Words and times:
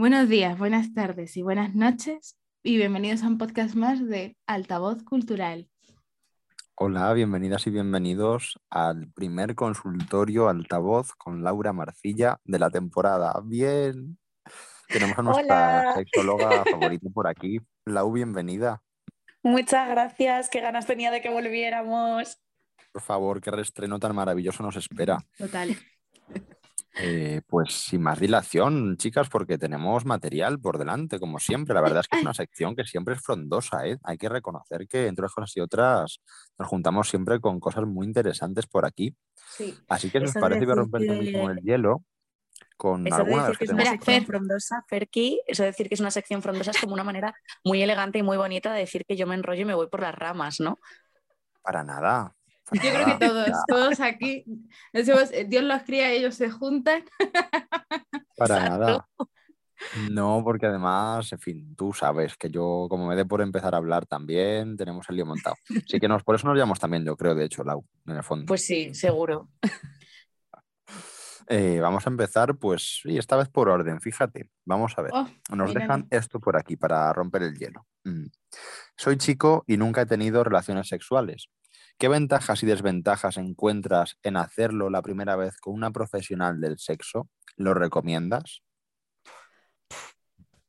Buenos 0.00 0.30
días, 0.30 0.56
buenas 0.58 0.94
tardes 0.94 1.36
y 1.36 1.42
buenas 1.42 1.74
noches 1.74 2.38
y 2.62 2.78
bienvenidos 2.78 3.22
a 3.22 3.26
un 3.26 3.36
podcast 3.36 3.74
más 3.74 4.02
de 4.08 4.34
Altavoz 4.46 5.02
Cultural. 5.02 5.68
Hola, 6.74 7.12
bienvenidas 7.12 7.66
y 7.66 7.70
bienvenidos 7.70 8.58
al 8.70 9.12
primer 9.12 9.54
consultorio 9.54 10.48
altavoz 10.48 11.12
con 11.16 11.44
Laura 11.44 11.74
Marcilla 11.74 12.38
de 12.44 12.58
la 12.58 12.70
temporada. 12.70 13.38
Bien, 13.44 14.16
tenemos 14.88 15.18
a 15.18 15.22
nuestra 15.22 15.92
sexóloga 15.92 16.64
favorita 16.70 17.10
por 17.12 17.26
aquí. 17.28 17.60
Lau, 17.84 18.10
bienvenida. 18.10 18.80
Muchas 19.42 19.86
gracias, 19.86 20.48
qué 20.48 20.62
ganas 20.62 20.86
tenía 20.86 21.10
de 21.10 21.20
que 21.20 21.28
volviéramos. 21.28 22.40
Por 22.90 23.02
favor, 23.02 23.42
qué 23.42 23.50
reestreno 23.50 23.98
tan 23.98 24.14
maravilloso 24.14 24.62
nos 24.62 24.76
espera. 24.76 25.18
Total. 25.36 25.76
Eh, 26.96 27.40
pues 27.46 27.72
sin 27.72 28.02
más 28.02 28.18
dilación, 28.18 28.96
chicas, 28.96 29.28
porque 29.28 29.58
tenemos 29.58 30.04
material 30.04 30.58
por 30.60 30.78
delante, 30.78 31.20
como 31.20 31.38
siempre. 31.38 31.74
La 31.74 31.80
verdad 31.80 32.00
es 32.00 32.08
que 32.08 32.18
es 32.18 32.22
una 32.24 32.34
sección 32.34 32.74
que 32.74 32.84
siempre 32.84 33.14
es 33.14 33.22
frondosa. 33.22 33.86
¿eh? 33.86 33.98
Hay 34.02 34.18
que 34.18 34.28
reconocer 34.28 34.86
que 34.88 35.06
entre 35.06 35.22
unas 35.22 35.34
cosas 35.34 35.56
y 35.56 35.60
otras 35.60 36.20
nos 36.58 36.68
juntamos 36.68 37.08
siempre 37.08 37.40
con 37.40 37.60
cosas 37.60 37.86
muy 37.86 38.06
interesantes 38.06 38.66
por 38.66 38.84
aquí. 38.84 39.14
Así 39.88 40.10
que 40.10 40.18
si 40.20 40.26
os 40.26 40.34
parece, 40.34 40.64
a 40.70 40.74
romper 40.74 41.02
mismo 41.02 41.50
el 41.50 41.58
hielo 41.58 42.04
con 42.76 43.06
eso 43.06 43.16
alguna 43.16 43.42
de 43.42 43.48
decir 43.50 43.58
que 43.58 43.64
es 43.64 43.70
una 43.72 43.84
sección 43.84 44.24
frondosa, 44.24 44.84
Ferki, 44.88 45.40
eso 45.46 45.62
de 45.62 45.68
decir 45.68 45.88
que 45.88 45.94
es 45.94 46.00
una 46.00 46.10
sección 46.10 46.42
frondosa 46.42 46.70
es 46.70 46.80
como 46.80 46.94
una 46.94 47.04
manera 47.04 47.34
muy 47.62 47.82
elegante 47.82 48.18
y 48.18 48.22
muy 48.22 48.38
bonita 48.38 48.72
de 48.72 48.80
decir 48.80 49.04
que 49.06 49.16
yo 49.16 49.26
me 49.26 49.34
enrollo 49.34 49.62
y 49.62 49.66
me 49.66 49.74
voy 49.74 49.88
por 49.88 50.00
las 50.00 50.14
ramas, 50.14 50.60
¿no? 50.60 50.78
Para 51.62 51.84
nada. 51.84 52.34
Yo 52.72 52.80
creo 52.80 53.06
que 53.06 53.26
todos, 53.26 53.48
todos 53.68 54.00
aquí, 54.00 54.44
eh, 54.92 55.46
Dios 55.48 55.64
los 55.64 55.82
cría 55.82 56.14
y 56.14 56.18
ellos 56.18 56.34
se 56.34 56.50
juntan. 56.50 57.04
Para 58.36 58.68
nada. 58.68 59.08
No, 60.10 60.42
porque 60.44 60.66
además, 60.66 61.32
en 61.32 61.38
fin, 61.38 61.74
tú 61.74 61.92
sabes 61.92 62.36
que 62.36 62.50
yo, 62.50 62.86
como 62.88 63.06
me 63.06 63.16
dé 63.16 63.24
por 63.24 63.40
empezar 63.40 63.74
a 63.74 63.78
hablar 63.78 64.06
también, 64.06 64.76
tenemos 64.76 65.08
el 65.08 65.16
lío 65.16 65.26
montado. 65.26 65.56
Así 65.84 65.98
que 65.98 66.08
nos, 66.08 66.22
por 66.22 66.34
eso 66.34 66.46
nos 66.46 66.56
llamamos 66.56 66.78
también, 66.78 67.04
yo 67.04 67.16
creo, 67.16 67.34
de 67.34 67.44
hecho, 67.44 67.64
Lau, 67.64 67.84
en 68.06 68.16
el 68.16 68.22
fondo. 68.22 68.46
Pues 68.46 68.64
sí, 68.64 68.94
seguro. 68.94 69.48
Eh, 71.52 71.80
vamos 71.80 72.06
a 72.06 72.10
empezar, 72.10 72.56
pues, 72.58 73.00
y 73.02 73.18
esta 73.18 73.34
vez 73.34 73.48
por 73.48 73.68
orden, 73.68 74.00
fíjate. 74.00 74.48
Vamos 74.64 74.96
a 74.96 75.02
ver. 75.02 75.10
Oh, 75.12 75.26
nos 75.56 75.74
dejan 75.74 76.06
esto 76.08 76.38
por 76.38 76.56
aquí 76.56 76.76
para 76.76 77.12
romper 77.12 77.42
el 77.42 77.58
hielo. 77.58 77.88
Mm. 78.04 78.26
Soy 78.96 79.16
chico 79.16 79.64
y 79.66 79.76
nunca 79.76 80.02
he 80.02 80.06
tenido 80.06 80.44
relaciones 80.44 80.86
sexuales. 80.86 81.48
¿Qué 82.00 82.08
ventajas 82.08 82.62
y 82.62 82.66
desventajas 82.66 83.36
encuentras 83.36 84.16
en 84.22 84.38
hacerlo 84.38 84.88
la 84.88 85.02
primera 85.02 85.36
vez 85.36 85.58
con 85.58 85.74
una 85.74 85.90
profesional 85.90 86.58
del 86.58 86.78
sexo? 86.78 87.28
¿Lo 87.56 87.74
recomiendas? 87.74 88.62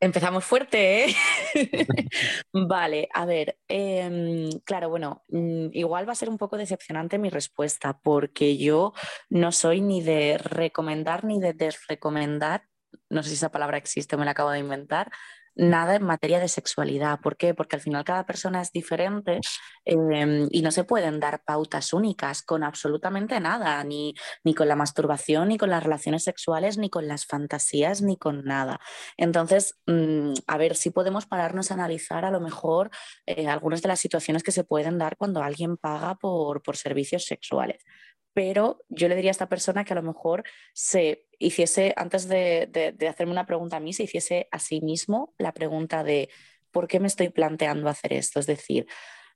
Empezamos 0.02 0.44
fuerte, 0.44 1.06
¿eh? 1.06 1.16
vale, 2.52 3.08
a 3.14 3.26
ver, 3.26 3.58
em, 3.70 4.50
claro, 4.66 4.90
bueno, 4.90 5.24
mm, 5.30 5.68
igual 5.72 6.06
va 6.06 6.12
a 6.12 6.16
ser 6.16 6.28
un 6.28 6.38
poco 6.38 6.58
decepcionante 6.58 7.18
mi 7.18 7.30
respuesta, 7.30 7.98
porque 8.04 8.58
yo 8.58 8.92
no 9.30 9.54
soy 9.54 9.80
ni 9.80 10.02
de 10.02 10.38
recomendar 10.38 11.24
ni 11.24 11.40
de 11.40 11.54
desrecomendar, 11.54 12.66
no 13.10 13.24
sé 13.24 13.30
si 13.30 13.36
esa 13.36 13.52
palabra 13.52 13.78
existe, 13.78 14.18
me 14.18 14.26
la 14.26 14.32
acabo 14.32 14.50
de 14.50 14.60
inventar, 14.60 15.10
nada 15.56 15.96
en 15.96 16.04
materia 16.04 16.40
de 16.40 16.48
sexualidad. 16.48 17.20
¿Por 17.20 17.38
qué? 17.38 17.54
Porque 17.54 17.76
al 17.76 17.82
final 17.82 18.04
cada 18.04 18.26
persona 18.26 18.62
es 18.62 18.72
diferente 18.72 19.40
em, 19.86 20.48
y 20.52 20.62
no 20.62 20.72
se 20.72 20.84
pueden 20.84 21.20
dar 21.20 21.44
pautas 21.44 21.94
únicas 21.94 22.42
con 22.42 22.64
absolutamente 22.64 23.40
nada, 23.40 23.84
ni, 23.84 24.14
ni, 24.44 24.54
con 24.54 24.68
la 24.68 24.76
masturbación, 24.76 25.50
ni 25.50 25.58
con 25.58 25.70
las 25.70 25.84
relaciones 25.84 26.24
sexuales, 26.24 26.78
ni 26.78 26.90
con 26.90 27.08
las 27.08 27.26
fantasías, 27.26 28.02
ni 28.02 28.18
con 28.18 28.44
nada. 28.44 28.80
Entonces, 29.18 29.80
mm, 29.88 30.34
a 30.48 30.58
ver 30.58 30.76
si 30.76 30.90
podemos 30.92 31.26
pararnos 31.26 31.72
a 31.72 31.76
analizar 31.76 32.26
a 32.26 32.32
lo 32.32 32.40
mejor 32.40 32.90
eh, 33.26 33.48
algunas 33.48 33.82
de 33.82 33.90
las 33.90 34.00
situaciones 34.00 34.44
que 34.44 34.52
se 34.52 34.64
pueden 34.64 34.98
dar 34.98 35.18
cuando 35.18 35.44
alguien 35.44 35.78
paga 35.78 36.16
por, 36.16 36.62
por 36.62 36.78
servicios 36.78 37.26
sexuales 37.26 37.84
pero 38.34 38.84
yo 38.90 39.08
le 39.08 39.16
diría 39.16 39.32
a 39.32 39.34
esta 39.34 39.50
persona 39.50 39.84
que 39.84 39.94
a 39.94 39.96
lo 39.96 40.04
mejor 40.04 40.44
se 40.74 41.26
hiciese, 41.40 41.94
antes 41.98 42.28
de, 42.28 42.96
hacerme 43.10 43.32
una 43.32 43.46
pregunta 43.46 43.78
a 43.78 43.80
mí, 43.80 43.94
se 43.94 44.04
hiciese 44.04 44.48
a 44.52 44.60
sí 44.60 44.82
mismo 44.82 45.34
la 45.38 45.54
pregunta 45.54 46.04
de 46.04 46.30
¿por 46.72 46.88
qué 46.88 47.00
me 47.00 47.08
estoy 47.08 47.30
planteando 47.30 47.90
hacer 47.90 48.14
esto? 48.14 48.40
Es 48.40 48.46
decir, 48.46 48.88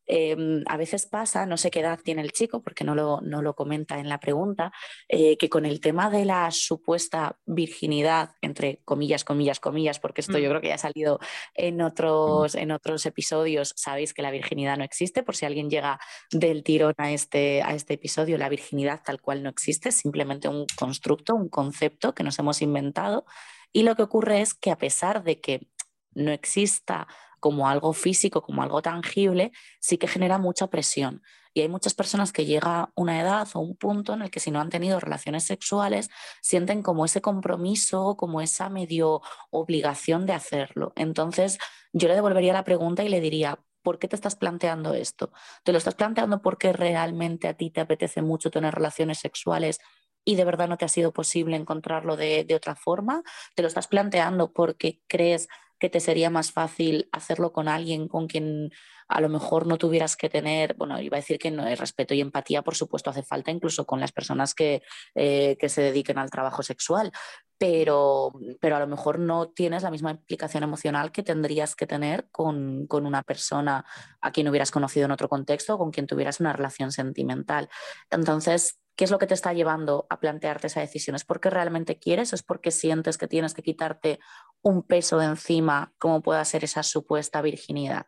Em, 0.08 0.64
a 0.68 0.78
veces 0.78 1.06
pasa, 1.06 1.46
no 1.46 1.58
sé 1.58 1.72
qué 1.72 1.80
edad 1.80 2.00
tiene 2.04 2.22
el 2.22 2.32
chico, 2.32 2.62
porque 2.62 2.84
no 2.84 2.96
lo, 2.96 3.22
no 3.22 3.42
lo 3.42 3.56
comenta 3.56 4.00
en 4.00 4.10
la 4.10 4.20
pregunta, 4.20 4.72
eh, 5.08 5.38
que 5.38 5.50
con 5.50 5.66
el 5.66 5.80
tema 5.80 6.10
de 6.10 6.26
la 6.26 6.52
supuesta 6.52 7.40
virginidad, 7.46 8.32
entre 8.42 8.82
comillas, 8.86 9.24
comillas, 9.24 9.60
comillas, 9.60 10.00
porque 10.00 10.22
esto 10.22 10.38
yo 10.38 10.48
mm. 10.48 10.52
creo 10.52 10.62
que 10.62 10.68
ya 10.68 10.76
ha 10.76 10.80
salido 10.80 11.20
en 11.56 11.82
otros, 11.82 12.56
en 12.56 12.72
otros 12.72 13.06
episodios, 13.06 13.74
sabéis 13.76 14.14
que 14.14 14.22
la 14.22 14.32
virginidad 14.32 14.78
no 14.78 14.84
existe, 14.84 15.24
por 15.24 15.36
si 15.36 15.46
alguien 15.46 15.70
llega 15.70 16.00
del 16.32 16.64
tirón 16.64 16.94
a 16.98 17.12
este, 17.12 17.64
a 17.64 17.74
este 17.74 17.96
episodio, 17.96 18.38
la 18.38 18.50
virginidad 18.50 19.02
tal 19.04 19.22
cual 19.22 19.42
no 19.42 19.50
existe, 19.50 19.90
es 19.90 19.96
simplemente 19.96 20.48
un 20.48 20.66
constructo, 20.78 21.36
un 21.36 21.50
concepto 21.50 22.14
que 22.14 22.24
nos 22.24 22.38
hemos 22.40 22.62
inventado. 22.62 23.26
Y 23.72 23.84
lo 23.84 23.96
que 23.96 24.04
ocurre 24.04 24.42
es 24.42 24.54
que 24.54 24.72
a 24.72 24.78
pesar 24.78 25.24
de 25.24 25.42
que 25.42 25.68
no 26.14 26.32
exista 26.32 27.08
como 27.46 27.70
algo 27.70 27.94
físico, 27.94 28.42
como 28.42 28.64
algo 28.64 28.82
tangible, 28.82 29.52
sí 29.80 30.00
que 30.00 30.08
genera 30.08 30.40
mucha 30.40 30.66
presión. 30.66 31.22
Y 31.54 31.62
hay 31.62 31.70
muchas 31.70 31.94
personas 31.94 32.34
que 32.34 32.44
llega 32.44 32.92
una 32.96 33.22
edad 33.22 33.48
o 33.54 33.60
un 33.60 33.78
punto 33.78 34.14
en 34.14 34.24
el 34.24 34.32
que 34.32 34.40
si 34.40 34.50
no 34.50 34.60
han 34.60 34.72
tenido 34.72 35.00
relaciones 35.00 35.44
sexuales, 35.44 36.10
sienten 36.42 36.82
como 36.82 37.06
ese 37.06 37.22
compromiso, 37.22 38.18
como 38.18 38.42
esa 38.42 38.70
medio 38.70 39.22
obligación 39.52 40.26
de 40.26 40.34
hacerlo. 40.34 40.92
Entonces, 40.96 41.60
yo 41.94 42.08
le 42.08 42.16
devolvería 42.16 42.52
la 42.52 42.64
pregunta 42.64 43.04
y 43.04 43.10
le 43.10 43.22
diría, 43.22 43.60
¿por 43.84 44.00
qué 44.00 44.08
te 44.08 44.16
estás 44.16 44.36
planteando 44.36 44.96
esto? 44.96 45.32
¿Te 45.64 45.72
lo 45.72 45.78
estás 45.78 45.94
planteando 45.94 46.42
porque 46.42 46.74
realmente 46.74 47.48
a 47.48 47.54
ti 47.54 47.70
te 47.70 47.82
apetece 47.82 48.24
mucho 48.24 48.50
tener 48.50 48.74
relaciones 48.74 49.20
sexuales 49.20 49.78
y 50.24 50.36
de 50.36 50.46
verdad 50.46 50.68
no 50.68 50.78
te 50.78 50.86
ha 50.86 50.90
sido 50.90 51.14
posible 51.14 51.58
encontrarlo 51.58 52.18
de, 52.18 52.44
de 52.44 52.56
otra 52.56 52.76
forma? 52.76 53.22
¿Te 53.54 53.62
lo 53.62 53.68
estás 53.68 53.88
planteando 53.88 54.52
porque 54.52 55.04
crees 55.08 55.48
que 55.80 55.90
te 55.90 56.00
sería 56.00 56.30
más 56.30 56.52
fácil 56.52 57.10
hacerlo 57.12 57.52
con 57.52 57.68
alguien 57.68 58.08
con 58.08 58.28
quien 58.28 58.72
a 59.08 59.22
lo 59.22 59.30
mejor 59.30 59.68
no 59.68 59.78
tuvieras 59.78 60.16
que 60.16 60.30
tener, 60.30 60.76
bueno, 60.76 61.00
iba 61.00 61.18
a 61.18 61.20
decir 61.20 61.38
que 61.38 61.52
no, 61.52 61.64
respeto 61.76 62.14
y 62.14 62.22
empatía, 62.22 62.64
por 62.64 62.76
supuesto, 62.76 63.10
hace 63.10 63.24
falta 63.24 63.52
incluso 63.52 63.86
con 63.86 64.00
las 64.00 64.12
personas 64.12 64.56
que, 64.56 64.82
eh, 65.14 65.58
que 65.60 65.70
se 65.70 65.82
dediquen 65.82 66.18
al 66.18 66.32
trabajo 66.32 66.64
sexual, 66.64 67.12
pero, 67.58 68.34
pero 68.60 68.76
a 68.76 68.80
lo 68.80 68.88
mejor 68.88 69.20
no 69.20 69.50
tienes 69.50 69.84
la 69.84 69.92
misma 69.92 70.12
implicación 70.12 70.64
emocional 70.64 71.12
que 71.12 71.24
tendrías 71.24 71.76
que 71.76 71.88
tener 71.88 72.28
con, 72.32 72.88
con 72.88 73.06
una 73.06 73.24
persona 73.24 73.86
a 74.22 74.32
quien 74.32 74.48
hubieras 74.48 74.72
conocido 74.72 75.06
en 75.06 75.12
otro 75.12 75.30
contexto 75.30 75.76
o 75.76 75.78
con 75.78 75.92
quien 75.92 76.08
tuvieras 76.08 76.40
una 76.40 76.54
relación 76.54 76.92
sentimental. 76.92 77.70
Entonces, 78.10 78.80
¿Qué 78.96 79.04
es 79.04 79.12
lo 79.12 79.20
que 79.20 79.28
te 79.28 79.34
está 79.34 79.54
llevando 79.54 80.08
a 80.10 80.20
plantearte 80.20 80.68
esa 80.68 80.80
decisión? 80.80 81.16
¿Es 81.16 81.26
porque 81.26 81.50
realmente 81.50 82.00
quieres 82.00 82.34
es 82.34 82.44
porque 82.44 82.72
sientes 82.72 83.18
que 83.18 83.28
tienes 83.28 83.54
que 83.54 83.62
quitarte 83.62 84.20
un 84.62 84.84
peso 84.84 85.18
de 85.18 85.26
encima 85.26 85.94
como 85.98 86.22
pueda 86.22 86.44
ser 86.46 86.64
esa 86.64 86.84
supuesta 86.84 87.42
virginidad? 87.42 88.08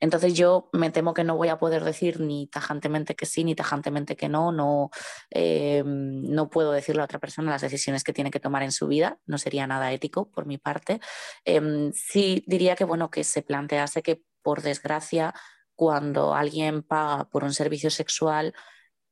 Entonces 0.00 0.34
yo 0.34 0.68
me 0.72 0.90
temo 0.90 1.14
que 1.14 1.24
no 1.24 1.36
voy 1.36 1.48
a 1.48 1.58
poder 1.58 1.82
decir 1.82 2.20
ni 2.20 2.46
tajantemente 2.46 3.16
que 3.16 3.26
sí 3.26 3.42
ni 3.42 3.54
tajantemente 3.54 4.16
que 4.16 4.28
no. 4.28 4.52
No, 4.52 4.90
eh, 5.30 5.82
no 5.84 6.50
puedo 6.50 6.72
decirle 6.72 7.02
a 7.02 7.04
otra 7.04 7.18
persona 7.18 7.50
las 7.50 7.62
decisiones 7.62 8.04
que 8.04 8.12
tiene 8.12 8.30
que 8.30 8.40
tomar 8.40 8.62
en 8.62 8.72
su 8.72 8.86
vida. 8.86 9.18
No 9.26 9.38
sería 9.38 9.66
nada 9.66 9.92
ético 9.92 10.30
por 10.30 10.46
mi 10.46 10.58
parte. 10.58 11.00
Em, 11.44 11.92
sí 11.92 12.44
diría 12.46 12.76
que 12.76 12.84
bueno 12.84 13.10
que 13.10 13.24
se 13.24 13.42
plantease 13.42 14.02
que 14.02 14.22
por 14.42 14.62
desgracia 14.62 15.34
cuando 15.74 16.34
alguien 16.34 16.82
paga 16.82 17.28
por 17.28 17.44
un 17.44 17.52
servicio 17.52 17.90
sexual 17.90 18.54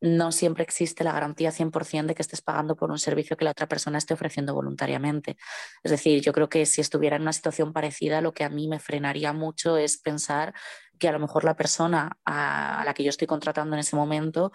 no 0.00 0.32
siempre 0.32 0.62
existe 0.62 1.04
la 1.04 1.12
garantía 1.12 1.50
100% 1.50 2.08
de 2.08 2.14
que 2.14 2.22
estés 2.22 2.42
pagando 2.42 2.76
por 2.76 2.90
un 2.90 2.98
servicio 2.98 3.36
que 3.36 3.44
la 3.44 3.52
otra 3.52 3.66
persona 3.66 3.98
esté 3.98 4.14
ofreciendo 4.14 4.54
voluntariamente. 4.54 5.36
Es 5.82 5.90
decir, 5.90 6.22
yo 6.22 6.32
creo 6.32 6.48
que 6.48 6.66
si 6.66 6.80
estuviera 6.80 7.16
en 7.16 7.22
una 7.22 7.32
situación 7.32 7.72
parecida, 7.72 8.20
lo 8.20 8.32
que 8.32 8.44
a 8.44 8.48
mí 8.50 8.68
me 8.68 8.78
frenaría 8.78 9.32
mucho 9.32 9.76
es 9.76 9.98
pensar 9.98 10.54
que 10.98 11.08
a 11.08 11.12
lo 11.12 11.18
mejor 11.18 11.44
la 11.44 11.56
persona 11.56 12.18
a 12.24 12.82
la 12.84 12.94
que 12.94 13.04
yo 13.04 13.10
estoy 13.10 13.26
contratando 13.26 13.74
en 13.74 13.80
ese 13.80 13.96
momento 13.96 14.52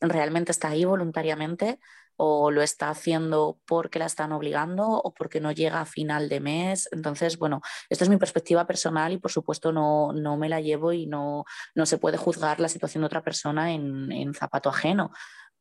realmente 0.00 0.52
está 0.52 0.68
ahí 0.68 0.84
voluntariamente 0.84 1.78
o 2.16 2.50
lo 2.50 2.62
está 2.62 2.90
haciendo 2.90 3.58
porque 3.66 3.98
la 3.98 4.06
están 4.06 4.32
obligando 4.32 4.88
o 4.88 5.14
porque 5.14 5.40
no 5.40 5.52
llega 5.52 5.80
a 5.80 5.86
final 5.86 6.28
de 6.28 6.40
mes. 6.40 6.88
Entonces, 6.92 7.38
bueno, 7.38 7.60
esta 7.88 8.04
es 8.04 8.10
mi 8.10 8.16
perspectiva 8.16 8.66
personal 8.66 9.12
y 9.12 9.18
por 9.18 9.32
supuesto 9.32 9.72
no, 9.72 10.12
no 10.12 10.36
me 10.36 10.48
la 10.48 10.60
llevo 10.60 10.92
y 10.92 11.06
no, 11.06 11.44
no 11.74 11.86
se 11.86 11.98
puede 11.98 12.16
juzgar 12.16 12.60
la 12.60 12.68
situación 12.68 13.02
de 13.02 13.06
otra 13.06 13.22
persona 13.22 13.72
en, 13.72 14.10
en 14.12 14.34
zapato 14.34 14.68
ajeno. 14.68 15.10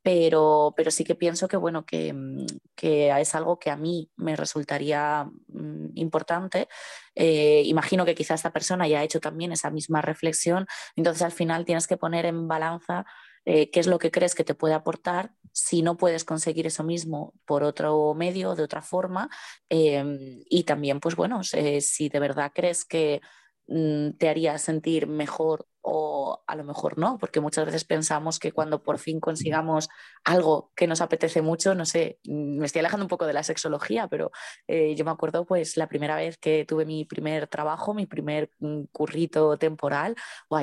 Pero, 0.03 0.73
pero, 0.75 0.89
sí 0.89 1.03
que 1.03 1.13
pienso 1.13 1.47
que, 1.47 1.57
bueno, 1.57 1.85
que, 1.85 2.15
que, 2.75 3.11
es 3.19 3.35
algo 3.35 3.59
que 3.59 3.69
a 3.69 3.75
mí 3.75 4.09
me 4.15 4.35
resultaría 4.35 5.29
mm, 5.47 5.89
importante. 5.93 6.67
Eh, 7.13 7.61
imagino 7.65 8.03
que 8.03 8.15
quizá 8.15 8.33
esta 8.33 8.51
persona 8.51 8.87
ya 8.87 8.99
ha 8.99 9.03
hecho 9.03 9.19
también 9.19 9.51
esa 9.51 9.69
misma 9.69 10.01
reflexión, 10.01 10.65
entonces 10.95 11.21
al 11.21 11.31
final 11.31 11.65
tienes 11.65 11.85
que 11.85 11.97
poner 11.97 12.25
en 12.25 12.47
balanza 12.47 13.05
eh, 13.45 13.69
qué 13.71 13.79
es 13.79 13.87
lo 13.87 13.99
que 13.99 14.11
crees 14.11 14.35
que 14.35 14.43
te 14.43 14.55
puede 14.55 14.73
aportar 14.73 15.33
si 15.53 15.81
no 15.81 15.97
puedes 15.97 16.23
conseguir 16.23 16.67
eso 16.67 16.83
mismo 16.83 17.33
por 17.45 17.63
otro 17.63 18.13
medio, 18.13 18.55
de 18.55 18.63
otra 18.63 18.81
forma. 18.81 19.29
Em, 19.69 20.43
y 20.49 20.63
también, 20.63 20.99
pues 20.99 21.15
bueno, 21.15 21.41
si 21.43 22.09
de 22.09 22.19
verdad 22.19 22.51
crees 22.53 22.85
que 22.85 23.21
mm, 23.67 24.11
te 24.17 24.29
haría 24.29 24.57
sentir 24.57 25.07
mejor 25.07 25.67
o 25.81 26.43
a 26.45 26.55
lo 26.55 26.63
mejor 26.63 26.97
no, 26.97 27.17
porque 27.17 27.39
muchas 27.39 27.65
veces 27.65 27.85
pensamos 27.85 28.39
que 28.39 28.51
cuando 28.51 28.83
por 28.83 28.99
fin 28.99 29.19
consigamos 29.19 29.89
algo 30.23 30.71
que 30.75 30.87
nos 30.87 31.01
apetece 31.01 31.41
mucho, 31.41 31.75
no 31.75 31.85
sé, 31.85 32.19
mm, 32.25 32.59
me 32.59 32.65
estoy 32.65 32.79
alejando 32.81 33.05
un 33.05 33.09
poco 33.09 33.25
de 33.25 33.33
la 33.33 33.43
sexología, 33.43 34.07
pero 34.07 34.31
eh, 34.67 34.95
yo 34.95 35.05
me 35.05 35.11
acuerdo 35.11 35.45
pues 35.45 35.77
la 35.77 35.87
primera 35.87 36.15
vez 36.15 36.37
que 36.37 36.65
tuve 36.65 36.85
mi 36.85 37.05
primer 37.05 37.47
trabajo, 37.47 37.93
mi 37.93 38.05
primer 38.05 38.51
mm, 38.59 38.83
currito 38.91 39.57
temporal, 39.57 40.15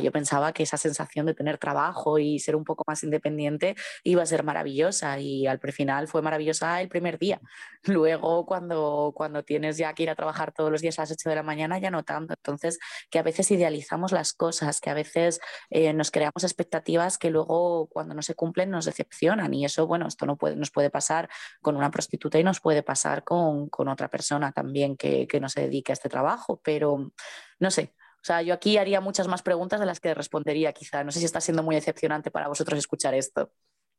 yo 0.02 0.12
pensaba 0.12 0.52
que 0.52 0.62
esa 0.62 0.76
sensación 0.76 1.26
de 1.26 1.34
tener 1.34 1.58
trabajo 1.58 2.18
y 2.18 2.38
ser 2.38 2.54
un 2.54 2.64
poco 2.64 2.84
más 2.86 3.02
independiente 3.02 3.74
iba 4.04 4.22
a 4.22 4.26
ser 4.26 4.44
maravillosa 4.44 5.18
y 5.18 5.46
al 5.46 5.58
final 5.72 6.08
fue 6.08 6.22
maravillosa 6.22 6.80
el 6.80 6.88
primer 6.88 7.18
día. 7.18 7.40
Luego 7.84 8.46
cuando, 8.46 9.12
cuando 9.14 9.42
tienes 9.42 9.76
ya 9.76 9.92
que 9.94 10.04
ir 10.04 10.10
a 10.10 10.14
trabajar 10.14 10.52
todos 10.52 10.70
los 10.70 10.80
días 10.80 10.98
a 10.98 11.02
las 11.02 11.12
8 11.12 11.28
de 11.28 11.34
la 11.34 11.42
mañana 11.42 11.78
ya 11.78 11.90
no 11.90 12.04
tanto, 12.04 12.34
entonces 12.34 12.78
que 13.10 13.18
a 13.18 13.22
veces 13.22 13.50
idealizamos 13.50 14.12
las 14.12 14.32
cosas, 14.32 14.80
que 14.80 14.90
a 14.90 14.94
veces 14.94 15.07
veces 15.08 15.40
eh, 15.70 15.92
nos 15.92 16.10
creamos 16.10 16.44
expectativas 16.44 17.18
que 17.18 17.30
luego 17.30 17.86
cuando 17.88 18.14
no 18.14 18.22
se 18.22 18.34
cumplen 18.34 18.70
nos 18.70 18.84
decepcionan 18.84 19.54
y 19.54 19.64
eso, 19.64 19.86
bueno, 19.86 20.06
esto 20.06 20.26
no 20.26 20.36
puede, 20.36 20.56
nos 20.56 20.70
puede 20.70 20.90
pasar 20.90 21.28
con 21.60 21.76
una 21.76 21.90
prostituta 21.90 22.38
y 22.38 22.44
nos 22.44 22.60
puede 22.60 22.82
pasar 22.82 23.24
con, 23.24 23.68
otra 23.88 24.08
persona 24.08 24.52
también 24.52 24.96
que, 24.96 25.26
no 25.40 25.48
se 25.48 25.62
dedique 25.62 25.92
a 25.92 25.94
este 25.94 26.08
trabajo, 26.08 26.60
pero 26.62 27.12
no 27.58 27.70
sé, 27.70 27.94
o 28.16 28.24
sea, 28.24 28.42
yo 28.42 28.52
aquí 28.52 28.76
haría 28.76 29.00
muchas 29.00 29.28
más 29.28 29.42
preguntas 29.42 29.80
de 29.80 29.86
las 29.86 30.00
que 30.00 30.12
respondería, 30.12 30.72
quizá. 30.72 31.04
No 31.04 31.12
sé 31.12 31.20
si 31.20 31.24
está 31.24 31.40
siendo 31.40 31.62
muy 31.62 31.76
decepcionante 31.76 32.30
para 32.30 32.48
vosotros 32.48 32.78
escuchar 32.78 33.14
esto. 33.14 33.52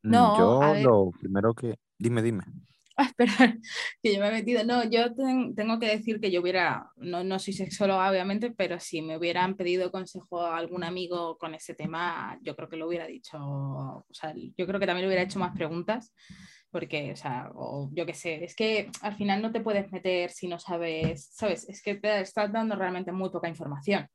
Mm, 0.04 0.12
no, 0.12 0.38
yo 0.38 0.90
lo 0.90 1.12
primero 1.12 1.54
que. 1.54 1.76
Dime, 1.98 2.22
dime. 2.22 2.44
Espera, 3.02 3.34
que 4.04 4.14
yo 4.14 4.20
me 4.20 4.28
he 4.28 4.32
metido. 4.32 4.64
No, 4.64 4.84
yo 4.84 5.14
tengo 5.14 5.80
que 5.80 5.88
decir 5.88 6.20
que 6.20 6.32
yo 6.32 6.42
hubiera, 6.42 6.90
no, 6.98 7.24
no 7.24 7.40
soy 7.40 7.54
sexóloga 7.54 8.10
obviamente, 8.10 8.52
pero 8.52 8.80
si 8.80 9.02
me 9.02 9.18
hubieran 9.18 9.56
pedido 9.56 9.92
consejo 9.92 10.42
a 10.42 10.58
algún 10.58 10.84
amigo 10.84 11.38
con 11.38 11.56
ese 11.56 11.74
tema, 11.74 12.38
yo 12.42 12.56
creo 12.56 12.70
que 12.70 12.78
lo 12.78 12.88
hubiera 12.88 13.08
dicho, 13.08 13.38
o 13.40 14.06
sea, 14.12 14.34
yo 14.36 14.68
creo 14.68 14.80
que 14.80 14.86
también 14.86 15.04
le 15.04 15.08
hubiera 15.08 15.24
hecho 15.24 15.40
más 15.40 15.56
preguntas, 15.56 16.14
porque, 16.72 17.12
o 17.12 17.16
sea, 17.16 17.52
o 17.56 17.90
yo 17.94 18.06
qué 18.06 18.14
sé, 18.14 18.44
es 18.44 18.56
que 18.56 18.92
al 19.02 19.16
final 19.16 19.42
no 19.42 19.52
te 19.52 19.62
puedes 19.62 19.92
meter 19.92 20.32
si 20.32 20.48
no 20.48 20.60
sabes, 20.60 21.30
¿sabes? 21.32 21.68
Es 21.68 21.82
que 21.82 21.96
te 21.96 22.22
estás 22.22 22.52
dando 22.52 22.76
realmente 22.76 23.12
muy 23.12 23.30
poca 23.30 23.50
información. 23.50 24.08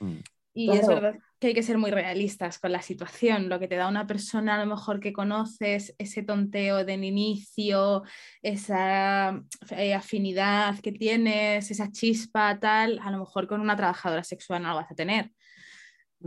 Mm. 0.00 0.20
Y 0.52 0.70
es 0.70 0.86
verdad 0.86 1.14
que 1.40 1.48
hay 1.48 1.54
que 1.54 1.62
ser 1.62 1.78
muy 1.78 1.90
realistas 1.90 2.58
con 2.58 2.70
la 2.72 2.82
situación. 2.82 3.48
Lo 3.48 3.58
que 3.58 3.66
te 3.66 3.76
da 3.76 3.88
una 3.88 4.06
persona 4.06 4.56
a 4.56 4.64
lo 4.64 4.66
mejor 4.66 5.00
que 5.00 5.12
conoces, 5.12 5.94
ese 5.96 6.22
tonteo 6.22 6.84
del 6.84 7.02
inicio, 7.02 8.02
esa 8.42 9.42
eh, 9.70 9.94
afinidad 9.94 10.78
que 10.80 10.92
tienes, 10.92 11.70
esa 11.70 11.90
chispa, 11.90 12.58
tal, 12.60 12.98
a 13.02 13.10
lo 13.10 13.18
mejor 13.18 13.46
con 13.46 13.60
una 13.60 13.76
trabajadora 13.76 14.22
sexual 14.22 14.62
no 14.62 14.68
lo 14.68 14.76
vas 14.76 14.90
a 14.90 14.94
tener. 14.94 15.30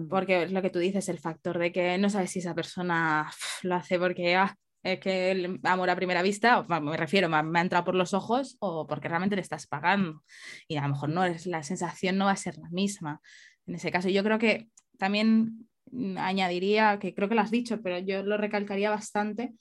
Porque 0.09 0.43
es 0.43 0.51
lo 0.51 0.63
que 0.63 0.71
tú 0.71 0.79
dices, 0.79 1.07
el 1.09 1.19
factor 1.19 1.59
de 1.59 1.71
que 1.71 1.97
no 1.99 2.09
sabes 2.09 2.31
si 2.31 2.39
esa 2.39 2.55
persona 2.55 3.29
lo 3.61 3.75
hace 3.75 3.99
porque 3.99 4.35
ah, 4.35 4.57
es 4.81 4.99
que 4.99 5.29
el 5.29 5.59
amor 5.63 5.91
a 5.91 5.95
primera 5.95 6.23
vista, 6.23 6.63
me 6.63 6.97
refiero, 6.97 7.29
me, 7.29 7.37
ha 7.37 7.61
entrado 7.61 7.85
por 7.85 7.95
los 7.95 8.15
ojos 8.15 8.57
o 8.59 8.87
porque 8.87 9.07
realmente 9.07 9.35
le 9.35 9.43
estás 9.43 9.67
pagando. 9.67 10.23
Y 10.67 10.77
a 10.77 10.81
lo 10.81 10.89
mejor 10.89 11.09
no 11.09 11.23
es, 11.23 11.45
la 11.45 11.61
sensación 11.61 12.17
no 12.17 12.25
va 12.25 12.31
a 12.31 12.35
ser 12.35 12.57
la 12.57 12.69
misma 12.71 13.21
en 13.67 13.75
ese 13.75 13.91
caso. 13.91 14.09
Yo 14.09 14.23
creo 14.23 14.39
que 14.39 14.69
también 14.97 15.67
añadiría, 16.17 16.99
que 16.99 17.13
creo 17.13 17.29
que 17.29 17.35
lo 17.35 17.41
has 17.41 17.51
dicho, 17.51 17.81
pero 17.81 17.99
yo 17.99 18.23
lo 18.23 18.37
recalcaría 18.37 18.89
bastante, 18.89 19.53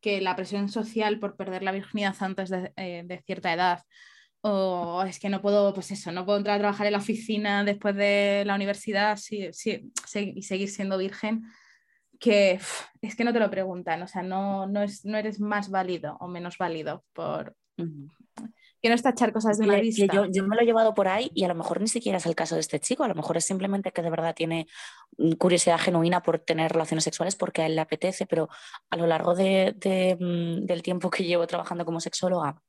que 0.00 0.20
la 0.20 0.36
presión 0.36 0.68
social 0.68 1.18
por 1.18 1.36
perder 1.36 1.62
la 1.62 1.72
virginidad 1.72 2.16
antes 2.20 2.50
de, 2.50 2.72
eh, 2.76 3.22
cierta 3.26 3.52
edad, 3.52 3.82
o 4.40 5.02
es 5.04 5.18
que 5.18 5.30
no 5.30 5.40
puedo, 5.40 5.72
pues 5.72 5.90
eso, 5.90 6.12
no 6.12 6.26
puedo 6.26 6.38
entrar 6.38 6.56
a 6.56 6.58
trabajar 6.58 6.86
en 6.86 6.92
la 6.92 6.98
oficina 6.98 7.64
después 7.64 7.96
de 7.96 8.44
la 8.46 8.54
universidad 8.54 9.18
y 9.30 9.52
seguir 9.52 10.68
siendo 10.68 10.98
virgen, 10.98 11.44
que 12.20 12.60
es 13.00 13.16
que 13.16 13.24
no 13.24 13.32
te 13.32 13.40
lo 13.40 13.50
preguntan, 13.50 14.02
o 14.02 14.06
sea, 14.06 14.22
no, 14.22 14.66
no, 14.66 14.82
es, 14.82 15.04
no 15.04 15.16
eres 15.16 15.40
más 15.40 15.70
válido 15.70 16.16
o 16.20 16.28
menos 16.28 16.58
válido 16.58 17.04
por, 17.12 17.56
que 18.84 18.90
no 18.90 18.96
está 18.96 19.08
echar 19.08 19.32
cosas 19.32 19.56
de 19.56 19.64
una 19.64 19.80
vista. 19.80 20.04
Yo, 20.12 20.26
yo, 20.30 20.46
me 20.46 20.54
lo 20.56 20.60
he 20.60 20.66
llevado 20.66 20.92
por 20.92 21.08
ahí 21.08 21.30
y 21.32 21.44
a 21.44 21.48
lo 21.48 21.54
mejor 21.54 21.80
ni 21.80 21.88
siquiera 21.88 22.18
es 22.18 22.26
el 22.26 22.34
caso 22.34 22.56
de 22.56 22.60
este 22.60 22.80
chico, 22.80 23.02
a 23.02 23.08
lo 23.08 23.14
mejor 23.14 23.38
es 23.38 23.46
simplemente 23.46 23.92
que 23.92 24.02
de 24.02 24.10
verdad 24.10 24.34
tiene 24.34 24.66
mm, 25.16 25.36
curiosidad 25.36 25.78
genuina 25.78 26.22
por 26.22 26.40
tener 26.40 26.70
relaciones 26.70 27.02
sexuales 27.02 27.34
porque 27.34 27.62
a 27.62 27.66
él 27.66 27.76
le 27.76 27.80
apetece, 27.80 28.26
pero 28.26 28.50
a 28.90 28.96
lo 28.98 29.06
largo 29.06 29.34
de, 29.34 29.74
mm, 30.20 30.66
del 30.66 30.82
tiempo 30.82 31.08
que 31.08 31.24
llevo 31.24 31.46
trabajando 31.46 31.86
como 31.86 31.98
sexóloga, 31.98 32.60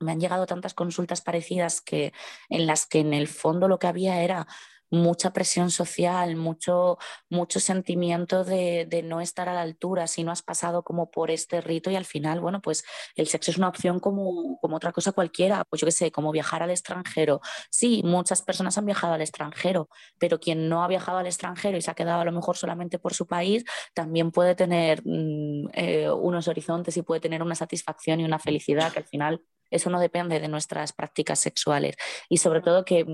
me 0.00 0.10
han 0.10 0.18
llegado 0.18 0.46
tantas 0.46 0.74
consultas 0.74 1.20
parecidas 1.20 1.80
que 1.80 2.12
en 2.48 2.66
las 2.66 2.86
que 2.86 2.98
en 2.98 3.14
el 3.14 3.28
fondo 3.28 3.68
lo 3.68 3.78
que 3.78 3.86
había 3.86 4.20
era 4.20 4.48
mucha 4.92 5.32
presión 5.32 5.70
social, 5.70 6.36
mucho, 6.36 6.98
mucho 7.30 7.60
sentimiento 7.60 8.44
de, 8.44 8.86
de, 8.88 9.02
no 9.02 9.20
estar 9.22 9.48
a 9.48 9.54
la 9.54 9.62
altura 9.62 10.06
si 10.06 10.22
no 10.22 10.30
has 10.30 10.42
pasado 10.42 10.82
como 10.84 11.10
por 11.10 11.30
este 11.30 11.62
rito 11.62 11.90
y 11.90 11.96
al 11.96 12.04
final, 12.04 12.40
bueno, 12.40 12.60
pues 12.60 12.84
el 13.16 13.26
sexo 13.26 13.50
es 13.50 13.56
una 13.56 13.68
opción 13.68 14.00
como, 14.00 14.58
como 14.60 14.76
otra 14.76 14.92
cosa 14.92 15.12
cualquiera, 15.12 15.64
pues 15.64 15.80
yo 15.80 15.86
qué 15.86 15.92
sé, 15.92 16.12
como 16.12 16.30
viajar 16.30 16.62
al 16.62 16.70
extranjero. 16.70 17.40
Sí, 17.70 18.02
muchas 18.04 18.42
personas 18.42 18.76
han 18.76 18.84
viajado 18.84 19.14
al 19.14 19.22
extranjero, 19.22 19.88
pero 20.18 20.38
quien 20.38 20.68
no 20.68 20.84
ha 20.84 20.88
viajado 20.88 21.18
al 21.18 21.26
extranjero 21.26 21.78
y 21.78 21.82
se 21.82 21.90
ha 21.90 21.94
quedado 21.94 22.20
a 22.20 22.24
lo 22.26 22.32
mejor 22.32 22.58
solamente 22.58 22.98
por 22.98 23.14
su 23.14 23.26
país, 23.26 23.64
también 23.94 24.30
puede 24.30 24.54
tener 24.54 25.02
mm, 25.04 25.68
eh, 25.72 26.10
unos 26.10 26.48
horizontes 26.48 26.96
y 26.98 27.02
puede 27.02 27.20
tener 27.22 27.42
una 27.42 27.54
satisfacción 27.54 28.20
y 28.20 28.24
una 28.24 28.38
felicidad 28.38 28.92
que 28.92 28.98
al 28.98 29.06
final 29.06 29.42
eso 29.72 29.90
no 29.90 29.98
depende 29.98 30.38
de 30.38 30.48
nuestras 30.48 30.92
prácticas 30.92 31.40
sexuales. 31.40 31.96
Y 32.28 32.36
sobre 32.36 32.60
todo 32.60 32.84
que, 32.84 33.06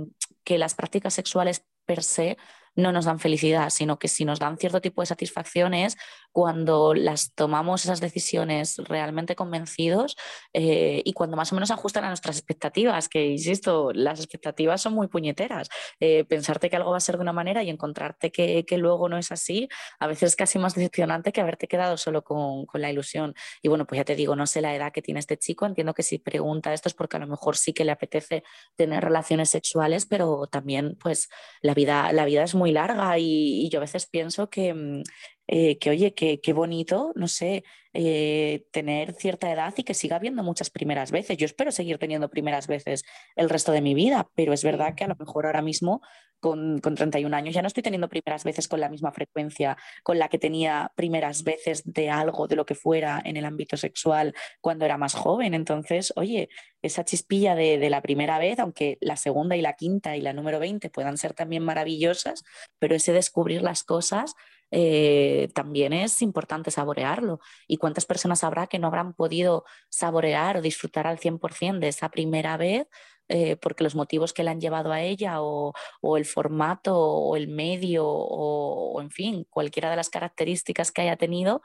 que 0.49 0.57
las 0.57 0.75
prácticas 0.75 1.13
sexuales 1.13 1.67
per 1.85 2.03
se 2.03 2.39
no 2.75 2.91
nos 2.91 3.05
dan 3.05 3.19
felicidad, 3.19 3.69
sino 3.69 3.99
que 3.99 4.09
si 4.09 4.25
nos 4.25 4.39
dan 4.39 4.57
cierto 4.57 4.81
tipo 4.81 5.03
de 5.03 5.07
satisfacción 5.07 5.75
es 5.75 5.99
cuando 6.33 6.95
las 6.95 7.35
tomamos 7.35 7.85
esas 7.85 8.01
decisiones 8.01 8.77
realmente 8.79 9.35
convencidos 9.35 10.17
eh, 10.53 11.03
y 11.05 11.13
cuando 11.13 11.37
más 11.37 11.53
o 11.53 11.55
menos 11.55 11.71
ajustan 11.71 12.05
a 12.05 12.09
nuestras 12.09 12.37
expectativas, 12.37 13.09
que 13.09 13.27
insisto, 13.27 13.93
las 13.93 14.21
expectativas 14.21 14.81
son 14.81 14.95
muy 14.95 15.09
puñeteras. 15.09 15.69
Eh, 16.01 16.25
pensarte 16.25 16.71
que 16.71 16.77
algo 16.77 16.93
va 16.93 16.99
a 16.99 17.01
ser 17.01 17.17
de 17.17 17.23
una 17.23 17.33
manera 17.33 17.63
y 17.63 17.71
encontrarte 17.71 18.31
que, 18.31 18.65
que, 18.65 18.79
luego 18.79 19.09
no 19.09 19.19
es 19.19 19.33
así, 19.33 19.69
a 19.99 20.07
veces 20.07 20.31
es 20.31 20.37
casi 20.37 20.59
más 20.59 20.75
decepcionante 20.75 21.33
que 21.33 21.41
haberte 21.41 21.67
quedado 21.69 21.97
solo 21.97 22.23
con, 22.23 22.67
con, 22.67 22.81
la 22.81 22.91
ilusión. 22.91 23.35
Y 23.63 23.69
bueno, 23.69 23.87
pues 23.87 23.99
ya 23.99 24.05
te 24.05 24.15
digo, 24.15 24.37
no 24.37 24.47
sé 24.47 24.61
la 24.61 24.75
edad 24.75 24.93
que 24.93 25.03
tiene 25.03 25.21
este 25.21 25.37
chico, 25.37 25.67
entiendo 25.67 25.95
que 25.95 26.03
si 26.03 26.19
pregunta 26.19 26.73
esto 26.73 26.89
es 26.89 26.95
porque 26.95 27.17
a 27.17 27.21
lo 27.21 27.27
mejor 27.27 27.57
sí 27.57 27.73
que 27.73 27.85
le 27.85 27.93
apetece 27.93 28.45
tener 28.77 29.03
relaciones 29.03 29.51
sexuales, 29.51 30.07
pero 30.07 30.47
también 30.47 30.97
pues 31.01 31.29
la 31.63 31.75
vida, 31.75 32.13
la 32.13 32.25
vida 32.25 32.43
es 32.43 32.55
muy 32.55 32.73
larga 32.73 33.19
y, 33.19 33.69
yo 33.71 33.79
a 33.79 33.83
veces 33.83 34.07
pienso 34.07 34.49
que, 34.49 34.73
mm, 34.75 35.03
eh, 35.49 35.79
que 35.79 35.91
oye, 35.91 36.15
qué 36.15 36.53
bonito, 36.53 37.13
no 37.17 37.27
sé, 37.27 37.65
eh, 37.95 38.67
tener 38.71 39.15
cierta 39.15 39.51
edad 39.51 39.75
y 39.77 39.83
que 39.83 39.95
siga 39.95 40.17
habiendo 40.17 40.43
muchas 40.43 40.71
primeras 40.71 41.11
veces. 41.11 41.37
Yo 41.39 41.47
espero 41.47 41.73
seguir 41.73 41.99
teniendo 41.99 42.29
primeras 42.29 42.67
veces 42.67 43.03
el 43.35 43.49
resto 43.49 43.73
de 43.73 43.81
mi 43.81 43.95
vida, 43.95 44.29
pero 44.35 44.53
es 44.53 44.63
verdad 44.63 44.95
que 44.95 45.05
a 45.05 45.09
lo 45.09 45.17
mejor 45.17 45.47
ahora 45.47 45.63
mismo, 45.63 46.03
con, 46.39 46.81
con 46.81 46.95
31 46.95 47.35
años, 47.35 47.55
ya 47.55 47.63
no 47.63 47.67
estoy 47.67 47.83
teniendo 47.83 48.09
primeras 48.09 48.45
veces 48.45 48.69
con 48.69 48.79
la 48.79 48.91
misma 48.91 49.11
frecuencia 49.11 49.77
con 50.05 50.19
la 50.19 50.29
que 50.29 50.39
tenía 50.39 50.93
primeras 50.95 51.43
veces 51.45 51.83
de 51.85 52.11
algo, 52.11 52.47
de 52.47 52.57
lo 52.57 52.67
que 52.67 52.75
fuera 52.75 53.21
en 53.25 53.37
el 53.37 53.47
ámbito 53.47 53.77
sexual 53.77 54.35
cuando 54.61 54.85
era 54.85 54.99
más 54.99 55.15
joven. 55.15 55.55
Entonces, 55.55 56.13
oye, 56.15 56.51
esa 56.83 57.05
chispilla 57.05 57.55
de, 57.55 57.79
de 57.79 57.91
la 57.91 58.03
primera 58.03 58.39
vez, 58.39 58.59
aunque 58.59 58.99
la 59.01 59.17
segunda 59.17 59.57
y 59.57 59.63
la 59.63 59.73
quinta 59.73 60.15
y 60.17 60.21
la 60.21 60.35
número 60.35 60.61
20 60.61 60.91
puedan 60.91 61.17
ser 61.17 61.33
también 61.33 61.65
maravillosas, 61.65 62.45
pero 62.79 62.95
ese 62.95 63.13
descubrir 63.13 63.63
las 63.63 63.83
cosas 63.83 64.35
eh, 64.71 65.49
también 65.55 65.93
es 65.93 66.23
importante 66.23 66.71
saborearlo. 66.71 67.41
¿Y 67.67 67.79
cuántas 67.79 68.07
personas 68.07 68.45
habrá 68.45 68.67
que 68.67 68.79
no 68.79 68.89
habrán 68.89 69.15
podido 69.15 69.65
saborear 69.89 70.57
o 70.57 70.63
disfrutar 70.63 71.07
al 71.07 71.19
100% 71.19 71.79
de 71.81 71.89
esa 71.89 72.09
primera 72.11 72.57
vez 72.57 72.87
eh, 73.31 73.57
porque 73.57 73.85
los 73.85 73.95
motivos 73.95 74.33
que 74.33 74.43
le 74.43 74.51
han 74.51 74.61
llevado 74.61 74.91
a 74.91 75.03
ella 75.03 75.43
o, 75.43 75.75
el 76.17 76.25
formato 76.25 76.97
o 76.99 77.37
el 77.37 77.49
medio 77.49 78.07
o, 78.07 79.01
en 79.03 79.11
fin, 79.11 79.47
cualquiera 79.51 79.91
de 79.91 79.97
las 79.97 80.09
características 80.09 80.93
que 80.93 81.03
haya 81.03 81.17
tenido 81.17 81.61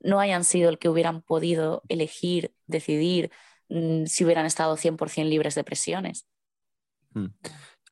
no 0.00 0.18
hayan 0.18 0.44
sido 0.44 0.70
el 0.70 0.78
que 0.78 0.88
hubieran 0.88 1.20
podido 1.22 1.82
elegir, 1.88 2.54
decidir 2.66 3.30
mm, 3.68 4.06
si 4.06 4.24
hubieran 4.24 4.46
estado 4.46 4.76
100% 4.76 5.28
libres 5.28 5.54
de 5.54 5.64
presiones? 5.64 6.26
Mm. 7.12 7.26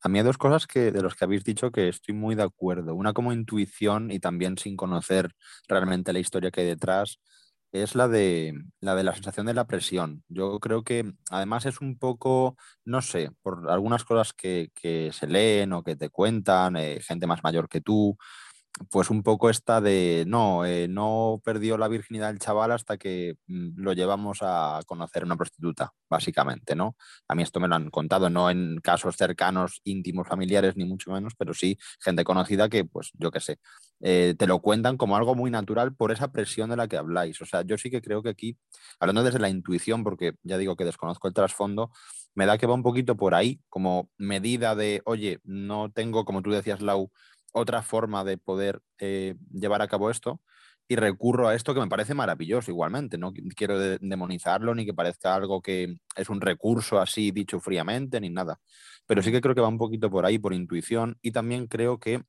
A 0.03 0.09
mí 0.09 0.19
hay 0.19 0.25
dos 0.25 0.37
cosas 0.37 0.67
que, 0.67 0.91
de 0.91 1.01
los 1.01 1.15
que 1.15 1.23
habéis 1.23 1.45
dicho 1.45 1.71
que 1.71 1.87
estoy 1.87 2.13
muy 2.13 2.35
de 2.35 2.43
acuerdo. 2.43 2.93
Una 2.93 3.13
como 3.13 3.31
intuición 3.31 4.11
y 4.11 4.19
también 4.19 4.57
sin 4.57 4.75
conocer 4.75 5.31
realmente 5.69 6.11
la 6.11 6.19
historia 6.19 6.51
que 6.51 6.61
hay 6.61 6.67
detrás, 6.67 7.19
es 7.71 7.95
la 7.95 8.07
de 8.09 8.53
la, 8.81 8.95
de 8.95 9.03
la 9.03 9.13
sensación 9.13 9.45
de 9.47 9.53
la 9.53 9.65
presión. 9.65 10.23
Yo 10.27 10.59
creo 10.59 10.83
que 10.83 11.13
además 11.31 11.65
es 11.65 11.81
un 11.81 11.97
poco, 11.97 12.57
no 12.85 13.01
sé, 13.01 13.31
por 13.41 13.69
algunas 13.71 14.03
cosas 14.03 14.33
que, 14.33 14.71
se 15.13 15.27
leen 15.27 15.73
o 15.73 15.83
que 15.83 15.95
te 15.95 16.09
cuentan, 16.09 16.75
eh, 16.75 16.99
gente 17.01 17.25
más 17.25 17.43
mayor 17.43 17.69
que 17.69 17.81
tú, 17.81 18.17
pues 18.89 19.09
un 19.09 19.21
poco 19.23 19.49
esta 19.49 19.81
de, 19.81 20.25
no, 20.27 20.65
eh, 20.65 20.87
no 20.87 21.41
perdió 21.43 21.77
la 21.77 21.87
virginidad 21.87 22.31
el 22.31 22.39
chaval 22.39 22.71
hasta 22.71 22.97
que 22.97 23.35
mm, 23.47 23.79
lo 23.81 23.93
llevamos 23.93 24.39
a 24.41 24.79
conocer 24.87 25.23
una 25.23 25.37
prostituta, 25.37 25.93
básicamente, 26.09 26.75
¿no? 26.75 26.95
A 27.27 27.35
mí 27.35 27.43
esto 27.43 27.59
me 27.59 27.67
lo 27.67 27.75
han 27.75 27.89
contado, 27.91 28.29
no 28.29 28.49
en 28.49 28.77
casos 28.81 29.15
cercanos, 29.15 29.81
íntimos, 29.83 30.27
familiares, 30.27 30.75
ni 30.75 30.85
mucho 30.85 31.11
menos, 31.11 31.33
pero 31.37 31.53
sí 31.53 31.77
gente 31.99 32.23
conocida 32.23 32.67
que, 32.69 32.83
pues, 32.85 33.11
yo 33.13 33.29
qué 33.31 33.39
sé, 33.39 33.59
eh, 34.01 34.35
te 34.37 34.47
lo 34.47 34.59
cuentan 34.59 34.97
como 34.97 35.15
algo 35.17 35.35
muy 35.35 35.51
natural 35.51 35.95
por 35.95 36.11
esa 36.11 36.31
presión 36.31 36.69
de 36.69 36.75
la 36.77 36.87
que 36.87 36.97
habláis. 36.97 37.41
O 37.41 37.45
sea, 37.45 37.61
yo 37.63 37.77
sí 37.77 37.91
que 37.91 38.01
creo 38.01 38.23
que 38.23 38.29
aquí, 38.29 38.57
hablando 38.99 39.23
desde 39.23 39.39
la 39.39 39.49
intuición, 39.49 40.03
porque 40.03 40.33
ya 40.43 40.57
digo 40.57 40.75
que 40.75 40.85
desconozco 40.85 41.27
el 41.27 41.33
trasfondo, 41.33 41.91
me 42.35 42.45
da 42.45 42.57
que 42.57 42.65
va 42.67 42.73
un 42.73 42.83
poquito 42.83 43.15
por 43.15 43.35
ahí, 43.35 43.61
como 43.69 44.09
medida 44.17 44.75
de, 44.75 45.01
oye, 45.05 45.39
no 45.43 45.91
tengo, 45.91 46.25
como 46.25 46.41
tú 46.41 46.51
decías, 46.51 46.81
Lau, 46.81 47.11
otra 47.53 47.81
forma 47.81 48.23
de 48.23 48.37
poder 48.37 48.81
eh, 48.99 49.35
llevar 49.51 49.81
a 49.81 49.87
cabo 49.87 50.09
esto 50.09 50.41
y 50.87 50.95
recurro 50.97 51.47
a 51.47 51.55
esto 51.55 51.73
que 51.73 51.79
me 51.79 51.87
parece 51.87 52.13
maravilloso 52.13 52.71
igualmente. 52.71 53.17
No 53.17 53.33
quiero 53.55 53.79
demonizarlo 53.79 54.75
ni 54.75 54.85
que 54.85 54.93
parezca 54.93 55.33
algo 55.33 55.61
que 55.61 55.97
es 56.15 56.29
un 56.29 56.41
recurso 56.41 56.99
así 56.99 57.31
dicho 57.31 57.59
fríamente 57.59 58.19
ni 58.19 58.29
nada. 58.29 58.59
Pero 59.05 59.21
sí 59.21 59.31
que 59.31 59.41
creo 59.41 59.55
que 59.55 59.61
va 59.61 59.67
un 59.69 59.77
poquito 59.77 60.09
por 60.09 60.25
ahí, 60.25 60.37
por 60.39 60.53
intuición 60.53 61.17
y 61.21 61.31
también 61.31 61.67
creo 61.67 61.99
que 61.99 62.23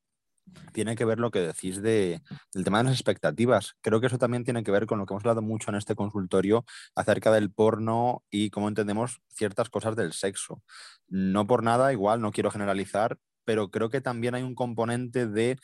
tiene 0.73 0.95
que 0.95 1.05
ver 1.05 1.19
lo 1.19 1.31
que 1.31 1.39
decís 1.39 1.81
de, 1.81 2.21
del 2.53 2.63
tema 2.63 2.79
de 2.79 2.85
las 2.85 2.93
expectativas. 2.93 3.75
Creo 3.81 3.99
que 3.99 4.07
eso 4.07 4.17
también 4.17 4.43
tiene 4.43 4.63
que 4.63 4.71
ver 4.71 4.85
con 4.85 4.99
lo 4.99 5.05
que 5.05 5.13
hemos 5.13 5.23
hablado 5.23 5.41
mucho 5.41 5.71
en 5.71 5.75
este 5.75 5.95
consultorio 5.95 6.65
acerca 6.95 7.31
del 7.31 7.51
porno 7.51 8.23
y 8.29 8.49
cómo 8.51 8.67
entendemos 8.67 9.21
ciertas 9.29 9.69
cosas 9.69 9.95
del 9.95 10.13
sexo. 10.13 10.61
No 11.07 11.47
por 11.47 11.63
nada, 11.63 11.91
igual, 11.93 12.21
no 12.21 12.31
quiero 12.31 12.51
generalizar, 12.51 13.17
pero 13.45 13.69
creo 13.69 13.89
que 13.89 14.01
también 14.01 14.35
hay 14.35 14.43
un 14.43 14.55
componente 14.55 15.27
de, 15.27 15.57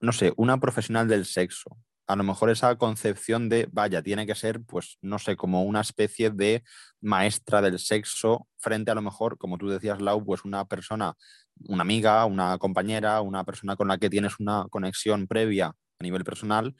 no 0.00 0.12
sé, 0.12 0.32
una 0.36 0.58
profesional 0.58 1.06
del 1.06 1.26
sexo. 1.26 1.78
A 2.06 2.16
lo 2.16 2.24
mejor 2.24 2.50
esa 2.50 2.76
concepción 2.76 3.48
de, 3.48 3.68
vaya, 3.72 4.02
tiene 4.02 4.26
que 4.26 4.34
ser, 4.34 4.62
pues, 4.62 4.98
no 5.00 5.18
sé, 5.18 5.36
como 5.36 5.62
una 5.62 5.80
especie 5.80 6.30
de 6.30 6.64
maestra 7.00 7.62
del 7.62 7.78
sexo 7.78 8.48
frente 8.58 8.90
a 8.90 8.94
lo 8.94 9.02
mejor, 9.02 9.38
como 9.38 9.56
tú 9.56 9.68
decías, 9.68 10.02
Lau, 10.02 10.24
pues 10.24 10.44
una 10.44 10.66
persona, 10.66 11.14
una 11.68 11.82
amiga, 11.82 12.24
una 12.26 12.58
compañera, 12.58 13.20
una 13.22 13.44
persona 13.44 13.76
con 13.76 13.88
la 13.88 13.98
que 13.98 14.10
tienes 14.10 14.38
una 14.38 14.66
conexión 14.70 15.26
previa 15.26 15.68
a 15.68 16.02
nivel 16.02 16.24
personal, 16.24 16.74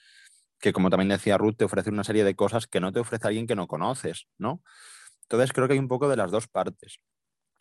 que 0.60 0.72
como 0.72 0.90
también 0.90 1.08
decía 1.08 1.38
Ruth, 1.38 1.56
te 1.56 1.64
ofrece 1.64 1.90
una 1.90 2.04
serie 2.04 2.24
de 2.24 2.34
cosas 2.34 2.66
que 2.66 2.80
no 2.80 2.92
te 2.92 3.00
ofrece 3.00 3.26
alguien 3.26 3.46
que 3.46 3.56
no 3.56 3.66
conoces, 3.66 4.26
¿no? 4.38 4.62
Entonces 5.22 5.52
creo 5.52 5.66
que 5.68 5.74
hay 5.74 5.78
un 5.78 5.88
poco 5.88 6.08
de 6.08 6.16
las 6.16 6.30
dos 6.30 6.48
partes 6.48 7.00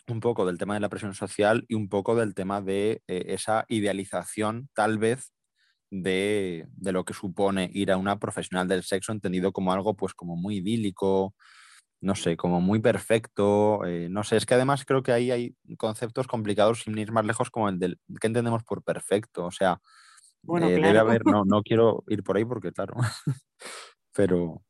un 0.07 0.19
poco 0.19 0.45
del 0.45 0.57
tema 0.57 0.73
de 0.73 0.79
la 0.79 0.89
presión 0.89 1.13
social 1.13 1.65
y 1.67 1.75
un 1.75 1.89
poco 1.89 2.15
del 2.15 2.33
tema 2.33 2.61
de 2.61 3.01
eh, 3.07 3.25
esa 3.27 3.65
idealización, 3.69 4.69
tal 4.73 4.97
vez, 4.97 5.31
de, 6.01 6.67
lo 6.81 7.05
que 7.05 7.13
supone 7.13 7.69
ir 7.73 7.91
a 7.91 7.97
una 7.97 8.19
profesional 8.19 8.67
del 8.67 8.83
sexo, 8.83 9.11
entendido 9.11 9.51
como 9.51 9.71
algo, 9.73 9.95
pues, 9.95 10.13
como 10.13 10.35
muy 10.35 10.57
idílico, 10.57 11.35
no 12.01 12.15
sé, 12.15 12.35
como 12.35 12.61
muy 12.61 12.79
perfecto. 12.79 13.85
Eh, 13.85 14.07
no 14.09 14.23
sé, 14.23 14.37
es 14.37 14.45
que 14.45 14.55
además 14.55 14.85
creo 14.85 15.03
que 15.03 15.11
ahí 15.11 15.31
hay 15.31 15.55
conceptos 15.77 16.27
complicados 16.27 16.81
sin 16.81 16.97
ir 16.97 17.11
más 17.11 17.25
lejos, 17.25 17.49
como 17.49 17.69
el 17.69 17.79
del 17.79 17.99
que 18.19 18.27
entendemos 18.27 18.63
por 18.63 18.83
perfecto. 18.83 19.45
O 19.45 19.51
sea, 19.51 19.79
eh, 20.61 20.79
debe 20.81 20.99
haber, 20.99 21.25
no, 21.25 21.43
no 21.45 21.61
quiero 21.61 22.03
ir 22.07 22.23
por 22.23 22.37
ahí 22.37 22.45
porque, 22.45 22.71
claro, 22.71 22.95
pero, 24.13 24.63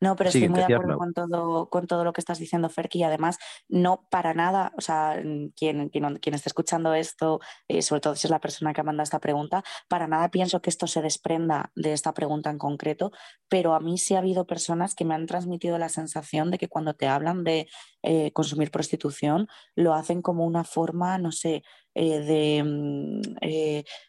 no, 0.00 0.14
pero 0.14 0.28
estoy 0.28 0.48
muy 0.48 0.58
de 0.58 0.74
acuerdo 0.74 0.98
con 0.98 1.14
todo, 1.14 1.70
con 1.70 1.86
todo 1.86 2.04
lo 2.04 2.12
que 2.12 2.20
estás 2.20 2.38
diciendo, 2.38 2.68
Ferki, 2.68 2.98
y 2.98 3.02
además 3.02 3.38
no 3.68 4.06
para 4.10 4.34
nada, 4.34 4.72
o 4.76 4.82
sea, 4.82 5.22
quien, 5.56 5.88
quien, 5.88 6.16
quien 6.18 6.34
esté 6.34 6.50
escuchando 6.50 6.92
esto, 6.92 7.40
eh, 7.68 7.80
sobre 7.80 8.02
todo 8.02 8.14
si 8.14 8.26
es 8.26 8.30
la 8.30 8.40
persona 8.40 8.74
que 8.74 8.82
manda 8.82 9.02
esta 9.02 9.20
pregunta, 9.20 9.64
para 9.88 10.06
nada 10.06 10.30
pienso 10.30 10.60
que 10.60 10.68
esto 10.68 10.86
se 10.86 11.00
desprenda 11.00 11.72
de 11.74 11.94
esta 11.94 12.12
pregunta 12.12 12.50
en 12.50 12.58
concreto, 12.58 13.10
pero 13.48 13.74
a 13.74 13.80
mí 13.80 13.96
sí 13.96 14.14
ha 14.14 14.18
habido 14.18 14.46
personas 14.46 14.94
que 14.94 15.06
me 15.06 15.14
han 15.14 15.26
transmitido 15.26 15.78
la 15.78 15.88
sensación 15.88 16.50
de 16.50 16.58
que 16.58 16.68
cuando 16.68 16.94
te 16.94 17.06
hablan 17.06 17.42
de 17.42 17.66
eh, 18.02 18.32
consumir 18.32 18.70
prostitución, 18.70 19.48
lo 19.74 19.94
hacen 19.94 20.20
como 20.20 20.44
una 20.44 20.64
forma, 20.64 21.16
no 21.16 21.32
sé, 21.32 21.62
eh, 21.94 22.20
de, 22.20 22.62
mm, 22.62 23.20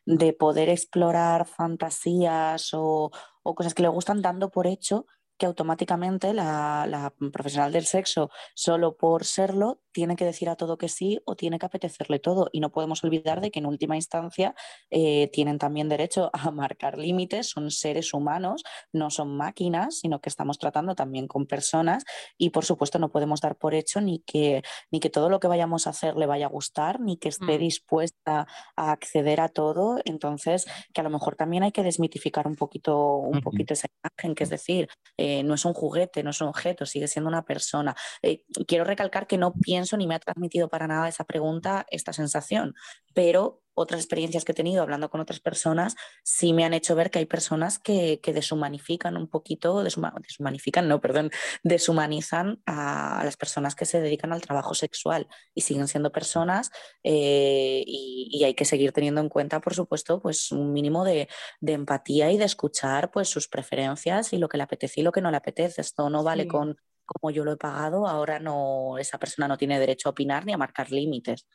de, 0.05 0.33
poder 0.33 0.67
explorar 0.67 1.47
fantasías 1.47 2.73
o, 2.73 3.11
o, 3.43 3.55
cosas 3.55 3.73
que 3.73 3.83
le 3.83 3.87
gustan 3.87 4.21
dando 4.21 4.49
por 4.49 4.67
hecho 4.67 5.05
que 5.37 5.45
automáticamente 5.45 6.33
la, 6.33 7.13
profesional 7.31 7.71
del 7.71 7.85
sexo, 7.85 8.29
solo 8.55 8.97
por 8.97 9.25
serlo, 9.25 9.81
tiene 9.91 10.15
que 10.15 10.25
decir 10.25 10.49
a 10.49 10.55
todo 10.55 10.77
que 10.77 10.89
sí 10.89 11.19
o 11.25 11.35
tiene 11.35 11.59
que 11.59 11.65
apetecerle 11.65 12.19
todo. 12.19 12.49
Y 12.51 12.59
no 12.59 12.71
podemos 12.71 13.03
olvidar 13.03 13.41
de 13.41 13.51
que 13.51 13.59
en 13.59 13.65
última 13.65 13.95
instancia 13.95 14.55
eh, 14.89 15.29
tienen 15.31 15.57
también 15.57 15.89
derecho 15.89 16.29
a 16.33 16.51
marcar 16.51 16.97
límites, 16.97 17.49
son 17.49 17.71
seres 17.71 18.13
humanos, 18.13 18.63
no 18.91 19.09
son 19.09 19.35
máquinas, 19.37 19.99
sino 19.99 20.21
que 20.21 20.29
estamos 20.29 20.57
tratando 20.59 20.95
también 20.95 21.27
con 21.27 21.45
personas 21.45 22.03
y 22.37 22.49
por 22.49 22.65
supuesto 22.65 22.99
no 22.99 23.09
podemos 23.09 23.41
dar 23.41 23.55
por 23.55 23.73
hecho 23.73 24.01
ni 24.01 24.19
que, 24.19 24.63
ni 24.91 24.99
que 24.99 25.09
todo 25.09 25.29
lo 25.29 25.39
que 25.39 25.47
vayamos 25.47 25.87
a 25.87 25.91
hacer 25.91 26.15
le 26.15 26.25
vaya 26.25 26.47
a 26.47 26.49
gustar, 26.49 26.99
ni 26.99 27.17
que 27.17 27.29
esté 27.29 27.57
mm. 27.57 27.59
dispuesta 27.59 28.47
a 28.75 28.91
acceder 28.91 29.39
a 29.41 29.49
todo. 29.49 29.99
Entonces, 30.05 30.65
que 30.93 31.01
a 31.01 31.03
lo 31.03 31.09
mejor 31.09 31.35
también 31.35 31.63
hay 31.63 31.71
que 31.71 31.83
desmitificar 31.83 32.47
un 32.47 32.55
poquito, 32.55 33.17
un 33.17 33.41
poquito 33.41 33.73
esa 33.73 33.87
imagen, 34.03 34.35
que 34.35 34.43
es 34.43 34.49
decir, 34.49 34.87
eh, 35.17 35.26
no 35.43 35.55
es 35.55 35.65
un 35.65 35.73
juguete, 35.73 36.23
no 36.23 36.31
es 36.31 36.41
un 36.41 36.47
objeto, 36.47 36.85
sigue 36.85 37.07
siendo 37.07 37.29
una 37.29 37.43
persona. 37.43 37.95
Eh, 38.21 38.43
quiero 38.67 38.83
recalcar 38.83 39.27
que 39.27 39.37
no 39.37 39.53
pienso 39.53 39.97
ni 39.97 40.07
me 40.07 40.15
ha 40.15 40.19
transmitido 40.19 40.69
para 40.69 40.87
nada 40.87 41.07
esa 41.07 41.23
pregunta, 41.23 41.85
esta 41.89 42.13
sensación, 42.13 42.73
pero 43.13 43.61
otras 43.77 44.01
experiencias 44.01 44.43
que 44.43 44.53
he 44.53 44.55
tenido 44.55 44.81
hablando 44.81 45.09
con 45.11 45.21
otras 45.21 45.39
personas 45.39 45.95
sí 46.23 46.51
me 46.51 46.65
han 46.65 46.73
hecho 46.73 46.95
ver 46.95 47.11
que 47.11 47.19
hay 47.19 47.25
personas 47.25 47.77
que, 47.77 48.19
deshumanifican 48.23 49.15
un 49.15 49.27
poquito, 49.27 49.83
deshumanifican, 49.83 50.87
no, 50.87 50.99
perdón, 50.99 51.29
deshumanizan 51.63 52.61
a, 52.65 53.21
las 53.23 53.37
personas 53.37 53.75
que 53.75 53.85
se 53.85 54.01
dedican 54.01 54.33
al 54.33 54.41
trabajo 54.41 54.73
sexual 54.73 55.27
y 55.53 55.61
siguen 55.61 55.87
siendo 55.87 56.11
personas 56.11 56.71
eh, 57.03 57.83
y, 57.85 58.43
hay 58.43 58.53
que 58.55 58.65
seguir 58.65 58.91
teniendo 58.93 59.21
en 59.21 59.29
cuenta, 59.29 59.59
por 59.61 59.73
supuesto, 59.73 60.21
pues 60.21 60.51
un 60.51 60.73
mínimo 60.73 61.05
de, 61.05 61.27
empatía 61.61 62.31
y 62.31 62.37
de 62.37 62.45
escuchar 62.45 63.11
pues 63.11 63.29
sus 63.29 63.47
preferencias 63.47 64.33
y 64.33 64.37
lo 64.37 64.49
que 64.49 64.57
le 64.57 64.63
apetece 64.63 65.01
y 65.01 65.03
lo 65.03 65.11
que 65.11 65.21
no 65.21 65.29
le 65.31 65.37
apetece. 65.37 65.81
Esto 65.81 66.09
no 66.09 66.23
vale 66.23 66.47
con 66.47 66.77
como 67.05 67.31
yo 67.31 67.45
lo 67.45 67.53
he 67.53 67.57
pagado, 67.57 68.05
ahora 68.07 68.39
no, 68.39 68.97
esa 68.97 69.17
persona 69.17 69.47
no 69.47 69.57
tiene 69.57 69.79
derecho 69.79 70.09
a 70.09 70.11
opinar 70.11 70.45
ni 70.45 70.53
a 70.53 70.57
marcar 70.57 70.91
límites. 70.91 71.47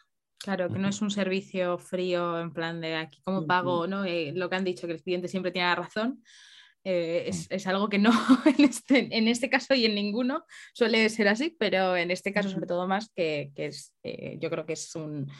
Claro, 0.42 0.68
que 0.68 0.78
no 0.78 0.88
es 0.88 1.00
un 1.00 1.10
servicio 1.10 1.78
frío 1.78 2.40
en 2.40 2.52
plan 2.52 2.80
de 2.80 2.96
aquí 2.96 3.20
como 3.22 3.46
pago, 3.46 3.86
¿no? 3.86 4.04
Eh, 4.04 4.32
lo 4.34 4.50
que 4.50 4.56
han 4.56 4.64
dicho, 4.64 4.88
que 4.88 4.94
el 4.94 5.02
cliente 5.02 5.28
siempre 5.28 5.52
tiene 5.52 5.68
la 5.68 5.76
razón. 5.76 6.22
Eh, 6.82 7.30
es, 7.48 7.66
algo 7.68 7.88
que 7.88 8.00
no 8.00 8.10
en 8.58 8.64
este, 8.64 9.16
en 9.16 9.28
este 9.28 9.48
caso 9.48 9.72
y 9.72 9.86
en 9.86 9.94
ninguno 9.94 10.44
suele 10.74 11.08
ser 11.10 11.28
así, 11.28 11.54
pero 11.56 11.96
en 11.96 12.10
este 12.10 12.32
caso 12.32 12.48
sobre 12.48 12.66
todo 12.66 12.88
más 12.88 13.08
que, 13.14 13.52
es, 13.54 13.94
eh, 14.02 14.36
yo 14.40 14.50
creo 14.50 14.66
que 14.66 14.72
es 14.72 14.92
un, 14.96 15.30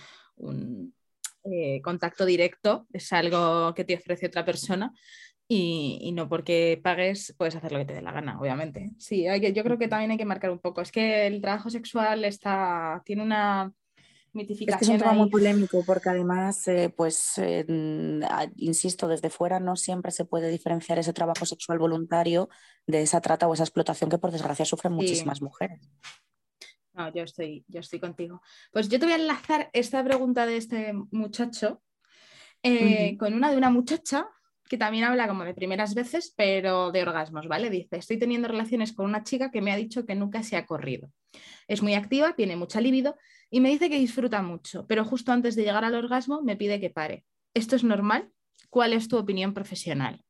contacto 1.83 2.25
directo, 2.25 2.87
es 2.93 3.13
algo 3.13 3.75
que 3.75 3.85
te 3.85 3.97
ofrece 3.97 4.27
otra 4.27 4.45
persona 4.45 4.93
y, 5.49 6.13
no 6.15 6.29
porque 6.29 6.81
pagues 6.83 7.35
puedes 7.37 7.57
hacer 7.57 7.73
lo 7.73 7.79
que 7.79 7.87
te 7.87 7.95
dé 7.95 8.03
la 8.03 8.13
gana, 8.13 8.39
obviamente. 8.41 8.93
Sí, 8.99 9.25
yo 9.53 9.65
creo 9.65 9.79
que 9.79 9.89
también 9.89 10.13
hay 10.13 10.17
que 10.17 10.25
marcar 10.25 10.51
un 10.51 10.61
poco. 10.61 10.81
Es 10.81 10.93
que 10.93 11.27
el 11.27 11.41
trabajo 11.41 11.71
sexual 11.71 12.25
está, 12.25 13.03
tiene 13.05 13.23
una 13.23 13.73
es 14.35 14.77
que 14.77 14.85
es 14.85 14.89
un 14.89 14.99
tema 14.99 15.13
muy 15.13 15.29
polémico 15.29 15.83
porque 15.85 16.09
además, 16.09 16.67
eh, 16.69 16.93
pues, 16.97 17.41
insisto, 18.57 19.09
desde 19.09 19.31
fuera 19.31 19.61
no 19.61 19.77
siempre 19.77 20.11
se 20.11 20.25
puede 20.25 20.51
diferenciar 20.51 20.99
ese 20.99 21.13
trabajo 21.13 21.45
sexual 21.45 21.79
voluntario 21.79 22.49
de 22.87 23.03
esa 23.03 23.21
trata 23.21 23.47
o 23.47 23.55
esa 23.55 23.65
explotación 23.65 24.09
que 24.11 24.19
por 24.19 24.31
desgracia 24.31 24.65
sufren 24.65 24.95
muchísimas 24.95 25.43
mujeres. 25.43 25.81
No, 26.95 27.13
yo 27.13 27.23
estoy, 27.23 27.65
yo 27.69 27.81
estoy 27.81 28.01
contigo. 28.01 28.43
Pues 28.71 28.89
yo 28.89 28.99
te 28.99 29.07
voy 29.07 29.15
a 29.15 29.17
enlazar 29.17 29.71
esta 29.73 30.05
pregunta 30.05 30.47
de 30.47 30.57
este 30.57 30.93
muchacho 31.11 31.83
eh, 32.63 33.17
con 33.19 33.35
una 33.35 33.51
de 33.51 33.57
una 33.57 33.71
muchacha 33.71 34.29
que 34.73 34.79
también 34.79 35.05
habla 35.05 35.29
como 35.29 35.45
de 35.45 35.53
primeras 35.53 35.95
veces, 35.95 36.33
pero 36.35 36.93
de 36.93 37.03
orgasmos, 37.03 37.47
¿vale? 37.47 37.69
Dice, 37.69 37.99
estoy 37.99 38.19
teniendo 38.19 38.49
relaciones 38.49 38.95
con 38.95 39.05
una 39.05 39.23
chica 39.23 39.51
que 39.51 39.61
me 39.61 39.71
ha 39.71 39.77
dicho 39.77 40.07
que 40.07 40.15
nunca 40.15 40.43
se 40.43 40.57
ha 40.57 40.65
corrido. 40.65 41.11
Es 41.69 41.83
muy 41.83 41.93
activa, 41.93 42.35
tiene 42.37 42.57
mucha 42.57 42.81
libido 42.81 43.19
y 43.51 43.61
me 43.61 43.69
dice 43.69 43.91
que 43.91 43.99
disfruta 43.99 44.41
mucho, 44.41 44.87
pero 44.87 45.05
justo 45.05 45.31
antes 45.31 45.57
de 45.57 45.65
llegar 45.65 45.85
al 45.85 45.95
orgasmo 45.95 46.41
me 46.41 46.57
pide 46.57 46.81
que 46.81 46.89
pare. 46.89 47.27
¿Esto 47.53 47.77
es 47.77 47.85
normal? 47.85 48.31
¿Cuál 48.71 48.95
es 48.95 49.09
tu 49.09 49.19
opinión 49.19 49.53
profesional? 49.53 50.25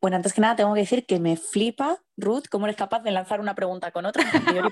Bueno, 0.00 0.18
antes 0.18 0.32
que 0.32 0.40
nada 0.40 0.54
tengo 0.54 0.72
que 0.74 0.82
decir 0.82 1.04
que 1.04 1.18
me 1.18 1.36
flipa, 1.36 1.98
Ruth, 2.16 2.44
cómo 2.48 2.66
eres 2.66 2.76
capaz 2.76 3.02
de 3.02 3.10
lanzar 3.10 3.40
una 3.40 3.56
pregunta 3.56 3.90
con 3.90 4.06
otra 4.06 4.22
que 4.30 4.54
no 4.54 4.70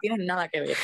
tienen 0.00 0.26
nada 0.26 0.48
que 0.48 0.60
ver. 0.60 0.76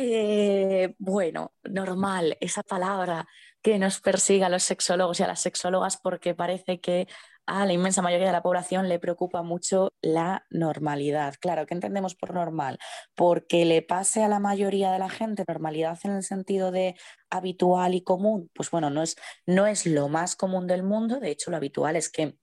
Eh, 0.00 0.94
bueno, 1.00 1.54
normal, 1.64 2.36
esa 2.40 2.62
palabra 2.62 3.26
que 3.62 3.80
nos 3.80 4.00
persiga 4.00 4.46
a 4.46 4.48
los 4.48 4.62
sexólogos 4.62 5.18
y 5.18 5.24
a 5.24 5.26
las 5.26 5.40
sexólogas 5.40 5.96
porque 6.00 6.36
parece 6.36 6.80
que 6.80 7.08
a 7.46 7.66
la 7.66 7.72
inmensa 7.72 8.00
mayoría 8.00 8.28
de 8.28 8.32
la 8.32 8.42
población 8.42 8.88
le 8.88 9.00
preocupa 9.00 9.42
mucho 9.42 9.94
la 10.00 10.46
normalidad. 10.50 11.34
Claro, 11.40 11.66
¿qué 11.66 11.74
entendemos 11.74 12.14
por 12.14 12.32
normal? 12.32 12.78
Porque 13.16 13.64
le 13.64 13.82
pase 13.82 14.22
a 14.22 14.28
la 14.28 14.38
mayoría 14.38 14.92
de 14.92 15.00
la 15.00 15.08
gente 15.08 15.44
normalidad 15.48 15.98
en 16.04 16.12
el 16.12 16.22
sentido 16.22 16.70
de 16.70 16.94
habitual 17.28 17.94
y 17.94 18.02
común. 18.02 18.50
Pues 18.54 18.70
bueno, 18.70 18.90
no 18.90 19.02
es, 19.02 19.16
no 19.46 19.66
es 19.66 19.84
lo 19.84 20.08
más 20.08 20.36
común 20.36 20.68
del 20.68 20.84
mundo. 20.84 21.18
De 21.18 21.30
hecho, 21.30 21.50
lo 21.50 21.56
habitual 21.56 21.96
es 21.96 22.08
que 22.08 22.36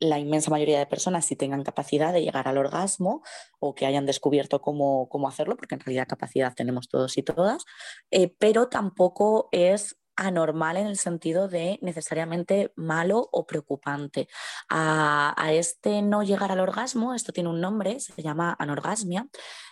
la 0.00 0.18
inmensa 0.18 0.50
mayoría 0.50 0.78
de 0.78 0.86
personas 0.86 1.24
sí 1.24 1.36
tengan 1.36 1.64
capacidad 1.64 2.12
de 2.12 2.22
llegar 2.22 2.48
al 2.48 2.58
orgasmo 2.58 3.22
o 3.58 3.74
que 3.74 3.86
hayan 3.86 4.06
descubierto 4.06 4.60
cómo, 4.60 5.08
hacerlo, 5.28 5.56
porque 5.56 5.74
en 5.74 5.80
realidad 5.80 6.06
capacidad 6.08 6.54
tenemos 6.54 6.88
todos 6.88 7.18
y 7.18 7.22
todas, 7.22 7.64
eh, 8.10 8.34
pero 8.38 8.68
tampoco 8.68 9.48
es 9.52 9.96
anormal 10.18 10.76
en 10.76 10.88
el 10.88 10.98
sentido 10.98 11.48
de 11.48 11.78
necesariamente 11.80 12.72
malo 12.76 13.28
o 13.30 13.46
preocupante. 13.46 14.28
A, 14.68 15.34
este 15.52 16.02
no 16.02 16.22
llegar 16.24 16.50
al 16.50 16.60
orgasmo, 16.60 17.14
esto 17.14 17.32
tiene 17.32 17.48
un 17.48 17.60
nombre, 17.60 18.00
se 18.00 18.20
llama 18.20 18.54
anorgasmia, 18.58 19.28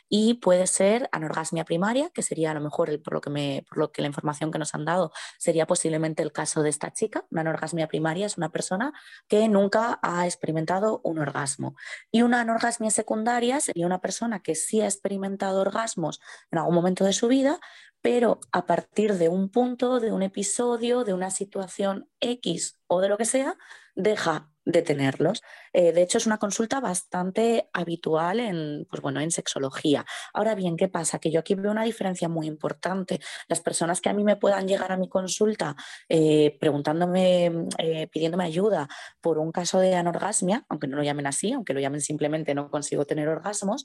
y 0.09 0.35
puede 0.35 0.67
ser 0.67 1.09
anorgasmia 1.13 1.65
primaria, 1.65 2.11
que 2.11 2.23
sería 2.23 2.51
a 2.51 2.55
lo 2.55 2.61
mejor, 2.61 3.03
por, 3.03 3.15
lo 3.15 3.21
que 3.21 3.31
me, 3.31 3.65
por 3.69 3.79
lo 3.79 3.93
que 3.93 4.03
la 4.03 4.09
información 4.09 4.51
que 4.51 4.59
nos 4.59 4.75
han 4.75 4.85
dado, 4.85 5.13
sería 5.39 5.67
posiblemente 5.67 6.23
el 6.23 6.33
caso 6.33 6.63
de 6.63 6.71
esta 6.71 6.93
chica. 6.93 7.27
Una 7.31 7.43
anorgasmia 7.43 7.89
primaria 7.89 8.27
es 8.27 8.37
una 8.37 8.51
persona 8.51 8.93
que 9.29 9.49
nunca 9.49 9.99
ha 10.03 10.27
experimentado 10.27 11.01
un 11.05 11.19
orgasmo. 11.19 11.77
Y 12.11 12.23
una 12.23 12.41
anorgasmia 12.41 12.91
secundaria 12.91 13.61
sería 13.61 13.87
una 13.87 14.01
persona 14.01 14.41
que 14.41 14.55
sí 14.55 14.81
ha 14.81 14.87
experimentado 14.87 15.61
orgasmos 15.61 16.21
en 16.51 16.59
algún 16.59 16.75
momento 16.75 17.05
de 17.05 17.13
su 17.13 17.29
vida, 17.29 17.59
pero 18.03 18.41
a 18.53 18.67
partir 18.67 19.15
de 19.15 19.29
un 19.29 19.49
punto, 19.49 19.99
de 19.99 20.13
un 20.13 20.23
episodio, 20.23 21.05
de 21.05 21.13
una 21.13 21.31
situación 21.31 22.09
X 22.21 22.79
o 22.87 23.01
de 23.01 23.09
lo 23.09 23.19
que 23.19 23.25
sea, 23.25 23.57
deja 23.97 24.51
de 24.67 24.83
tenerlos. 24.83 25.43
Eh, 25.73 25.93
de 25.93 26.03
hecho, 26.03 26.19
es 26.19 26.27
una 26.27 26.39
consulta 26.39 26.81
bastante 26.81 27.71
habitual 27.73 28.41
en, 28.41 28.87
pues 28.91 29.01
bueno, 29.01 29.21
en 29.21 29.31
sexología. 29.31 30.05
Ahora 30.35 30.55
bien, 30.55 30.77
¿qué 30.77 30.89
pasa? 30.89 31.21
Que 31.21 31.31
yo 31.31 31.41
aquí 31.41 31.55
veo 31.55 31.71
una 31.71 31.85
diferencia 31.85 32.29
muy 32.29 32.49
importante. 32.49 33.21
Las 33.49 33.61
personas 33.61 34.01
que 34.01 34.09
a 34.09 34.13
mí 34.13 34.25
me 34.25 34.37
puedan 34.37 34.67
llegar 34.67 34.91
a 34.91 34.97
mi 34.97 35.09
consulta 35.09 35.77
eh, 36.09 36.57
preguntándome, 36.59 37.69
eh, 37.79 38.09
pidiéndome 38.09 38.45
ayuda 38.45 38.89
por 39.21 39.39
un 39.39 39.53
caso 39.53 39.79
de 39.79 39.95
anorgasmia, 39.95 40.67
aunque 40.69 40.89
no 40.89 40.97
lo 40.97 41.05
llamen 41.05 41.29
así, 41.29 41.53
aunque 41.53 41.73
lo 41.73 41.81
llamen 41.81 42.01
simplemente 42.01 42.55
no 42.55 42.69
consigo 42.69 43.07
tener 43.07 43.29
orgasmos, 43.29 43.85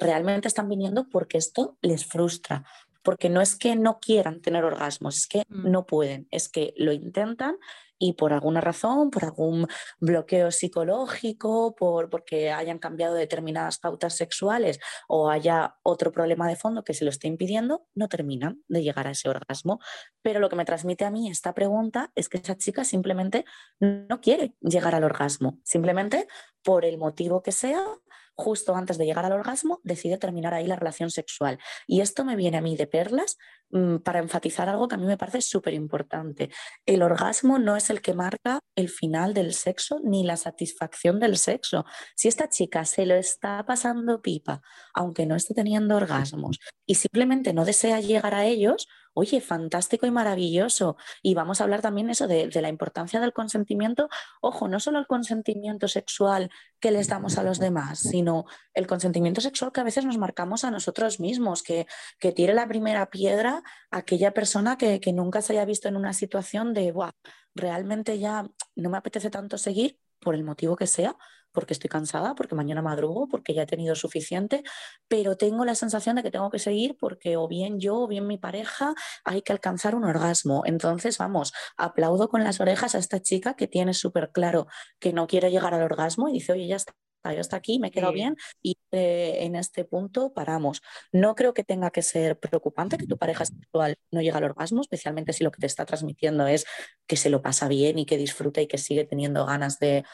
realmente 0.00 0.46
están 0.46 0.68
viniendo 0.68 1.08
porque 1.08 1.38
esto 1.38 1.78
les 1.80 2.04
frustra, 2.04 2.64
porque 3.02 3.30
no 3.30 3.40
es 3.40 3.56
que 3.56 3.76
no 3.76 3.98
quieran 3.98 4.42
tener 4.42 4.64
orgasmos, 4.64 5.16
es 5.16 5.26
que 5.26 5.44
mm. 5.48 5.70
no 5.70 5.86
pueden, 5.86 6.28
es 6.30 6.48
que 6.48 6.74
lo 6.76 6.92
intentan 6.92 7.56
y 8.00 8.14
por 8.14 8.32
alguna 8.32 8.60
razón, 8.60 9.10
por 9.10 9.24
algún 9.24 9.68
bloqueo 10.00 10.50
psicológico, 10.50 11.76
por, 11.76 12.08
porque 12.08 12.50
hayan 12.50 12.78
cambiado 12.78 13.14
determinadas 13.14 13.78
pautas 13.78 14.16
sexuales 14.16 14.80
o 15.06 15.30
haya 15.30 15.76
otro 15.82 16.10
problema 16.10 16.48
de 16.48 16.56
fondo 16.56 16.82
que 16.82 16.94
se 16.94 17.04
lo 17.04 17.10
esté 17.10 17.28
impidiendo, 17.28 17.86
no 17.94 18.08
terminan 18.08 18.64
de 18.68 18.82
llegar 18.82 19.06
a 19.06 19.10
ese 19.10 19.28
orgasmo. 19.28 19.80
Pero 20.22 20.40
lo 20.40 20.48
que 20.48 20.56
me 20.56 20.64
transmite 20.64 21.04
a 21.04 21.10
mí 21.10 21.30
esta 21.30 21.52
pregunta 21.52 22.10
es 22.14 22.30
que 22.30 22.38
esa 22.38 22.56
chica 22.56 22.84
simplemente 22.84 23.44
no 23.78 24.20
quiere 24.22 24.54
llegar 24.60 24.94
al 24.94 25.04
orgasmo, 25.04 25.58
simplemente 25.62 26.26
por 26.62 26.86
el 26.86 26.96
motivo 26.96 27.42
que 27.42 27.52
sea, 27.52 27.84
justo 28.34 28.74
antes 28.74 28.98
de 28.98 29.04
llegar 29.04 29.24
al 29.24 29.32
orgasmo, 29.32 29.80
decide 29.82 30.18
terminar 30.18 30.54
ahí 30.54 30.66
la 30.66 30.76
relación 30.76 31.10
sexual. 31.10 31.58
Y 31.86 32.00
esto 32.00 32.24
me 32.24 32.36
viene 32.36 32.58
a 32.58 32.60
mí 32.62 32.76
de 32.76 32.86
perlas 32.86 33.36
mm, 33.70 33.96
para 33.98 34.18
enfatizar 34.18 34.68
algo 34.68 34.88
que 34.88 34.94
a 34.94 34.98
mí 34.98 35.06
me 35.06 35.16
parece 35.16 35.40
súper 35.40 35.74
importante. 35.74 36.50
El 36.86 37.02
orgasmo 37.02 37.58
no 37.58 37.76
es 37.76 37.90
el 37.90 38.00
que 38.00 38.14
marca 38.14 38.60
el 38.76 38.88
final 38.88 39.34
del 39.34 39.54
sexo 39.54 40.00
ni 40.02 40.24
la 40.24 40.36
satisfacción 40.36 41.20
del 41.20 41.36
sexo. 41.36 41.84
Si 42.16 42.28
esta 42.28 42.48
chica 42.48 42.84
se 42.84 43.06
lo 43.06 43.14
está 43.14 43.64
pasando 43.66 44.22
pipa, 44.22 44.62
aunque 44.94 45.26
no 45.26 45.36
esté 45.36 45.54
teniendo 45.54 45.96
orgasmos, 45.96 46.58
y 46.86 46.96
simplemente 46.96 47.52
no 47.52 47.64
desea 47.64 48.00
llegar 48.00 48.34
a 48.34 48.46
ellos, 48.46 48.88
oye, 49.14 49.40
fantástico 49.40 50.06
y 50.06 50.10
maravilloso. 50.10 50.96
Y 51.22 51.34
vamos 51.34 51.60
a 51.60 51.64
hablar 51.64 51.82
también 51.82 52.10
eso 52.10 52.26
de, 52.26 52.50
la 52.60 52.68
importancia 52.68 53.20
del 53.20 53.32
consentimiento. 53.32 54.08
Ojo, 54.40 54.68
no 54.68 54.80
solo 54.80 54.98
el 54.98 55.06
consentimiento 55.06 55.88
sexual 55.88 56.50
que 56.80 56.90
les 56.90 57.08
damos 57.08 57.38
a 57.38 57.42
los 57.42 57.58
demás, 57.58 58.00
sino 58.00 58.46
el 58.74 58.86
consentimiento 58.86 59.40
sexual 59.40 59.72
que 59.72 59.80
a 59.80 59.84
veces 59.84 60.04
nos 60.04 60.18
marcamos 60.18 60.64
a 60.64 60.70
nosotros 60.70 61.20
mismos, 61.20 61.62
que, 61.62 61.86
que 62.18 62.32
tire 62.32 62.54
la 62.54 62.68
primera 62.68 63.10
piedra 63.10 63.62
aquella 63.90 64.32
persona 64.32 64.78
que, 64.78 65.00
que 65.00 65.12
nunca 65.12 65.42
se 65.42 65.54
haya 65.54 65.64
visto 65.64 65.88
en 65.88 65.96
una 65.96 66.12
situación 66.12 66.74
de, 66.74 66.92
Buah, 66.92 67.12
realmente 67.54 68.18
ya 68.18 68.48
no 68.76 68.90
me 68.90 68.98
apetece 68.98 69.30
tanto 69.30 69.58
seguir 69.58 69.98
por 70.20 70.34
el 70.34 70.44
motivo 70.44 70.76
que 70.76 70.86
sea, 70.86 71.16
porque 71.52 71.74
estoy 71.74 71.88
cansada, 71.88 72.34
porque 72.34 72.54
mañana 72.54 72.82
madrugo, 72.82 73.28
porque 73.28 73.54
ya 73.54 73.62
he 73.62 73.66
tenido 73.66 73.94
suficiente, 73.94 74.62
pero 75.08 75.36
tengo 75.36 75.64
la 75.64 75.74
sensación 75.74 76.16
de 76.16 76.22
que 76.22 76.30
tengo 76.30 76.50
que 76.50 76.58
seguir 76.58 76.96
porque 76.98 77.36
o 77.36 77.48
bien 77.48 77.80
yo 77.80 77.96
o 77.96 78.08
bien 78.08 78.26
mi 78.26 78.38
pareja 78.38 78.94
hay 79.24 79.42
que 79.42 79.52
alcanzar 79.52 79.94
un 79.94 80.04
orgasmo. 80.04 80.62
Entonces, 80.66 81.18
vamos, 81.18 81.52
aplaudo 81.76 82.28
con 82.28 82.44
las 82.44 82.60
orejas 82.60 82.94
a 82.94 82.98
esta 82.98 83.20
chica 83.20 83.54
que 83.54 83.68
tiene 83.68 83.94
súper 83.94 84.30
claro 84.32 84.66
que 84.98 85.12
no 85.12 85.26
quiere 85.26 85.50
llegar 85.50 85.74
al 85.74 85.82
orgasmo 85.82 86.28
y 86.28 86.32
dice, 86.34 86.52
oye, 86.52 86.66
ya 86.66 86.76
está 86.76 86.92
yo 87.24 87.40
hasta 87.40 87.56
aquí, 87.56 87.78
me 87.78 87.90
quedo 87.90 88.12
bien 88.12 88.36
y 88.62 88.78
eh, 88.92 89.38
en 89.40 89.54
este 89.54 89.84
punto 89.84 90.32
paramos. 90.32 90.80
No 91.12 91.34
creo 91.34 91.52
que 91.52 91.64
tenga 91.64 91.90
que 91.90 92.02
ser 92.02 92.38
preocupante 92.38 92.96
que 92.96 93.06
tu 93.06 93.18
pareja 93.18 93.44
sexual 93.44 93.96
no 94.10 94.20
llegue 94.22 94.36
al 94.36 94.44
orgasmo, 94.44 94.80
especialmente 94.80 95.32
si 95.32 95.44
lo 95.44 95.50
que 95.50 95.60
te 95.60 95.66
está 95.66 95.84
transmitiendo 95.84 96.46
es 96.46 96.64
que 97.10 97.16
se 97.16 97.28
lo 97.28 97.42
pasa 97.42 97.66
bien 97.66 97.98
y 97.98 98.06
que 98.06 98.16
disfruta 98.16 98.60
y 98.60 98.68
que 98.68 98.78
sigue 98.78 99.04
teniendo 99.04 99.44
ganas 99.44 99.80
de, 99.80 100.04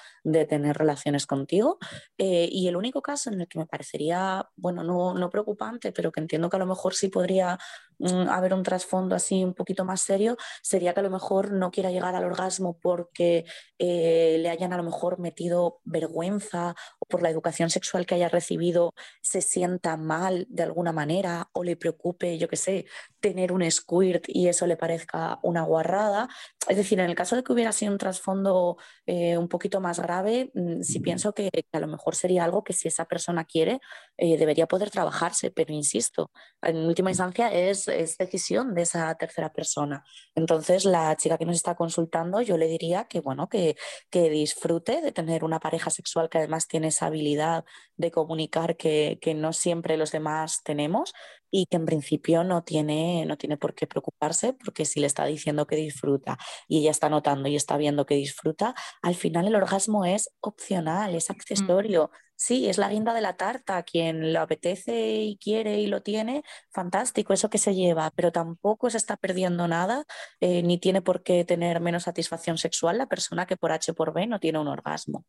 tener 0.49 0.77
relaciones 0.77 1.27
contigo. 1.27 1.79
Eh, 2.17 2.49
y 2.51 2.67
el 2.69 2.77
único 2.77 3.03
caso 3.03 3.31
en 3.31 3.43
el 3.43 3.47
que 3.47 3.59
me 3.59 3.67
parecería, 3.67 4.49
bueno, 4.57 4.83
no, 4.83 5.13
no 5.13 5.29
preocupante, 5.29 5.93
pero 5.93 6.11
que 6.11 6.21
entiendo 6.21 6.49
que 6.49 6.57
a 6.57 6.59
lo 6.59 6.67
mejor 6.67 6.95
sí 6.95 7.09
podría 7.09 7.59
mm, 7.99 8.29
haber 8.31 8.55
un 8.55 8.63
trasfondo 8.63 9.15
así 9.15 9.45
un 9.45 9.53
poquito 9.53 9.85
más 9.85 10.01
serio, 10.01 10.39
sería 10.63 10.95
que 10.95 11.01
a 11.01 11.03
lo 11.03 11.11
mejor 11.11 11.53
no 11.53 11.71
quiera 11.71 11.91
llegar 11.91 12.17
al 12.17 12.25
orgasmo 12.25 12.79
porque 12.81 13.45
eh, 13.79 14.39
le 14.41 14.49
hayan 14.49 14.73
a 14.73 14.79
lo 14.79 14.83
mejor 14.83 15.21
metido 15.21 15.81
vergüenza 15.85 16.75
o 16.99 17.07
por 17.07 17.23
la 17.23 17.29
educación 17.29 17.69
sexual 17.69 18.07
que 18.07 18.15
haya 18.15 18.31
recibido 18.31 18.95
se 19.21 19.43
sienta 19.43 19.99
mal 19.99 20.47
de 20.49 20.63
alguna 20.63 20.93
manera 20.93 21.51
o 21.53 21.63
le 21.63 21.77
preocupe, 21.77 22.39
yo 22.39 22.49
qué 22.49 22.57
sé, 22.57 22.87
tener 23.21 23.53
un 23.53 23.69
squirt 23.71 24.25
y 24.29 24.49
eso 24.49 24.67
le 24.67 24.77
parezca 24.77 25.39
una 25.43 25.63
guarrada. 25.63 26.29
Es 26.69 26.77
decir, 26.77 26.86
en 26.95 27.01
el 27.01 27.15
caso 27.15 27.37
de 27.37 27.43
que 27.43 27.53
hubiera 27.53 27.73
sido 27.73 27.93
un 27.93 27.99
trasfondo 27.99 28.77
eh, 29.07 29.37
un 29.37 29.49
poquito 29.49 29.81
más 29.81 30.01
grave, 30.01 30.51
mm, 30.55 30.83
sí 30.83 31.01
pienso 31.01 31.33
que, 31.35 31.51
a 31.73 31.81
lo 31.81 31.87
mejor 31.87 32.15
sería 32.15 32.45
algo 32.45 32.65
que 32.65 32.73
si 32.73 32.89
esa 32.89 33.05
persona 33.05 33.45
quiere, 33.45 33.81
eh, 34.17 34.37
debería 34.39 34.67
poder 34.67 34.91
trabajarse, 34.91 35.51
pero 35.51 35.73
insisto, 35.73 36.31
en 36.63 36.77
última 36.87 37.11
instancia 37.11 37.53
es, 37.53 37.89
es 37.89 38.17
decisión 38.19 38.75
de 38.75 38.83
esa 38.83 39.15
tercera 39.17 39.53
persona. 39.53 40.05
Entonces, 40.35 40.85
la 40.85 41.17
chica 41.17 41.39
que 41.39 41.47
nos 41.47 41.57
está 41.57 41.75
consultando, 41.75 42.41
yo 42.41 42.57
le 42.57 42.69
diría 42.69 43.05
que, 43.05 43.21
bueno, 43.21 43.49
que, 43.49 43.77
que 44.11 44.31
disfrute 44.31 45.01
de 45.01 45.13
tener 45.13 45.45
una 45.45 45.61
pareja 45.61 45.91
sexual 45.91 46.29
que 46.29 46.39
además 46.39 46.69
tiene 46.69 46.89
esa 46.89 47.07
habilidad 47.07 47.65
de 47.97 48.11
comunicar 48.11 48.77
que, 48.77 49.19
que 49.21 49.35
no 49.35 49.53
siempre 49.53 49.97
los 49.97 50.13
demás 50.13 50.63
tenemos 50.65 51.13
y 51.51 51.67
que 51.67 51.77
en 51.77 51.87
principio 51.87 52.45
no 52.45 52.63
tiene, 52.65 53.25
no 53.27 53.37
tiene 53.37 53.57
por 53.57 53.75
qué 53.75 53.87
preocuparse 53.87 54.53
porque 54.53 54.85
si 54.85 55.01
le 55.01 55.07
está 55.07 55.25
diciendo 55.25 55.67
que 55.67 55.77
disfruta 55.77 56.39
y 56.69 56.79
ella 56.81 56.91
está 56.91 57.09
notando 57.09 57.49
y 57.49 57.57
está 57.57 57.77
viendo 57.77 58.07
que 58.07 58.15
disfruta, 58.17 58.75
al 59.03 59.15
final 59.15 59.47
el 59.47 59.55
orgasmo 59.57 60.05
es 60.05 60.31
opcional, 60.41 61.15
es 61.15 61.31
mm. 61.31 61.33
accesorio. 61.33 62.11
Sí, 62.39 62.69
es 62.69 62.77
la 62.77 62.91
guinda 62.91 63.15
de 63.15 63.23
la 63.23 63.37
tarta, 63.37 63.83
quien 63.83 64.35
lo 64.35 64.41
apetece 64.41 65.23
y 65.23 65.39
quiere 65.39 65.81
y 65.81 65.87
lo 65.87 66.03
tiene, 66.03 66.43
fantástico, 66.71 67.33
eso 67.33 67.49
que 67.49 67.57
se 67.57 67.75
lleva, 67.75 68.11
pero 68.15 68.31
tampoco 68.31 68.91
se 68.91 68.99
está 68.99 69.17
perdiendo 69.17 69.67
nada, 69.69 70.05
eh, 70.41 70.63
ni 70.63 70.79
tiene 70.79 71.01
por 71.01 71.23
qué 71.23 71.45
tener 71.47 71.81
menos 71.81 72.03
satisfacción 72.03 72.59
sexual 72.59 72.99
la 72.99 73.07
persona 73.07 73.47
que 73.47 73.57
por 73.57 73.73
H 73.73 73.95
por 73.95 74.13
B 74.13 74.27
no 74.27 74.39
tiene 74.39 74.59
un 74.59 74.69
orgasmo. 74.69 75.25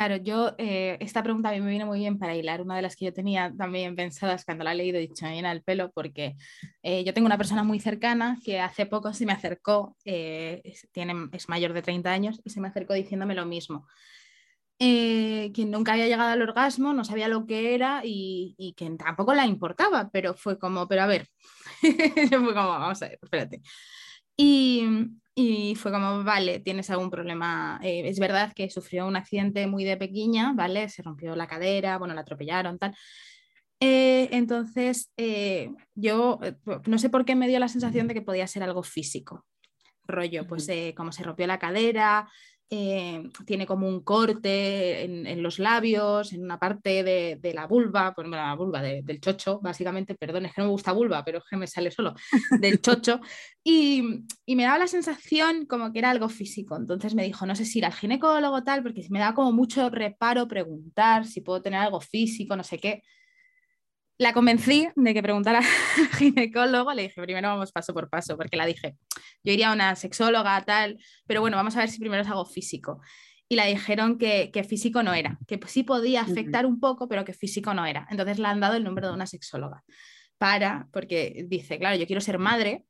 Claro, 0.00 0.16
yo, 0.16 0.54
eh, 0.56 0.96
esta 1.00 1.22
pregunta 1.22 1.50
a 1.50 1.52
mí 1.52 1.60
me 1.60 1.68
viene 1.68 1.84
muy 1.84 1.98
bien 1.98 2.18
para 2.18 2.34
hilar 2.34 2.62
una 2.62 2.74
de 2.74 2.80
las 2.80 2.96
que 2.96 3.04
yo 3.04 3.12
tenía 3.12 3.52
también 3.54 3.94
pensadas 3.94 4.46
cuando 4.46 4.64
la 4.64 4.72
he 4.72 4.74
leído 4.74 4.98
y 4.98 5.08
dicho 5.08 5.26
me 5.26 5.32
viene 5.32 5.48
al 5.48 5.62
pelo, 5.62 5.90
porque 5.92 6.36
eh, 6.82 7.04
yo 7.04 7.12
tengo 7.12 7.26
una 7.26 7.36
persona 7.36 7.64
muy 7.64 7.80
cercana 7.80 8.38
que 8.42 8.60
hace 8.60 8.86
poco 8.86 9.12
se 9.12 9.26
me 9.26 9.34
acercó, 9.34 9.98
eh, 10.06 10.62
tiene, 10.90 11.28
es 11.32 11.50
mayor 11.50 11.74
de 11.74 11.82
30 11.82 12.12
años, 12.12 12.40
y 12.42 12.48
se 12.48 12.62
me 12.62 12.68
acercó 12.68 12.94
diciéndome 12.94 13.34
lo 13.34 13.44
mismo. 13.44 13.86
que 14.78 15.52
nunca 15.66 15.92
había 15.92 16.06
llegado 16.06 16.30
al 16.30 16.40
orgasmo, 16.40 16.94
no 16.94 17.04
sabía 17.04 17.28
lo 17.28 17.44
que 17.44 17.74
era 17.74 18.00
y, 18.02 18.54
y 18.56 18.72
que 18.72 18.88
tampoco 18.92 19.34
la 19.34 19.44
importaba, 19.44 20.08
pero 20.10 20.32
fue 20.32 20.58
como, 20.58 20.88
pero 20.88 21.02
a 21.02 21.06
ver, 21.08 21.28
fue 21.82 22.54
como, 22.54 22.54
vamos 22.54 23.02
a 23.02 23.08
ver, 23.08 23.18
espérate. 23.20 23.60
Y, 24.34 24.82
y 25.34 25.74
fue 25.76 25.92
como, 25.92 26.24
vale, 26.24 26.60
tienes 26.60 26.90
algún 26.90 27.10
problema. 27.10 27.80
Eh, 27.82 28.02
es 28.06 28.18
verdad 28.18 28.52
que 28.54 28.68
sufrió 28.70 29.06
un 29.06 29.16
accidente 29.16 29.66
muy 29.66 29.84
de 29.84 29.96
pequeña, 29.96 30.52
¿vale? 30.54 30.88
Se 30.88 31.02
rompió 31.02 31.36
la 31.36 31.46
cadera, 31.46 31.98
bueno, 31.98 32.14
la 32.14 32.22
atropellaron, 32.22 32.78
tal. 32.78 32.94
Eh, 33.80 34.28
entonces, 34.32 35.10
eh, 35.16 35.70
yo 35.94 36.38
no 36.86 36.98
sé 36.98 37.08
por 37.08 37.24
qué 37.24 37.34
me 37.34 37.48
dio 37.48 37.58
la 37.58 37.68
sensación 37.68 38.08
de 38.08 38.14
que 38.14 38.22
podía 38.22 38.46
ser 38.46 38.62
algo 38.62 38.82
físico. 38.82 39.46
Rollo, 40.04 40.46
pues 40.46 40.68
como 40.96 41.12
se 41.12 41.22
rompió 41.22 41.46
la 41.46 41.58
cadera, 41.58 42.28
eh, 42.72 43.28
tiene 43.44 43.66
como 43.66 43.88
un 43.88 44.04
corte 44.04 45.02
en, 45.02 45.42
los 45.42 45.58
labios, 45.58 46.32
en 46.32 46.44
una 46.44 46.56
parte 46.58 47.02
de, 47.02 47.52
la 47.52 47.66
vulva, 47.66 48.14
pues, 48.14 48.28
la 48.28 48.54
vulva 48.54 48.80
del 48.80 49.20
chocho, 49.20 49.58
básicamente, 49.60 50.14
perdón, 50.14 50.46
es 50.46 50.54
que 50.54 50.60
no 50.60 50.68
me 50.68 50.72
gusta 50.72 50.92
vulva, 50.92 51.24
pero 51.24 51.38
es 51.38 51.44
que 51.50 51.56
me 51.56 51.66
sale 51.66 51.90
solo, 51.90 52.14
del 52.60 52.80
chocho, 52.80 53.20
y, 53.64 54.24
me 54.46 54.62
daba 54.62 54.78
la 54.78 54.86
sensación 54.86 55.66
como 55.66 55.92
que 55.92 55.98
era 55.98 56.10
algo 56.10 56.28
físico. 56.28 56.76
Entonces 56.76 57.14
me 57.14 57.24
dijo, 57.24 57.44
no 57.44 57.56
sé 57.56 57.64
si 57.64 57.78
ir 57.78 57.86
al 57.86 57.92
ginecólogo 57.92 58.62
tal, 58.62 58.82
porque 58.84 59.04
me 59.10 59.18
da 59.18 59.34
como 59.34 59.52
mucho 59.52 59.90
reparo 59.90 60.46
preguntar 60.46 61.26
si 61.26 61.40
puedo 61.40 61.62
tener 61.62 61.80
algo 61.80 62.00
físico, 62.00 62.56
no 62.56 62.62
sé 62.62 62.78
qué. 62.78 63.02
La 64.20 64.34
convencí 64.34 64.86
de 64.96 65.14
que 65.14 65.22
preguntara 65.22 65.60
al 65.96 66.08
ginecólogo, 66.18 66.92
le 66.92 67.04
dije, 67.04 67.22
primero 67.22 67.48
vamos 67.48 67.72
paso 67.72 67.94
por 67.94 68.10
paso, 68.10 68.36
porque 68.36 68.58
la 68.58 68.66
dije, 68.66 68.98
yo 69.42 69.54
iría 69.54 69.70
a 69.70 69.72
una 69.72 69.96
sexóloga, 69.96 70.62
tal, 70.66 70.98
pero 71.26 71.40
bueno, 71.40 71.56
vamos 71.56 71.74
a 71.74 71.78
ver 71.78 71.88
si 71.88 71.98
primero 71.98 72.20
es 72.20 72.28
algo 72.28 72.44
físico. 72.44 73.00
Y 73.48 73.56
la 73.56 73.64
dijeron 73.64 74.18
que, 74.18 74.52
físico 74.68 75.02
no 75.02 75.14
era, 75.14 75.38
que 75.48 75.58
sí 75.66 75.84
podía 75.84 76.20
afectar 76.20 76.66
un 76.66 76.80
poco, 76.80 77.08
pero 77.08 77.24
que 77.24 77.32
físico 77.32 77.72
no 77.72 77.86
era. 77.86 78.06
Entonces 78.10 78.38
le 78.38 78.46
han 78.46 78.60
dado 78.60 78.74
el 78.74 78.84
número 78.84 79.08
de 79.08 79.14
una 79.14 79.26
sexóloga. 79.26 79.84
Para, 80.36 80.86
porque 80.92 81.46
dice, 81.48 81.78
claro, 81.78 81.96
yo 81.96 82.06
quiero 82.06 82.20
ser 82.20 82.38
madre, 82.38 82.84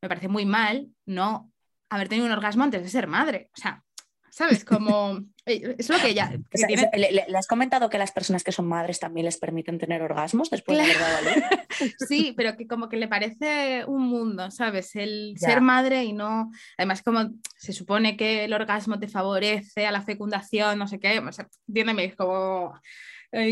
me 0.00 0.08
parece 0.08 0.26
muy 0.26 0.46
mal 0.46 0.88
no 1.06 1.52
haber 1.90 2.08
tenido 2.08 2.26
un 2.26 2.32
orgasmo 2.32 2.64
antes 2.64 2.82
de 2.82 2.88
ser 2.88 3.06
madre. 3.06 3.50
O 3.56 3.60
sea, 3.60 3.84
¿sabes? 4.32 4.64
Como 4.64 5.20
eh, 5.44 5.76
es 5.78 5.90
lo 5.90 5.98
que 5.98 6.08
ella... 6.08 6.32
¿Le, 6.96 7.36
has 7.36 7.46
comentado 7.46 7.90
que 7.90 7.98
las 7.98 8.12
personas 8.12 8.42
que 8.42 8.50
son 8.50 8.66
madres 8.66 8.98
también 8.98 9.26
les 9.26 9.36
permiten 9.36 9.78
tener 9.78 10.00
orgasmos 10.00 10.48
después 10.48 10.78
de 10.78 10.84
haber 10.84 10.98
dado 10.98 11.58
Sí, 12.08 12.32
pero 12.34 12.56
que 12.56 12.66
como 12.66 12.88
que 12.88 12.96
le 12.96 13.08
parece 13.08 13.84
un 13.86 14.04
mundo, 14.04 14.50
¿sabes? 14.50 14.96
El 14.96 15.34
ser 15.36 15.60
madre 15.60 16.04
y 16.04 16.14
no... 16.14 16.50
Además, 16.78 17.02
como 17.02 17.30
se 17.58 17.74
supone 17.74 18.16
que 18.16 18.44
el 18.44 18.54
orgasmo 18.54 18.98
te 18.98 19.06
favorece 19.06 19.86
a 19.86 19.92
la 19.92 20.00
fecundación, 20.00 20.78
no 20.78 20.88
sé 20.88 20.98
qué, 20.98 21.18
o 21.18 21.32
sea, 21.32 21.46
entiéndeme, 21.68 22.06
es 22.06 22.16
como 22.16 22.72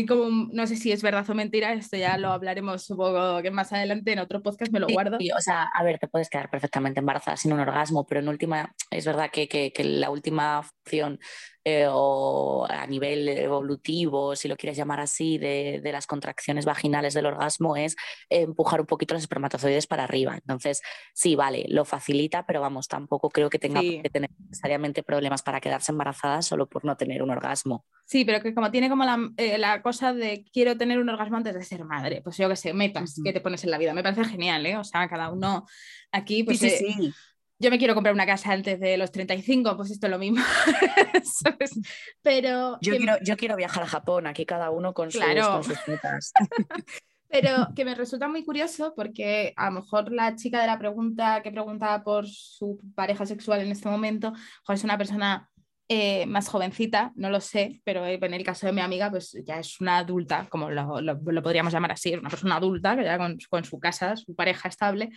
como, 0.07 0.49
no 0.51 0.67
sé 0.67 0.75
si 0.75 0.91
es 0.91 1.01
verdad 1.01 1.27
o 1.27 1.33
mentira, 1.33 1.73
esto 1.73 1.97
ya 1.97 2.17
lo 2.17 2.31
hablaremos 2.31 2.83
supongo 2.83 3.41
que 3.41 3.49
más 3.49 3.73
adelante 3.73 4.13
en 4.13 4.19
otro 4.19 4.43
podcast, 4.43 4.71
me 4.71 4.79
lo 4.79 4.87
guardo. 4.87 5.17
o 5.17 5.41
sea, 5.41 5.63
a 5.63 5.83
ver, 5.83 5.97
te 5.97 6.07
puedes 6.07 6.29
quedar 6.29 6.49
perfectamente 6.49 6.99
embarazada 6.99 7.35
sin 7.35 7.53
un 7.53 7.59
orgasmo, 7.59 8.05
pero 8.05 8.21
en 8.21 8.27
última, 8.27 8.75
es 8.91 9.05
verdad 9.05 9.31
que, 9.31 9.47
que, 9.47 9.73
que 9.73 9.83
la 9.83 10.11
última 10.11 10.59
opción 10.59 11.19
eh, 11.63 11.87
o 11.89 12.65
a 12.69 12.87
nivel 12.87 13.27
evolutivo, 13.29 14.35
si 14.35 14.47
lo 14.47 14.57
quieres 14.57 14.77
llamar 14.77 14.99
así, 14.99 15.37
de, 15.37 15.79
de, 15.83 15.91
las 15.91 16.07
contracciones 16.07 16.65
vaginales 16.65 17.13
del 17.13 17.27
orgasmo 17.27 17.77
es 17.77 17.95
empujar 18.29 18.81
un 18.81 18.87
poquito 18.87 19.13
los 19.13 19.23
espermatozoides 19.23 19.85
para 19.85 20.03
arriba. 20.03 20.33
Entonces, 20.35 20.81
sí, 21.13 21.35
vale, 21.35 21.65
lo 21.69 21.85
facilita, 21.85 22.45
pero 22.45 22.61
vamos, 22.61 22.87
tampoco 22.87 23.29
creo 23.29 23.49
que 23.49 23.59
tenga 23.59 23.81
que 23.81 24.09
tener 24.11 24.31
necesariamente 24.39 25.03
problemas 25.03 25.43
para 25.43 25.61
quedarse 25.61 25.91
embarazada 25.91 26.41
solo 26.41 26.67
por 26.67 26.83
no 26.83 26.97
tener 26.97 27.21
un 27.21 27.29
orgasmo. 27.29 27.85
Sí, 28.05 28.25
pero 28.25 28.41
que 28.41 28.53
como 28.53 28.71
tiene 28.71 28.89
como 28.89 29.05
la, 29.05 29.19
eh, 29.37 29.57
la 29.57 29.81
cosa 29.81 30.13
de 30.13 30.45
quiero 30.51 30.77
tener 30.77 30.99
un 30.99 31.09
orgasmo 31.09 31.37
antes 31.37 31.53
de 31.53 31.63
ser 31.63 31.85
madre, 31.85 32.21
pues 32.23 32.37
yo 32.37 32.49
que 32.49 32.55
sé, 32.55 32.73
metas 32.73 33.21
que 33.23 33.33
te 33.33 33.41
pones 33.41 33.63
en 33.63 33.71
la 33.71 33.77
vida. 33.77 33.93
Me 33.93 34.03
parece 34.03 34.25
genial, 34.25 34.65
¿eh? 34.65 34.77
O 34.77 34.83
sea, 34.83 35.07
cada 35.07 35.29
uno 35.29 35.65
aquí, 36.11 36.43
pues. 36.43 36.59
Sí, 36.59 36.69
sí, 36.69 36.85
eh, 36.87 36.93
sí 36.97 37.13
yo 37.61 37.69
me 37.69 37.77
quiero 37.77 37.93
comprar 37.93 38.13
una 38.13 38.25
casa 38.25 38.51
antes 38.51 38.79
de 38.79 38.97
los 38.97 39.11
35, 39.11 39.77
pues 39.77 39.91
esto 39.91 40.07
es 40.07 40.11
lo 40.11 40.17
mismo. 40.17 40.43
Pero 42.23 42.79
yo, 42.81 42.97
quiero, 42.97 43.13
yo 43.23 43.37
quiero 43.37 43.55
viajar 43.55 43.83
a 43.83 43.87
Japón, 43.87 44.25
aquí 44.25 44.45
cada 44.45 44.71
uno 44.71 44.93
con, 44.93 45.11
sus, 45.11 45.21
metas. 45.21 46.33
Pero 47.29 47.67
que 47.75 47.85
me 47.85 47.95
resulta 47.95 48.27
muy 48.27 48.43
curioso 48.43 48.93
porque 48.95 49.53
a 49.55 49.67
lo 49.69 49.81
mejor 49.81 50.11
la 50.11 50.35
chica 50.35 50.59
de 50.59 50.67
la 50.67 50.79
pregunta 50.79 51.41
que 51.43 51.51
preguntaba 51.51 52.03
por 52.03 52.27
su 52.27 52.79
pareja 52.95 53.25
sexual 53.25 53.61
en 53.61 53.71
este 53.71 53.87
momento 53.87 54.33
es 54.67 54.83
una 54.83 54.97
persona 54.97 55.47
eh, 55.87 56.25
más 56.25 56.49
jovencita, 56.49 57.11
no 57.15 57.29
lo 57.29 57.39
sé, 57.39 57.81
pero 57.83 58.05
en 58.05 58.33
el 58.33 58.43
caso 58.43 58.65
de 58.65 58.73
mi 58.73 58.81
amiga, 58.81 59.11
pues 59.11 59.37
ya 59.45 59.59
es 59.59 59.79
una 59.79 59.99
adulta, 59.99 60.47
como 60.49 60.69
lo, 60.71 61.21
podríamos 61.43 61.71
llamar 61.71 61.91
así, 61.91 62.15
una 62.15 62.29
persona 62.29 62.55
adulta 62.55 62.95
que 62.97 63.03
ya 63.03 63.17
con, 63.17 63.37
con 63.49 63.63
su 63.65 63.79
casa, 63.79 64.15
su 64.15 64.33
pareja 64.33 64.67
estable. 64.67 65.11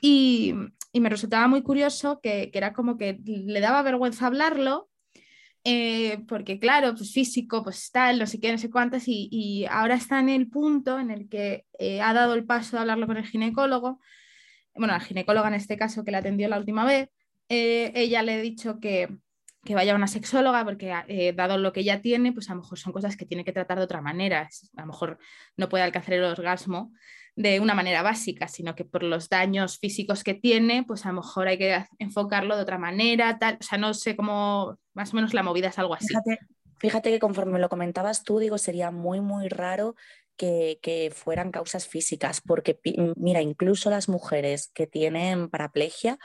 Y, 0.00 0.54
me 0.98 1.08
resultaba 1.08 1.46
muy 1.46 1.62
curioso 1.62 2.20
que, 2.20 2.50
era 2.52 2.72
como 2.72 2.96
que 2.96 3.20
le 3.24 3.60
daba 3.60 3.82
vergüenza 3.82 4.26
hablarlo, 4.26 4.88
eh, 5.62 6.24
porque 6.26 6.58
claro, 6.58 6.94
pues 6.94 7.12
físico, 7.12 7.62
pues 7.62 7.90
tal, 7.92 8.18
no 8.18 8.26
sé 8.26 8.40
qué, 8.40 8.50
no 8.50 8.58
sé 8.58 8.70
cuántas, 8.70 9.04
y, 9.06 9.66
ahora 9.70 9.94
está 9.94 10.18
en 10.18 10.30
el 10.30 10.48
punto 10.48 10.98
en 10.98 11.10
el 11.10 11.28
que 11.28 11.66
eh, 11.78 12.00
ha 12.00 12.12
dado 12.12 12.34
el 12.34 12.44
paso 12.44 12.76
de 12.76 12.80
hablarlo 12.80 13.06
con 13.06 13.18
el 13.18 13.26
ginecólogo, 13.26 14.00
bueno, 14.74 14.94
la 14.94 15.00
ginecóloga 15.00 15.48
en 15.48 15.54
este 15.54 15.76
caso 15.76 16.04
que 16.04 16.10
la 16.10 16.18
atendió 16.18 16.48
la 16.48 16.58
última 16.58 16.84
vez, 16.84 17.10
eh, 17.48 17.92
ella 17.94 18.22
le 18.22 18.34
ha 18.34 18.40
dicho 18.40 18.80
que, 18.80 19.08
que 19.64 19.74
vaya 19.74 19.92
a 19.92 19.96
una 19.96 20.06
sexóloga 20.06 20.64
porque 20.64 21.34
dado 21.36 21.58
lo 21.58 21.72
que 21.72 21.80
ella 21.80 22.00
tiene, 22.00 22.32
pues 22.32 22.48
a 22.48 22.54
lo 22.54 22.62
mejor 22.62 22.78
son 22.78 22.92
cosas 22.92 23.16
que 23.16 23.26
tiene 23.26 23.44
que 23.44 23.52
tratar 23.52 23.78
de 23.78 23.84
otra 23.84 24.00
manera, 24.00 24.48
a 24.76 24.80
lo 24.80 24.86
mejor 24.86 25.18
no 25.56 25.68
puede 25.68 25.84
alcanzar 25.84 26.14
el 26.14 26.24
orgasmo 26.24 26.92
de 27.36 27.60
una 27.60 27.74
manera 27.74 28.02
básica, 28.02 28.48
sino 28.48 28.74
que 28.74 28.84
por 28.84 29.02
los 29.02 29.28
daños 29.28 29.78
físicos 29.78 30.24
que 30.24 30.34
tiene, 30.34 30.84
pues 30.84 31.04
a 31.04 31.08
lo 31.08 31.16
mejor 31.16 31.48
hay 31.48 31.58
que 31.58 31.84
enfocarlo 31.98 32.56
de 32.56 32.62
otra 32.62 32.78
manera, 32.78 33.38
tal, 33.38 33.58
o 33.60 33.62
sea, 33.62 33.78
no 33.78 33.94
sé 33.94 34.16
cómo, 34.16 34.78
más 34.94 35.12
o 35.12 35.16
menos 35.16 35.34
la 35.34 35.42
movida 35.42 35.68
es 35.68 35.78
algo 35.78 35.94
así. 35.94 36.14
Fíjate, 36.78 37.10
que 37.10 37.18
conforme 37.18 37.58
lo 37.58 37.68
comentabas 37.68 38.24
tú, 38.24 38.38
digo, 38.38 38.56
sería 38.56 38.90
muy, 38.90 39.20
muy 39.20 39.48
raro 39.48 39.94
que, 40.36 40.78
que, 40.82 41.10
fueran 41.14 41.50
causas 41.50 41.86
físicas, 41.86 42.40
porque 42.40 42.80
mira, 43.16 43.42
incluso 43.42 43.90
las 43.90 44.08
mujeres 44.08 44.70
que 44.72 44.86
tienen 44.86 45.50
paraplegia 45.50 46.18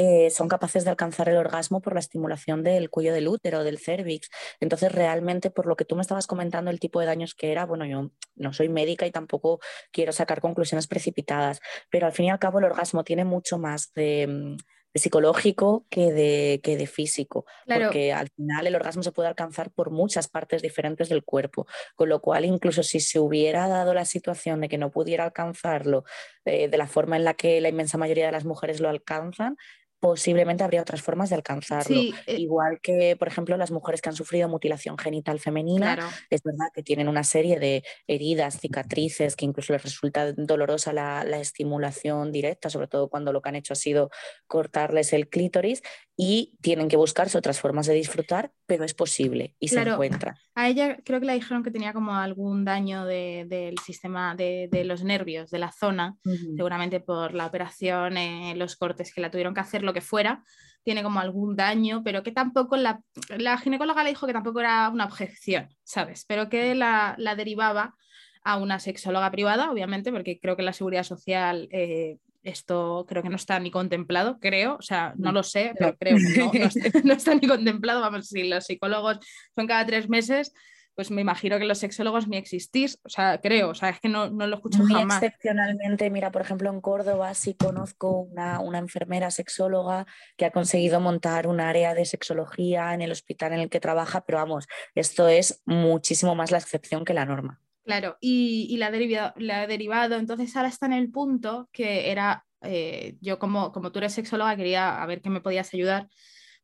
eh, 0.00 0.30
son 0.30 0.46
capaces 0.46 0.84
de 0.84 0.90
alcanzar 0.90 1.28
el 1.28 1.36
orgasmo 1.36 1.80
por 1.80 1.92
la 1.94 1.98
estimulación 1.98 2.62
del 2.62 2.88
cuello 2.88 3.12
del 3.12 3.26
útero, 3.26 3.64
del 3.64 3.78
cervix. 3.78 4.30
Entonces, 4.60 4.92
realmente, 4.92 5.50
por 5.50 5.66
lo 5.66 5.74
que 5.74 5.84
tú 5.84 5.96
me 5.96 6.02
estabas 6.02 6.28
comentando, 6.28 6.70
el 6.70 6.78
tipo 6.78 7.00
de 7.00 7.06
daños 7.06 7.34
que 7.34 7.50
era, 7.50 7.66
bueno, 7.66 7.84
yo 7.84 8.12
no 8.36 8.52
soy 8.52 8.68
médica 8.68 9.08
y 9.08 9.10
tampoco 9.10 9.58
quiero 9.90 10.12
sacar 10.12 10.40
conclusiones 10.40 10.86
precipitadas, 10.86 11.60
pero 11.90 12.06
al 12.06 12.12
fin 12.12 12.26
y 12.26 12.30
al 12.30 12.38
cabo 12.38 12.60
el 12.60 12.66
orgasmo 12.66 13.02
tiene 13.02 13.24
mucho 13.24 13.58
más 13.58 13.92
de 13.92 14.28
mm, 14.28 14.56
psicológico 14.94 15.84
que 15.90 16.12
de, 16.12 16.60
que 16.62 16.76
de 16.76 16.86
físico, 16.86 17.44
porque 17.66 18.12
al 18.12 18.28
final 18.28 18.66
el 18.66 18.76
orgasmo 18.76 19.02
se 19.02 19.12
puede 19.12 19.28
alcanzar 19.28 19.70
por 19.72 19.90
muchas 19.90 20.28
partes 20.28 20.62
diferentes 20.62 21.08
del 21.08 21.24
cuerpo, 21.24 21.66
con 21.96 22.08
lo 22.08 22.20
cual 22.20 22.44
incluso 22.44 22.82
si 22.82 23.00
se 23.00 23.18
hubiera 23.18 23.68
dado 23.68 23.94
la 23.94 24.04
situación 24.04 24.60
de 24.60 24.68
que 24.68 24.78
no 24.78 24.90
pudiera 24.90 25.24
alcanzarlo 25.24 26.04
eh, 26.44 26.68
de 26.68 26.78
la 26.78 26.86
forma 26.86 27.16
en 27.16 27.24
la 27.24 27.34
que 27.34 27.60
la 27.60 27.68
inmensa 27.68 27.98
mayoría 27.98 28.26
de 28.26 28.32
las 28.32 28.44
mujeres 28.44 28.80
lo 28.80 28.88
alcanzan, 28.88 29.56
posiblemente 30.00 30.62
habría 30.62 30.82
otras 30.82 31.02
formas 31.02 31.30
de 31.30 31.36
alcanzarlo. 31.36 32.00
Eh 32.26 32.36
Igual 32.38 32.80
que, 32.80 33.16
por 33.16 33.28
ejemplo, 33.28 33.56
las 33.56 33.70
mujeres 33.70 34.00
que 34.00 34.08
han 34.08 34.14
sufrido 34.14 34.48
mutilación 34.48 34.96
genital 34.96 35.40
femenina, 35.40 35.98
es 36.30 36.42
verdad 36.42 36.68
que 36.72 36.82
tienen 36.82 37.08
una 37.08 37.24
serie 37.24 37.58
de 37.58 37.82
heridas, 38.06 38.60
cicatrices, 38.60 39.34
que 39.36 39.44
incluso 39.44 39.72
les 39.72 39.82
resulta 39.82 40.32
dolorosa 40.32 40.92
la, 40.92 41.24
la, 41.24 41.38
estimulación 41.38 42.30
directa, 42.32 42.70
sobre 42.70 42.86
todo 42.86 43.08
cuando 43.08 43.32
lo 43.32 43.42
que 43.42 43.48
han 43.48 43.56
hecho 43.56 43.72
ha 43.72 43.76
sido 43.76 44.10
cortarles 44.46 45.12
el 45.12 45.28
clítoris, 45.28 45.82
y 46.20 46.58
tienen 46.60 46.88
que 46.88 46.96
buscarse 46.96 47.38
otras 47.38 47.60
formas 47.60 47.86
de 47.86 47.94
disfrutar, 47.94 48.50
pero 48.66 48.82
es 48.82 48.92
posible 48.92 49.54
y 49.60 49.68
se 49.68 49.80
encuentra. 49.80 50.36
A 50.56 50.68
ella 50.68 50.98
creo 51.04 51.20
que 51.20 51.26
le 51.26 51.34
dijeron 51.34 51.62
que 51.62 51.70
tenía 51.70 51.92
como 51.92 52.12
algún 52.12 52.64
daño 52.64 53.04
del 53.04 53.78
sistema 53.78 54.34
de, 54.34 54.68
los 54.84 55.04
nervios, 55.04 55.48
de 55.48 55.60
la 55.60 55.70
zona, 55.70 56.16
seguramente 56.56 56.98
por 56.98 57.34
la 57.34 57.46
operación, 57.46 58.16
eh, 58.16 58.54
los 58.56 58.74
cortes 58.74 59.14
que 59.14 59.20
la 59.20 59.30
tuvieron 59.30 59.54
que 59.54 59.60
hacer, 59.60 59.84
lo 59.84 59.94
que 59.94 60.00
fuera, 60.00 60.42
tiene 60.82 61.04
como 61.04 61.20
algún 61.20 61.54
daño, 61.54 62.02
pero 62.02 62.24
que 62.24 62.32
tampoco 62.32 62.76
la, 62.76 63.00
la 63.36 63.56
ginecóloga 63.56 64.02
le 64.02 64.10
dijo 64.10 64.26
que 64.26 64.32
tampoco 64.32 64.58
era 64.58 64.88
una 64.88 65.04
objeción, 65.04 65.68
¿sabes? 65.84 66.24
Pero 66.26 66.48
que 66.48 66.74
la, 66.74 67.14
la 67.16 67.36
derivaba 67.36 67.94
a 68.42 68.56
una 68.56 68.80
sexóloga 68.80 69.30
privada, 69.30 69.70
obviamente, 69.70 70.10
porque 70.10 70.40
creo 70.40 70.56
que 70.56 70.62
la 70.64 70.72
seguridad 70.72 71.04
social 71.04 71.68
eh, 71.70 72.18
esto 72.48 73.04
creo 73.08 73.22
que 73.22 73.28
no 73.28 73.36
está 73.36 73.58
ni 73.58 73.70
contemplado, 73.70 74.38
creo, 74.40 74.76
o 74.76 74.82
sea, 74.82 75.14
no 75.16 75.32
lo 75.32 75.42
sé, 75.42 75.72
pero 75.78 75.96
creo 75.98 76.16
que 76.50 76.58
no, 77.04 77.12
está, 77.12 77.34
ni 77.34 77.46
contemplado. 77.46 78.00
Vamos, 78.00 78.28
si 78.28 78.48
los 78.48 78.64
psicólogos 78.64 79.18
son 79.54 79.66
cada 79.66 79.86
tres 79.86 80.08
meses, 80.08 80.52
pues 80.94 81.12
me 81.12 81.20
imagino 81.20 81.58
que 81.58 81.64
los 81.64 81.78
sexólogos 81.78 82.26
ni 82.26 82.38
existís, 82.38 82.98
o 83.04 83.08
sea, 83.08 83.40
creo, 83.40 83.68
o 83.68 83.74
sea, 83.74 83.90
es 83.90 84.00
que 84.00 84.08
no, 84.08 84.30
no 84.30 84.48
lo 84.48 84.56
escucho 84.56 84.80
Muy 84.80 84.92
jamás. 84.92 85.22
excepcionalmente, 85.22 86.10
mira, 86.10 86.32
por 86.32 86.42
ejemplo, 86.42 86.70
en 86.70 86.80
Córdoba 86.80 87.34
sí 87.34 87.54
conozco 87.54 88.22
una, 88.22 88.58
una, 88.58 88.78
enfermera 88.78 89.30
sexóloga 89.30 90.06
que 90.36 90.44
ha 90.44 90.50
conseguido 90.50 90.98
montar 90.98 91.46
un 91.46 91.60
área 91.60 91.94
de 91.94 92.04
sexología 92.04 92.94
en 92.94 93.02
el 93.02 93.12
hospital 93.12 93.52
en 93.52 93.60
el 93.60 93.70
que 93.70 93.78
trabaja, 93.78 94.22
pero 94.22 94.38
vamos, 94.38 94.66
esto 94.96 95.28
es 95.28 95.62
muchísimo 95.66 96.34
más 96.34 96.50
la 96.50 96.58
excepción 96.58 97.04
que 97.04 97.14
la 97.14 97.26
norma. 97.26 97.60
Claro, 97.88 98.18
y, 98.20 98.76
la, 98.76 98.90
derivado, 98.90 99.32
la 99.38 99.66
derivado, 99.66 100.16
entonces 100.16 100.54
ahora 100.54 100.68
está 100.68 100.84
en 100.84 100.92
el 100.92 101.10
punto 101.10 101.70
que 101.72 102.10
era, 102.10 102.44
eh, 102.60 103.16
yo 103.22 103.38
como, 103.38 103.72
como 103.72 103.90
tú 103.90 103.98
eres 103.98 104.12
sexóloga 104.12 104.54
quería 104.56 105.02
a 105.02 105.06
ver 105.06 105.22
qué 105.22 105.30
me 105.30 105.40
podías 105.40 105.72
ayudar, 105.72 106.06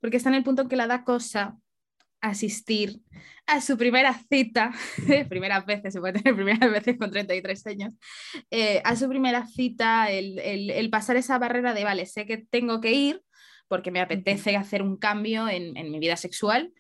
porque 0.02 0.18
está 0.18 0.28
en 0.28 0.34
el 0.34 0.44
punto 0.44 0.60
en 0.60 0.68
que 0.68 0.76
la 0.76 0.86
da 0.86 1.02
cosa 1.02 1.56
asistir 2.20 3.00
a 3.46 3.62
su 3.62 3.78
primera 3.78 4.12
cita, 4.28 4.72
primeras 5.30 5.64
veces, 5.64 5.94
se 5.94 6.00
puede 6.00 6.20
tener 6.20 6.34
primeras 6.36 6.70
veces 6.70 6.98
con 6.98 7.10
33 7.10 7.66
años, 7.68 7.94
eh, 8.50 8.82
a 8.84 8.94
su 8.94 9.08
primera 9.08 9.46
cita, 9.46 10.10
el, 10.10 10.38
el, 10.38 10.90
pasar 10.90 11.16
esa 11.16 11.38
barrera 11.38 11.72
de, 11.72 11.84
vale, 11.84 12.04
sé 12.04 12.26
que 12.26 12.36
tengo 12.36 12.82
que 12.82 12.92
ir, 12.92 13.22
porque 13.66 13.90
me 13.90 14.02
apetece 14.02 14.58
hacer 14.58 14.82
un 14.82 14.98
cambio 14.98 15.48
en, 15.48 15.90
mi 15.90 15.98
vida 16.00 16.18
sexual, 16.18 16.74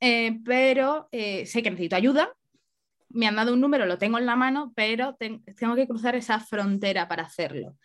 eh, 0.00 0.38
pero 0.42 1.06
eh, 1.12 1.44
sé 1.44 1.62
que 1.62 1.70
necesito 1.70 1.96
ayuda. 1.96 2.32
Me 3.14 3.26
han 3.26 3.36
dado 3.36 3.54
un 3.54 3.60
número, 3.60 3.86
lo 3.86 3.96
tengo 3.96 4.18
en 4.18 4.26
la 4.26 4.36
mano, 4.36 4.72
pero 4.76 5.16
tengo 5.16 5.74
que 5.76 5.86
cruzar 5.86 6.16
esa 6.16 6.40
frontera 6.40 7.08
para 7.08 7.22
hacerlo. 7.22 7.76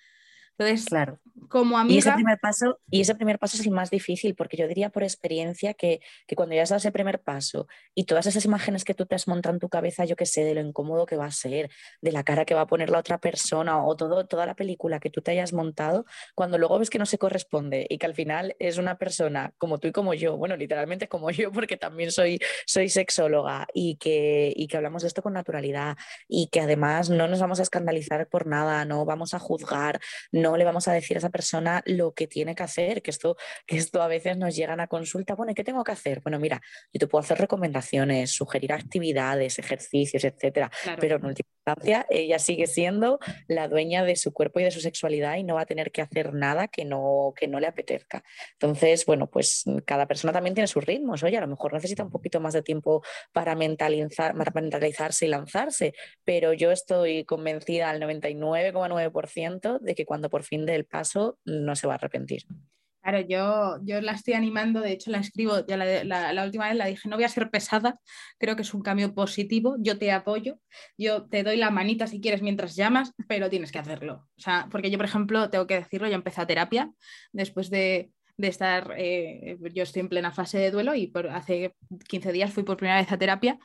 Entonces, 0.59 0.87
claro. 0.87 1.19
como 1.47 1.77
amiga... 1.77 1.95
Y 1.95 1.99
ese, 1.99 2.11
primer 2.11 2.37
paso, 2.39 2.79
y 2.91 3.01
ese 3.01 3.15
primer 3.15 3.39
paso 3.39 3.55
es 3.55 3.65
el 3.65 3.71
más 3.71 3.89
difícil, 3.89 4.35
porque 4.35 4.57
yo 4.57 4.67
diría 4.67 4.89
por 4.89 5.03
experiencia 5.03 5.73
que, 5.73 6.01
que, 6.27 6.35
cuando 6.35 6.53
ya 6.53 6.63
has 6.63 6.69
dado 6.69 6.79
ese 6.79 6.91
primer 6.91 7.21
paso 7.21 7.67
y 7.95 8.03
todas 8.03 8.25
esas 8.25 8.43
imágenes 8.43 8.83
que 8.83 8.93
tú 8.93 9.05
te 9.05 9.15
has 9.15 9.27
montado 9.27 9.55
en 9.55 9.59
tu 9.59 9.69
cabeza, 9.69 10.03
yo 10.03 10.17
que 10.17 10.25
sé, 10.25 10.43
de 10.43 10.55
lo 10.55 10.61
incómodo 10.61 11.05
que 11.05 11.15
va 11.15 11.27
a 11.27 11.31
ser, 11.31 11.69
de 12.01 12.11
la 12.11 12.23
cara 12.23 12.43
que 12.43 12.55
va 12.55 12.61
a 12.61 12.67
poner 12.67 12.89
la 12.89 12.99
otra 12.99 13.19
persona 13.19 13.81
o 13.85 13.95
todo, 13.95 14.25
toda 14.27 14.45
la 14.45 14.55
película 14.55 14.99
que 14.99 15.09
tú 15.09 15.21
te 15.21 15.31
hayas 15.31 15.53
montado, 15.53 16.05
cuando 16.35 16.57
luego 16.57 16.77
ves 16.77 16.89
que 16.89 16.99
no 16.99 17.05
se 17.05 17.17
corresponde 17.17 17.87
y 17.89 17.97
que 17.97 18.05
al 18.05 18.15
final 18.15 18.57
es 18.59 18.77
una 18.77 18.97
persona 18.97 19.53
como 19.57 19.77
tú 19.77 19.87
y 19.87 19.91
como 19.93 20.13
yo, 20.13 20.35
bueno, 20.35 20.57
literalmente 20.57 21.07
como 21.07 21.31
yo, 21.31 21.53
porque 21.53 21.77
también 21.77 22.11
soy, 22.11 22.39
soy 22.65 22.89
sexóloga 22.89 23.65
y 23.73 23.95
que, 23.95 24.51
y 24.53 24.67
que 24.67 24.75
hablamos 24.75 25.03
de 25.03 25.07
esto 25.07 25.21
con 25.21 25.31
naturalidad 25.31 25.95
y 26.27 26.47
que 26.47 26.59
además 26.59 27.09
no 27.09 27.29
nos 27.29 27.39
vamos 27.39 27.59
a 27.59 27.63
escandalizar 27.63 28.27
por 28.27 28.45
nada, 28.45 28.83
no 28.83 29.05
vamos 29.05 29.33
a 29.33 29.39
juzgar, 29.39 30.01
no 30.33 30.48
no 30.51 30.57
le 30.57 30.65
vamos 30.65 30.87
a 30.87 30.93
decir 30.93 31.17
a 31.17 31.19
esa 31.19 31.29
persona 31.29 31.83
lo 31.85 32.13
que 32.13 32.27
tiene 32.27 32.55
que 32.55 32.63
hacer, 32.63 33.01
que 33.01 33.11
esto, 33.11 33.37
que 33.65 33.77
esto 33.77 34.01
a 34.01 34.07
veces 34.07 34.37
nos 34.37 34.55
llegan 34.55 34.79
a 34.79 34.87
consulta, 34.87 35.35
bueno, 35.35 35.53
¿qué 35.53 35.63
tengo 35.63 35.83
que 35.83 35.91
hacer? 35.91 36.21
Bueno, 36.21 36.39
mira, 36.39 36.61
yo 36.91 36.99
te 36.99 37.07
puedo 37.07 37.23
hacer 37.23 37.37
recomendaciones, 37.37 38.31
sugerir 38.31 38.73
actividades, 38.73 39.59
ejercicios, 39.59 40.23
etcétera, 40.23 40.71
pero 40.99 41.17
en 41.17 41.25
última 41.25 41.49
instancia 41.59 42.05
ella 42.09 42.39
sigue 42.39 42.67
siendo 42.67 43.19
la 43.47 43.67
dueña 43.67 44.03
de 44.03 44.15
su 44.15 44.33
cuerpo 44.33 44.59
y 44.59 44.63
de 44.63 44.71
su 44.71 44.81
sexualidad 44.81 45.37
y 45.37 45.43
no 45.43 45.55
va 45.55 45.61
a 45.61 45.65
tener 45.65 45.91
que 45.91 46.01
hacer 46.01 46.33
nada 46.33 46.67
que 46.67 46.85
no, 46.85 47.33
que 47.35 47.47
no 47.47 47.59
le 47.59 47.67
apetezca. 47.67 48.23
Entonces, 48.53 49.05
bueno, 49.05 49.29
pues 49.29 49.63
cada 49.85 50.07
persona 50.07 50.33
también 50.33 50.55
tiene 50.55 50.67
sus 50.67 50.83
ritmos, 50.83 51.23
oye, 51.23 51.37
a 51.37 51.41
lo 51.41 51.47
mejor 51.47 51.73
necesita 51.73 52.03
un 52.03 52.11
poquito 52.11 52.39
más 52.39 52.53
de 52.53 52.61
tiempo 52.61 53.03
para, 53.31 53.55
mentalizar, 53.55 54.35
para 54.35 54.51
mentalizarse 54.53 55.25
y 55.25 55.29
lanzarse, 55.29 55.93
pero 56.23 56.53
yo 56.53 56.71
estoy 56.71 57.25
convencida 57.25 57.89
al 57.89 58.01
99,9% 58.01 59.79
de 59.79 59.95
que 59.95 60.05
cuando 60.05 60.29
por 60.29 60.38
por 60.39 60.45
fin 60.45 60.65
del 60.65 60.85
paso 60.85 61.37
no 61.43 61.75
se 61.75 61.85
va 61.85 61.95
a 61.95 61.97
arrepentir. 61.97 62.43
Claro, 63.01 63.19
yo, 63.27 63.77
yo 63.83 63.99
la 63.99 64.13
estoy 64.13 64.35
animando, 64.35 64.79
de 64.79 64.93
hecho 64.93 65.11
la 65.11 65.19
escribo, 65.19 65.65
ya 65.67 65.75
la, 65.75 66.43
última 66.45 66.69
vez 66.69 66.77
la 66.77 66.85
dije, 66.85 67.09
no 67.09 67.17
voy 67.17 67.25
a 67.25 67.29
ser 67.29 67.49
pesada, 67.49 67.99
creo 68.37 68.55
que 68.55 68.61
es 68.61 68.73
un 68.73 68.81
cambio 68.81 69.13
positivo, 69.13 69.75
yo 69.79 69.97
te 69.97 70.13
apoyo, 70.13 70.59
yo 70.97 71.27
te 71.27 71.43
doy 71.43 71.57
la 71.57 71.71
manita 71.71 72.07
si 72.07 72.21
quieres 72.21 72.41
mientras 72.41 72.77
llamas, 72.77 73.11
pero 73.27 73.49
tienes 73.49 73.73
que 73.73 73.79
hacerlo. 73.79 74.27
O 74.37 74.41
sea, 74.41 74.67
porque 74.71 74.89
yo, 74.89 74.97
por 74.97 75.07
ejemplo, 75.07 75.49
tengo 75.49 75.67
que 75.67 75.75
decirlo, 75.75 76.07
yo 76.07 76.15
empecé 76.15 76.39
a 76.39 76.47
terapia 76.47 76.89
después 77.33 77.69
de, 77.69 78.11
estar, 78.37 78.93
eh, 78.97 79.57
yo 79.73 79.83
estoy 79.83 80.01
en 80.01 80.09
plena 80.09 80.31
fase 80.31 80.57
de 80.57 80.71
duelo 80.71 80.95
y 80.95 81.11
hace 81.31 81.75
15 82.07 82.31
días 82.31 82.53
fui 82.53 82.63
por 82.63 82.77
primera 82.77 82.99
vez 82.99 83.11
a 83.11 83.17
terapia 83.17 83.59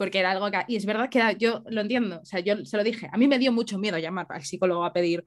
porque 0.00 0.18
era 0.18 0.30
algo 0.30 0.50
que, 0.50 0.64
y 0.66 0.76
es 0.76 0.86
verdad 0.86 1.10
que 1.10 1.20
yo 1.38 1.62
lo 1.66 1.82
entiendo, 1.82 2.20
o 2.22 2.24
sea, 2.24 2.40
yo 2.40 2.64
se 2.64 2.78
lo 2.78 2.82
dije, 2.82 3.10
a 3.12 3.18
mí 3.18 3.28
me 3.28 3.38
dio 3.38 3.52
mucho 3.52 3.78
miedo 3.78 3.98
llamar 3.98 4.26
al 4.30 4.42
psicólogo 4.42 4.82
a 4.82 4.94
pedir 4.94 5.26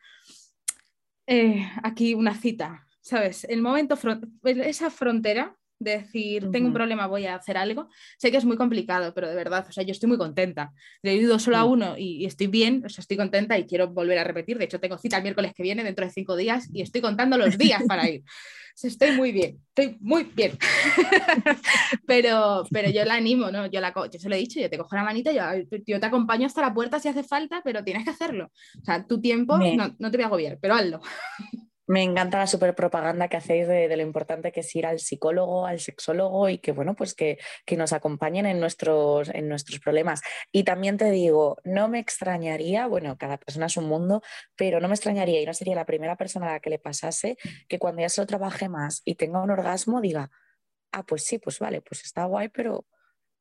eh, 1.28 1.70
aquí 1.84 2.14
una 2.14 2.36
cita, 2.36 2.86
¿sabes? 3.02 3.46
El 3.46 3.62
momento, 3.62 3.98
esa 4.44 4.90
frontera 4.90 5.58
decir, 5.84 6.50
tengo 6.52 6.68
un 6.68 6.74
problema, 6.74 7.08
voy 7.08 7.26
a 7.26 7.36
hacer 7.36 7.58
algo, 7.58 7.90
sé 8.18 8.32
que 8.32 8.38
es 8.38 8.46
muy 8.46 8.58
complicado, 8.58 9.14
pero 9.14 9.30
de 9.30 9.36
verdad, 9.36 9.66
o 9.68 9.72
sea, 9.72 9.84
yo 9.84 9.92
estoy 9.92 10.10
muy 10.10 10.18
contenta. 10.18 10.72
he 11.02 11.16
ido 11.16 11.40
solo 11.40 11.58
a 11.58 11.66
uno 11.66 11.98
y, 11.98 12.26
estoy 12.26 12.48
bien, 12.48 12.84
o 12.86 12.90
sea, 12.90 13.02
estoy 13.02 13.18
contenta 13.18 13.58
y 13.58 13.66
quiero 13.66 13.90
volver 13.90 14.20
a 14.20 14.24
repetir. 14.24 14.58
De 14.58 14.66
hecho, 14.66 14.80
tengo 14.80 14.98
cita 14.98 15.18
el 15.18 15.24
miércoles 15.24 15.54
que 15.54 15.64
viene, 15.64 15.84
dentro 15.84 16.06
de 16.06 16.12
cinco 16.12 16.36
días, 16.36 16.70
y 16.72 16.82
estoy 16.82 17.02
contando 17.02 17.38
los 17.38 17.58
días 17.58 17.84
para 17.88 18.10
ir. 18.10 18.24
estoy 18.82 19.12
muy 19.12 19.32
bien, 19.32 19.60
estoy 19.70 19.98
muy 20.00 20.24
bien. 20.24 20.58
pero, 22.08 22.66
pero 22.72 22.90
yo 22.90 23.06
la 23.06 23.16
animo, 23.16 23.52
¿no? 23.52 23.68
Yo, 23.68 23.82
la, 23.82 23.94
yo 24.12 24.20
se 24.20 24.30
lo 24.30 24.36
he 24.36 24.40
dicho, 24.40 24.60
yo 24.60 24.70
te 24.70 24.78
cojo 24.78 24.96
la 24.96 25.04
manita, 25.04 25.32
yo, 25.32 25.44
yo 25.86 26.00
te 26.00 26.06
acompaño 26.06 26.48
hasta 26.48 26.62
la 26.62 26.74
puerta 26.74 27.00
si 27.00 27.08
hace 27.10 27.24
falta, 27.24 27.62
pero 27.64 27.84
tienes 27.84 28.04
que 28.04 28.12
hacerlo. 28.12 28.52
O 28.82 28.86
sea, 28.86 29.06
tu 29.06 29.22
tiempo 29.22 29.58
no, 29.58 29.96
no 29.98 30.12
te 30.12 30.18
voy 30.18 30.24
a 30.24 30.28
agobiar, 30.28 30.58
pero 30.62 30.76
hazlo. 30.76 31.02
Me 31.86 32.02
encanta 32.02 32.38
la 32.38 32.48
super 32.48 32.76
propaganda 32.76 33.28
que 33.28 33.38
hacéis 33.38 33.68
de, 33.68 33.94
lo 33.96 34.04
importante 34.04 34.52
que 34.52 34.62
es 34.62 34.76
ir 34.76 34.86
al 34.86 35.00
psicólogo, 35.00 35.66
al 35.66 35.80
sexólogo 35.80 36.48
y 36.48 36.60
que, 36.60 36.72
bueno, 36.72 36.96
pues 36.96 37.14
que, 37.14 37.38
nos 37.76 37.92
acompañen 37.92 38.46
en 38.46 38.60
nuestros, 38.60 39.30
en 39.30 39.50
nuestros 39.50 39.80
problemas. 39.80 40.22
Y 40.52 40.64
también 40.64 40.98
te 40.98 41.12
digo, 41.12 41.58
no 41.66 41.90
me 41.90 42.00
extrañaría, 42.00 42.88
bueno, 42.88 43.18
cada 43.18 43.38
persona 43.38 43.66
es 43.66 43.76
un 43.78 43.86
mundo, 43.86 44.22
pero 44.56 44.80
no 44.80 44.88
me 44.88 44.94
extrañaría 44.94 45.42
y 45.42 45.46
no 45.46 45.54
sería 45.54 45.76
la 45.76 45.86
primera 45.86 46.16
persona 46.16 46.48
a 46.50 46.54
la 46.54 46.60
que 46.60 46.70
le 46.70 46.80
pasase 46.80 47.38
que 47.68 47.80
cuando 47.80 48.02
ya 48.02 48.10
se 48.10 48.22
lo 48.22 48.28
trabaje 48.28 48.70
más 48.70 49.02
y 49.04 49.16
tenga 49.16 49.42
un 49.42 49.52
orgasmo 49.52 50.00
diga, 50.02 50.30
ah, 50.92 51.04
pues 51.06 51.24
sí, 51.26 51.40
pues 51.40 51.60
vale, 51.60 51.82
pues 51.82 52.04
está 52.04 52.26
guay, 52.26 52.50
pero 52.50 52.86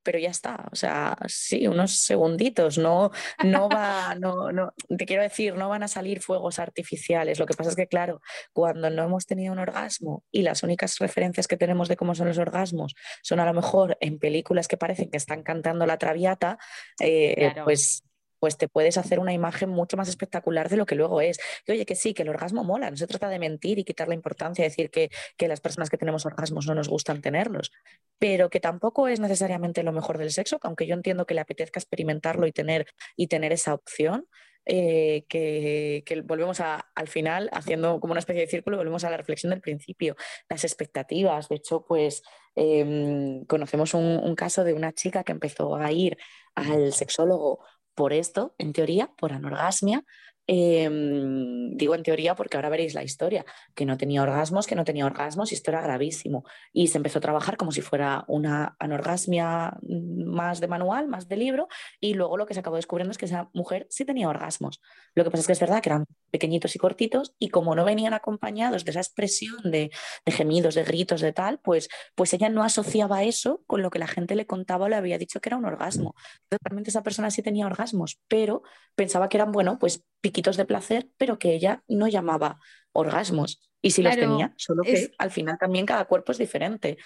pero 0.03 0.19
ya 0.19 0.31
está, 0.31 0.69
o 0.73 0.77
sea, 0.77 1.17
sí, 1.27 1.67
unos 1.67 1.93
segunditos, 1.93 2.79
no, 2.79 3.11
no 3.45 3.69
va, 3.69 4.15
no, 4.21 4.53
no, 4.53 4.75
te 4.97 5.07
quiero 5.07 5.23
decir, 5.23 5.55
no 5.55 5.69
van 5.69 5.83
a 5.83 5.89
salir 5.89 6.21
fuegos 6.21 6.59
artificiales. 6.59 7.39
Lo 7.39 7.47
que 7.47 7.55
pasa 7.55 7.71
es 7.71 7.77
que, 7.77 7.87
claro, 7.87 8.21
cuando 8.53 8.91
no 8.91 9.05
hemos 9.05 9.27
tenido 9.27 9.53
un 9.53 9.59
orgasmo 9.59 10.25
y 10.31 10.43
las 10.43 10.63
únicas 10.63 10.99
referencias 10.99 11.47
que 11.49 11.57
tenemos 11.57 11.89
de 11.89 11.97
cómo 11.97 12.15
son 12.15 12.29
los 12.29 12.39
orgasmos 12.39 12.95
son 13.23 13.41
a 13.41 13.47
lo 13.47 13.55
mejor 13.55 13.97
en 14.01 14.19
películas 14.19 14.69
que 14.69 14.77
parecen 14.77 15.11
que 15.11 15.17
están 15.17 15.43
cantando 15.43 15.87
la 15.87 15.99
traviata, 15.99 16.59
eh, 17.01 17.55
pues 17.65 18.05
pues 18.43 18.59
te 18.59 18.67
puedes 18.67 18.99
hacer 18.99 19.21
una 19.21 19.33
imagen 19.33 19.71
mucho 19.71 19.97
más 19.97 20.09
espectacular 20.09 20.69
de 20.69 20.77
lo 20.77 20.85
que 20.85 20.97
luego 20.97 21.21
es. 21.21 21.39
Que 21.65 21.71
oye, 21.71 21.87
que 21.87 21.95
sí, 21.95 22.13
que 22.13 22.23
el 22.23 22.29
orgasmo 22.29 22.65
mola, 22.65 22.91
no 22.91 22.97
se 22.97 23.07
trata 23.07 23.29
de 23.29 23.39
mentir 23.39 23.79
y 23.79 23.85
quitar 23.85 24.09
la 24.09 24.15
importancia, 24.15 24.65
decir 24.65 24.91
que, 24.91 25.11
que 25.37 25.47
las 25.47 25.61
personas 25.61 25.91
que 25.91 25.97
tenemos 25.97 26.27
orgasmos 26.27 26.67
no 26.67 26.75
nos 26.75 26.89
gustan 26.89 27.21
tenerlos, 27.21 27.71
pero 28.19 28.51
que 28.51 28.59
tampoco 28.59 29.07
es 29.07 29.21
necesariamente 29.21 29.85
lo 29.85 29.93
mejor 29.93 30.19
del 30.19 30.33
sexo, 30.33 30.59
que 30.59 30.67
aunque 30.67 30.89
yo 30.89 30.95
entiendo 30.95 31.25
que 31.25 31.35
le 31.35 31.41
apetezca 31.41 31.79
experimentarlo 31.79 32.49
y 32.49 32.53
tener, 32.53 32.87
y 33.15 33.29
tener 33.29 33.53
esa 33.53 33.75
opción, 33.75 34.27
eh, 34.65 35.25
que, 35.29 36.05
que, 36.07 36.21
volvemos 36.21 36.61
a, 36.61 36.87
al 36.95 37.09
final, 37.09 37.49
haciendo 37.53 37.99
como 37.99 38.13
una 38.13 38.21
especie 38.21 38.43
de 38.43 38.49
círculo, 38.49 38.77
volvemos 38.77 39.03
a 39.05 39.11
la 39.11 39.17
reflexión 39.17 39.51
del 39.51 39.61
principio, 39.61 40.17
las 40.49 40.65
expectativas. 40.65 41.49
De 41.49 41.57
hecho, 41.57 41.85
pues 41.85 42.23
em, 42.55 43.45
conocemos 43.47 43.95
un, 43.95 44.35
caso 44.37 44.63
de 44.65 44.73
una 44.75 44.93
chica 44.93 45.25
que 45.25 45.33
empezó 45.33 45.75
a 45.77 45.91
ir 45.91 46.17
al 46.55 46.93
sexólogo 46.93 47.61
por 47.95 48.13
esto, 48.13 48.55
en 48.59 48.73
teoría, 48.73 49.11
por 49.17 49.33
anorgasmia, 49.33 50.05
Em, 50.49 51.77
digo 51.77 51.95
en 51.95 52.03
teoría 52.03 52.35
porque 52.35 52.57
ahora 52.57 52.69
veréis 52.69 52.95
la 52.95 53.05
historia, 53.05 53.45
que 53.75 53.87
no 53.87 53.97
tenía 53.97 54.23
orgasmos, 54.23 54.67
que 54.67 54.75
no 54.75 54.85
tenía 54.85 55.07
orgasmos 55.07 55.53
y 55.53 55.55
esto 55.55 55.71
era 55.71 55.83
gravísimo. 55.83 56.45
Y 56.73 56.89
se 56.89 56.99
empezó 56.99 57.19
a 57.19 57.23
trabajar 57.23 57.57
como 57.57 57.71
si 57.71 57.81
fuera 57.81 58.25
una 58.27 58.77
anorgasmia 58.79 59.75
mm, 59.83 60.25
más 60.25 60.61
de 60.61 60.69
manual, 60.69 61.09
más 61.09 61.29
de 61.29 61.37
libro, 61.37 61.69
y 62.01 62.15
luego 62.15 62.37
lo 62.37 62.47
que 62.47 62.55
se 62.55 62.61
acabó 62.61 62.77
descubriendo 62.77 63.13
es 63.13 63.19
que 63.19 63.27
esa 63.27 63.51
mujer 63.53 63.87
sí 63.91 64.05
tenía 64.05 64.29
orgasmos. 64.29 64.81
Lo 65.15 65.25
que 65.25 65.31
pasa 65.31 65.43
es 65.43 65.47
que 65.47 65.53
es 65.53 65.61
verdad 65.61 65.81
que 65.81 65.91
eran 65.91 66.07
pequeñitos 66.31 66.75
y 66.75 66.79
cortitos 66.79 67.35
y 67.39 67.51
como 67.51 67.75
no 67.75 67.85
venían 67.85 68.15
acompañados 68.15 68.85
de 68.85 68.91
esa 68.91 69.01
expresión 69.01 69.71
de, 69.71 69.91
gemidos, 70.27 70.75
de 70.75 70.85
gritos, 70.85 71.21
de 71.21 71.33
tal, 71.33 71.61
pues, 71.61 71.89
pues 72.15 72.33
ella 72.33 72.49
no 72.49 72.65
asociaba 72.65 73.23
eso 73.23 73.63
con 73.67 73.83
lo 73.83 73.91
que 73.91 73.99
la 73.99 74.07
gente 74.09 74.35
le 74.35 74.47
contaba 74.47 74.87
o 74.87 74.89
le 74.89 74.97
había 74.97 75.19
dicho 75.19 75.41
que 75.41 75.49
era 75.51 75.57
un 75.57 75.67
orgasmo. 75.67 76.15
Entonces, 76.45 76.59
realmente 76.65 76.91
esa 76.91 77.03
persona 77.03 77.31
sí 77.31 77.43
tenía 77.43 77.67
orgasmos, 77.67 78.21
pero 78.29 78.63
pensaba 78.95 79.29
que 79.29 79.37
eran, 79.37 79.53
bueno, 79.53 79.79
pues 79.79 80.05
piquitos 80.23 80.57
de 80.57 80.65
placer, 80.65 81.11
pero 81.19 81.39
que 81.39 81.53
ella 81.53 81.83
no 81.89 82.09
llamaba 82.09 82.59
orgasmos. 82.93 83.61
Y 83.83 83.91
si 83.91 84.03
los 84.03 84.15
tenía, 84.15 84.55
solo 84.57 84.85
que 84.85 85.13
al 85.19 85.31
final 85.33 85.59
también 85.59 85.85
cada 85.85 86.05
cuerpo 86.05 86.33
es 86.33 86.39
diferente. 86.39 86.97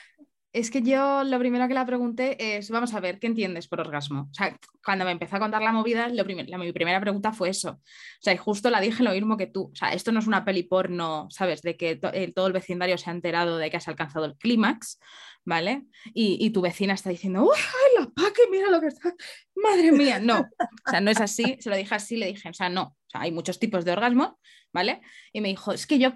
Es 0.57 0.71
que 0.71 0.81
yo 0.81 1.23
lo 1.23 1.39
primero 1.39 1.69
que 1.69 1.75
le 1.75 1.85
pregunté 1.85 2.57
es, 2.57 2.71
vamos 2.71 2.95
a 2.95 3.01
ver, 3.01 3.19
¿qué 3.19 3.27
entiendes 3.27 3.69
por 3.69 3.79
orgasmo? 3.79 4.29
O 4.31 4.35
sea, 4.35 4.59
cuando 4.83 5.05
me 5.05 5.11
empezó 5.11 5.37
a 5.37 5.39
contar 5.39 5.61
la 5.61 5.71
movida, 5.71 6.09
lo 6.09 6.25
la, 6.25 6.57
mi 6.57 6.73
primera 6.73 6.99
pregunta 6.99 7.31
fue 7.31 7.51
eso. 7.51 7.73
O 7.73 8.23
sea, 8.23 8.33
y 8.33 8.39
justo 8.39 8.71
la 8.71 8.81
dije 8.81 9.03
lo 9.03 9.11
mismo 9.11 9.37
que 9.37 9.49
tú. 9.49 9.71
O 9.71 9.77
sea, 9.77 9.93
esto 9.93 10.13
no 10.13 10.21
es 10.21 10.27
una 10.27 10.47
peli 10.47 10.63
porno, 10.63 11.27
¿sabes? 11.29 11.61
De 11.61 11.77
que 11.77 12.01
eh, 12.15 12.33
todo 12.35 12.47
el 12.47 12.55
vecindario 12.55 12.97
se 12.97 13.11
ha 13.11 13.13
enterado 13.13 13.59
de 13.59 13.71
que 13.71 13.77
has 13.77 13.87
alcanzado 13.87 14.25
el 14.25 14.39
clímax, 14.39 14.99
¿vale? 15.45 15.85
Y, 16.15 16.49
tu 16.49 16.63
vecina 16.63 16.95
está 16.95 17.11
diciendo, 17.11 17.43
¡Uy, 17.43 17.59
la 17.99 18.07
paque, 18.07 18.45
mira 18.51 18.71
lo 18.71 18.81
que 18.81 18.87
está! 18.87 19.15
¡Madre 19.57 19.93
mía! 19.93 20.19
No, 20.21 20.41
o 20.41 20.91
sea, 20.91 21.03
no 21.03 21.11
es 21.11 21.21
así. 21.21 21.59
Se 21.61 21.69
lo 21.69 21.77
dije 21.77 21.95
así, 21.95 22.17
le 22.17 22.29
dije, 22.29 22.49
o 22.49 22.55
sea, 22.55 22.71
no. 22.71 22.83
O 22.83 23.11
sea, 23.11 23.21
hay 23.21 23.31
muchos 23.31 23.59
tipos 23.59 23.85
de 23.85 23.93
orgasmo, 23.93 24.39
¿vale? 24.73 25.03
Y 25.35 25.43
me 25.43 25.49
dijo, 25.49 25.73
es 25.73 25.87
que 25.87 25.99
yo 25.99 26.15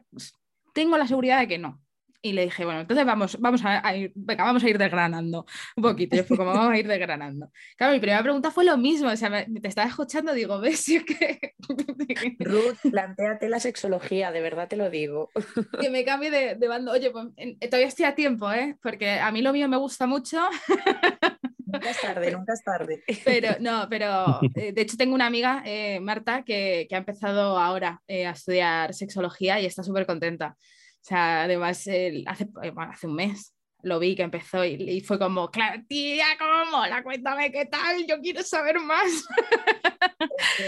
tengo 0.73 0.97
la 0.97 1.07
seguridad 1.07 1.41
de 1.41 1.47
que 1.49 1.59
no. 1.59 1.79
Y 2.23 2.33
le 2.33 2.45
dije, 2.45 2.65
bueno, 2.65 2.81
entonces 2.81 3.07
vamos, 3.07 3.41
vamos 3.41 3.63
a, 3.65 3.97
ir, 3.97 4.13
venga, 4.15 4.45
vamos 4.45 4.63
a 4.63 4.69
ir 4.69 4.77
desgranando 4.77 5.47
un 5.77 5.83
poquito. 5.83 6.17
Yo 6.17 6.25
fue 6.25 6.37
como, 6.37 6.53
vamos 6.53 6.73
a 6.73 6.79
ir 6.79 6.87
desgranando. 6.87 7.51
Claro, 7.77 7.95
mi 7.95 8.01
primera 8.01 8.23
pregunta 8.23 8.51
fue 8.51 8.65
lo 8.65 8.77
mismo, 8.77 9.09
o 9.09 9.17
sea, 9.17 9.47
te 9.47 9.69
estaba 9.69 9.89
escuchando, 9.89 10.35
digo, 10.35 10.61
¿ves? 10.61 10.85
que... 11.07 11.55
Ruth, 12.41 12.79
planteate 12.91 13.49
la 13.49 13.59
sexología, 13.59 14.33
de 14.33 14.41
verdad 14.41 14.69
te 14.69 14.77
lo 14.77 14.91
digo. 14.91 15.31
Que 15.81 15.89
me 15.89 16.05
cambie 16.05 16.31
de, 16.31 16.55
de 16.57 16.69
bando. 16.69 16.93
Oye, 16.93 17.11
pues, 17.11 17.29
todavía 17.71 17.89
estoy 17.89 18.05
a 18.05 18.15
tiempo, 18.15 18.53
¿eh? 18.53 18.77
Porque 18.83 19.19
a 19.19 19.31
mí 19.31 19.41
lo 19.41 19.53
mío 19.53 19.69
me 19.69 19.79
gusta 19.79 20.07
mucho. 20.07 20.39
Nunca 21.73 21.91
es 21.91 22.01
tarde, 22.01 22.33
nunca 22.33 22.53
es 22.53 22.65
tarde. 22.65 23.03
Pero 23.25 23.57
no, 23.61 23.87
pero 23.89 24.41
eh, 24.55 24.73
de 24.73 24.83
hecho 24.83 24.97
tengo 24.97 25.15
una 25.15 25.27
amiga, 25.27 25.63
eh, 25.65 26.01
Marta, 26.01 26.43
que, 26.45 26.87
que, 26.89 26.95
ha 26.95 26.99
empezado 26.99 27.59
ahora 27.59 28.03
eh, 28.09 28.27
a 28.27 28.33
estudiar 28.33 28.93
sexología 28.95 29.61
y 29.61 29.67
está 29.67 29.83
súper 29.83 30.07
contenta 30.07 30.57
sea, 31.03 31.45
además, 31.45 31.79
hace, 31.79 32.25
hace 32.27 33.07
un 33.07 33.15
mes 33.15 33.55
lo 33.83 33.99
vi 33.99 34.15
que 34.15 34.23
empezó 34.23 34.65
y, 34.65 35.01
fue 35.01 35.19
como, 35.19 35.51
claro, 35.51 35.83
tía, 35.89 36.27
cómo 36.39 36.71
mola, 36.71 37.03
cuéntame 37.03 37.51
qué 37.51 37.67
tal, 37.67 38.07
yo 38.07 38.21
quiero 38.21 38.43
saber 38.43 38.79
más. 38.79 39.25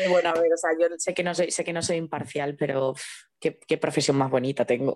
bueno, 0.08 0.30
a 0.30 0.34
ver, 0.34 0.52
o 0.52 0.56
sea, 0.56 0.70
yo 0.80 0.86
sé 0.98 1.14
que 1.14 1.22
no 1.22 1.34
soy, 1.34 1.50
sé 1.50 1.64
que 1.64 1.72
no 1.72 1.82
soy 1.82 1.96
imparcial, 1.96 2.56
pero 2.56 2.94
qué, 3.38 3.58
qué 3.66 3.78
profesión 3.78 4.16
más 4.16 4.30
bonita 4.30 4.64
tengo. 4.64 4.94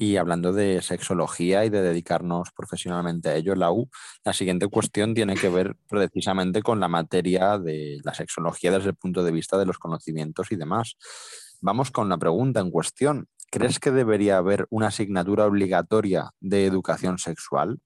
Y 0.00 0.16
hablando 0.16 0.52
de 0.52 0.80
sexología 0.80 1.64
y 1.64 1.70
de 1.70 1.82
dedicarnos 1.82 2.52
profesionalmente 2.52 3.30
a 3.30 3.34
ello, 3.34 3.56
la 3.56 3.72
U, 3.72 3.90
la 4.24 4.32
siguiente 4.32 4.68
cuestión 4.68 5.12
tiene 5.12 5.34
que 5.34 5.48
ver 5.48 5.74
precisamente 5.88 6.62
con 6.62 6.78
la 6.78 6.86
materia 6.86 7.58
de 7.58 7.98
la 8.04 8.14
sexología 8.14 8.70
desde 8.70 8.90
el 8.90 8.94
punto 8.94 9.24
de 9.24 9.32
vista 9.32 9.58
de 9.58 9.66
los 9.66 9.78
conocimientos 9.78 10.52
y 10.52 10.56
demás. 10.56 10.94
Vamos 11.60 11.90
con 11.90 12.08
la 12.08 12.16
pregunta 12.16 12.60
en 12.60 12.70
cuestión. 12.70 13.26
¿Crees 13.50 13.78
que 13.78 13.90
debería 13.90 14.36
haber 14.36 14.66
una 14.70 14.88
asignatura 14.88 15.46
obligatoria 15.46 16.30
de 16.40 16.66
educación 16.66 17.18
sexual? 17.18 17.80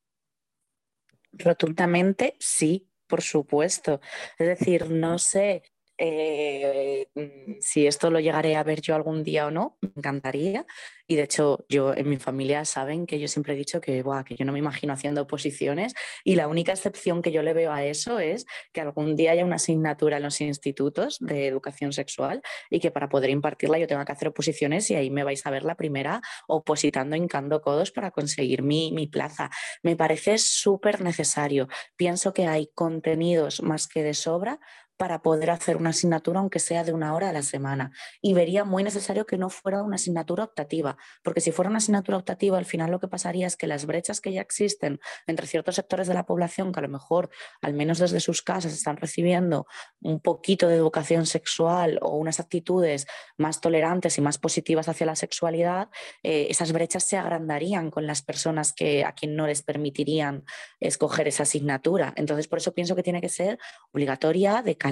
Rotundamente 1.32 2.36
sí, 2.40 2.90
por 3.06 3.22
supuesto. 3.22 4.00
Es 4.38 4.58
decir, 4.58 4.90
no 4.90 5.18
sé 5.18 5.62
eh, 5.98 7.06
mm, 7.14 7.54
si 7.60 7.86
esto 7.86 8.10
lo 8.10 8.20
llegaré 8.20 8.56
a 8.56 8.64
ver 8.64 8.80
yo 8.80 8.94
algún 8.94 9.22
día 9.22 9.46
o 9.46 9.50
no, 9.50 9.78
me 9.80 9.90
encantaría. 9.96 10.66
Y 11.06 11.16
de 11.16 11.24
hecho, 11.24 11.64
yo 11.68 11.94
en 11.94 12.08
mi 12.08 12.16
familia 12.16 12.64
saben 12.64 13.06
que 13.06 13.18
yo 13.20 13.28
siempre 13.28 13.52
he 13.52 13.56
dicho 13.56 13.80
que, 13.80 14.02
que 14.24 14.36
yo 14.36 14.44
no 14.44 14.52
me 14.52 14.58
imagino 14.58 14.92
haciendo 14.92 15.22
oposiciones 15.22 15.94
y 16.24 16.36
la 16.36 16.48
única 16.48 16.72
excepción 16.72 17.20
que 17.20 17.32
yo 17.32 17.42
le 17.42 17.52
veo 17.52 17.72
a 17.72 17.84
eso 17.84 18.18
es 18.18 18.46
que 18.72 18.80
algún 18.80 19.14
día 19.14 19.32
haya 19.32 19.44
una 19.44 19.56
asignatura 19.56 20.16
en 20.16 20.22
los 20.22 20.40
institutos 20.40 21.18
de 21.20 21.46
educación 21.46 21.92
sexual 21.92 22.40
y 22.70 22.80
que 22.80 22.90
para 22.90 23.08
poder 23.08 23.30
impartirla 23.30 23.78
yo 23.78 23.86
tenga 23.86 24.04
que 24.04 24.12
hacer 24.12 24.28
oposiciones 24.28 24.90
y 24.90 24.94
ahí 24.94 25.10
me 25.10 25.24
vais 25.24 25.44
a 25.44 25.50
ver 25.50 25.64
la 25.64 25.74
primera 25.74 26.22
opositando, 26.48 27.14
hincando 27.16 27.60
codos 27.60 27.90
para 27.90 28.10
conseguir 28.10 28.62
mi, 28.62 28.92
mi 28.92 29.06
plaza. 29.06 29.50
Me 29.82 29.96
parece 29.96 30.38
súper 30.38 31.02
necesario. 31.02 31.68
Pienso 31.96 32.32
que 32.32 32.46
hay 32.46 32.70
contenidos 32.74 33.62
más 33.62 33.86
que 33.86 34.02
de 34.02 34.14
sobra 34.14 34.60
para 35.02 35.20
poder 35.20 35.50
hacer 35.50 35.78
una 35.78 35.90
asignatura, 35.90 36.38
aunque 36.38 36.60
sea 36.60 36.84
de 36.84 36.92
una 36.92 37.12
hora 37.12 37.30
a 37.30 37.32
la 37.32 37.42
semana. 37.42 37.90
Y 38.20 38.34
vería 38.34 38.62
muy 38.64 38.84
necesario 38.84 39.26
que 39.26 39.36
no 39.36 39.50
fuera 39.50 39.82
una 39.82 39.96
asignatura 39.96 40.44
optativa, 40.44 40.96
porque 41.24 41.40
si 41.40 41.50
fuera 41.50 41.68
una 41.68 41.78
asignatura 41.78 42.18
optativa, 42.18 42.56
al 42.56 42.66
final 42.66 42.92
lo 42.92 43.00
que 43.00 43.08
pasaría 43.08 43.48
es 43.48 43.56
que 43.56 43.66
las 43.66 43.84
brechas 43.84 44.20
que 44.20 44.32
ya 44.32 44.40
existen 44.40 45.00
entre 45.26 45.48
ciertos 45.48 45.74
sectores 45.74 46.06
de 46.06 46.14
la 46.14 46.24
población, 46.24 46.70
que 46.70 46.78
a 46.78 46.82
lo 46.82 46.88
mejor, 46.88 47.30
al 47.62 47.74
menos 47.74 47.98
desde 47.98 48.20
sus 48.20 48.42
casas, 48.42 48.72
están 48.72 48.96
recibiendo 48.96 49.66
un 50.00 50.20
poquito 50.20 50.68
de 50.68 50.76
educación 50.76 51.26
sexual 51.26 51.98
o 52.00 52.16
unas 52.16 52.38
actitudes 52.38 53.08
más 53.36 53.60
tolerantes 53.60 54.18
y 54.18 54.20
más 54.20 54.38
positivas 54.38 54.88
hacia 54.88 55.04
la 55.04 55.16
sexualidad, 55.16 55.88
eh, 56.22 56.46
esas 56.48 56.70
brechas 56.70 57.02
se 57.02 57.16
agrandarían 57.16 57.90
con 57.90 58.06
las 58.06 58.22
personas 58.22 58.72
que 58.72 59.04
a 59.04 59.14
quien 59.14 59.34
no 59.34 59.48
les 59.48 59.62
permitirían 59.62 60.44
escoger 60.78 61.26
esa 61.26 61.42
asignatura. 61.42 62.14
Entonces, 62.14 62.46
por 62.46 62.60
eso 62.60 62.72
pienso 62.72 62.94
que 62.94 63.02
tiene 63.02 63.20
que 63.20 63.28
ser 63.28 63.58
obligatoria 63.90 64.62
de 64.62 64.76
calidad 64.76 64.91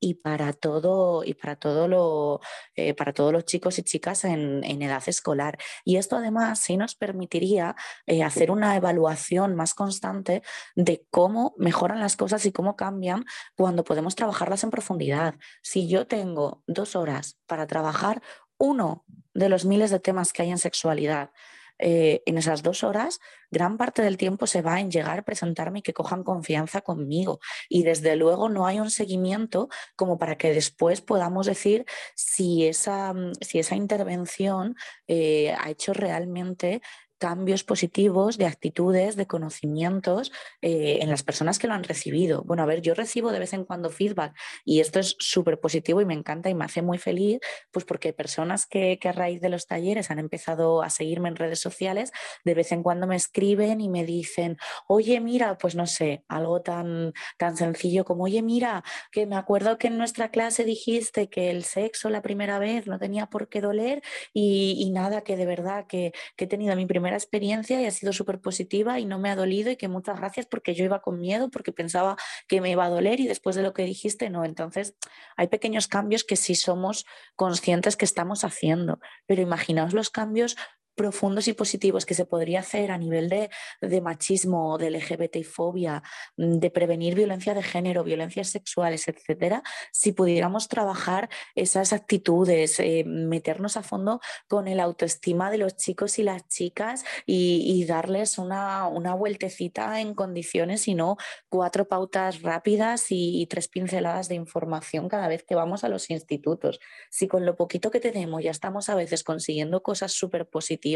y 0.00 0.14
para 0.14 0.52
todo 0.52 1.24
y 1.24 1.34
para 1.34 1.56
todo 1.56 1.88
lo 1.88 2.40
eh, 2.74 2.94
para 2.94 3.12
todos 3.12 3.32
los 3.32 3.44
chicos 3.44 3.78
y 3.78 3.82
chicas 3.82 4.24
en, 4.24 4.64
edad 4.64 5.02
escolar. 5.06 5.58
Y 5.84 5.96
esto 5.96 6.16
además 6.16 6.60
sí 6.60 6.76
nos 6.76 6.94
permitiría 6.94 7.76
eh, 8.06 8.22
hacer 8.22 8.50
una 8.50 8.76
evaluación 8.76 9.54
más 9.54 9.74
constante 9.74 10.42
de 10.76 11.06
cómo 11.10 11.54
mejoran 11.58 12.00
las 12.00 12.16
cosas 12.16 12.44
y 12.46 12.52
cómo 12.52 12.76
cambian 12.76 13.24
cuando 13.56 13.84
podemos 13.84 14.14
trabajarlas 14.14 14.64
en 14.64 14.70
profundidad. 14.70 15.34
Si 15.62 15.88
yo 15.88 16.06
tengo 16.06 16.62
dos 16.66 16.96
horas 16.96 17.38
para 17.46 17.66
trabajar 17.66 18.22
uno 18.58 19.04
de 19.34 19.48
los 19.48 19.64
miles 19.64 19.90
de 19.90 20.00
temas 20.00 20.32
que 20.32 20.42
hay 20.42 20.50
en 20.50 20.58
sexualidad, 20.58 21.30
eh, 21.78 22.22
en 22.26 22.38
esas 22.38 22.62
dos 22.62 22.82
horas, 22.84 23.20
gran 23.50 23.76
parte 23.76 24.02
del 24.02 24.16
tiempo 24.16 24.46
se 24.46 24.62
va 24.62 24.80
en 24.80 24.90
llegar 24.90 25.24
presentarme 25.24 25.80
y 25.80 25.82
que 25.82 25.92
cojan 25.92 26.24
confianza 26.24 26.80
conmigo. 26.80 27.40
Y 27.68 27.82
desde 27.82 28.16
luego 28.16 28.48
no 28.48 28.66
hay 28.66 28.80
un 28.80 28.90
seguimiento 28.90 29.68
como 29.96 30.18
para 30.18 30.36
que 30.36 30.52
después 30.52 31.00
podamos 31.00 31.46
decir 31.46 31.84
si 32.14 32.66
esa, 32.66 33.14
si 33.40 33.58
esa 33.58 33.76
intervención 33.76 34.76
eh, 35.06 35.54
ha 35.58 35.70
hecho 35.70 35.92
realmente 35.92 36.80
cambios 37.18 37.64
positivos 37.64 38.38
de 38.38 38.46
actitudes, 38.46 39.16
de 39.16 39.26
conocimientos 39.26 40.32
eh, 40.62 40.98
en 41.02 41.10
las 41.10 41.22
personas 41.22 41.58
que 41.58 41.66
lo 41.66 41.74
han 41.74 41.84
recibido. 41.84 42.42
Bueno, 42.44 42.62
a 42.62 42.66
ver, 42.66 42.80
yo 42.80 42.94
recibo 42.94 43.32
de 43.32 43.40
vez 43.40 43.52
en 43.52 43.64
cuando 43.64 43.90
feedback 43.90 44.36
y 44.64 44.80
esto 44.80 45.00
es 45.00 45.16
súper 45.18 45.60
positivo 45.60 46.00
y 46.00 46.04
me 46.04 46.14
encanta 46.14 46.48
y 46.48 46.54
me 46.54 46.64
hace 46.64 46.82
muy 46.82 46.98
feliz, 46.98 47.40
pues 47.70 47.84
porque 47.84 48.12
personas 48.12 48.66
que, 48.66 48.98
a 49.08 49.12
raíz 49.12 49.40
de 49.40 49.48
los 49.48 49.66
talleres 49.66 50.10
han 50.10 50.18
empezado 50.18 50.82
a 50.82 50.90
seguirme 50.90 51.30
en 51.30 51.36
redes 51.36 51.60
sociales, 51.60 52.12
de 52.44 52.54
vez 52.54 52.72
en 52.72 52.82
cuando 52.82 53.06
me 53.06 53.16
escriben 53.16 53.80
y 53.80 53.88
me 53.88 54.04
dicen, 54.04 54.58
oye, 54.86 55.18
mira, 55.20 55.56
pues 55.56 55.74
no 55.74 55.86
sé, 55.86 56.24
algo 56.28 56.60
tan, 56.60 57.14
tan 57.38 57.56
sencillo 57.56 58.04
como, 58.04 58.24
oye, 58.24 58.42
mira, 58.42 58.84
que 59.10 59.26
me 59.26 59.36
acuerdo 59.36 59.78
que 59.78 59.86
en 59.86 59.96
nuestra 59.96 60.30
clase 60.30 60.64
dijiste 60.64 61.30
que 61.30 61.50
el 61.50 61.64
sexo 61.64 62.10
la 62.10 62.20
primera 62.20 62.58
vez 62.58 62.86
no 62.86 62.98
tenía 62.98 63.26
por 63.26 63.48
qué 63.48 63.62
doler 63.62 64.02
y, 64.34 64.90
nada, 64.92 65.22
que 65.22 65.36
de 65.36 65.46
verdad 65.46 65.86
que, 65.86 66.12
que 66.36 66.44
he 66.44 66.48
tenido 66.48 66.74
mi 66.76 66.86
experiencia 67.16 67.80
y 67.80 67.86
ha 67.86 67.90
sido 67.90 68.12
súper 68.12 68.40
positiva 68.40 68.98
y 69.00 69.04
no 69.04 69.18
me 69.18 69.30
ha 69.30 69.36
dolido 69.36 69.70
y 69.70 69.76
que 69.76 69.88
muchas 69.88 70.18
gracias 70.18 70.46
porque 70.46 70.74
yo 70.74 70.84
iba 70.84 71.00
con 71.00 71.20
miedo, 71.20 71.50
porque 71.50 71.72
pensaba 71.72 72.16
que 72.46 72.60
me 72.60 72.70
iba 72.70 72.84
a 72.84 72.88
doler 72.88 73.20
y 73.20 73.26
después 73.26 73.56
de 73.56 73.62
lo 73.62 73.72
que 73.72 73.84
dijiste, 73.84 74.30
no. 74.30 74.44
Entonces, 74.44 74.94
hay 75.36 75.48
pequeños 75.48 75.88
cambios 75.88 76.24
que 76.24 76.36
sí 76.36 76.54
somos 76.54 77.04
conscientes 77.36 77.96
que 77.96 78.04
estamos 78.04 78.44
haciendo, 78.44 79.00
pero 79.26 79.42
imaginaos 79.42 79.92
los 79.92 80.10
cambios 80.10 80.56
profundos 80.98 81.48
y 81.48 81.54
positivos 81.54 82.04
que 82.04 82.14
se 82.14 82.26
podría 82.26 82.60
hacer 82.60 82.90
a 82.90 82.98
nivel 82.98 83.30
de, 83.30 83.48
de 83.80 84.00
machismo, 84.02 84.76
de 84.76 84.90
LGBTI 84.90 85.44
fobia, 85.44 86.02
mm, 86.36 86.58
de 86.58 86.70
prevenir 86.70 87.14
violencia 87.14 87.54
de 87.54 87.62
género, 87.62 88.04
violencias 88.04 88.48
sexuales, 88.48 89.06
etcétera, 89.08 89.62
si 89.92 90.12
pudiéramos 90.12 90.68
trabajar 90.68 91.30
esas 91.54 91.92
actitudes, 91.92 92.80
eh, 92.80 93.04
meternos 93.06 93.76
a 93.76 93.82
fondo 93.82 94.20
con 94.48 94.68
el 94.68 94.80
autoestima 94.80 95.50
de 95.50 95.58
los 95.58 95.76
chicos 95.76 96.18
y 96.18 96.24
las 96.24 96.46
chicas 96.48 97.04
y, 97.24 97.78
darles 97.88 98.38
una, 98.38 98.88
una, 98.88 99.14
vueltecita 99.14 100.00
en 100.00 100.14
condiciones 100.14 100.88
y 100.88 100.94
no 100.94 101.16
cuatro 101.48 101.86
pautas 101.86 102.42
rápidas 102.42 103.06
y, 103.10 103.46
tres 103.48 103.68
pinceladas 103.68 104.28
de 104.28 104.34
información 104.34 105.08
cada 105.08 105.28
vez 105.28 105.44
que 105.44 105.54
vamos 105.54 105.84
a 105.84 105.88
los 105.88 106.10
institutos. 106.10 106.80
Si 107.08 107.28
con 107.28 107.46
lo 107.46 107.54
poquito 107.56 107.90
que 107.90 108.00
tenemos 108.00 108.42
ya 108.42 108.50
estamos 108.50 108.88
a 108.88 108.94
veces 108.94 109.22
consiguiendo 109.22 109.82
cosas 109.82 110.12
súper 110.12 110.46
positivas, 110.46 110.87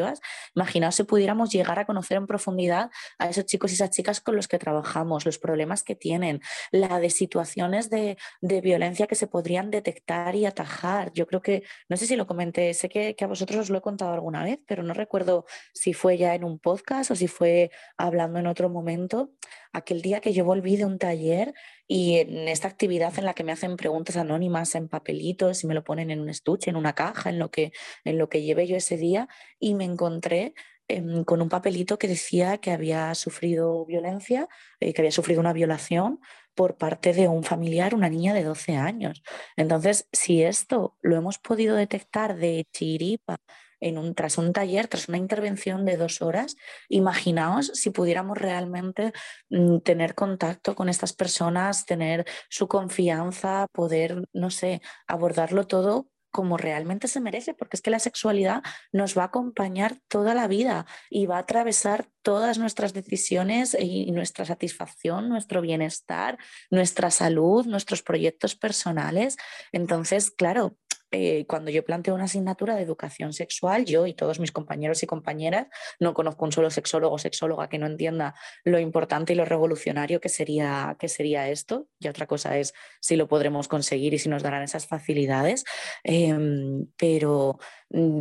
Imaginaos 0.55 0.95
si 0.95 1.05
pudiéramos 1.05 1.51
llegar 1.51 1.79
a 1.79 1.87
conocer 1.87 2.17
en 2.17 2.27
profundidad 2.27 2.91
a 3.19 3.29
esos 3.29 3.47
chicos 3.47 3.71
y 3.71 3.75
esas 3.75 3.91
chicas 3.91 4.21
con 4.21 4.37
los 4.37 4.49
que 4.49 4.59
trabajamos, 4.59 5.27
los 5.27 5.39
problemas 5.39 5.83
que 5.83 5.95
tienen, 5.95 6.41
la 6.71 7.01
de 7.01 7.11
situaciones 7.11 7.91
de, 7.91 8.17
violencia 8.41 9.07
que 9.07 9.15
se 9.15 9.27
podrían 9.27 9.71
detectar 9.71 10.35
y 10.37 10.47
atajar. 10.47 11.13
Yo 11.13 11.27
creo 11.27 11.43
que, 11.43 11.65
no 11.89 11.97
sé 11.97 12.07
si 12.07 12.17
lo 12.17 12.27
comenté, 12.27 12.73
sé 12.75 12.89
que, 12.89 13.15
que 13.17 13.25
a 13.25 13.29
vosotros 13.29 13.61
os 13.61 13.71
lo 13.71 13.79
he 13.79 13.83
contado 13.83 14.13
alguna 14.13 14.45
vez, 14.45 14.59
pero 14.67 14.83
no 14.83 14.95
recuerdo 14.95 15.47
si 15.73 15.95
fue 15.95 16.17
ya 16.17 16.35
en 16.35 16.45
un 16.45 16.59
podcast 16.59 17.11
o 17.11 17.17
si 17.17 17.29
fue 17.29 17.71
hablando 17.97 18.39
en 18.39 18.47
otro 18.47 18.69
momento. 18.69 19.33
Aquel 19.73 20.03
día 20.03 20.21
que 20.21 20.33
yo 20.33 20.45
volví 20.45 20.77
de 20.77 20.85
un 20.85 20.99
taller 20.99 21.55
y 21.95 22.17
en 22.21 22.49
esta 22.49 22.69
actividad 22.69 23.19
en 23.19 23.27
la 23.27 23.35
que 23.35 23.45
me 23.45 23.53
hacen 23.53 23.77
preguntas 23.77 24.17
anónimas 24.17 24.75
en 24.77 24.89
papelitos 24.89 25.63
y 25.63 25.67
me 25.67 25.75
lo 25.75 25.85
ponen 25.85 26.11
en 26.11 26.21
un 26.21 26.31
estuche, 26.31 26.71
en 26.71 26.77
una 26.77 26.95
caja, 26.95 27.29
en 27.29 27.39
lo 27.39 27.51
que, 27.51 27.73
en 28.05 28.17
lo 28.17 28.31
que 28.31 28.41
llevé 28.41 28.67
yo 28.67 28.77
ese 28.77 28.97
día, 28.97 29.29
y 29.59 29.75
me 29.75 29.85
encontré 29.85 30.55
em, 30.89 31.23
con 31.25 31.43
un 31.43 31.51
papelito 31.51 31.99
que 31.99 32.09
decía 32.09 32.57
que 32.57 32.71
había 32.71 33.15
sufrido 33.15 33.85
violencia, 33.85 34.49
eh, 34.81 34.95
que 34.95 35.03
había 35.03 35.13
sufrido 35.13 35.39
una 35.41 35.53
violación 35.53 36.19
por 36.55 36.79
parte 36.79 37.13
de 37.13 37.29
un 37.29 37.45
familiar, 37.45 37.95
una 37.95 38.09
niña 38.09 38.33
de 38.33 38.45
12 38.45 38.75
años. 38.77 39.23
Entonces, 39.57 40.09
si 40.13 40.43
esto 40.43 40.97
lo 41.03 41.17
hemos 41.17 41.39
podido 41.39 41.77
detectar 41.77 42.37
de 42.37 42.67
chiripa 42.73 43.37
un, 43.83 44.15
tras 44.15 44.39
un 44.39 44.53
taller, 44.53 44.89
tras 44.89 45.09
una 45.09 45.19
intervención 45.19 45.85
de 45.85 45.97
dos 45.97 46.23
horas, 46.23 46.57
imaginaos 46.89 47.71
si 47.75 47.91
pudiéramos 47.91 48.39
realmente 48.39 49.13
mm, 49.51 49.79
tener 49.79 50.15
contacto 50.15 50.75
con 50.75 50.89
estas 50.89 51.13
personas, 51.13 51.85
tener 51.87 52.25
su 52.49 52.69
confianza, 52.69 53.67
poder, 53.73 54.29
no 54.33 54.51
sé, 54.51 54.81
abordarlo 55.07 55.67
todo 55.67 56.09
como 56.33 56.57
realmente 56.57 57.07
se 57.09 57.21
merece, 57.21 57.55
porque 57.55 57.77
es 57.77 57.83
que 57.83 57.91
la 57.91 57.99
sexualidad 57.99 58.63
nos 58.91 59.17
va 59.17 59.23
a 59.23 59.27
acompañar 59.27 59.99
toda 60.09 60.35
la 60.35 60.49
vida 60.49 60.87
y 61.11 61.27
va 61.27 61.37
a 61.37 61.41
atravesar 61.41 62.09
todas 62.23 62.59
nuestras 62.59 62.95
decisiones 62.95 63.77
y 63.79 64.11
nuestra 64.13 64.47
satisfacción, 64.47 65.29
nuestro 65.29 65.61
bienestar, 65.61 66.39
nuestra 66.71 67.11
salud, 67.11 67.67
nuestros 67.67 68.03
proyectos 68.03 68.57
personales. 68.57 69.37
Entonces, 69.73 70.31
claro, 70.31 70.79
eh, 71.13 71.45
cuando 71.47 71.71
yo 71.71 71.85
planteo 71.85 72.15
una 72.15 72.25
asignatura 72.25 72.75
de 72.75 72.83
educación 72.83 73.35
sexual, 73.35 73.85
yo 73.85 74.07
y 74.07 74.15
todos 74.15 74.41
mis 74.41 74.51
compañeros 74.51 75.03
y 75.03 75.07
compañeras, 75.07 75.67
no 76.01 76.15
conozco 76.15 76.47
un 76.47 76.53
solo 76.53 76.71
sexólogo 76.71 77.15
o 77.15 77.19
sexóloga 77.19 77.69
que 77.69 77.79
no 77.79 77.87
entienda 77.87 78.35
lo 78.65 78.79
importante 78.79 79.35
y 79.35 79.37
lo 79.37 79.45
revolucionario 79.45 80.21
que 80.21 80.31
sería, 80.31 80.97
que 80.99 81.09
sería 81.09 81.51
esto. 81.51 81.87
Y 82.01 82.09
otra 82.09 82.27
cosa 82.27 82.57
es 82.57 82.73
si 83.01 83.17
lo 83.17 83.29
podremos 83.29 83.69
conseguir 83.69 84.15
y 84.15 84.19
si 84.19 84.31
nos 84.31 84.43
darán 84.43 84.63
esas 84.63 84.87
facilidades. 84.87 85.65
Em, 86.03 86.87
pero 86.97 87.59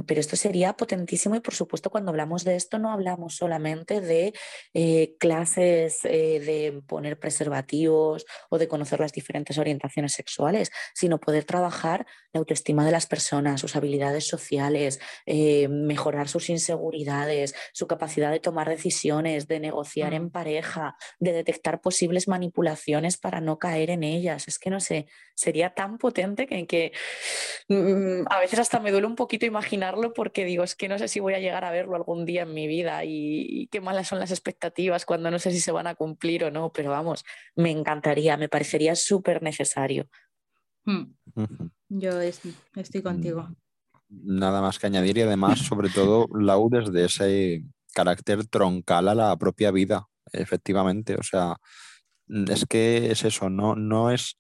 pero 0.05 0.19
esto 0.19 0.36
sería 0.36 0.74
potentísimo 0.74 1.36
y 1.36 1.39
por 1.39 1.53
supuesto 1.53 1.89
cuando 1.89 2.11
hablamos 2.11 2.43
de 2.43 2.55
esto 2.55 2.78
no 2.78 2.91
hablamos 2.91 3.36
solamente 3.36 4.01
de 4.01 4.34
eh, 4.74 5.15
clases 5.17 5.99
eh, 6.03 6.39
de 6.39 6.82
poner 6.86 7.17
preservativos 7.17 8.26
o 8.49 8.57
de 8.57 8.67
conocer 8.67 8.99
las 8.99 9.13
diferentes 9.13 9.57
orientaciones 9.57 10.13
sexuales, 10.13 10.72
sino 10.93 11.19
poder 11.19 11.45
trabajar 11.45 12.05
la 12.34 12.39
autoestima 12.39 12.86
de 12.86 12.91
las 12.91 13.07
personas, 13.07 13.61
sus 13.61 13.76
habilidades 13.76 14.28
sociales, 14.28 14.99
eh, 15.26 15.67
mejorar 15.69 16.28
sus 16.28 16.49
inseguridades, 16.49 17.55
su 17.74 17.88
capacidad 17.88 18.32
de 18.32 18.39
tomar 18.39 18.67
decisiones, 18.67 19.47
de 19.47 19.59
negociar 19.59 20.13
en 20.13 20.26
mm. 20.26 20.32
pareja, 20.32 20.95
de 21.19 21.32
detectar 21.32 21.82
posibles 21.82 22.28
manipulaciones 22.28 23.17
para 23.17 23.39
no 23.39 23.57
caer 23.57 23.89
en 23.89 24.03
ellas. 24.03 24.47
Es 24.47 24.59
que 24.59 24.69
no 24.69 24.80
sé, 24.80 25.07
sería 25.36 25.74
tan 25.74 25.97
potente 25.97 26.45
que, 26.45 26.67
que 26.67 26.91
mm, 27.69 28.28
a 28.30 28.39
veces 28.39 28.59
hasta 28.59 28.80
me 28.80 28.91
duele 28.91 29.07
un 29.07 29.15
poquito 29.15 29.45
imaginarlo 29.62 30.14
porque 30.14 30.43
digo, 30.43 30.64
es 30.64 30.76
que 30.76 30.89
no 30.89 30.97
sé 30.97 31.07
si 31.07 31.20
voy 31.20 31.34
a 31.36 31.39
llegar 31.39 31.64
a 31.64 31.72
verlo 31.72 31.95
algún 31.95 32.26
día 32.26 32.43
en 32.43 32.53
mi 32.53 32.68
vida 32.68 33.05
y, 33.05 33.68
qué 33.72 33.80
malas 33.80 34.07
son 34.07 34.20
las 34.20 34.32
expectativas 34.32 35.05
cuando 35.05 35.30
no 35.30 35.39
sé 35.39 35.51
si 35.51 35.59
se 35.59 35.72
van 35.72 35.88
a 35.88 35.95
cumplir 35.95 36.43
o 36.43 36.51
no, 36.51 36.72
pero 36.72 36.89
vamos, 36.89 37.24
me 37.55 37.72
encantaría, 37.72 38.38
me 38.38 38.49
parecería 38.49 38.95
súper 38.95 39.43
necesario. 39.43 40.09
Hmm. 40.84 41.14
Yo 41.89 42.20
estoy 42.20 43.01
contigo. 43.03 43.43
Mm, 44.09 44.39
nada 44.39 44.62
más 44.62 44.80
que 44.80 44.88
añadir 44.88 45.20
y 45.20 45.22
además, 45.22 45.59
sobre 45.68 45.89
todo, 45.89 46.28
Lau 46.34 46.70
desde 46.70 47.05
ese 47.05 47.64
carácter 47.93 48.47
troncal 48.47 49.09
a 49.09 49.16
la 49.16 49.38
propia 49.38 49.72
vida, 49.72 50.07
efectivamente. 50.34 51.16
O 51.16 51.24
sea, 51.24 51.57
es 52.28 52.66
que 52.66 53.12
es 53.12 53.24
eso, 53.24 53.49
no, 53.49 53.76
no 53.76 54.09
es 54.09 54.38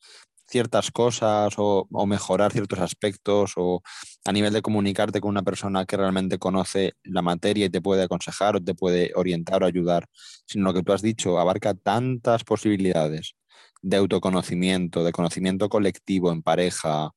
ciertas 0.51 0.91
cosas 0.91 1.53
o, 1.57 1.87
mejorar 2.05 2.51
ciertos 2.51 2.79
aspectos 2.79 3.53
o 3.55 3.81
a 4.25 4.31
nivel 4.31 4.53
de 4.53 4.61
comunicarte 4.61 5.21
con 5.21 5.29
una 5.29 5.43
persona 5.43 5.85
que 5.85 5.97
realmente 5.97 6.37
conoce 6.37 6.93
la 7.03 7.21
materia 7.21 7.65
y 7.65 7.69
te 7.69 7.81
puede 7.81 8.03
aconsejar 8.03 8.57
o 8.57 8.63
te 8.63 8.75
puede 8.75 9.11
orientar 9.15 9.63
o 9.63 9.65
ayudar, 9.65 10.05
sino 10.45 10.65
lo 10.65 10.73
que 10.73 10.83
tú 10.83 10.93
has 10.93 11.01
dicho, 11.01 11.39
abarca 11.39 11.73
tantas 11.73 12.43
posibilidades 12.43 13.35
de 13.81 13.97
autoconocimiento, 13.97 15.03
de 15.03 15.11
conocimiento 15.11 15.69
colectivo 15.69 16.31
en 16.31 16.43
pareja, 16.43 17.11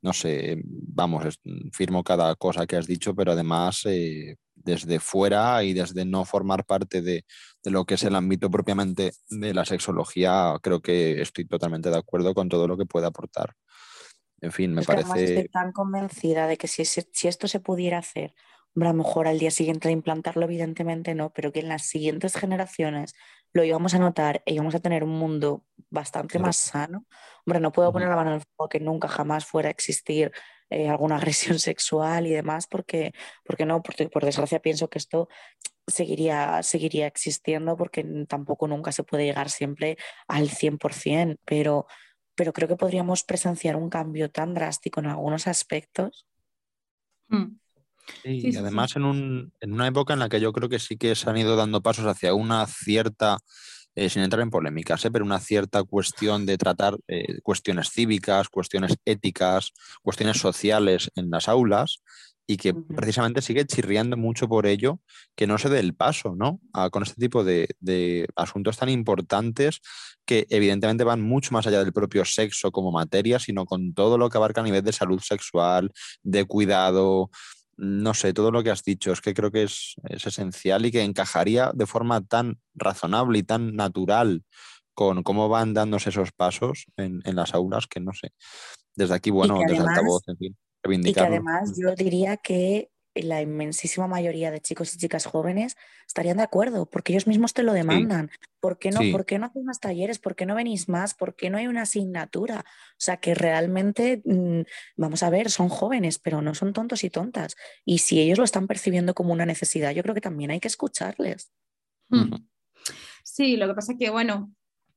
no 0.00 0.12
sé, 0.12 0.60
vamos, 0.64 1.38
firmo 1.72 2.02
cada 2.02 2.34
cosa 2.36 2.66
que 2.66 2.76
has 2.76 2.86
dicho, 2.86 3.14
pero 3.14 3.32
además 3.32 3.82
eh, 3.84 4.36
desde 4.54 5.00
fuera 5.00 5.62
y 5.64 5.72
desde 5.72 6.04
no 6.04 6.24
formar 6.24 6.64
parte 6.64 7.02
de, 7.02 7.24
lo 7.64 7.84
que 7.84 7.94
es 7.94 8.02
el 8.04 8.14
ámbito 8.14 8.50
propiamente 8.50 9.12
de 9.28 9.54
la 9.54 9.64
sexología, 9.64 10.56
creo 10.62 10.80
que 10.80 11.20
estoy 11.20 11.46
totalmente 11.46 11.90
de 11.90 11.98
acuerdo 11.98 12.34
con 12.34 12.48
todo 12.48 12.66
lo 12.68 12.76
que 12.76 12.86
puede 12.86 13.06
aportar. 13.06 13.54
En 14.40 14.52
fin, 14.52 14.72
me 14.72 14.82
parece... 14.82 15.24
estoy 15.24 15.48
tan 15.48 15.72
convencida 15.72 16.46
de 16.46 16.56
que 16.56 16.68
si, 16.68 16.84
si 16.84 17.28
esto 17.28 17.48
se 17.48 17.60
pudiera 17.60 17.98
hacer, 17.98 18.34
a 18.76 18.84
lo 18.84 18.94
mejor 18.94 19.26
al 19.26 19.38
día 19.38 19.50
siguiente 19.50 19.88
de 19.88 19.92
implantarlo, 19.92 20.44
evidentemente 20.44 21.14
no, 21.14 21.30
pero 21.30 21.52
que 21.52 21.60
en 21.60 21.68
las 21.68 21.82
siguientes 21.82 22.36
generaciones 22.36 23.14
lo 23.52 23.64
íbamos 23.64 23.94
a 23.94 23.98
notar 23.98 24.42
y 24.46 24.54
íbamos 24.54 24.74
a 24.74 24.80
tener 24.80 25.04
un 25.04 25.18
mundo 25.18 25.64
bastante 25.90 26.38
más 26.38 26.56
sano. 26.56 27.06
Hombre, 27.44 27.60
no 27.60 27.72
puedo 27.72 27.92
poner 27.92 28.08
la 28.08 28.16
mano 28.16 28.30
en 28.30 28.36
el 28.36 28.42
fuego 28.42 28.68
que 28.68 28.80
nunca 28.80 29.08
jamás 29.08 29.46
fuera 29.46 29.68
a 29.68 29.72
existir 29.72 30.32
eh, 30.70 30.88
alguna 30.88 31.16
agresión 31.56 31.58
sexual 31.58 32.26
y 32.26 32.30
demás, 32.30 32.66
porque, 32.66 33.12
porque 33.44 33.66
no, 33.66 33.82
porque 33.82 34.08
por 34.08 34.24
desgracia 34.24 34.60
pienso 34.60 34.88
que 34.88 34.98
esto 34.98 35.28
seguiría, 35.88 36.62
seguiría 36.62 37.06
existiendo 37.06 37.76
porque 37.76 38.04
tampoco 38.28 38.68
nunca 38.68 38.92
se 38.92 39.02
puede 39.02 39.24
llegar 39.24 39.50
siempre 39.50 39.96
al 40.26 40.48
100%, 40.48 41.38
pero, 41.44 41.86
pero 42.34 42.52
creo 42.52 42.68
que 42.68 42.76
podríamos 42.76 43.24
presenciar 43.24 43.76
un 43.76 43.90
cambio 43.90 44.30
tan 44.30 44.54
drástico 44.54 45.00
en 45.00 45.06
algunos 45.06 45.46
aspectos. 45.46 46.26
Mm. 47.28 47.58
y 48.24 48.56
además 48.56 48.96
En, 48.96 49.04
un, 49.04 49.52
en, 49.60 49.72
una 49.74 49.86
época 49.86 50.14
en 50.14 50.20
la 50.20 50.30
que 50.30 50.40
yo 50.40 50.52
creo 50.52 50.70
que 50.70 50.78
sí 50.78 50.96
que 50.96 51.14
se 51.14 51.28
han 51.28 51.36
ido 51.36 51.56
dando 51.56 51.82
pasos 51.82 52.06
hacia 52.06 52.32
una 52.32 52.66
cierta 52.66 53.38
eh, 53.98 54.08
sin 54.08 54.22
entrar 54.22 54.42
en 54.42 54.50
polémicas, 54.50 55.04
¿eh? 55.04 55.10
pero 55.10 55.24
una 55.24 55.40
cierta 55.40 55.82
cuestión 55.82 56.46
de 56.46 56.56
tratar 56.56 56.96
eh, 57.08 57.40
cuestiones 57.42 57.90
cívicas, 57.90 58.48
cuestiones 58.48 58.96
éticas, 59.04 59.72
cuestiones 60.02 60.38
sociales 60.38 61.10
en 61.16 61.30
las 61.30 61.48
aulas 61.48 62.00
y 62.50 62.56
que 62.56 62.72
precisamente 62.72 63.42
sigue 63.42 63.66
chirriando 63.66 64.16
mucho 64.16 64.48
por 64.48 64.66
ello 64.66 65.00
que 65.36 65.46
no 65.46 65.58
se 65.58 65.68
dé 65.68 65.80
el 65.80 65.94
paso, 65.94 66.34
¿no? 66.34 66.60
con 66.90 67.02
este 67.02 67.20
tipo 67.20 67.44
de, 67.44 67.68
de, 67.78 68.26
asuntos 68.36 68.78
tan 68.78 68.88
importantes 68.88 69.80
que 70.24 70.46
evidentemente 70.48 71.04
van 71.04 71.20
mucho 71.20 71.52
más 71.52 71.66
allá 71.66 71.84
del 71.84 71.92
propio 71.92 72.24
sexo 72.24 72.72
como 72.72 72.90
materia, 72.90 73.38
sino 73.38 73.66
con 73.66 73.92
todo 73.92 74.16
lo 74.16 74.30
que 74.30 74.38
abarca 74.38 74.62
a 74.62 74.64
nivel 74.64 74.82
de 74.82 74.92
salud 74.92 75.20
sexual, 75.20 75.92
de 76.22 76.46
cuidado, 76.46 77.30
no 77.76 78.14
sé, 78.14 78.32
todo 78.32 78.50
lo 78.50 78.62
que 78.62 78.70
has 78.70 78.82
dicho, 78.82 79.12
es 79.12 79.20
que 79.20 79.34
creo 79.34 79.52
que 79.52 79.64
es, 79.64 79.96
esencial 80.08 80.86
y 80.86 80.90
que 80.90 81.02
encajaría 81.02 81.70
de 81.74 81.86
forma 81.86 82.22
tan 82.22 82.58
razonable 82.74 83.40
y 83.40 83.42
tan 83.42 83.76
natural 83.76 84.42
con 84.94 85.22
cómo 85.22 85.50
van 85.50 85.74
dándose 85.74 86.08
esos 86.08 86.32
pasos 86.32 86.86
en, 86.96 87.20
las 87.24 87.52
aulas, 87.52 87.86
que 87.86 88.00
no 88.00 88.14
sé. 88.14 88.30
Desde 88.96 89.14
aquí, 89.14 89.30
bueno, 89.30 89.58
desde 89.66 89.86
altavoz, 89.86 90.26
en 90.26 90.36
fin, 90.38 90.56
Y 90.84 91.12
que 91.12 91.20
además 91.20 91.74
yo 91.76 91.94
diría 91.94 92.36
que 92.36 92.90
la 93.14 93.42
inmensísima 93.42 94.06
mayoría 94.06 94.50
de 94.50 94.60
chicos 94.60 94.94
y 94.94 94.98
chicas 94.98 95.26
jóvenes 95.26 95.76
estarían 96.06 96.36
de 96.36 96.42
acuerdo, 96.42 96.86
porque 96.86 97.12
ellos 97.12 97.26
mismos 97.26 97.54
te 97.54 97.62
lo 97.62 97.72
demandan. 97.72 98.30
¿Por 98.60 98.78
qué 98.78 98.90
no? 98.90 99.00
¿Por 99.12 99.24
qué 99.24 99.38
no 99.38 99.46
hacéis 99.46 99.64
más 99.64 99.80
talleres? 99.80 100.18
¿Por 100.18 100.36
qué 100.36 100.46
no 100.46 100.54
venís 100.54 100.88
más? 100.88 101.14
¿Por 101.14 101.34
qué 101.34 101.50
no 101.50 101.58
hay 101.58 101.66
una 101.66 101.82
asignatura? 101.82 102.60
O 102.60 102.96
sea, 102.98 103.18
que 103.18 103.34
realmente, 103.34 104.22
mm, 104.24 104.62
vamos 104.96 105.22
a 105.22 105.30
ver, 105.30 105.50
son 105.50 105.68
jóvenes, 105.68 106.18
pero 106.18 106.42
no 106.42 106.54
son 106.54 106.72
tontos 106.72 107.04
y 107.04 107.10
tontas. 107.10 107.56
Y 107.84 107.98
si 107.98 108.20
ellos 108.20 108.38
lo 108.38 108.44
están 108.44 108.66
percibiendo 108.66 109.14
como 109.14 109.32
una 109.32 109.46
necesidad, 109.46 109.92
yo 109.92 110.02
creo 110.02 110.14
que 110.14 110.20
también 110.20 110.50
hay 110.50 110.60
que 110.60 110.68
escucharles. 110.68 111.50
Hmm. 112.08 112.34
Sí, 113.22 113.56
lo 113.56 113.68
que 113.68 113.74
pasa 113.74 113.92
es 113.92 113.98
que, 113.98 114.10
bueno, 114.10 114.52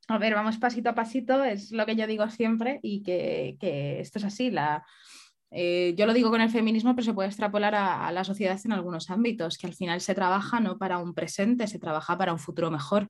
a 0.08 0.18
ver, 0.18 0.34
vamos 0.34 0.58
pasito 0.58 0.90
a 0.90 0.96
pasito, 0.96 1.44
es 1.44 1.72
lo 1.72 1.86
que 1.86 1.96
yo 1.96 2.08
digo 2.08 2.30
siempre 2.30 2.80
y 2.82 3.04
que, 3.04 3.58
que 3.60 4.00
esto 4.00 4.20
es 4.20 4.26
así. 4.26 4.50
La, 4.50 4.86
eh, 5.52 5.94
yo 5.98 6.06
lo 6.06 6.14
digo 6.14 6.30
con 6.30 6.42
el 6.42 6.50
feminismo, 6.50 6.96
pero 6.96 7.06
se 7.06 7.14
puede 7.14 7.28
extrapolar 7.28 7.76
a, 7.76 8.12
la 8.12 8.24
sociedad 8.24 8.60
en 8.64 8.72
algunos 8.72 9.10
ámbitos, 9.10 9.58
que 9.58 9.68
al 9.68 9.74
final 9.74 10.00
se 10.02 10.16
trabaja 10.16 10.60
no 10.60 10.78
para 10.78 10.98
un 10.98 11.14
presente, 11.14 11.68
se 11.68 11.80
trabaja 11.80 12.18
para 12.18 12.32
un 12.32 12.40
futuro 12.40 12.72
mejor. 12.72 13.04
O 13.04 13.08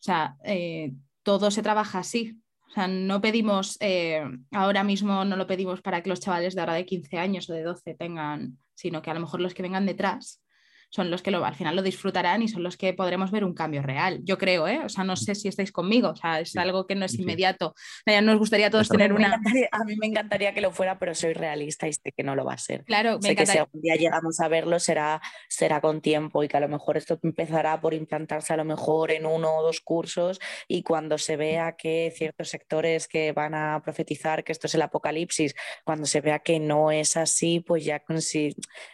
sea, 0.00 0.36
eh, 0.44 0.92
todo 1.22 1.50
se 1.50 1.62
trabaja 1.62 1.98
así. 1.98 2.38
O 2.68 2.70
sea, 2.70 2.86
no 2.88 3.20
pedimos, 3.20 3.76
eh, 3.80 4.22
ahora 4.52 4.84
mismo 4.84 5.24
no 5.24 5.36
lo 5.36 5.46
pedimos 5.46 5.82
para 5.82 6.02
que 6.02 6.08
los 6.10 6.20
chavales 6.20 6.54
de 6.54 6.60
ahora 6.60 6.74
de 6.74 6.86
15 6.86 7.18
años 7.18 7.50
o 7.50 7.52
de 7.52 7.62
12 7.62 7.94
tengan, 7.94 8.58
sino 8.74 9.02
que 9.02 9.10
a 9.10 9.14
lo 9.14 9.20
mejor 9.20 9.40
los 9.40 9.54
que 9.54 9.62
vengan 9.62 9.86
detrás 9.86 10.42
son 10.90 11.10
los 11.10 11.22
que 11.22 11.30
lo, 11.30 11.44
al 11.44 11.54
final 11.54 11.76
lo 11.76 11.82
disfrutarán 11.82 12.42
y 12.42 12.48
son 12.48 12.62
los 12.62 12.76
que 12.76 12.92
podremos 12.92 13.30
ver 13.30 13.44
un 13.44 13.54
cambio 13.54 13.82
real. 13.82 14.20
Yo 14.22 14.38
creo, 14.38 14.68
¿eh? 14.68 14.80
O 14.84 14.88
sea, 14.88 15.04
no 15.04 15.16
sé 15.16 15.34
si 15.34 15.48
estáis 15.48 15.72
conmigo, 15.72 16.10
o 16.10 16.16
sea, 16.16 16.40
es 16.40 16.56
algo 16.56 16.86
que 16.86 16.94
no 16.94 17.04
es 17.04 17.14
inmediato. 17.14 17.74
Ya 18.06 18.20
nos 18.20 18.38
gustaría 18.38 18.68
a 18.68 18.70
todos 18.70 18.88
tener 18.88 19.12
una... 19.12 19.40
a 19.72 19.84
mí 19.84 19.96
me 19.96 20.06
encantaría 20.06 20.54
que 20.54 20.60
lo 20.60 20.70
fuera, 20.70 20.98
pero 20.98 21.14
soy 21.14 21.32
realista 21.32 21.88
y 21.88 21.92
sé 21.92 22.12
que 22.16 22.22
no 22.22 22.34
lo 22.34 22.44
va 22.44 22.54
a 22.54 22.58
ser. 22.58 22.84
Claro, 22.84 23.20
sé 23.20 23.36
que 23.36 23.46
si 23.46 23.58
algún 23.58 23.80
día 23.80 23.96
llegamos 23.96 24.40
a 24.40 24.48
verlo 24.48 24.78
será, 24.78 25.20
será 25.48 25.80
con 25.80 26.00
tiempo 26.00 26.42
y 26.42 26.48
que 26.48 26.56
a 26.56 26.60
lo 26.60 26.68
mejor 26.68 26.96
esto 26.96 27.18
empezará 27.22 27.80
por 27.80 27.94
implantarse 27.94 28.52
a 28.52 28.56
lo 28.56 28.64
mejor 28.64 29.10
en 29.10 29.26
uno 29.26 29.56
o 29.56 29.62
dos 29.62 29.80
cursos 29.80 30.40
y 30.68 30.82
cuando 30.82 31.18
se 31.18 31.36
vea 31.36 31.76
que 31.76 32.12
ciertos 32.14 32.48
sectores 32.48 33.08
que 33.08 33.32
van 33.32 33.54
a 33.54 33.80
profetizar 33.82 34.44
que 34.44 34.52
esto 34.52 34.66
es 34.66 34.74
el 34.74 34.82
apocalipsis, 34.82 35.54
cuando 35.84 36.06
se 36.06 36.20
vea 36.20 36.38
que 36.40 36.58
no 36.60 36.90
es 36.90 37.16
así, 37.16 37.60
pues 37.60 37.84
ya 37.84 38.02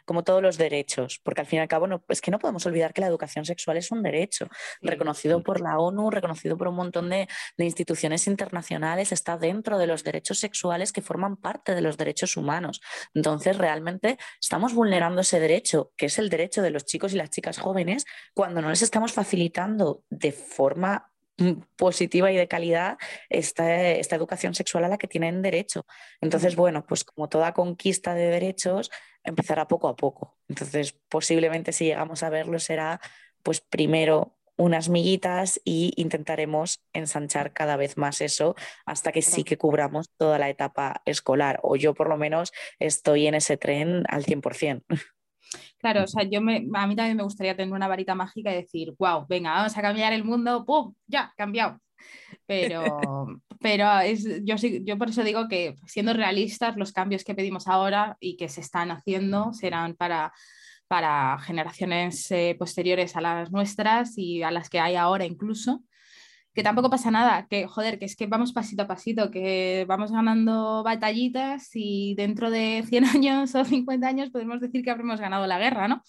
como 0.04 0.24
todos 0.24 0.42
los 0.42 0.58
derechos, 0.58 1.20
porque 1.22 1.42
al 1.42 1.46
fin 1.46 1.58
y 1.58 1.62
al 1.62 1.68
cabo 1.68 1.81
bueno, 1.82 2.04
es 2.08 2.20
que 2.20 2.30
no 2.30 2.38
podemos 2.38 2.64
olvidar 2.64 2.92
que 2.92 3.00
la 3.00 3.08
educación 3.08 3.44
sexual 3.44 3.76
es 3.76 3.90
un 3.90 4.04
derecho 4.04 4.46
reconocido 4.80 5.42
por 5.42 5.60
la 5.60 5.80
ONU, 5.80 6.10
reconocido 6.10 6.56
por 6.56 6.68
un 6.68 6.76
montón 6.76 7.10
de, 7.10 7.26
instituciones 7.58 8.28
internacionales, 8.28 9.10
está 9.10 9.36
dentro 9.36 9.78
de 9.78 9.88
los 9.88 10.04
derechos 10.04 10.38
sexuales 10.38 10.92
que 10.92 11.02
forman 11.02 11.36
parte 11.36 11.74
de 11.74 11.80
los 11.80 11.96
derechos 11.96 12.36
humanos. 12.36 12.80
Entonces, 13.14 13.58
realmente 13.58 14.16
estamos 14.40 14.74
vulnerando 14.74 15.22
ese 15.22 15.40
derecho, 15.40 15.90
que 15.96 16.06
es 16.06 16.20
el 16.20 16.28
derecho 16.28 16.62
de 16.62 16.70
los 16.70 16.84
chicos 16.84 17.14
y 17.14 17.16
las 17.16 17.30
chicas 17.30 17.58
jóvenes, 17.58 18.04
cuando 18.32 18.62
no 18.62 18.70
les 18.70 18.82
estamos 18.82 19.12
facilitando 19.12 20.04
de 20.08 20.30
forma 20.30 21.10
mm, 21.10 21.11
positiva 21.76 22.30
y 22.32 22.36
de 22.36 22.48
calidad 22.48 22.98
esta, 23.28 23.90
esta, 23.90 24.16
educación 24.16 24.54
sexual 24.54 24.84
a 24.84 24.88
la 24.88 24.98
que 24.98 25.08
tienen 25.08 25.42
derecho. 25.42 25.86
Entonces, 26.20 26.56
bueno, 26.56 26.84
pues 26.86 27.04
como 27.04 27.28
toda 27.28 27.52
conquista 27.54 28.14
de 28.14 28.26
derechos, 28.26 28.90
empezará 29.24 29.68
poco 29.68 29.88
a 29.88 29.96
poco. 29.96 30.36
Entonces, 30.48 30.94
posiblemente 31.08 31.72
si 31.72 31.86
llegamos 31.86 32.22
a 32.22 32.30
verlo 32.30 32.58
será, 32.58 33.00
pues 33.42 33.60
primero 33.60 34.36
unas 34.56 34.88
miguitas 34.88 35.60
y 35.64 35.92
intentaremos 35.96 36.82
ensanchar 36.92 37.52
cada 37.52 37.76
vez 37.76 37.96
más 37.96 38.20
eso 38.20 38.54
hasta 38.84 39.12
que 39.12 39.22
sí 39.22 39.44
que 39.44 39.58
cubramos 39.58 40.10
toda 40.18 40.38
la 40.38 40.50
etapa 40.50 41.02
escolar. 41.04 41.58
O 41.62 41.76
yo 41.76 41.94
por 41.94 42.08
lo 42.08 42.16
menos 42.16 42.52
estoy 42.78 43.26
en 43.26 43.34
ese 43.34 43.56
tren 43.56 44.04
al 44.08 44.24
100%. 44.24 44.84
Claro, 45.82 46.04
o 46.04 46.06
sea, 46.06 46.22
yo 46.22 46.40
me, 46.40 46.68
a 46.74 46.86
mí 46.86 46.94
también 46.94 47.16
me 47.16 47.24
gustaría 47.24 47.56
tener 47.56 47.74
una 47.74 47.88
varita 47.88 48.14
mágica 48.14 48.52
y 48.52 48.54
decir, 48.54 48.94
wow, 48.98 49.26
venga, 49.28 49.50
vamos 49.52 49.76
a 49.76 49.82
cambiar 49.82 50.12
el 50.12 50.22
mundo, 50.22 50.64
¡pum! 50.64 50.94
Ya, 51.08 51.32
cambiado. 51.36 51.80
pero, 52.46 52.84
pero 53.60 53.98
es, 54.00 54.24
yo, 54.44 54.54
yo 54.56 54.96
por 54.96 55.08
eso 55.10 55.24
digo 55.24 55.48
que 55.48 55.74
siendo 55.86 56.12
realistas, 56.12 56.76
los 56.76 56.92
cambios 56.92 57.24
que 57.24 57.34
pedimos 57.34 57.66
ahora 57.66 58.16
y 58.20 58.36
que 58.36 58.48
se 58.48 58.60
están 58.60 58.92
haciendo 58.92 59.52
serán 59.52 59.94
para, 59.96 60.32
para 60.86 61.36
generaciones 61.40 62.30
eh, 62.30 62.54
posteriores 62.56 63.16
a 63.16 63.20
las 63.20 63.50
nuestras 63.50 64.16
y 64.16 64.44
a 64.44 64.52
las 64.52 64.70
que 64.70 64.78
hay 64.78 64.94
ahora 64.94 65.24
incluso 65.24 65.82
que 66.54 66.62
tampoco 66.62 66.90
pasa 66.90 67.10
nada, 67.10 67.46
que 67.48 67.66
joder, 67.66 67.98
que 67.98 68.04
es 68.04 68.16
que 68.16 68.26
vamos 68.26 68.52
pasito 68.52 68.82
a 68.82 68.86
pasito, 68.86 69.30
que 69.30 69.84
vamos 69.88 70.12
ganando 70.12 70.82
batallitas 70.82 71.70
y 71.74 72.14
dentro 72.14 72.50
de 72.50 72.84
100 72.86 73.04
años 73.16 73.54
o 73.54 73.64
50 73.64 74.06
años 74.06 74.30
podemos 74.30 74.60
decir 74.60 74.84
que 74.84 74.90
habremos 74.90 75.20
ganado 75.20 75.46
la 75.46 75.58
guerra, 75.58 75.88
¿no? 75.88 76.02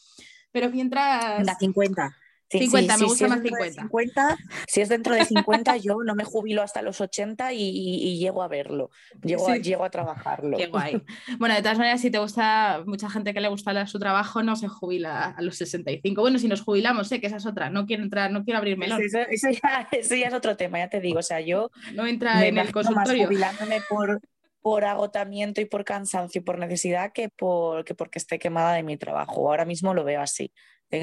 Pero 0.51 0.69
mientras... 0.69 1.43
La 1.45 1.55
50. 1.55 2.15
50, 2.60 2.97
me 2.97 3.06
gusta 3.06 3.28
más 3.28 3.41
50. 3.41 4.38
Si 4.68 4.82
es 4.82 4.89
dentro 4.89 5.16
de 5.16 5.26
50, 5.26 5.78
yo 5.78 6.04
no 6.04 6.16
me 6.16 6.24
jubilo 6.24 6.62
hasta 6.62 6.82
los 6.82 7.01
80 7.01 7.54
y, 7.54 8.18
llego 8.20 8.43
a 8.43 8.47
verlo, 8.47 8.91
llego, 9.22 9.49
a, 9.49 9.58
llego 9.58 9.84
a 9.84 9.89
trabajarlo. 9.89 10.58
Qué 10.58 10.68
guay. 10.68 11.01
Bueno, 11.38 11.56
de 11.56 11.62
todas 11.62 11.78
maneras, 11.78 12.01
si 12.01 12.12
te 12.12 12.20
gusta, 12.20 12.84
mucha 12.86 13.10
gente 13.10 13.34
que 13.34 13.41
le 13.41 13.49
gusta 13.49 13.74
su 13.88 13.99
trabajo 13.99 14.43
no 14.43 14.56
se 14.56 14.68
jubila 14.68 15.32
a 15.32 15.41
los 15.41 15.58
65. 15.58 16.22
Bueno, 16.22 16.39
si 16.39 16.47
nos 16.47 16.62
jubilamos, 16.62 17.08
sé 17.08 17.20
que 17.20 17.28
esa 17.28 17.38
es 17.38 17.45
otra, 17.45 17.70
no 17.70 17.86
quiero 17.86 18.04
entrar, 18.04 18.32
no 18.32 18.43
quiero 18.43 18.60
abrir 18.60 18.78
melón. 18.78 19.01
Eso, 19.01 19.20
ya, 19.49 19.88
es 19.91 20.34
otro 20.34 20.56
tema, 20.56 20.80
ya 20.80 20.89
te 20.89 20.99
digo, 20.99 21.20
o 21.20 21.24
sea, 21.24 21.41
yo 21.41 21.72
no 21.93 22.06
entra 22.06 22.45
en 22.45 22.58
el 22.58 22.72
consultorio. 22.72 23.26
jubilándome 23.26 23.82
por, 23.89 24.22
por 24.62 24.86
agotamiento 24.86 25.62
y 25.62 25.66
por 25.66 25.84
cansancio 25.84 26.39
y 26.39 26.43
por 26.43 26.60
necesidad 26.60 27.12
que, 27.14 27.30
por, 27.30 27.84
que 27.84 27.95
porque 27.95 28.20
esté 28.20 28.39
quemada 28.39 28.74
de 28.74 28.84
mi 28.84 28.97
trabajo. 28.97 29.49
Ahora 29.49 29.66
mismo 29.66 29.93
lo 29.93 30.04
veo 30.04 30.22
así 30.22 30.51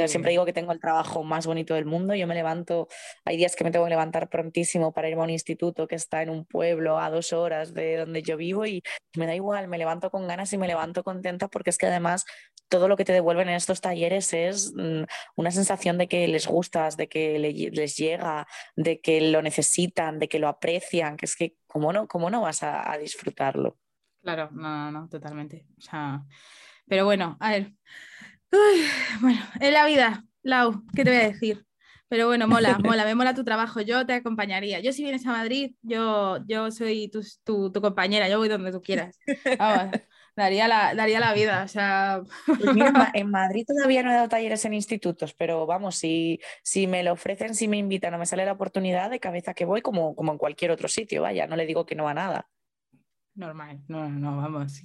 siempre 0.08 0.30
digo 0.30 0.44
que 0.44 0.52
tengo 0.52 0.72
el 0.72 0.80
trabajo 0.80 1.22
más 1.24 1.46
bonito 1.46 1.74
del 1.74 1.84
mundo. 1.84 2.14
Yo 2.14 2.26
me 2.26 2.34
levanto, 2.34 2.88
hay 3.24 3.36
días 3.36 3.56
que 3.56 3.64
me 3.64 3.70
tengo 3.70 3.84
que 3.86 3.90
levantar 3.90 4.28
prontísimo 4.28 4.92
para 4.92 5.08
irme 5.08 5.22
a 5.22 5.24
un 5.24 5.30
instituto 5.30 5.86
que 5.86 5.96
está 5.96 6.22
en 6.22 6.30
un 6.30 6.44
pueblo 6.44 6.98
a 6.98 7.10
dos 7.10 7.32
horas 7.32 7.74
de 7.74 7.96
donde 7.96 8.22
yo 8.22 8.36
vivo 8.36 8.66
y 8.66 8.82
me 9.16 9.26
da 9.26 9.34
igual, 9.34 9.68
me 9.68 9.78
levanto 9.78 10.10
con 10.10 10.26
ganas 10.26 10.52
y 10.52 10.58
me 10.58 10.66
levanto 10.66 11.02
contenta 11.02 11.48
porque 11.48 11.70
es 11.70 11.78
que 11.78 11.86
además 11.86 12.24
todo 12.68 12.88
lo 12.88 12.96
que 12.96 13.04
te 13.04 13.12
devuelven 13.12 13.48
en 13.48 13.56
estos 13.56 13.80
talleres 13.80 14.32
es 14.32 14.72
mm, 14.74 15.02
una 15.36 15.50
sensación 15.50 15.98
de 15.98 16.06
que 16.08 16.26
les 16.28 16.46
gustas, 16.46 16.96
de 16.96 17.08
que 17.08 17.38
les 17.38 17.96
llega, 17.96 18.46
de 18.76 19.00
que 19.00 19.20
lo 19.20 19.42
necesitan, 19.42 20.18
de 20.18 20.28
que 20.28 20.38
lo 20.38 20.48
aprecian, 20.48 21.16
que 21.16 21.26
es 21.26 21.36
que, 21.36 21.56
¿cómo 21.66 21.92
no, 21.92 22.06
cómo 22.06 22.30
no 22.30 22.42
vas 22.42 22.62
a, 22.62 22.96
disfrutarlo? 22.98 23.78
Claro, 24.22 24.50
no, 24.52 24.68
no, 24.68 24.92
no, 24.92 25.08
totalmente. 25.08 25.66
O 25.78 25.80
sea, 25.80 26.22
pero 26.86 27.04
bueno, 27.04 27.36
a 27.40 27.50
ver, 27.50 27.72
bueno, 29.20 29.40
en 29.60 29.72
la 29.72 29.86
vida, 29.86 30.24
Lau, 30.42 30.84
¿qué 30.94 31.04
te 31.04 31.10
voy 31.10 31.20
a 31.20 31.28
decir? 31.28 31.66
Pero 32.08 32.26
bueno, 32.26 32.48
mola, 32.48 32.78
mola, 32.84 33.04
me 33.04 33.14
mola 33.14 33.34
tu 33.34 33.44
trabajo, 33.44 33.80
yo 33.80 34.04
te 34.04 34.14
acompañaría. 34.14 34.80
Yo 34.80 34.92
si 34.92 35.04
vienes 35.04 35.24
a 35.26 35.30
Madrid, 35.30 35.76
yo, 35.82 36.44
yo 36.46 36.70
soy 36.72 37.08
tu, 37.08 37.70
tu, 37.70 37.80
compañera, 37.80 38.28
yo 38.28 38.38
voy 38.38 38.48
donde 38.48 38.72
tú 38.72 38.82
quieras. 38.82 39.18
daría 40.36 40.66
la, 40.66 40.94
daría 40.94 41.20
la 41.20 41.32
vida. 41.34 41.62
O 41.62 41.68
sea... 41.68 42.22
Pues 42.46 42.60
en 43.14 43.30
Madrid 43.30 43.64
todavía 43.64 44.02
no 44.02 44.10
he 44.10 44.14
dado 44.14 44.28
talleres 44.28 44.64
en 44.64 44.74
institutos, 44.74 45.34
pero 45.34 45.66
vamos, 45.66 45.96
si, 45.96 46.40
si 46.64 46.88
me 46.88 47.04
lo 47.04 47.12
ofrecen, 47.12 47.54
si 47.54 47.68
me 47.68 47.76
invitan 47.76 48.12
o 48.14 48.18
me 48.18 48.26
sale 48.26 48.44
la 48.44 48.52
oportunidad, 48.52 49.08
de 49.08 49.20
cabeza 49.20 49.54
que 49.54 49.64
voy, 49.64 49.80
como, 49.80 50.16
como 50.16 50.32
en 50.32 50.38
cualquier 50.38 50.72
otro 50.72 50.88
sitio, 50.88 51.22
vaya, 51.22 51.46
no 51.46 51.54
le 51.54 51.66
digo 51.66 51.86
que 51.86 51.94
no 51.94 52.08
a 52.08 52.14
nada. 52.14 52.48
Normal, 53.34 53.80
no, 53.86 54.08
no, 54.08 54.36
vamos. 54.36 54.82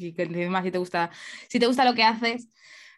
Más 0.49 0.63
si 0.63 0.71
te 0.71 0.77
gusta, 0.77 1.09
si 1.49 1.59
te 1.59 1.65
gusta 1.65 1.83
lo 1.83 1.95
que 1.95 2.03
haces, 2.03 2.49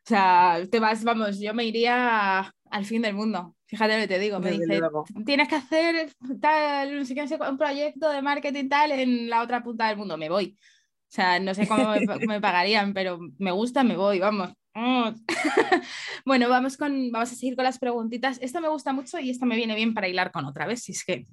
o 0.07 0.09
sea, 0.09 0.61
te 0.71 0.79
vas, 0.79 1.03
vamos, 1.03 1.37
yo 1.37 1.53
me 1.53 1.65
iría 1.65 2.49
al 2.69 2.85
fin 2.85 3.01
del 3.01 3.13
mundo. 3.13 3.57
Fíjate 3.65 3.95
lo 3.95 4.01
que 4.03 4.07
te 4.07 4.19
digo, 4.19 4.39
me 4.39 4.51
dice, 4.51 4.79
tienes 5.25 5.49
que 5.49 5.55
hacer 5.55 6.13
tal, 6.39 6.97
un 6.97 7.57
proyecto 7.57 8.09
de 8.09 8.21
marketing 8.21 8.69
tal 8.69 8.91
en 8.91 9.29
la 9.29 9.41
otra 9.41 9.61
punta 9.61 9.89
del 9.89 9.97
mundo, 9.97 10.15
me 10.15 10.29
voy. 10.29 10.57
O 10.57 11.09
sea, 11.09 11.41
no 11.41 11.53
sé 11.53 11.67
cómo 11.67 11.93
me, 12.25 12.39
pagarían, 12.39 12.93
pero 12.93 13.19
me 13.37 13.51
gusta, 13.51 13.83
me 13.83 13.97
voy, 13.97 14.19
vamos. 14.19 14.53
bueno, 16.25 16.49
vamos, 16.49 16.77
con, 16.77 17.11
vamos 17.11 17.31
a 17.31 17.35
seguir 17.35 17.55
con 17.55 17.65
las 17.65 17.79
preguntitas. 17.79 18.37
Esta 18.41 18.61
me 18.61 18.69
gusta 18.69 18.93
mucho 18.93 19.17
y 19.19 19.29
esta 19.29 19.45
me 19.45 19.55
viene 19.55 19.75
bien 19.75 19.93
para 19.93 20.07
hilar 20.07 20.31
con 20.31 20.45
otra 20.45 20.67
vez, 20.67 20.83
si 20.83 20.91
es 20.91 21.03
que. 21.03 21.25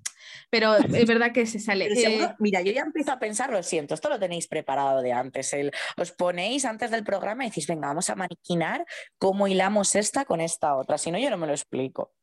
Pero 0.50 0.76
es 0.76 1.06
verdad 1.06 1.32
que 1.32 1.44
se 1.46 1.58
sale. 1.58 1.86
Eh, 1.86 2.28
mira, 2.38 2.62
yo 2.62 2.72
ya 2.72 2.82
empiezo 2.82 3.12
a 3.12 3.18
pensar, 3.18 3.50
lo 3.50 3.62
siento, 3.62 3.94
esto 3.94 4.08
lo 4.08 4.18
tenéis 4.18 4.48
preparado 4.48 5.02
de 5.02 5.12
antes. 5.12 5.52
El, 5.52 5.72
os 5.96 6.12
ponéis 6.12 6.64
antes 6.64 6.90
del 6.90 7.04
programa 7.04 7.44
y 7.44 7.50
decís, 7.50 7.66
venga, 7.66 7.88
vamos 7.88 8.08
a 8.08 8.14
maniquinar 8.14 8.86
cómo 9.18 9.46
hilamos 9.46 9.94
esta 9.94 10.24
con 10.24 10.40
esta 10.40 10.76
otra. 10.76 10.96
Si 10.96 11.10
no, 11.10 11.18
yo 11.18 11.30
no 11.30 11.36
me 11.36 11.46
lo 11.46 11.52
explico. 11.52 12.14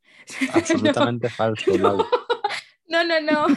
Absolutamente 0.53 1.29
falso, 1.29 1.71
No, 1.77 3.03
no, 3.03 3.21
no. 3.21 3.47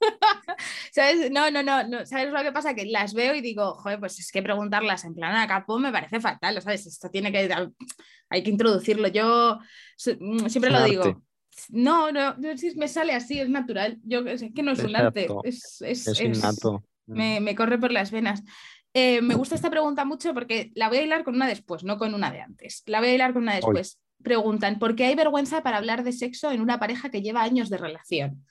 ¿Sabes? 0.92 1.30
No, 1.30 1.50
no, 1.50 1.62
no, 1.62 2.06
¿Sabes 2.06 2.32
lo 2.32 2.42
que 2.42 2.52
pasa? 2.52 2.74
Que 2.74 2.86
las 2.86 3.14
veo 3.14 3.34
y 3.34 3.40
digo, 3.40 3.74
joder, 3.74 4.00
pues 4.00 4.18
es 4.18 4.30
que 4.32 4.42
preguntarlas 4.42 5.04
en 5.04 5.14
plan 5.14 5.36
a 5.36 5.46
capo 5.46 5.78
me 5.78 5.92
parece 5.92 6.20
fatal, 6.20 6.60
¿sabes? 6.62 6.86
Esto 6.86 7.10
tiene 7.10 7.32
que, 7.32 7.48
hay 8.30 8.42
que 8.42 8.50
introducirlo. 8.50 9.08
Yo 9.08 9.58
mm, 10.20 10.46
siempre 10.46 10.70
lo 10.70 10.84
digo. 10.84 11.22
No, 11.70 12.12
no, 12.12 12.36
me 12.76 12.88
sale 12.88 13.14
así, 13.14 13.40
es 13.40 13.48
natural. 13.48 13.98
Yo 14.04 14.20
es 14.20 14.44
que 14.54 14.62
no 14.62 14.72
es, 14.72 14.78
un 14.80 14.94
arte, 14.94 15.26
es, 15.44 15.82
es, 15.82 16.20
innato. 16.20 16.84
Me, 17.06 17.40
me, 17.40 17.54
corre 17.54 17.78
por 17.78 17.90
las 17.90 18.10
venas. 18.10 18.42
Eh, 18.94 19.20
me 19.22 19.34
gusta 19.34 19.54
esta 19.54 19.70
pregunta 19.70 20.04
mucho 20.04 20.34
porque 20.34 20.70
la 20.74 20.88
voy 20.88 20.98
a 20.98 21.02
hilar 21.02 21.24
con 21.24 21.34
una 21.34 21.46
después, 21.46 21.84
no 21.84 21.98
con 21.98 22.14
una 22.14 22.30
de 22.30 22.40
antes. 22.40 22.82
La 22.86 23.00
voy 23.00 23.08
a 23.08 23.14
hilar 23.14 23.32
con 23.32 23.42
una 23.42 23.54
después. 23.54 23.98
Preguntan, 24.22 24.78
¿por 24.78 24.96
qué 24.96 25.06
hay 25.06 25.14
vergüenza 25.14 25.62
para 25.62 25.76
hablar 25.76 26.04
de 26.04 26.12
sexo 26.12 26.50
en 26.50 26.60
una 26.60 26.78
pareja 26.78 27.10
que 27.10 27.22
lleva 27.22 27.42
años 27.42 27.70
de 27.70 27.78
relación? 27.78 28.44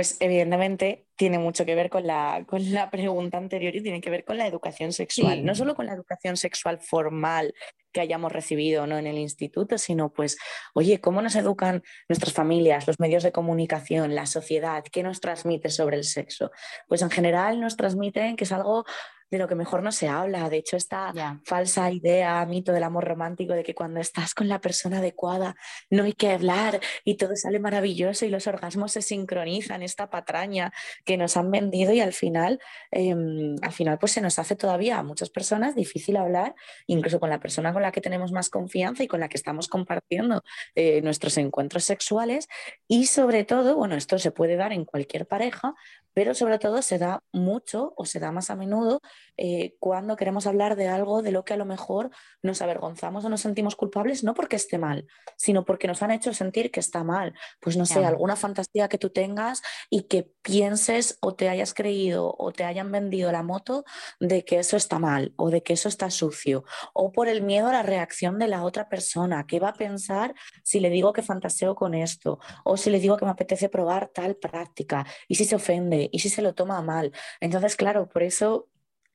Pues 0.00 0.16
evidentemente 0.18 1.04
tiene 1.14 1.38
mucho 1.38 1.66
que 1.66 1.74
ver 1.74 1.90
con 1.90 2.06
la, 2.06 2.46
con 2.48 2.72
la 2.72 2.90
pregunta 2.90 3.36
anterior 3.36 3.76
y 3.76 3.82
tiene 3.82 4.00
que 4.00 4.08
ver 4.08 4.24
con 4.24 4.38
la 4.38 4.46
educación 4.46 4.94
sexual. 4.94 5.44
No 5.44 5.54
solo 5.54 5.74
con 5.74 5.84
la 5.84 5.92
educación 5.92 6.38
sexual 6.38 6.80
formal 6.80 7.52
que 7.92 8.00
hayamos 8.00 8.32
recibido 8.32 8.86
¿no? 8.86 8.96
en 8.96 9.06
el 9.06 9.18
instituto, 9.18 9.76
sino 9.76 10.10
pues, 10.10 10.38
oye, 10.72 11.02
¿cómo 11.02 11.20
nos 11.20 11.36
educan 11.36 11.82
nuestras 12.08 12.32
familias, 12.32 12.86
los 12.86 12.98
medios 12.98 13.22
de 13.22 13.30
comunicación, 13.30 14.14
la 14.14 14.24
sociedad? 14.24 14.82
¿Qué 14.90 15.02
nos 15.02 15.20
transmite 15.20 15.68
sobre 15.68 15.98
el 15.98 16.04
sexo? 16.04 16.50
Pues 16.88 17.02
en 17.02 17.10
general 17.10 17.60
nos 17.60 17.76
transmiten 17.76 18.36
que 18.36 18.44
es 18.44 18.52
algo 18.52 18.86
de 19.30 19.38
lo 19.38 19.48
que 19.48 19.54
mejor 19.54 19.82
no 19.82 19.92
se 19.92 20.08
habla. 20.08 20.48
De 20.48 20.58
hecho, 20.58 20.76
esta 20.76 21.12
falsa 21.44 21.90
idea, 21.90 22.44
mito 22.46 22.72
del 22.72 22.82
amor 22.82 23.04
romántico, 23.04 23.52
de 23.52 23.62
que 23.62 23.74
cuando 23.74 24.00
estás 24.00 24.34
con 24.34 24.48
la 24.48 24.60
persona 24.60 24.98
adecuada 24.98 25.54
no 25.88 26.04
hay 26.04 26.12
que 26.12 26.32
hablar 26.32 26.80
y 27.04 27.16
todo 27.16 27.36
sale 27.36 27.58
maravilloso 27.58 28.26
y 28.26 28.28
los 28.28 28.46
orgasmos 28.46 28.92
se 28.92 29.02
sincronizan, 29.02 29.82
esta 29.82 30.10
patraña 30.10 30.72
que 31.04 31.16
nos 31.16 31.36
han 31.36 31.50
vendido 31.50 31.92
y 31.92 32.00
al 32.00 32.12
final, 32.12 32.60
em, 32.90 33.56
al 33.62 33.72
final 33.72 33.98
pues 33.98 34.12
se 34.12 34.20
nos 34.20 34.38
hace 34.38 34.56
todavía 34.56 34.98
a 34.98 35.02
muchas 35.02 35.30
personas 35.30 35.74
difícil 35.74 36.16
hablar, 36.16 36.54
incluso 36.86 37.20
con 37.20 37.30
la 37.30 37.40
persona 37.40 37.72
con 37.72 37.82
la 37.82 37.92
que 37.92 38.00
tenemos 38.00 38.32
más 38.32 38.50
confianza 38.50 39.02
y 39.02 39.08
con 39.08 39.20
la 39.20 39.28
que 39.28 39.36
estamos 39.36 39.68
compartiendo 39.68 40.42
eh, 40.74 41.00
nuestros 41.02 41.36
encuentros 41.38 41.84
sexuales 41.84 42.48
y 42.88 43.06
sobre 43.06 43.44
todo, 43.44 43.76
bueno, 43.76 43.94
esto 43.94 44.18
se 44.18 44.30
puede 44.30 44.56
dar 44.56 44.72
en 44.72 44.84
cualquier 44.84 45.26
pareja, 45.26 45.74
pero 46.12 46.34
sobre 46.34 46.58
todo 46.58 46.82
se 46.82 46.98
da 46.98 47.22
mucho 47.32 47.94
o 47.96 48.04
se 48.04 48.18
da 48.18 48.32
más 48.32 48.50
a 48.50 48.56
menudo 48.56 49.00
eh, 49.36 49.76
cuando 49.78 50.16
queremos 50.16 50.46
hablar 50.46 50.76
de 50.76 50.88
algo 50.88 51.22
de 51.22 51.32
lo 51.32 51.44
que 51.44 51.54
a 51.54 51.56
lo 51.56 51.64
mejor 51.64 52.10
nos 52.42 52.62
avergonzamos 52.62 53.24
o 53.24 53.28
nos 53.28 53.40
sentimos 53.40 53.76
culpables, 53.76 54.24
no 54.24 54.34
porque 54.34 54.56
esté 54.56 54.78
mal, 54.78 55.06
sino 55.36 55.64
porque 55.64 55.88
nos 55.88 56.02
han 56.02 56.10
hecho 56.10 56.34
sentir 56.34 56.70
que 56.70 56.80
está 56.80 57.04
mal. 57.04 57.34
Pues 57.60 57.76
no 57.76 57.86
sé, 57.86 58.04
alguna 58.04 58.36
fantasía 58.36 58.88
que 58.88 58.98
tú 58.98 59.10
tengas 59.10 59.62
y 59.88 60.02
que 60.02 60.30
pienses 60.42 61.18
o 61.20 61.34
te 61.34 61.48
hayas 61.48 61.74
creído 61.74 62.34
o 62.38 62.52
te 62.52 62.64
hayan 62.64 62.92
vendido 62.92 63.32
la 63.32 63.42
moto 63.42 63.84
de 64.18 64.44
que 64.44 64.58
eso 64.58 64.76
está 64.76 64.98
mal 64.98 65.32
o 65.36 65.50
de 65.50 65.62
que 65.62 65.72
eso 65.72 65.88
está 65.88 66.10
sucio, 66.10 66.64
o 66.92 67.12
por 67.12 67.28
el 67.28 67.42
miedo 67.42 67.68
a 67.68 67.72
la 67.72 67.82
reacción 67.82 68.38
de 68.38 68.48
la 68.48 68.62
otra 68.62 68.88
persona, 68.88 69.46
qué 69.46 69.60
va 69.60 69.70
a 69.70 69.74
pensar 69.74 70.34
si 70.62 70.80
le 70.80 70.90
digo 70.90 71.12
que 71.12 71.22
fantaseo 71.22 71.74
con 71.74 71.94
esto, 71.94 72.38
o 72.64 72.76
si 72.76 72.90
le 72.90 73.00
digo 73.00 73.16
que 73.16 73.24
me 73.24 73.30
apetece 73.30 73.68
probar 73.68 74.08
tal 74.08 74.36
práctica, 74.36 75.06
y 75.28 75.36
si 75.36 75.44
se 75.44 75.56
ofende, 75.56 76.08
y 76.12 76.20
si 76.20 76.28
se 76.28 76.42
lo 76.42 76.54
toma 76.54 76.82
mal. 76.82 77.12
Entonces, 77.40 77.76
claro, 77.76 78.08
por 78.08 78.22
eso 78.22 78.68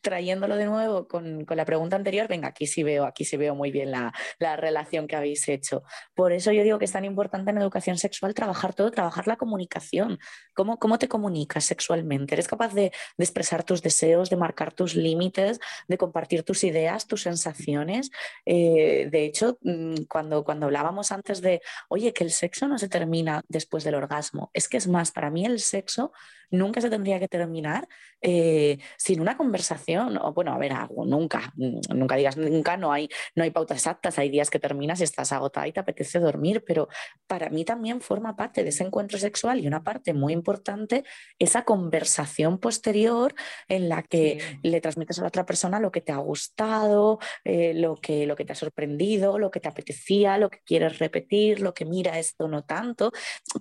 trayéndolo 0.05 0.55
de 0.55 0.65
nuevo 0.65 1.07
con, 1.07 1.47
la 1.49 1.65
pregunta 1.65 1.95
anterior, 1.95 2.27
venga, 2.27 2.49
aquí 2.49 2.67
sí 2.67 2.83
veo, 2.83 3.05
aquí 3.05 3.25
sí 3.25 3.37
veo 3.37 3.55
muy 3.55 3.71
bien 3.71 3.89
la, 3.89 4.13
relación 4.39 5.07
que 5.07 5.15
habéis 5.15 5.47
hecho. 5.49 5.81
Por 6.13 6.31
eso 6.31 6.51
yo 6.51 6.61
digo 6.61 6.77
que 6.77 6.85
es 6.85 6.91
tan 6.91 7.05
importante 7.05 7.49
en 7.49 7.57
educación 7.57 7.97
sexual 7.97 8.35
trabajar 8.35 8.75
todo, 8.75 8.91
trabajar 8.91 9.27
la 9.27 9.35
comunicación. 9.35 10.19
¿Cómo, 10.53 10.77
cómo 10.77 10.99
te 10.99 11.07
comunicas 11.07 11.65
sexualmente? 11.65 12.35
¿Eres 12.35 12.47
capaz 12.47 12.75
de, 12.75 12.91
expresar 13.17 13.63
tus 13.63 13.81
deseos, 13.81 14.29
de 14.29 14.37
marcar 14.37 14.73
tus 14.73 14.95
límites, 14.95 15.59
de 15.87 15.97
compartir 15.97 16.43
tus 16.43 16.63
ideas, 16.63 17.07
tus 17.07 17.23
sensaciones? 17.23 18.11
Eh, 18.45 19.07
de 19.09 19.25
hecho, 19.25 19.57
mm, 19.63 20.03
cuando, 20.07 20.43
cuando 20.43 20.67
hablábamos 20.67 21.11
antes 21.11 21.41
de, 21.41 21.61
oye, 21.89 22.13
que 22.13 22.23
el 22.23 22.29
sexo 22.29 22.67
no 22.67 22.77
se 22.77 22.89
termina 22.89 23.43
después 23.47 23.83
del 23.83 23.95
orgasmo, 23.95 24.51
es 24.53 24.69
que 24.69 24.77
es 24.77 24.87
más, 24.87 25.11
para 25.11 25.31
mí 25.31 25.45
el 25.45 25.59
sexo 25.59 26.11
nunca 26.51 26.81
se 26.81 26.89
tendría 26.89 27.19
que 27.19 27.27
terminar 27.27 27.87
eh, 28.21 28.79
sin 28.97 29.21
una 29.21 29.37
conversación 29.37 29.94
conversación, 29.95 30.17
o 30.21 30.33
bueno, 30.33 30.53
a 30.53 30.57
ver, 30.57 30.73
algo, 30.73 31.05
nunca, 31.05 31.53
mm, 31.55 31.95
nunca 31.95 32.15
digas 32.15 32.37
nunca, 32.37 32.77
no 32.77 32.91
hay, 32.91 33.09
no 33.35 33.43
hay 33.43 33.51
pautas 33.51 33.77
exactas, 33.77 34.17
hay 34.19 34.29
días 34.29 34.49
que 34.49 34.59
terminas 34.59 34.99
y 35.01 35.03
estás 35.03 35.31
agotada 35.31 35.67
y 35.67 35.71
te 35.71 35.79
apetece 35.79 36.19
dormir, 36.19 36.63
pero 36.65 36.87
para 37.27 37.49
mí 37.49 37.65
también 37.65 38.01
forma 38.01 38.35
parte 38.35 38.63
de 38.63 38.69
ese 38.69 38.83
encuentro 38.83 39.17
sexual 39.17 39.59
y 39.59 39.67
una 39.67 39.83
parte 39.83 40.13
muy 40.13 40.33
importante, 40.33 41.03
esa 41.39 41.63
conversación 41.63 42.59
posterior 42.59 43.33
en 43.67 43.89
la 43.89 44.03
que 44.03 44.59
le 44.63 44.81
transmites 44.81 45.19
a 45.19 45.21
la 45.21 45.27
otra 45.27 45.45
persona 45.45 45.79
lo 45.79 45.91
que 45.91 46.01
te 46.01 46.11
ha 46.11 46.17
gustado, 46.17 47.19
eh, 47.43 47.73
lo, 47.73 47.95
que, 47.95 48.25
lo 48.25 48.35
que 48.35 48.45
te 48.45 48.53
ha 48.53 48.55
sorprendido, 48.55 49.39
lo 49.39 49.51
que 49.51 49.59
te 49.59 49.69
apetecía, 49.69 50.37
lo 50.37 50.49
que 50.49 50.59
quieres 50.65 50.99
repetir, 50.99 51.61
lo 51.61 51.73
que 51.73 51.85
mira 51.85 52.19
esto 52.19 52.47
no 52.47 52.63
tanto. 52.63 53.11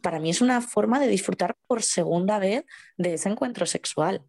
Para 0.02 0.20
mí 0.20 0.30
es 0.30 0.40
una 0.40 0.60
forma 0.60 1.00
de 1.00 1.08
disfrutar 1.08 1.56
por 1.66 1.82
segunda 1.82 2.38
vez 2.38 2.64
de 2.96 3.14
ese 3.14 3.28
encuentro 3.28 3.66
sexual. 3.66 4.22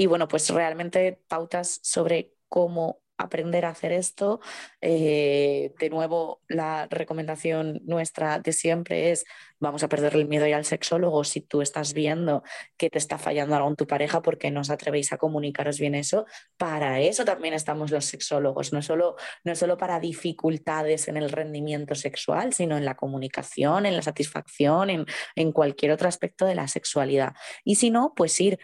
Y 0.00 0.06
bueno, 0.06 0.28
pues 0.28 0.48
realmente 0.50 1.20
pautas 1.26 1.80
sobre 1.82 2.32
cómo 2.48 3.02
aprender 3.18 3.64
a 3.64 3.70
hacer 3.70 3.92
esto. 3.92 4.40
Eh, 4.80 5.74
de 5.80 5.90
nuevo, 5.90 6.40
la 6.46 6.86
recomendación 6.88 7.80
nuestra 7.84 8.38
de 8.38 8.52
siempre 8.52 9.10
es 9.10 9.24
vamos 9.58 9.82
a 9.82 9.88
perder 9.88 10.14
el 10.14 10.28
miedo 10.28 10.46
y 10.46 10.52
al 10.52 10.64
sexólogo 10.64 11.24
si 11.24 11.40
tú 11.40 11.62
estás 11.62 11.92
viendo 11.94 12.44
que 12.76 12.90
te 12.90 12.98
está 12.98 13.18
fallando 13.18 13.56
algo 13.56 13.68
en 13.68 13.74
tu 13.74 13.88
pareja 13.88 14.22
porque 14.22 14.52
no 14.52 14.60
os 14.60 14.70
atrevéis 14.70 15.12
a 15.12 15.18
comunicaros 15.18 15.80
bien 15.80 15.96
eso. 15.96 16.26
Para 16.56 17.00
eso 17.00 17.24
también 17.24 17.54
estamos 17.54 17.90
los 17.90 18.04
sexólogos, 18.04 18.72
no 18.72 18.82
solo, 18.82 19.16
no 19.42 19.56
solo 19.56 19.76
para 19.76 19.98
dificultades 19.98 21.08
en 21.08 21.16
el 21.16 21.30
rendimiento 21.30 21.96
sexual, 21.96 22.52
sino 22.52 22.76
en 22.76 22.84
la 22.84 22.94
comunicación, 22.94 23.84
en 23.84 23.96
la 23.96 24.02
satisfacción, 24.02 24.90
en, 24.90 25.06
en 25.34 25.50
cualquier 25.50 25.90
otro 25.90 26.06
aspecto 26.06 26.46
de 26.46 26.54
la 26.54 26.68
sexualidad. 26.68 27.34
Y 27.64 27.74
si 27.74 27.90
no, 27.90 28.12
pues 28.14 28.40
ir 28.40 28.60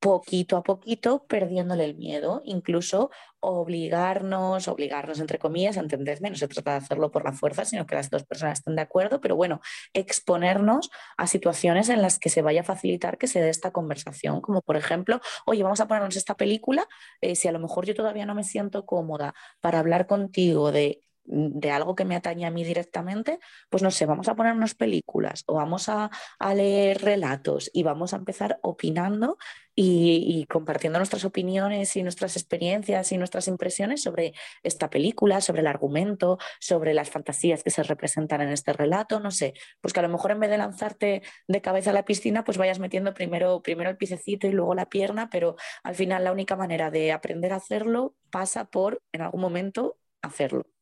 poquito 0.00 0.56
a 0.56 0.62
poquito 0.62 1.26
perdiéndole 1.26 1.84
el 1.84 1.96
miedo, 1.96 2.42
incluso 2.44 3.10
obligarnos, 3.40 4.68
obligarnos 4.68 5.20
entre 5.20 5.38
comillas, 5.38 5.76
entendedme, 5.76 6.30
no 6.30 6.36
se 6.36 6.48
trata 6.48 6.72
de 6.72 6.76
hacerlo 6.78 7.10
por 7.10 7.24
la 7.24 7.32
fuerza, 7.32 7.64
sino 7.64 7.86
que 7.86 7.94
las 7.94 8.10
dos 8.10 8.24
personas 8.24 8.58
estén 8.58 8.76
de 8.76 8.82
acuerdo, 8.82 9.20
pero 9.20 9.36
bueno, 9.36 9.60
exponernos 9.92 10.90
a 11.16 11.26
situaciones 11.26 11.88
en 11.88 12.02
las 12.02 12.18
que 12.18 12.30
se 12.30 12.42
vaya 12.42 12.62
a 12.62 12.64
facilitar 12.64 13.18
que 13.18 13.26
se 13.26 13.40
dé 13.40 13.48
esta 13.48 13.72
conversación, 13.72 14.40
como 14.40 14.62
por 14.62 14.76
ejemplo, 14.76 15.20
oye, 15.46 15.62
vamos 15.62 15.80
a 15.80 15.88
ponernos 15.88 16.16
esta 16.16 16.36
película, 16.36 16.86
eh, 17.20 17.34
si 17.36 17.48
a 17.48 17.52
lo 17.52 17.60
mejor 17.60 17.86
yo 17.86 17.94
todavía 17.94 18.26
no 18.26 18.34
me 18.34 18.44
siento 18.44 18.86
cómoda 18.86 19.34
para 19.60 19.78
hablar 19.78 20.06
contigo 20.06 20.72
de 20.72 21.02
de 21.28 21.70
algo 21.70 21.94
que 21.94 22.04
me 22.04 22.16
atañe 22.16 22.46
a 22.46 22.50
mí 22.50 22.64
directamente, 22.64 23.38
pues 23.68 23.82
no 23.82 23.90
sé, 23.90 24.06
vamos 24.06 24.28
a 24.28 24.34
ponernos 24.34 24.74
películas 24.74 25.44
o 25.46 25.54
vamos 25.54 25.88
a, 25.88 26.10
leer 26.54 27.02
relatos 27.02 27.70
y 27.72 27.82
vamos 27.82 28.14
a 28.14 28.16
empezar 28.16 28.58
opinando 28.62 29.36
y, 29.74 30.46
compartiendo 30.48 30.98
nuestras 30.98 31.24
opiniones 31.24 31.94
y 31.96 32.02
nuestras 32.02 32.36
experiencias 32.36 33.12
y 33.12 33.18
nuestras 33.18 33.46
impresiones 33.46 34.02
sobre 34.02 34.32
esta 34.62 34.90
película, 34.90 35.40
sobre 35.40 35.60
el 35.60 35.68
argumento, 35.68 36.38
sobre 36.58 36.94
las 36.94 37.10
fantasías 37.10 37.62
que 37.62 37.70
se 37.70 37.82
representan 37.82 38.40
en 38.40 38.48
este 38.48 38.72
relato, 38.72 39.20
no 39.20 39.30
sé, 39.30 39.54
pues 39.80 39.92
que 39.92 40.00
a 40.00 40.02
lo 40.02 40.08
mejor 40.08 40.32
en 40.32 40.40
vez 40.40 40.50
de 40.50 40.58
lanzarte 40.58 41.22
de 41.46 41.60
cabeza 41.60 41.90
a 41.90 41.92
la 41.92 42.04
piscina, 42.04 42.44
pues 42.44 42.58
vayas 42.58 42.78
metiendo 42.80 43.14
primero, 43.14 43.62
primero 43.62 43.90
el 43.90 43.96
piececito 43.96 44.46
y 44.46 44.52
luego 44.52 44.74
la 44.74 44.88
pierna, 44.88 45.28
pero 45.30 45.56
al 45.84 45.94
final 45.94 46.24
la 46.24 46.32
única 46.32 46.56
manera 46.56 46.90
de 46.90 47.12
aprender 47.12 47.52
a 47.52 47.56
hacerlo 47.56 48.16
pasa 48.30 48.70
por, 48.70 49.02
en 49.12 49.22
algún 49.22 49.42
momento, 49.42 49.98
hacerlo. 50.22 50.77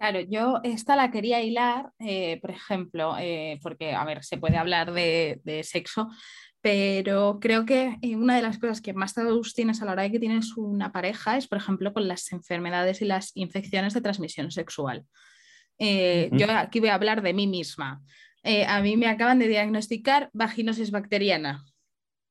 Claro, 0.00 0.20
yo 0.20 0.60
esta 0.64 0.96
la 0.96 1.10
quería 1.10 1.42
hilar, 1.42 1.92
eh, 1.98 2.38
por 2.40 2.50
ejemplo, 2.50 3.16
eh, 3.18 3.60
porque, 3.62 3.92
a 3.92 4.02
ver, 4.06 4.24
se 4.24 4.38
puede 4.38 4.56
hablar 4.56 4.94
de, 4.94 5.60
sexo, 5.62 6.08
pero 6.62 7.38
creo 7.38 7.66
que 7.66 7.98
eh, 8.00 8.16
una 8.16 8.34
de 8.34 8.40
las 8.40 8.58
cosas 8.58 8.80
que 8.80 8.94
más 8.94 9.12
tabús 9.12 9.52
tienes 9.52 9.82
a 9.82 9.84
la 9.84 9.92
hora 9.92 10.04
de 10.04 10.10
que 10.10 10.18
tienes 10.18 10.56
una 10.56 10.90
pareja 10.90 11.36
es, 11.36 11.48
por 11.48 11.58
ejemplo, 11.58 11.92
con 11.92 12.08
las 12.08 12.32
enfermedades 12.32 13.02
y 13.02 13.04
las 13.04 13.32
infecciones 13.34 13.92
de 13.92 14.00
transmisión 14.00 14.50
sexual. 14.50 15.04
Yo 15.78 16.50
aquí 16.50 16.80
voy 16.80 16.88
a 16.88 16.94
hablar 16.94 17.20
de 17.20 17.34
mí 17.34 17.46
misma. 17.46 18.02
a 18.42 18.80
mí 18.80 18.96
me 18.96 19.06
acaban 19.06 19.38
de 19.38 19.48
diagnosticar 19.48 20.30
vaginosis 20.32 20.90
bacteriana, 20.90 21.62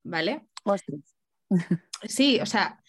¿vale? 0.04 0.42
Sí, 2.08 2.40
o 2.40 2.48
sea, 2.48 2.82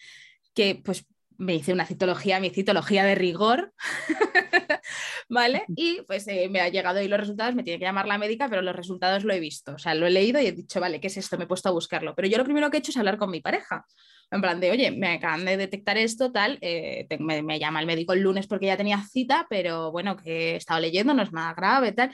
que 0.55 0.81
pues 0.83 1.05
me 1.41 1.55
hice 1.55 1.73
una 1.73 1.87
citología, 1.87 2.39
mi 2.39 2.51
citología 2.51 3.03
de 3.03 3.15
rigor, 3.15 3.73
¿vale? 5.29 5.65
Y 5.75 6.01
pues 6.03 6.27
eh, 6.27 6.47
me 6.49 6.61
ha 6.61 6.69
llegado 6.69 6.99
ahí 6.99 7.07
los 7.07 7.19
resultados, 7.19 7.55
me 7.55 7.63
tiene 7.63 7.79
que 7.79 7.85
llamar 7.85 8.07
la 8.07 8.19
médica, 8.19 8.47
pero 8.47 8.61
los 8.61 8.75
resultados 8.75 9.23
lo 9.23 9.33
he 9.33 9.39
visto, 9.39 9.73
o 9.73 9.79
sea, 9.79 9.95
lo 9.95 10.05
he 10.05 10.11
leído 10.11 10.39
y 10.39 10.45
he 10.45 10.51
dicho, 10.51 10.79
vale, 10.79 10.99
¿qué 11.01 11.07
es 11.07 11.17
esto? 11.17 11.39
Me 11.39 11.45
he 11.45 11.47
puesto 11.47 11.67
a 11.67 11.71
buscarlo. 11.71 12.13
Pero 12.15 12.27
yo 12.27 12.37
lo 12.37 12.43
primero 12.43 12.69
que 12.69 12.77
he 12.77 12.79
hecho 12.79 12.91
es 12.91 12.97
hablar 12.97 13.17
con 13.17 13.31
mi 13.31 13.41
pareja, 13.41 13.85
en 14.29 14.39
plan 14.39 14.59
de, 14.59 14.69
oye, 14.69 14.91
me 14.91 15.13
acaban 15.13 15.43
de 15.43 15.57
detectar 15.57 15.97
esto, 15.97 16.31
tal, 16.31 16.59
eh, 16.61 17.07
me, 17.19 17.59
llama 17.59 17.79
el 17.79 17.87
médico 17.87 18.13
el 18.13 18.21
lunes 18.21 18.45
porque 18.45 18.67
ya 18.67 18.77
tenía 18.77 19.01
cita, 19.01 19.47
pero 19.49 19.91
bueno, 19.91 20.15
que 20.17 20.51
he 20.51 20.55
estado 20.57 20.79
leyendo, 20.79 21.15
no 21.15 21.23
es 21.23 21.31
nada 21.31 21.55
grave, 21.55 21.91
tal. 21.91 22.11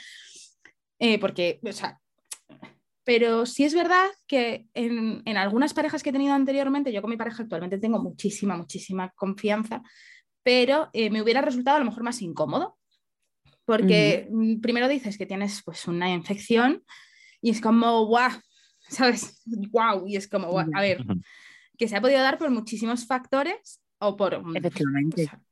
Eh, 0.99 1.19
porque, 1.19 1.59
o 1.63 1.73
sea, 1.73 1.99
pero 3.07 3.45
sí 3.45 3.63
es 3.63 3.73
verdad 3.73 4.05
que 4.27 4.67
en, 4.73 5.37
algunas 5.37 5.73
parejas 5.73 6.03
que 6.03 6.09
he 6.09 6.11
tenido 6.11 6.33
anteriormente, 6.33 6.91
yo 6.91 7.01
con 7.01 7.09
mi 7.09 7.15
pareja 7.15 7.43
actualmente 7.43 7.77
tengo 7.77 8.03
muchísima, 8.03 8.57
muchísima 8.57 9.13
confianza, 9.15 9.81
pero 10.43 10.89
eh, 10.91 11.09
me 11.09 11.21
hubiera 11.21 11.39
resultado 11.39 11.77
a 11.77 11.79
lo 11.79 11.85
mejor 11.85 12.03
más 12.03 12.21
incómodo. 12.21 12.77
Porque 13.63 14.27
mm, 14.29 14.59
primero 14.59 14.89
dices 14.89 15.17
que 15.17 15.25
tienes 15.25 15.61
pues 15.63 15.87
una 15.87 16.11
infección 16.11 16.83
y 17.41 17.51
es 17.51 17.61
como, 17.61 18.05
guau, 18.07 18.31
¿sabes? 18.89 19.41
Guau, 19.45 20.05
y 20.05 20.17
es 20.17 20.27
como, 20.27 20.59
a 20.59 20.81
ver, 20.81 21.05
que 21.77 21.87
se 21.87 21.95
ha 21.95 22.01
podido 22.01 22.19
dar 22.19 22.37
por 22.37 22.51
muchísimos 22.51 23.07
factores 23.07 23.81
o 23.99 24.17
por... 24.17 24.43
Mm, 24.43 24.57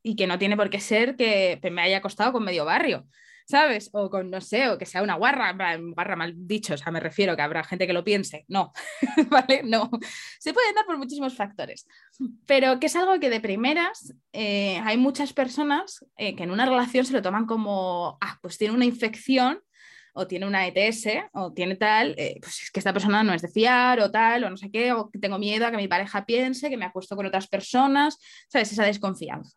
y 0.02 0.14
que 0.14 0.26
no 0.26 0.38
tiene 0.38 0.58
por 0.58 0.68
qué 0.68 0.80
ser 0.80 1.16
que 1.16 1.58
me 1.72 1.80
haya 1.80 2.02
costado 2.02 2.34
con 2.34 2.44
medio 2.44 2.66
barrio. 2.66 3.06
¿Sabes? 3.46 3.90
O 3.92 4.10
con, 4.10 4.30
no 4.30 4.40
sé, 4.40 4.68
o 4.68 4.76
que 4.76 4.86
sea 4.86 5.02
una 5.02 5.14
guarra, 5.14 5.56
guarra 5.94 6.16
mal 6.16 6.34
dicho, 6.36 6.74
o 6.74 6.76
sea, 6.76 6.92
me 6.92 7.00
refiero 7.00 7.36
que 7.36 7.42
habrá 7.42 7.64
gente 7.64 7.86
que 7.86 7.92
lo 7.92 8.04
piense. 8.04 8.44
No, 8.48 8.72
¿vale? 9.30 9.62
No. 9.64 9.88
Se 10.38 10.52
pueden 10.52 10.74
dar 10.74 10.84
por 10.84 10.98
muchísimos 10.98 11.34
factores. 11.34 11.86
Pero 12.46 12.78
que 12.80 12.86
es 12.86 12.96
algo 12.96 13.18
que 13.20 13.30
de 13.30 13.40
primeras 13.40 14.14
eh, 14.32 14.80
hay 14.84 14.96
muchas 14.98 15.32
personas 15.32 16.04
eh, 16.16 16.34
que 16.34 16.42
en 16.42 16.50
una 16.50 16.66
relación 16.66 17.06
se 17.06 17.12
lo 17.12 17.22
toman 17.22 17.46
como, 17.46 18.18
ah, 18.20 18.38
pues 18.42 18.58
tiene 18.58 18.74
una 18.74 18.84
infección 18.84 19.60
o 20.12 20.26
tiene 20.26 20.46
una 20.46 20.66
ETS 20.66 21.06
o 21.34 21.52
tiene 21.52 21.76
tal, 21.76 22.14
eh, 22.16 22.38
pues 22.40 22.62
es 22.62 22.70
que 22.70 22.80
esta 22.80 22.92
persona 22.92 23.22
no 23.22 23.34
es 23.34 23.42
de 23.42 23.48
fiar 23.48 24.00
o 24.00 24.10
tal, 24.10 24.44
o 24.44 24.50
no 24.50 24.56
sé 24.56 24.70
qué, 24.70 24.92
o 24.92 25.10
tengo 25.20 25.38
miedo 25.38 25.66
a 25.66 25.70
que 25.70 25.76
mi 25.76 25.88
pareja 25.88 26.24
piense 26.24 26.70
que 26.70 26.78
me 26.78 26.86
acuesto 26.86 27.14
con 27.16 27.26
otras 27.26 27.46
personas, 27.46 28.18
¿sabes? 28.48 28.72
Esa 28.72 28.84
desconfianza. 28.84 29.54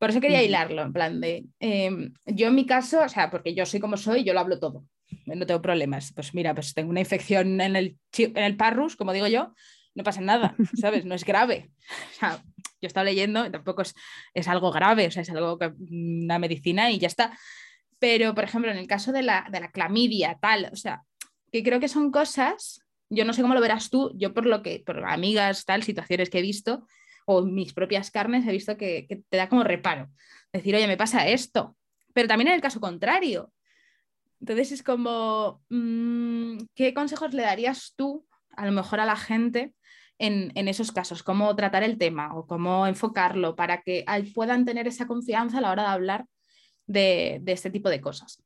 Por 0.00 0.08
eso 0.08 0.20
quería 0.22 0.42
hilarlo, 0.42 0.80
en 0.80 0.92
plan 0.94 1.20
de, 1.20 1.44
em, 1.58 2.14
yo 2.24 2.48
en 2.48 2.54
mi 2.54 2.64
caso, 2.64 3.02
o 3.04 3.08
sea, 3.10 3.30
porque 3.30 3.54
yo 3.54 3.66
soy 3.66 3.80
como 3.80 3.98
soy, 3.98 4.24
yo 4.24 4.32
lo 4.32 4.40
hablo 4.40 4.58
todo, 4.58 4.86
no 5.26 5.46
tengo 5.46 5.60
problemas. 5.60 6.14
Pues 6.14 6.32
mira, 6.32 6.54
pues 6.54 6.72
tengo 6.72 6.88
una 6.88 7.00
infección 7.00 7.60
en 7.60 7.76
el, 7.76 7.98
en 8.16 8.38
el 8.38 8.56
parrus, 8.56 8.96
como 8.96 9.12
digo 9.12 9.26
yo, 9.26 9.52
no 9.94 10.02
pasa 10.02 10.22
nada, 10.22 10.56
¿sabes? 10.80 11.04
No 11.04 11.14
es 11.14 11.26
grave. 11.26 11.70
O 12.12 12.18
sea, 12.18 12.42
yo 12.80 12.86
estaba 12.86 13.04
leyendo, 13.04 13.50
tampoco 13.50 13.82
es, 13.82 13.94
es 14.32 14.48
algo 14.48 14.72
grave, 14.72 15.08
o 15.08 15.10
sea, 15.10 15.20
es 15.20 15.28
algo 15.28 15.58
que 15.58 15.70
una 15.90 16.38
medicina 16.38 16.90
y 16.90 16.98
ya 16.98 17.08
está. 17.08 17.38
Pero, 17.98 18.34
por 18.34 18.44
ejemplo, 18.44 18.70
en 18.70 18.78
el 18.78 18.86
caso 18.86 19.12
de 19.12 19.20
la, 19.22 19.48
de 19.52 19.60
la 19.60 19.70
clamidia, 19.70 20.38
tal, 20.40 20.70
o 20.72 20.76
sea, 20.76 21.02
que 21.52 21.62
creo 21.62 21.78
que 21.78 21.88
son 21.88 22.10
cosas, 22.10 22.80
yo 23.10 23.26
no 23.26 23.34
sé 23.34 23.42
cómo 23.42 23.52
lo 23.52 23.60
verás 23.60 23.90
tú, 23.90 24.12
yo 24.16 24.32
por 24.32 24.46
lo 24.46 24.62
que, 24.62 24.82
por 24.84 25.04
amigas, 25.04 25.66
tal, 25.66 25.82
situaciones 25.82 26.30
que 26.30 26.38
he 26.38 26.42
visto, 26.42 26.86
o 27.26 27.42
mis 27.42 27.72
propias 27.72 28.10
carnes 28.10 28.46
he 28.46 28.52
visto 28.52 28.76
que, 28.76 29.22
te 29.28 29.36
da 29.36 29.48
como 29.48 29.64
reparo. 29.64 30.08
Decir, 30.52 30.74
oye, 30.74 30.86
me 30.86 30.96
pasa 30.96 31.28
esto. 31.28 31.76
Pero 32.12 32.28
también 32.28 32.48
en 32.48 32.54
el 32.54 32.60
caso 32.60 32.80
contrario. 32.80 33.52
Entonces 34.40 34.72
es 34.72 34.82
como, 34.82 35.62
mm, 35.68 36.58
¿qué 36.74 36.94
consejos 36.94 37.34
le 37.34 37.42
darías 37.42 37.94
tú 37.96 38.26
a 38.56 38.66
lo 38.66 38.72
mejor 38.72 39.00
a 39.00 39.06
la 39.06 39.16
gente 39.16 39.74
en, 40.18 40.68
esos 40.68 40.92
casos? 40.92 41.22
¿Cómo 41.22 41.54
tratar 41.56 41.82
el 41.82 41.98
tema 41.98 42.34
o 42.34 42.46
cómo 42.46 42.86
enfocarlo 42.86 43.54
para 43.54 43.82
que 43.82 44.04
puedan 44.34 44.64
tener 44.64 44.88
esa 44.88 45.06
confianza 45.06 45.58
a 45.58 45.60
la 45.60 45.70
hora 45.70 45.82
de 45.82 45.88
hablar 45.88 46.26
de 46.86 47.42
este 47.46 47.70
tipo 47.70 47.90
de 47.90 48.00
cosas? 48.00 48.42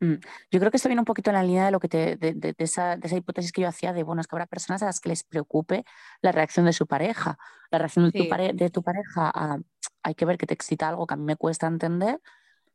Mm, 0.00 0.14
yo 0.50 0.58
creo 0.58 0.70
que 0.70 0.78
esto 0.78 0.88
viene 0.88 1.00
un 1.00 1.04
poquito 1.04 1.30
en 1.30 1.36
la 1.36 1.42
línea 1.42 1.66
de, 1.66 1.70
lo 1.70 1.78
que 1.78 1.88
te, 1.88 2.16
de, 2.16 2.54
esa, 2.58 2.98
hipótesis 3.10 3.52
que 3.52 3.62
yo 3.62 3.68
hacía 3.68 3.92
de, 3.92 4.02
bueno, 4.02 4.20
es 4.20 4.26
que 4.26 4.34
habrá 4.34 4.46
personas 4.46 4.82
a 4.82 4.86
las 4.86 5.00
que 5.00 5.10
les 5.10 5.24
preocupe 5.24 5.84
la 6.22 6.32
reacción 6.32 6.66
de 6.66 6.72
su 6.72 6.86
pareja. 6.86 7.38
La 7.70 7.78
reacción 7.78 8.10
de, 8.10 8.12
tu, 8.12 8.24
de 8.54 8.70
tu 8.70 8.82
pareja 8.82 9.60
hay 10.02 10.14
que 10.14 10.24
ver 10.24 10.38
que 10.38 10.46
te 10.46 10.54
excita 10.54 10.88
algo 10.88 11.06
que 11.06 11.14
a 11.14 11.16
mí 11.16 11.24
me 11.24 11.36
cuesta 11.36 11.66
entender, 11.66 12.20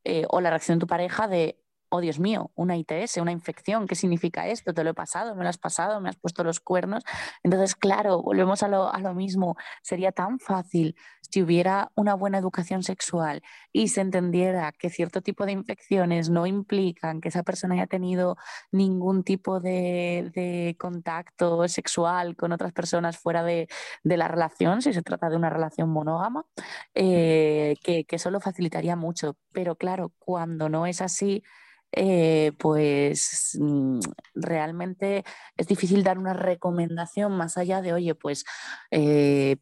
eh, 0.04 0.26
o 0.30 0.40
la 0.40 0.52
reacción 0.52 0.78
de 0.78 0.82
tu 0.82 0.88
pareja 0.88 1.28
de, 1.28 1.60
oh 1.96 2.02
Dios 2.02 2.20
mío, 2.20 2.52
una 2.56 2.78
ITS, 2.78 3.18
una 3.18 3.32
infección, 3.32 3.88
¿qué 3.88 3.96
significa 3.96 4.48
esto? 4.48 4.74
¿Te 4.74 4.84
lo 4.84 4.92
he 4.92 4.94
pasado? 4.94 5.36
¿Me 5.36 5.44
lo 5.44 5.50
has 5.50 5.58
pasado? 5.58 6.02
¿Me 6.02 6.10
has 6.10 6.18
puesto 6.18 6.44
los 6.44 6.60
cuernos? 6.60 7.04
Entonces, 7.44 7.76
claro, 7.76 8.22
volvemos 8.22 8.64
a 8.64 8.68
lo, 8.68 8.94
a 8.94 9.00
lo 9.00 9.14
mismo. 9.14 9.56
Sería 9.82 10.12
tan 10.12 10.40
fácil 10.40 10.96
si 11.30 11.42
hubiera 11.42 11.92
una 11.96 12.14
buena 12.14 12.38
educación 12.38 12.84
sexual 12.84 13.42
y 13.72 13.90
se 13.90 14.02
entendiera 14.02 14.72
que 14.72 14.90
cierto 14.90 15.22
tipo 15.22 15.46
de 15.46 15.52
infecciones 15.52 16.30
no 16.30 16.46
implican 16.46 17.22
que 17.22 17.30
esa 17.30 17.44
persona 17.44 17.76
haya 17.76 17.88
tenido 17.88 18.38
ningún 18.72 19.24
tipo 19.24 19.60
de, 19.60 20.32
de 20.34 20.76
contacto 20.80 21.68
sexual 21.68 22.36
con 22.36 22.52
otras 22.52 22.72
personas 22.74 23.18
fuera 23.18 23.44
de, 23.44 23.68
de, 24.04 24.18
la 24.18 24.28
relación, 24.28 24.82
si 24.82 24.94
se 24.94 25.02
trata 25.02 25.30
de 25.30 25.36
una 25.36 25.50
relación 25.50 25.90
monógama, 25.90 26.46
eh, 26.94 27.76
que, 27.84 28.06
que 28.06 28.16
eso 28.16 28.32
lo 28.32 28.40
facilitaría 28.40 28.96
mucho. 28.96 29.38
Pero 29.52 29.76
claro, 29.76 30.14
cuando 30.20 30.70
no 30.70 30.86
es 30.86 31.02
así, 31.02 31.44
eh, 31.92 32.52
pues 32.60 33.58
mm, 33.60 34.00
realmente 34.34 35.24
es 35.56 35.68
difícil 35.68 36.04
dar 36.04 36.18
una 36.18 36.34
recomendación 36.34 37.38
más 37.38 37.58
allá 37.58 37.82
de, 37.82 37.94
oye, 37.94 38.16
pues 38.16 38.44
eh, 38.92 39.58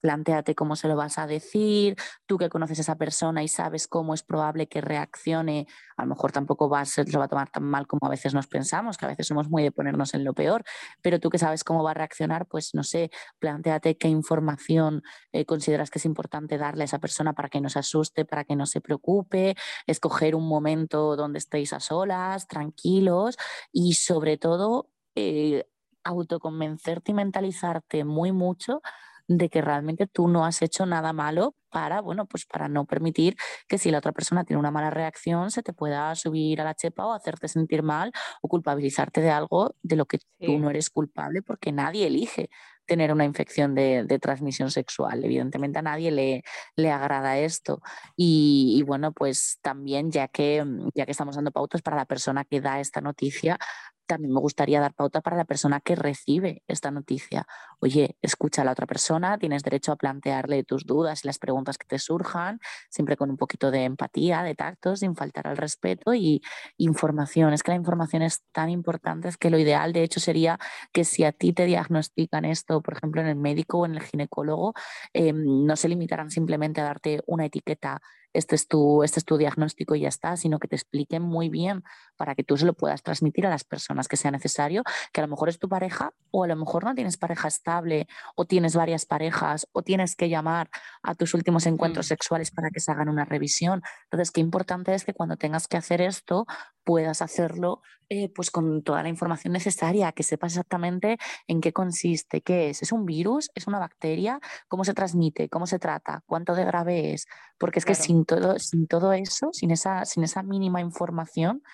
planteate 0.00 0.54
cómo 0.54 0.76
se 0.76 0.88
lo 0.88 0.96
vas 0.96 1.18
a 1.18 1.26
decir, 1.26 1.96
tú 2.26 2.38
que 2.38 2.48
conoces 2.48 2.78
a 2.78 2.82
esa 2.82 2.96
persona 2.96 3.42
y 3.42 3.48
sabes 3.48 3.86
cómo 3.88 4.14
es 4.14 4.22
probable 4.22 4.68
que 4.68 4.80
reaccione, 4.80 5.66
a 5.96 6.02
lo 6.02 6.08
mejor 6.08 6.32
tampoco 6.32 6.68
va 6.68 6.80
a 6.80 6.84
ser, 6.84 7.12
lo 7.12 7.18
va 7.18 7.26
a 7.26 7.28
tomar 7.28 7.50
tan 7.50 7.64
mal 7.64 7.86
como 7.86 8.06
a 8.06 8.10
veces 8.10 8.34
nos 8.34 8.46
pensamos, 8.46 8.98
que 8.98 9.04
a 9.06 9.08
veces 9.08 9.26
somos 9.26 9.48
muy 9.48 9.62
de 9.62 9.72
ponernos 9.72 10.14
en 10.14 10.24
lo 10.24 10.34
peor, 10.34 10.64
pero 11.02 11.20
tú 11.20 11.30
que 11.30 11.38
sabes 11.38 11.64
cómo 11.64 11.82
va 11.82 11.92
a 11.92 11.94
reaccionar, 11.94 12.46
pues 12.46 12.74
no 12.74 12.82
sé, 12.82 13.10
planteate 13.38 13.96
qué 13.96 14.08
información 14.08 15.02
eh, 15.32 15.44
consideras 15.44 15.90
que 15.90 15.98
es 15.98 16.04
importante 16.04 16.58
darle 16.58 16.82
a 16.82 16.86
esa 16.86 16.98
persona 16.98 17.32
para 17.32 17.48
que 17.48 17.60
no 17.60 17.68
se 17.68 17.78
asuste, 17.78 18.24
para 18.24 18.44
que 18.44 18.56
no 18.56 18.66
se 18.66 18.80
preocupe, 18.80 19.56
escoger 19.86 20.34
un 20.34 20.48
momento 20.48 21.16
donde 21.16 21.38
estéis 21.38 21.65
solas, 21.66 22.48
tranquilos 22.48 23.36
y 23.72 23.94
sobre 23.94 24.38
todo 24.38 24.90
eh, 25.14 25.66
autoconvencerte 26.04 27.12
y 27.12 27.14
mentalizarte 27.14 28.04
muy 28.04 28.32
mucho 28.32 28.80
de 29.28 29.48
que 29.48 29.62
realmente 29.62 30.06
tú 30.06 30.28
no 30.28 30.44
has 30.44 30.62
hecho 30.62 30.86
nada 30.86 31.12
malo 31.12 31.54
para, 31.70 32.00
bueno, 32.00 32.26
pues 32.26 32.46
para 32.46 32.68
no 32.68 32.86
permitir 32.86 33.36
que 33.68 33.78
si 33.78 33.90
la 33.90 33.98
otra 33.98 34.12
persona 34.12 34.44
tiene 34.44 34.60
una 34.60 34.70
mala 34.70 34.90
reacción 34.90 35.50
se 35.50 35.62
te 35.62 35.72
pueda 35.72 36.14
subir 36.14 36.60
a 36.60 36.64
la 36.64 36.74
chepa 36.74 37.06
o 37.06 37.12
hacerte 37.12 37.48
sentir 37.48 37.82
mal 37.82 38.12
o 38.40 38.48
culpabilizarte 38.48 39.20
de 39.20 39.30
algo 39.30 39.74
de 39.82 39.96
lo 39.96 40.06
que 40.06 40.18
tú 40.40 40.58
no 40.58 40.70
eres 40.70 40.90
culpable 40.90 41.42
porque 41.42 41.72
nadie 41.72 42.06
elige 42.06 42.48
tener 42.86 43.12
una 43.12 43.24
infección 43.24 43.74
de, 43.74 44.18
transmisión 44.22 44.70
sexual. 44.70 45.24
Evidentemente 45.24 45.78
a 45.78 45.82
nadie 45.82 46.10
le, 46.10 46.44
le 46.76 46.90
agrada 46.90 47.38
esto. 47.38 47.82
Y, 48.16 48.76
y, 48.78 48.82
bueno, 48.82 49.12
pues 49.12 49.58
también 49.60 50.10
ya 50.10 50.28
que, 50.28 50.64
ya 50.94 51.04
que 51.04 51.10
estamos 51.10 51.34
dando 51.36 51.50
pautas 51.50 51.82
para 51.82 51.96
la 51.96 52.06
persona 52.06 52.44
que 52.44 52.60
da 52.60 52.80
esta 52.80 53.00
noticia, 53.00 53.58
también 54.06 54.32
me 54.34 54.40
gustaría 54.40 54.80
dar 54.80 54.94
pauta 54.94 55.20
para 55.20 55.36
la 55.36 55.44
persona 55.44 55.80
que 55.80 55.94
recibe 55.96 56.62
esta 56.68 56.90
noticia. 56.90 57.46
Oye, 57.80 58.16
escucha 58.22 58.62
a 58.62 58.64
la 58.64 58.72
otra 58.72 58.86
persona, 58.86 59.38
tienes 59.38 59.62
derecho 59.62 59.92
a 59.92 59.96
plantearle 59.96 60.64
tus 60.64 60.86
dudas 60.86 61.24
y 61.24 61.28
las 61.28 61.38
preguntas 61.38 61.78
que 61.78 61.86
te 61.86 61.98
surjan, 61.98 62.60
siempre 62.90 63.16
con 63.16 63.30
un 63.30 63.36
poquito 63.36 63.70
de 63.70 63.84
empatía, 63.84 64.42
de 64.42 64.54
tacto, 64.54 64.96
sin 64.96 65.14
faltar 65.16 65.46
al 65.48 65.56
respeto 65.56 66.14
y 66.14 66.42
información. 66.78 67.52
Es 67.52 67.62
que 67.62 67.72
la 67.72 67.76
información 67.76 68.22
es 68.22 68.42
tan 68.52 68.70
importante, 68.70 69.30
que 69.38 69.50
lo 69.50 69.58
ideal 69.58 69.92
de 69.92 70.02
hecho 70.02 70.20
sería 70.20 70.58
que 70.92 71.04
si 71.04 71.24
a 71.24 71.32
ti 71.32 71.52
te 71.52 71.66
diagnostican 71.66 72.44
esto, 72.44 72.82
por 72.82 72.94
ejemplo, 72.96 73.20
en 73.20 73.28
el 73.28 73.36
médico 73.36 73.78
o 73.80 73.86
en 73.86 73.94
el 73.96 74.02
ginecólogo, 74.02 74.74
em, 75.12 75.64
no 75.66 75.76
se 75.76 75.88
limitaran 75.88 76.30
simplemente 76.30 76.80
a 76.80 76.84
darte 76.84 77.20
una 77.26 77.46
etiqueta 77.46 78.00
este 78.36 78.54
es, 78.54 78.68
tu, 78.68 79.02
este 79.02 79.20
es 79.20 79.24
tu 79.24 79.36
diagnóstico 79.36 79.94
y 79.94 80.00
ya 80.00 80.08
está, 80.08 80.36
sino 80.36 80.58
que 80.58 80.68
te 80.68 80.76
expliquen 80.76 81.22
muy 81.22 81.48
bien 81.48 81.82
para 82.16 82.34
que 82.34 82.44
tú 82.44 82.56
se 82.56 82.66
lo 82.66 82.74
puedas 82.74 83.02
transmitir 83.02 83.46
a 83.46 83.50
las 83.50 83.64
personas 83.64 84.08
que 84.08 84.16
sea 84.16 84.30
necesario, 84.30 84.82
que 85.12 85.20
a 85.20 85.24
lo 85.24 85.28
mejor 85.28 85.48
es 85.48 85.58
tu 85.58 85.68
pareja 85.68 86.12
o 86.30 86.44
a 86.44 86.46
lo 86.46 86.56
mejor 86.56 86.84
no 86.84 86.94
tienes 86.94 87.16
pareja 87.16 87.48
estable 87.48 88.06
o 88.34 88.44
tienes 88.44 88.76
varias 88.76 89.06
parejas 89.06 89.66
o 89.72 89.82
tienes 89.82 90.16
que 90.16 90.28
llamar 90.28 90.70
a 91.02 91.14
tus 91.14 91.34
últimos 91.34 91.66
encuentros 91.66 92.06
mm. 92.06 92.08
sexuales 92.08 92.50
para 92.50 92.70
que 92.70 92.80
se 92.80 92.92
hagan 92.92 93.08
una 93.08 93.24
revisión. 93.24 93.82
Entonces, 94.04 94.30
qué 94.30 94.40
importante 94.40 94.94
es 94.94 95.04
que 95.04 95.14
cuando 95.14 95.36
tengas 95.36 95.68
que 95.68 95.76
hacer 95.76 96.00
esto 96.00 96.46
puedas 96.86 97.20
hacerlo 97.20 97.82
eh, 98.08 98.28
pues 98.32 98.52
con 98.52 98.84
toda 98.84 99.02
la 99.02 99.08
información 99.08 99.52
necesaria, 99.52 100.12
que 100.12 100.22
sepas 100.22 100.52
exactamente 100.52 101.18
en 101.48 101.60
qué 101.60 101.72
consiste, 101.72 102.40
qué 102.40 102.70
es. 102.70 102.80
¿Es 102.80 102.92
un 102.92 103.04
virus? 103.04 103.50
¿Es 103.56 103.66
una 103.66 103.80
bacteria? 103.80 104.38
¿Cómo 104.68 104.84
se 104.84 104.94
transmite? 104.94 105.48
¿Cómo 105.48 105.66
se 105.66 105.80
trata? 105.80 106.22
¿Cuánto 106.26 106.54
de 106.54 106.64
grave 106.64 107.12
es? 107.12 107.26
Porque 107.58 107.80
es 107.80 107.84
que 107.84 107.96
sin 107.96 108.24
todo, 108.24 108.60
sin 108.60 108.86
todo 108.86 109.12
eso, 109.12 109.50
sin 109.52 109.72
esa, 109.72 110.04
sin 110.04 110.22
esa 110.22 110.44
mínima 110.44 110.80
información, 110.80 111.64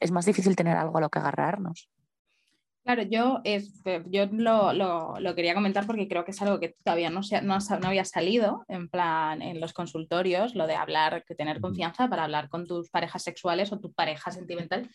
es 0.00 0.10
más 0.10 0.24
difícil 0.24 0.56
tener 0.56 0.78
algo 0.78 0.96
a 0.96 1.02
lo 1.02 1.10
que 1.10 1.18
agarrarnos. 1.18 1.90
Claro, 2.84 3.02
yo, 3.02 3.40
es, 3.44 3.82
yo 4.10 4.26
lo, 4.26 4.74
lo, 4.74 5.18
lo, 5.18 5.34
quería 5.34 5.54
comentar 5.54 5.86
porque 5.86 6.06
creo 6.06 6.22
que 6.26 6.32
es 6.32 6.42
algo 6.42 6.60
que 6.60 6.76
todavía 6.84 7.08
no, 7.08 7.22
se, 7.22 7.40
no, 7.40 7.56
no, 7.58 7.88
había 7.88 8.04
salido 8.04 8.66
en 8.68 8.90
plan 8.90 9.40
en 9.40 9.58
los 9.58 9.72
consultorios, 9.72 10.54
lo 10.54 10.66
de 10.66 10.74
hablar, 10.74 11.24
que 11.26 11.34
tener 11.34 11.62
confianza 11.62 12.08
para 12.10 12.24
hablar 12.24 12.50
con 12.50 12.66
tus 12.66 12.90
parejas 12.90 13.22
sexuales 13.22 13.72
o 13.72 13.80
tu 13.80 13.94
pareja 13.94 14.30
sentimental. 14.30 14.90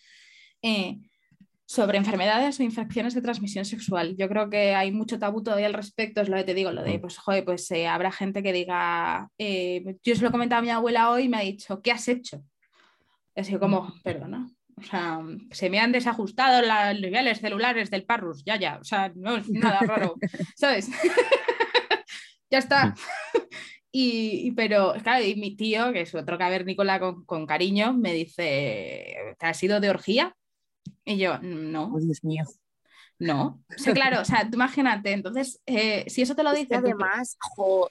Eh, 0.62 1.00
sobre 1.66 1.98
enfermedades 1.98 2.60
o 2.60 2.64
infecciones 2.64 3.16
de 3.16 3.22
transmisión 3.22 3.66
sexual. 3.66 4.16
Yo 4.18 4.28
creo 4.30 4.50
que 4.50 4.76
hay 4.76 4.92
mucho 4.92 5.18
tabú 5.18 5.42
todavía 5.42 5.68
al 5.68 5.74
respecto, 5.74 6.22
es 6.22 6.30
lo 6.30 6.38
que 6.38 6.44
te 6.44 6.54
digo, 6.54 6.72
lo 6.72 6.84
de, 6.84 7.00
pues, 7.00 7.18
joder, 7.18 7.46
pues 7.46 7.70
eh, 7.72 7.88
habrá 7.88 8.12
gente 8.12 8.44
que 8.44 8.54
diga, 8.54 9.30
eh, 9.38 9.98
yo 10.04 10.16
se 10.16 10.22
lo 10.22 10.30
he 10.30 10.32
comentado 10.32 10.60
a 10.60 10.64
mi 10.64 10.70
abuela 10.70 11.12
hoy 11.12 11.24
y 11.24 11.30
me 11.30 11.38
ha 11.38 11.42
dicho, 11.42 11.82
¿qué 11.82 11.92
has 11.92 12.08
hecho? 12.08 12.44
Así 13.36 13.56
como, 13.58 13.94
perdona. 14.04 14.48
O 14.80 14.84
sea, 14.84 15.20
se 15.52 15.70
me 15.70 15.80
han 15.80 15.92
desajustado 15.92 16.62
los 16.62 17.02
niveles 17.02 17.40
celulares 17.40 17.90
del 17.90 18.06
parrus, 18.06 18.44
ya, 18.46 18.58
ya, 18.58 18.78
o 18.80 18.84
sea, 18.84 19.12
no 19.16 19.38
es 19.38 19.50
nada 19.50 19.80
raro, 19.82 20.16
¿sabes? 20.56 20.90
ya 22.50 22.60
está. 22.60 22.96
Y, 23.92 24.52
pero, 24.52 24.94
claro, 25.04 25.26
y 25.26 25.36
mi 25.36 25.56
tío, 25.56 25.92
que 25.92 26.02
es 26.02 26.14
otro 26.16 26.38
cavernícola 26.38 27.00
con, 27.00 27.26
con 27.26 27.46
cariño, 27.46 27.94
me 27.94 28.14
dice, 28.14 29.36
¿te 29.38 29.46
has 29.46 29.62
ido 29.64 29.80
de 29.80 29.90
orgía? 29.90 30.36
Y 31.06 31.18
yo, 31.18 31.40
no. 31.40 31.92
Oh, 31.94 32.00
Dios 32.00 32.24
mío. 32.24 32.44
No, 33.20 33.62
sí, 33.76 33.92
claro, 33.92 34.22
o 34.22 34.26
sea, 34.26 34.48
imagínate, 34.52 35.12
entonces, 35.12 35.62
eh, 35.66 36.06
si 36.08 36.22
eso 36.22 36.36
te 36.36 36.44
lo 36.44 36.54
dice... 36.54 36.76
Además, 36.76 37.38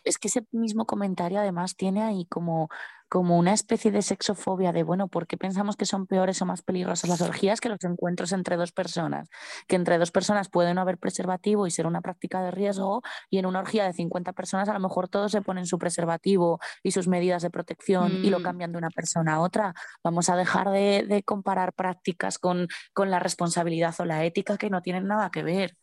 es 0.03 0.17
que 0.17 0.29
ese 0.29 0.47
mismo 0.53 0.87
comentario 0.87 1.39
además 1.39 1.77
tiene 1.77 2.03
ahí 2.03 2.25
como 2.31 2.71
como 3.09 3.39
una 3.39 3.53
especie 3.53 3.91
de 3.91 4.03
sexofobia 4.03 4.73
de, 4.73 4.83
bueno, 4.83 5.09
¿por 5.09 5.27
qué 5.27 5.37
pensamos 5.37 5.77
que 5.77 5.87
son 5.87 6.07
peores 6.07 6.41
o 6.43 6.47
más 6.47 6.63
peligrosas 6.63 7.09
las 7.09 7.21
orgías 7.21 7.61
que 7.61 7.69
los 7.69 7.83
encuentros 7.85 8.33
entre 8.33 8.57
dos 8.57 8.73
personas? 8.73 9.29
Que 9.67 9.77
entre 9.77 9.99
dos 9.99 10.11
personas 10.11 10.49
pueden 10.49 10.77
no 10.77 10.83
haber 10.83 10.99
preservativo 10.99 11.67
y 11.67 11.71
ser 11.71 11.87
una 11.87 12.01
práctica 12.01 12.43
de 12.43 12.51
riesgo 12.51 13.03
y 13.31 13.39
en 13.39 13.47
una 13.47 13.61
orgía 13.61 13.85
de 13.85 13.93
50 13.93 14.33
personas 14.33 14.69
a 14.69 14.75
lo 14.75 14.81
mejor 14.81 15.09
todos 15.09 15.33
se 15.33 15.43
ponen 15.43 15.67
su 15.67 15.79
preservativo 15.79 16.59
y 16.83 16.91
sus 16.91 17.09
medidas 17.09 17.43
de 17.43 17.51
protección 17.51 18.25
y 18.25 18.31
lo 18.31 18.41
mm. 18.41 18.43
cambian 18.43 18.73
de 18.73 18.79
una 18.79 18.91
persona 18.91 19.35
a 19.35 19.41
otra. 19.41 19.75
Vamos 20.05 20.29
a 20.29 20.37
dejar 20.37 20.71
de, 20.71 21.05
de 21.09 21.23
comparar 21.23 21.73
prácticas 21.73 22.39
con, 22.39 22.69
con 22.93 23.11
la 23.11 23.19
responsabilidad 23.19 23.95
o 23.99 24.05
la 24.05 24.25
ética 24.25 24.59
que 24.59 24.71
no 24.71 24.83
tienen 24.83 25.07
nada 25.07 25.31
que 25.31 25.43
ver. 25.43 25.77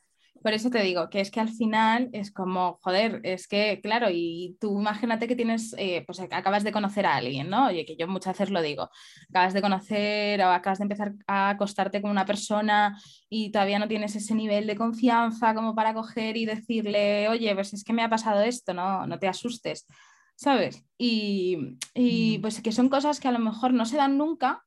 Por 0.46 0.54
eso 0.54 0.70
te 0.70 0.84
digo 0.84 1.10
que 1.10 1.22
es 1.22 1.32
que 1.32 1.40
al 1.40 1.50
final 1.50 2.12
es 2.14 2.32
como, 2.32 2.78
joder, 2.84 3.20
es 3.24 3.48
que, 3.48 3.80
claro, 3.82 4.10
y 4.12 4.56
tú 4.62 4.80
imagínate 4.80 5.28
que 5.28 5.36
tienes, 5.36 5.74
eh, 5.80 6.04
pues 6.06 6.20
acabas 6.20 6.64
de 6.64 6.72
conocer 6.72 7.08
a 7.08 7.16
alguien, 7.16 7.50
¿no? 7.50 7.66
Oye, 7.66 7.84
que 7.84 7.96
yo 7.96 8.08
muchas 8.08 8.38
veces 8.38 8.52
lo 8.52 8.62
digo, 8.62 8.92
acabas 9.32 9.56
de 9.56 9.64
conocer 9.64 10.40
o 10.44 10.50
acabas 10.50 10.78
de 10.78 10.84
empezar 10.84 11.14
a 11.26 11.50
acostarte 11.50 12.00
con 12.00 12.12
una 12.12 12.28
persona 12.28 12.96
y 13.28 13.52
todavía 13.52 13.80
no 13.80 13.88
tienes 13.88 14.16
ese 14.16 14.36
nivel 14.36 14.68
de 14.68 14.76
confianza 14.76 15.56
como 15.56 15.74
para 15.74 15.96
coger 15.96 16.38
y 16.38 16.46
decirle, 16.46 17.28
oye, 17.28 17.56
pues 17.56 17.74
es 17.74 17.84
que 17.84 17.94
me 17.94 18.04
ha 18.04 18.10
pasado 18.12 18.44
esto, 18.44 18.72
no, 18.76 19.08
no 19.08 19.18
te 19.18 19.28
asustes, 19.28 19.88
¿sabes? 20.36 20.86
Y, 20.96 21.80
y 21.96 22.38
pues 22.38 22.62
que 22.62 22.72
son 22.72 22.90
cosas 22.90 23.20
que 23.20 23.30
a 23.30 23.32
lo 23.32 23.40
mejor 23.40 23.74
no 23.74 23.88
se 23.88 23.98
dan 23.98 24.20
nunca 24.20 24.65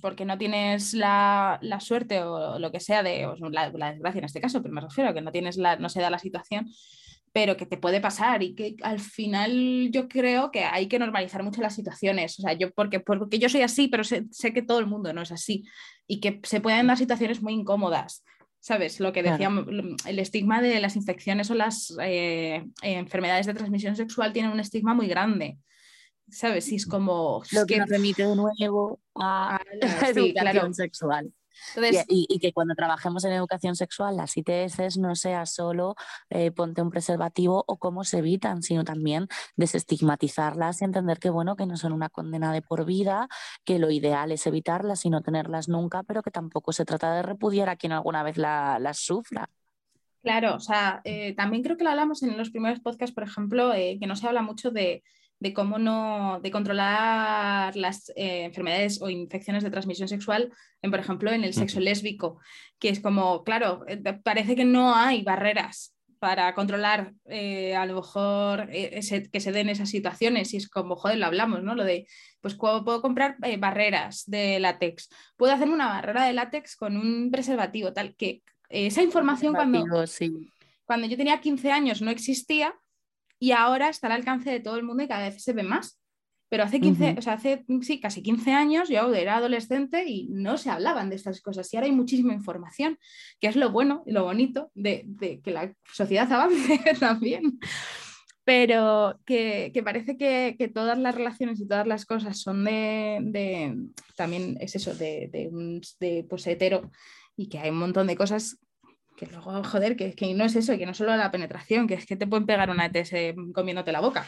porque 0.00 0.24
no 0.24 0.38
tienes 0.38 0.94
la, 0.94 1.58
la 1.62 1.80
suerte 1.80 2.22
o 2.22 2.58
lo 2.58 2.72
que 2.72 2.80
sea 2.80 3.02
de 3.02 3.28
la, 3.50 3.70
la, 3.70 3.92
desgracia 3.92 4.18
en 4.18 4.24
este 4.24 4.40
caso, 4.40 4.62
pero 4.62 4.74
me 4.74 4.80
refiero 4.80 5.10
a 5.10 5.14
que 5.14 5.20
no 5.20 5.32
tienes 5.32 5.56
la, 5.56 5.76
no 5.76 5.88
se 5.88 6.00
da 6.00 6.10
la 6.10 6.18
situación, 6.18 6.70
pero 7.32 7.56
que 7.56 7.66
te 7.66 7.76
puede 7.76 8.00
pasar 8.00 8.42
y 8.42 8.54
que 8.54 8.76
al 8.82 8.98
final 8.98 9.90
yo 9.92 10.08
creo 10.08 10.50
que 10.50 10.64
hay 10.64 10.88
que 10.88 10.98
normalizar 10.98 11.42
mucho 11.42 11.62
las 11.62 11.74
situaciones, 11.74 12.38
o 12.38 12.42
sea, 12.42 12.54
yo 12.54 12.72
porque, 12.72 13.00
porque 13.00 13.38
yo 13.38 13.48
soy 13.48 13.62
así, 13.62 13.88
pero 13.88 14.04
sé, 14.04 14.24
sé 14.30 14.52
que 14.52 14.62
todo 14.62 14.80
el 14.80 14.86
mundo 14.86 15.12
no 15.12 15.22
es 15.22 15.32
así 15.32 15.64
y 16.06 16.20
que 16.20 16.40
se 16.42 16.60
pueden 16.60 16.88
dar 16.88 16.98
situaciones 16.98 17.42
muy 17.42 17.52
incómodas. 17.52 18.24
¿Sabes? 18.62 19.00
Lo 19.00 19.10
que 19.14 19.22
decíamos, 19.22 19.64
el 20.04 20.18
estigma 20.18 20.60
de 20.60 20.80
las 20.80 20.94
infecciones 20.94 21.50
o 21.50 21.54
las 21.54 21.96
eh, 22.02 22.62
enfermedades 22.82 23.46
de 23.46 23.54
transmisión 23.54 23.96
sexual 23.96 24.34
tienen 24.34 24.52
un 24.52 24.60
estigma 24.60 24.92
muy 24.92 25.06
grande. 25.06 25.56
¿Sabes? 26.30 26.64
Si 26.64 26.76
es 26.76 26.86
como... 26.86 27.42
Lo 27.52 27.66
que, 27.66 27.78
nos 27.78 27.88
remite 27.88 28.26
de 28.26 28.36
nuevo 28.36 29.00
a, 29.14 29.60
la 30.00 30.08
educación 30.08 30.74
sexual. 30.74 31.32
y, 32.08 32.38
que 32.38 32.52
cuando 32.52 32.74
trabajemos 32.74 33.24
en 33.24 33.32
educación 33.32 33.76
sexual, 33.76 34.16
las 34.16 34.36
ITS 34.36 34.98
no 34.98 35.14
sea 35.14 35.44
solo 35.46 35.94
eh, 36.30 36.50
ponte 36.50 36.80
un 36.80 36.90
preservativo 36.90 37.64
o 37.66 37.76
cómo 37.76 38.04
se 38.04 38.18
evitan, 38.18 38.62
sino 38.62 38.84
también 38.84 39.28
desestigmatizarlas 39.56 40.80
y 40.80 40.84
entender 40.84 41.18
que 41.18 41.30
bueno, 41.30 41.56
que 41.56 41.66
no 41.66 41.76
son 41.76 41.92
una 41.92 42.08
condena 42.08 42.52
de 42.52 42.62
por 42.62 42.84
vida, 42.84 43.28
que 43.64 43.78
lo 43.78 43.90
ideal 43.90 44.32
es 44.32 44.46
evitarlas 44.46 45.04
y 45.04 45.10
no 45.10 45.20
tenerlas 45.20 45.68
nunca, 45.68 46.02
pero 46.02 46.22
que 46.22 46.30
tampoco 46.30 46.72
se 46.72 46.84
trata 46.84 47.14
de 47.14 47.22
repudiar 47.22 47.68
a 47.68 47.76
quien 47.76 47.92
alguna 47.92 48.22
vez 48.22 48.36
las 48.36 48.98
sufra. 48.98 49.50
Claro, 50.22 50.56
o 50.56 50.60
sea, 50.60 51.00
eh, 51.04 51.34
también 51.34 51.62
creo 51.62 51.78
que 51.78 51.84
lo 51.84 51.90
hablamos 51.90 52.22
en 52.22 52.36
los 52.36 52.50
primeros 52.50 52.80
podcasts, 52.80 53.14
por 53.14 53.24
ejemplo, 53.24 53.72
eh, 53.72 53.96
que 53.98 54.06
no 54.06 54.16
se 54.16 54.26
habla 54.26 54.42
mucho 54.42 54.70
de, 54.70 55.02
de 55.40 55.54
cómo 55.54 55.78
no, 55.78 56.38
de 56.42 56.50
controlar 56.50 57.74
las 57.74 58.10
eh, 58.10 58.44
enfermedades 58.44 59.00
o 59.00 59.08
infecciones 59.08 59.64
de 59.64 59.70
transmisión 59.70 60.06
sexual, 60.06 60.52
en, 60.82 60.90
por 60.90 61.00
ejemplo, 61.00 61.32
en 61.32 61.44
el 61.44 61.54
sexo 61.54 61.80
lésbico, 61.80 62.38
que 62.78 62.90
es 62.90 63.00
como, 63.00 63.42
claro, 63.42 63.84
eh, 63.88 63.98
parece 64.22 64.54
que 64.54 64.66
no 64.66 64.94
hay 64.94 65.22
barreras 65.22 65.96
para 66.18 66.54
controlar 66.54 67.14
eh, 67.24 67.74
a 67.74 67.86
lo 67.86 67.94
mejor 67.94 68.68
que 68.68 69.40
se 69.40 69.52
den 69.52 69.70
esas 69.70 69.88
situaciones. 69.88 70.52
Y 70.52 70.58
es 70.58 70.68
como, 70.68 70.94
joder, 70.94 71.16
lo 71.16 71.24
hablamos, 71.24 71.62
¿no? 71.62 71.74
Lo 71.74 71.84
de, 71.84 72.06
pues 72.42 72.54
puedo 72.56 73.00
comprar 73.00 73.36
barreras 73.58 74.24
de 74.26 74.60
látex, 74.60 75.08
puedo 75.38 75.54
hacer 75.54 75.70
una 75.70 75.88
barrera 75.88 76.26
de 76.26 76.34
látex 76.34 76.76
con 76.76 76.98
un 76.98 77.30
preservativo, 77.30 77.94
tal, 77.94 78.14
que 78.16 78.42
esa 78.68 79.02
información 79.02 79.54
cuando, 79.54 79.86
cuando 80.84 81.06
yo 81.06 81.16
tenía 81.16 81.40
15 81.40 81.72
años 81.72 82.02
no 82.02 82.10
existía, 82.10 82.74
y 83.40 83.52
ahora 83.52 83.88
está 83.88 84.06
al 84.06 84.12
alcance 84.12 84.50
de 84.50 84.60
todo 84.60 84.76
el 84.76 84.84
mundo 84.84 85.02
y 85.02 85.08
cada 85.08 85.28
vez 85.28 85.42
se 85.42 85.54
ve 85.54 85.64
más. 85.64 85.98
Pero 86.50 86.64
hace 86.64 86.80
15, 86.80 87.14
o 87.18 87.22
sea, 87.22 87.34
hace 87.34 87.64
sí, 87.80 88.00
casi 88.00 88.22
15 88.22 88.52
años 88.52 88.88
yo 88.88 89.14
era 89.14 89.36
adolescente 89.36 90.04
y 90.06 90.28
no 90.30 90.58
se 90.58 90.68
hablaban 90.68 91.08
de 91.08 91.16
estas 91.16 91.40
cosas. 91.40 91.72
Y 91.72 91.76
ahora 91.76 91.86
hay 91.86 91.92
muchísima 91.92 92.34
información, 92.34 92.98
que 93.40 93.46
es 93.46 93.56
lo 93.56 93.70
bueno 93.70 94.02
y 94.04 94.12
lo 94.12 94.24
bonito 94.24 94.70
de, 94.74 95.06
que 95.42 95.50
la 95.52 95.72
sociedad 95.92 96.30
avance 96.32 96.80
también. 96.98 97.58
Pero 98.44 99.20
que, 99.24 99.72
parece 99.84 100.16
que, 100.16 100.70
todas 100.74 100.98
las 100.98 101.14
relaciones 101.14 101.60
y 101.60 101.68
todas 101.68 101.86
las 101.86 102.04
cosas 102.04 102.40
son 102.40 102.64
de, 102.64 103.76
también 104.16 104.58
es 104.60 104.74
eso, 104.74 104.92
de, 104.94 105.48
un 105.52 105.80
de 106.00 106.26
pues, 106.28 106.46
hetero 106.48 106.90
y 107.36 107.48
que 107.48 107.60
hay 107.60 107.70
un 107.70 107.78
montón 107.78 108.08
de 108.08 108.16
cosas 108.16 108.58
que 109.20 109.26
luego, 109.26 109.62
joder, 109.62 109.96
que, 109.96 110.14
que 110.14 110.32
no 110.32 110.46
es 110.46 110.56
eso, 110.56 110.78
que 110.78 110.86
no 110.86 110.94
solo 110.94 111.14
la 111.14 111.30
penetración, 111.30 111.86
que 111.86 111.92
es 111.92 112.06
que 112.06 112.16
te 112.16 112.26
pueden 112.26 112.46
pegar 112.46 112.70
una 112.70 112.86
ETS 112.86 113.36
comiéndote 113.52 113.92
la 113.92 114.00
boca 114.00 114.26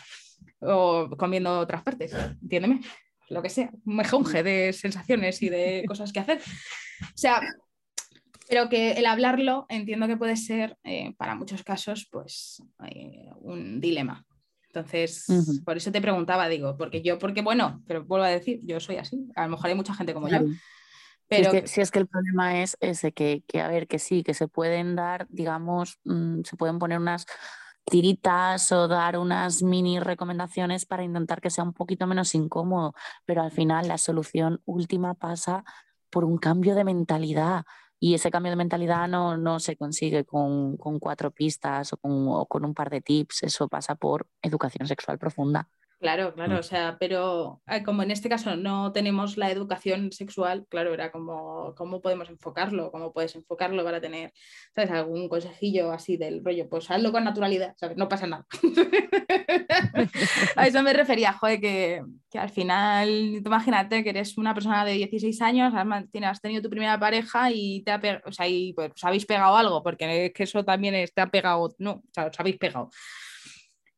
o 0.61 1.09
comiendo 1.17 1.61
otras 1.61 1.83
partes, 1.83 2.13
entiéndeme, 2.13 2.83
lo 3.31 3.43
que 3.43 3.49
sea, 3.49 3.71
un 3.87 3.97
mejunje 3.97 4.43
de 4.43 4.75
sensaciones 4.75 5.41
y 5.41 5.49
de 5.49 5.85
cosas 5.89 6.13
que 6.13 6.21
hacer. 6.21 6.41
O 7.01 7.17
sea, 7.17 7.41
pero 8.51 8.69
que 8.69 8.93
el 8.93 9.07
hablarlo 9.07 9.65
entiendo 9.71 10.07
que 10.07 10.19
puede 10.19 10.37
ser 10.37 10.77
eh, 10.85 11.15
para 11.17 11.37
muchos 11.37 11.63
casos 11.63 12.07
pues 12.11 12.63
eh, 12.87 13.31
un 13.37 13.81
dilema. 13.81 14.27
Entonces, 14.67 15.27
por 15.67 15.77
eso 15.77 15.93
te 15.93 16.01
preguntaba, 16.01 16.49
digo, 16.49 16.77
porque 16.77 17.03
yo, 17.03 17.19
porque 17.19 17.43
bueno, 17.43 17.83
pero 17.87 18.05
vuelvo 18.05 18.25
a 18.25 18.31
decir, 18.31 18.61
yo 18.63 18.81
soy 18.81 18.97
así, 18.97 19.27
a 19.37 19.45
lo 19.45 19.51
mejor 19.51 19.69
hay 19.69 19.75
mucha 19.75 19.95
gente 19.95 20.15
como 20.15 20.29
yo 20.29 20.41
si, 21.37 21.43
es 21.43 21.49
que, 21.49 21.67
si, 21.67 21.81
es 21.81 21.91
que, 21.91 21.99
el 21.99 22.07
problema 22.07 22.61
es 22.63 22.77
ese, 22.81 23.13
que, 23.13 23.43
que, 23.47 23.61
a 23.61 23.69
ver, 23.69 23.87
que 23.89 23.99
sí, 23.99 24.23
que 24.23 24.35
se 24.35 24.49
pueden 24.49 24.97
dar, 24.97 25.27
digamos, 25.31 25.99
mm, 26.05 26.43
se 26.45 26.57
pueden 26.57 26.79
poner 26.79 26.99
unas 26.99 27.27
tiritas 27.85 28.71
o 28.73 28.89
dar 28.89 29.19
unas 29.19 29.63
mini 29.63 30.01
recomendaciones 30.01 30.87
para 30.87 31.05
intentar 31.05 31.41
que 31.41 31.51
sea 31.51 31.65
un 31.65 31.73
poquito 31.73 32.07
menos 32.07 32.35
incómodo, 32.35 32.95
pero 33.25 33.43
al 33.43 33.51
final 33.51 33.89
la 33.89 33.99
solución 33.99 34.61
última 34.65 35.15
pasa 35.15 35.65
por 36.11 36.25
un 36.25 36.39
cambio 36.39 36.75
de 36.75 36.85
mentalidad 36.85 37.65
y 37.99 38.15
ese 38.15 38.31
cambio 38.31 38.51
de 38.51 38.57
mentalidad 38.57 39.09
no, 39.09 39.37
no 39.37 39.61
se 39.61 39.77
consigue 39.77 40.25
con, 40.25 40.77
con 40.77 40.99
cuatro 40.99 41.31
pistas 41.31 41.93
o 41.93 41.97
con, 41.97 42.27
o 42.29 42.47
con 42.47 42.65
un 42.65 42.75
par 42.75 42.91
de 42.91 43.01
tips, 43.01 43.45
eso 43.45 43.69
pasa 43.69 43.95
por 43.95 44.27
educación 44.43 44.87
sexual 44.87 45.19
profunda. 45.19 45.69
Claro, 46.03 46.35
claro, 46.35 46.57
mm. 46.57 46.59
o 46.59 46.63
sea, 46.65 46.97
pero 46.99 47.63
eh, 47.69 47.85
como 47.85 48.03
en 48.03 48.11
este 48.11 48.29
caso 48.29 48.57
no 48.57 48.91
tenemos 48.91 49.37
la 49.37 49.53
educación 49.53 50.11
sexual, 50.11 50.67
claro, 50.69 50.93
era 50.93 51.13
como, 51.13 51.77
¿cómo 51.77 52.03
podemos 52.03 52.29
enfocarlo? 52.29 52.91
¿Cómo 52.91 53.13
puedes 53.13 53.37
enfocarlo 53.37 53.85
para 53.85 54.01
tener, 54.01 54.33
¿sabes? 54.75 54.91
Algún 54.91 55.29
consejillo 55.29 55.93
así 55.93 56.17
del 56.17 56.45
rollo, 56.45 56.69
pues 56.69 56.91
hazlo 56.91 57.13
con 57.13 57.23
naturalidad, 57.23 57.77
¿sabes? 57.77 57.97
No 57.97 58.09
pasa 58.09 58.27
nada. 58.27 58.45
A 60.57 60.67
eso 60.67 60.83
me 60.83 60.93
refería, 60.93 61.35
joder, 61.35 61.61
que, 61.61 62.03
al 62.35 62.51
final, 62.51 63.37
imagínate 63.37 64.03
que 64.03 64.11
eres 64.11 64.37
una 64.37 64.55
persona 64.55 64.85
de 64.85 64.95
16 64.95 65.41
años, 65.41 65.73
has, 65.73 66.41
tenido 66.41 66.63
tu 66.63 66.71
primera 66.71 66.99
pareja 66.99 67.53
y 67.53 67.85
te 67.85 67.93
ha 67.93 68.01
o 68.27 68.33
sea, 68.33 68.49
y 68.49 68.73
pues 68.73 68.91
habéis 69.03 69.25
pegado 69.25 69.57
algo, 69.57 69.85
porque 69.85 70.27
es 70.27 70.33
que 70.33 70.43
eso 70.43 70.65
también 70.65 70.97
está 70.97 71.31
pegado, 71.31 71.73
no, 71.79 71.93
o 71.93 72.03
sea, 72.13 72.27
os 72.27 72.41
habéis 72.41 72.59
pegado. 72.59 72.91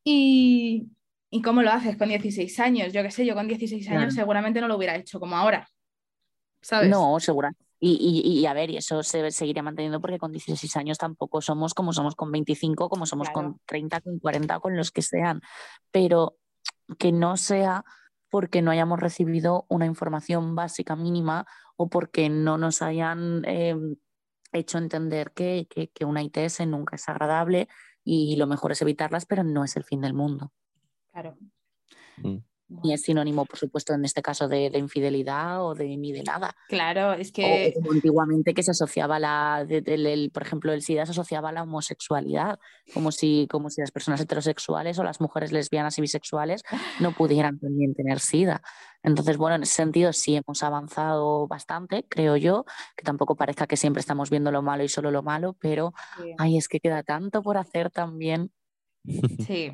Y, 0.04 0.86
¿Y 1.34 1.42
cómo 1.42 1.62
lo 1.62 1.72
haces 1.72 1.96
con 1.96 2.10
16 2.10 2.60
años? 2.60 2.92
Yo 2.92 3.02
qué 3.02 3.10
sé, 3.10 3.26
yo 3.26 3.34
con 3.34 3.48
16 3.48 3.90
años 3.90 4.14
seguramente 4.14 4.60
no 4.60 4.68
lo 4.68 4.76
hubiera 4.76 4.94
hecho 4.94 5.18
como 5.18 5.34
ahora. 5.34 5.68
¿Sabes? 6.62 6.88
No, 6.88 7.18
segura. 7.18 7.52
Y, 7.80 8.22
y, 8.24 8.46
a 8.46 8.52
ver, 8.52 8.70
y 8.70 8.76
eso 8.76 9.02
se 9.02 9.32
seguiría 9.32 9.64
manteniendo 9.64 10.00
porque 10.00 10.20
con 10.20 10.30
16 10.30 10.76
años 10.76 10.96
tampoco 10.96 11.40
somos 11.40 11.74
como 11.74 11.92
somos 11.92 12.14
con 12.14 12.30
25, 12.30 12.88
como 12.88 13.04
somos 13.04 13.30
con 13.30 13.58
30, 13.66 14.00
con 14.02 14.20
40, 14.20 14.60
con 14.60 14.76
los 14.76 14.92
que 14.92 15.02
sean. 15.02 15.40
Pero 15.90 16.36
que 17.00 17.10
no 17.10 17.36
sea 17.36 17.84
porque 18.30 18.62
no 18.62 18.70
hayamos 18.70 19.00
recibido 19.00 19.66
una 19.68 19.86
información 19.86 20.54
básica 20.54 20.94
mínima 20.94 21.48
o 21.74 21.88
porque 21.88 22.28
no 22.28 22.58
nos 22.58 22.80
hayan 22.80 23.44
em, 23.44 23.96
hecho 24.52 24.78
entender 24.78 25.32
que, 25.32 25.66
que, 25.68 25.88
que 25.88 26.04
una 26.04 26.22
ITS 26.22 26.64
nunca 26.68 26.94
es 26.94 27.08
agradable 27.08 27.66
y 28.04 28.36
lo 28.36 28.46
mejor 28.46 28.70
es 28.70 28.82
evitarlas, 28.82 29.26
pero 29.26 29.42
no 29.42 29.64
es 29.64 29.74
el 29.76 29.82
fin 29.82 30.00
del 30.00 30.14
mundo. 30.14 30.52
Claro. 31.14 31.38
Mm. 32.16 32.38
Ni 32.82 32.92
es 32.92 33.02
sinónimo, 33.02 33.44
por 33.44 33.58
supuesto, 33.58 33.92
en 33.92 34.04
este 34.04 34.20
caso 34.20 34.48
de, 34.48 34.66
infidelidad 34.74 35.62
o 35.62 35.74
de 35.74 35.96
ni 35.96 36.12
de 36.12 36.24
nada. 36.24 36.56
Claro, 36.68 37.12
es 37.12 37.30
que. 37.30 37.72
como 37.76 37.92
antiguamente 37.92 38.52
que 38.52 38.64
se 38.64 38.72
asociaba 38.72 39.20
la. 39.20 39.64
por 40.32 40.42
ejemplo, 40.42 40.72
el 40.72 40.82
SIDA 40.82 41.04
se 41.06 41.12
asociaba 41.12 41.50
a 41.50 41.52
la 41.52 41.62
homosexualidad, 41.62 42.58
como 42.92 43.12
si, 43.12 43.46
como 43.48 43.70
si 43.70 43.80
las 43.80 43.92
personas 43.92 44.20
heterosexuales 44.22 44.98
o 44.98 45.04
las 45.04 45.20
mujeres 45.20 45.52
lesbianas 45.52 45.98
y 45.98 46.00
bisexuales 46.00 46.62
no 47.00 47.12
pudieran 47.12 47.60
también 47.60 47.94
tener 47.94 48.18
SIDA. 48.18 48.62
Entonces, 49.02 49.36
bueno, 49.36 49.56
en 49.56 49.62
ese 49.62 49.74
sentido 49.74 50.12
sí 50.12 50.34
hemos 50.34 50.62
avanzado 50.62 51.46
bastante, 51.46 52.06
creo 52.08 52.36
yo, 52.36 52.64
que 52.96 53.04
tampoco 53.04 53.36
parezca 53.36 53.66
que 53.66 53.76
siempre 53.76 54.00
estamos 54.00 54.30
viendo 54.30 54.50
lo 54.50 54.62
malo 54.62 54.82
y 54.82 54.88
solo 54.88 55.10
lo 55.10 55.22
malo, 55.22 55.54
pero 55.60 55.92
ay, 56.38 56.56
es 56.56 56.66
que 56.66 56.80
queda 56.80 57.02
tanto 57.02 57.42
por 57.42 57.58
hacer 57.58 57.90
también. 57.90 58.50
Sí, 59.46 59.70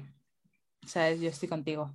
yo 0.82 1.28
estoy 1.28 1.48
contigo. 1.48 1.94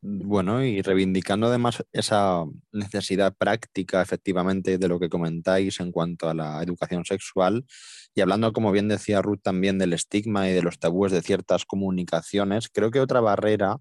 Bueno, 0.00 0.62
y 0.62 0.80
reivindicando 0.80 1.48
además 1.48 1.84
esa 1.92 2.44
necesidad 2.70 3.34
práctica, 3.36 4.00
efectivamente, 4.00 4.78
de 4.78 4.88
lo 4.88 5.00
que 5.00 5.08
comentáis 5.08 5.80
en 5.80 5.90
cuanto 5.90 6.28
a 6.28 6.34
la 6.34 6.62
educación 6.62 7.04
sexual, 7.04 7.66
y 8.14 8.20
hablando, 8.20 8.52
como 8.52 8.70
bien 8.70 8.86
decía 8.86 9.22
Ruth, 9.22 9.40
también 9.42 9.76
del 9.76 9.92
estigma 9.92 10.48
y 10.48 10.52
de 10.52 10.62
los 10.62 10.78
tabúes 10.78 11.10
de 11.10 11.22
ciertas 11.22 11.64
comunicaciones, 11.64 12.68
creo 12.68 12.92
que 12.92 13.00
otra 13.00 13.20
barrera 13.20 13.78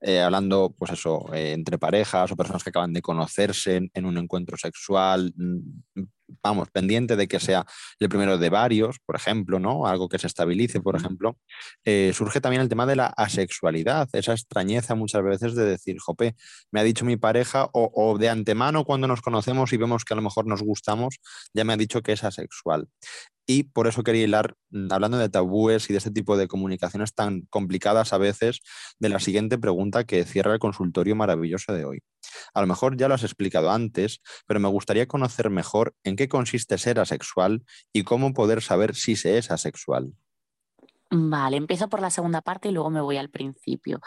eh, 0.00 0.20
hablando, 0.20 0.74
pues 0.78 0.92
eso, 0.92 1.32
eh, 1.34 1.52
entre 1.52 1.76
parejas 1.76 2.30
o 2.30 2.36
personas 2.36 2.62
que 2.62 2.70
acaban 2.70 2.92
de 2.92 3.02
conocerse 3.02 3.90
en, 3.92 4.06
un 4.06 4.16
encuentro 4.16 4.56
sexual, 4.56 5.32
mm, 5.36 6.02
vamos, 6.42 6.68
pendiente 6.70 7.16
de 7.16 7.28
que 7.28 7.40
sea 7.40 7.64
el 7.98 8.08
primero 8.08 8.38
de 8.38 8.50
varios, 8.50 8.98
por 9.04 9.16
ejemplo, 9.16 9.58
¿no? 9.58 9.86
Algo 9.86 10.08
que 10.08 10.18
se 10.18 10.26
estabilice, 10.26 10.80
por 10.80 10.96
ejemplo, 10.96 11.38
eh, 11.84 12.12
surge 12.14 12.40
también 12.40 12.62
el 12.62 12.68
tema 12.68 12.86
de 12.86 12.96
la 12.96 13.06
asexualidad, 13.06 14.08
esa 14.12 14.32
extrañeza 14.32 14.94
muchas 14.94 15.22
veces 15.22 15.54
de 15.54 15.64
decir, 15.64 15.96
jope, 15.98 16.34
me 16.70 16.80
ha 16.80 16.82
dicho 16.82 17.04
mi 17.04 17.16
pareja, 17.16 17.68
o, 17.72 17.90
o 17.94 18.18
de 18.18 18.28
antemano 18.28 18.84
cuando 18.84 19.06
nos 19.06 19.22
conocemos 19.22 19.72
y 19.72 19.76
vemos 19.76 20.04
que 20.04 20.14
a 20.14 20.16
lo 20.16 20.22
mejor 20.22 20.46
nos 20.46 20.62
gustamos, 20.62 21.18
ya 21.54 21.64
me 21.64 21.72
ha 21.72 21.76
dicho 21.76 22.02
que 22.02 22.12
es 22.12 22.24
asexual. 22.24 22.88
Y 23.50 23.62
por 23.62 23.86
eso 23.86 24.02
quería 24.02 24.24
hilar, 24.24 24.56
mm, 24.70 24.92
hablando 24.92 25.16
de 25.16 25.30
tabúes 25.30 25.88
y 25.88 25.94
de 25.94 25.98
este 25.98 26.10
tipo 26.10 26.36
de 26.36 26.48
comunicaciones 26.48 27.14
tan 27.14 27.46
complicadas 27.48 28.12
a 28.12 28.18
veces, 28.18 28.60
de 28.98 29.08
la 29.08 29.20
siguiente 29.20 29.56
pregunta 29.56 30.04
que 30.04 30.26
cierra 30.26 30.52
el 30.52 30.58
consultorio 30.58 31.16
maravilloso 31.16 31.72
de 31.72 31.86
hoy. 31.86 32.02
A 32.52 32.60
lo 32.60 32.66
mejor 32.66 32.98
ya 32.98 33.08
lo 33.08 33.14
has 33.14 33.24
explicado 33.24 33.70
antes, 33.70 34.20
pero 34.46 34.60
me 34.60 34.68
gustaría 34.68 35.06
conocer 35.06 35.48
mejor 35.48 35.94
en 36.04 36.16
qué 36.18 36.28
consiste 36.28 36.76
ser 36.76 37.00
asexual 37.00 37.64
y 37.92 38.02
cómo 38.02 38.34
poder 38.34 38.60
saber 38.60 38.94
si 38.94 39.16
se 39.16 39.38
es 39.38 39.50
asexual. 39.50 40.12
Vale, 41.10 41.56
empiezo 41.56 41.88
por 41.88 42.00
la 42.00 42.10
segunda 42.10 42.42
parte 42.42 42.68
y 42.68 42.72
luego 42.72 42.90
me 42.90 43.00
voy 43.00 43.16
al 43.16 43.30
principio. 43.30 44.00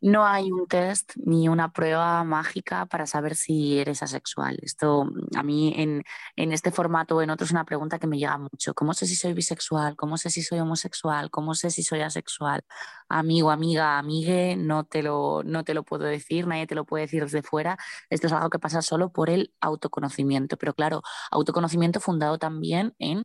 No 0.00 0.24
hay 0.24 0.50
un 0.50 0.66
test 0.66 1.12
ni 1.16 1.48
una 1.48 1.70
prueba 1.72 2.24
mágica 2.24 2.86
para 2.86 3.06
saber 3.06 3.34
si 3.34 3.78
eres 3.78 4.02
asexual. 4.02 4.58
Esto 4.62 5.06
a 5.36 5.42
mí 5.42 5.74
en, 5.76 6.04
este 6.36 6.70
formato 6.70 7.16
o 7.16 7.22
en 7.22 7.28
otros 7.28 7.48
es 7.48 7.52
una 7.52 7.66
pregunta 7.66 7.98
que 7.98 8.06
me 8.06 8.18
llega 8.18 8.38
mucho. 8.38 8.72
¿Cómo 8.72 8.94
sé 8.94 9.06
si 9.06 9.16
soy 9.16 9.34
bisexual? 9.34 9.96
¿Cómo 9.96 10.16
sé 10.16 10.30
si 10.30 10.42
soy 10.42 10.60
homosexual? 10.60 11.30
¿Cómo 11.30 11.54
sé 11.54 11.70
si 11.70 11.82
soy 11.82 12.00
asexual? 12.00 12.62
Amigo, 13.10 13.50
amiga, 13.50 13.98
amigue, 13.98 14.56
no 14.56 14.84
te 14.84 15.02
lo, 15.02 15.42
no 15.44 15.62
te 15.64 15.74
lo 15.74 15.82
puedo 15.82 16.04
decir, 16.04 16.46
nadie 16.46 16.66
te 16.66 16.74
lo 16.74 16.86
puede 16.86 17.04
decir 17.04 17.24
desde 17.24 17.42
fuera. 17.42 17.76
Esto 18.08 18.28
es 18.28 18.32
algo 18.32 18.48
que 18.48 18.58
pasa 18.58 18.80
solo 18.80 19.12
por 19.12 19.28
el 19.28 19.52
autoconocimiento. 19.60 20.56
Pero 20.56 20.72
claro, 20.72 21.02
autoconocimiento 21.30 22.00
fundado 22.00 22.38
también 22.38 22.94
en 22.98 23.24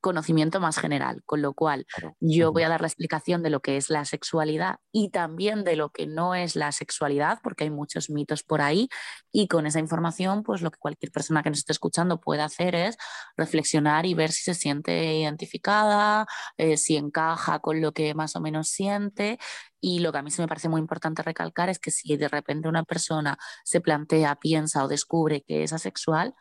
conocimiento 0.00 0.60
más 0.60 0.78
general, 0.78 1.22
con 1.26 1.42
lo 1.42 1.54
cual 1.54 1.86
yo 2.20 2.52
voy 2.52 2.62
a 2.62 2.68
dar 2.68 2.80
la 2.80 2.86
explicación 2.86 3.42
de 3.42 3.50
lo 3.50 3.60
que 3.60 3.76
es 3.76 3.90
la 3.90 4.04
sexualidad 4.04 4.78
y 4.92 5.10
también 5.10 5.64
de 5.64 5.76
lo 5.76 5.90
que 5.90 6.06
no 6.06 6.34
es 6.34 6.56
la 6.56 6.72
sexualidad, 6.72 7.38
porque 7.42 7.64
hay 7.64 7.70
muchos 7.70 8.10
mitos 8.10 8.42
por 8.42 8.60
ahí 8.62 8.88
y 9.32 9.48
con 9.48 9.66
esa 9.66 9.78
información, 9.78 10.42
pues 10.42 10.62
lo 10.62 10.70
que 10.70 10.78
cualquier 10.78 11.12
persona 11.12 11.42
que 11.42 11.50
nos 11.50 11.58
esté 11.58 11.72
escuchando 11.72 12.20
puede 12.20 12.42
hacer 12.42 12.74
es 12.74 12.96
reflexionar 13.36 14.06
y 14.06 14.14
ver 14.14 14.32
si 14.32 14.42
se 14.42 14.54
siente 14.54 15.18
identificada, 15.18 16.26
eh, 16.56 16.76
si 16.76 16.96
encaja 16.96 17.58
con 17.60 17.80
lo 17.80 17.92
que 17.92 18.14
más 18.14 18.36
o 18.36 18.40
menos 18.40 18.68
siente. 18.68 19.38
Y 19.80 20.00
lo 20.00 20.12
que 20.12 20.18
a 20.18 20.22
mí 20.22 20.30
se 20.30 20.42
me 20.42 20.48
parece 20.48 20.68
muy 20.68 20.80
importante 20.80 21.22
recalcar 21.22 21.68
es 21.70 21.78
que 21.78 21.90
si 21.90 22.16
de 22.16 22.28
repente 22.28 22.68
una 22.68 22.84
persona 22.84 23.38
se 23.64 23.80
plantea, 23.80 24.36
piensa 24.36 24.84
o 24.84 24.88
descubre 24.88 25.42
que 25.42 25.62
es 25.62 25.72
asexual, 25.72 26.34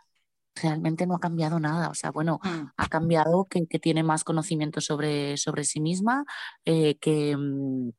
realmente 0.55 1.05
no 1.07 1.15
ha 1.15 1.19
cambiado 1.19 1.59
nada. 1.59 1.89
O 1.89 1.95
sea, 1.95 2.11
bueno, 2.11 2.39
mm. 2.43 2.71
ha 2.77 2.87
cambiado 2.87 3.47
que, 3.49 3.65
tiene 3.79 4.03
más 4.03 4.23
conocimiento 4.23 4.81
sobre, 4.81 5.37
sobre 5.37 5.63
sí 5.63 5.79
misma, 5.79 6.25
eh, 6.65 6.97
que, 6.99 7.35
mm, 7.37 7.91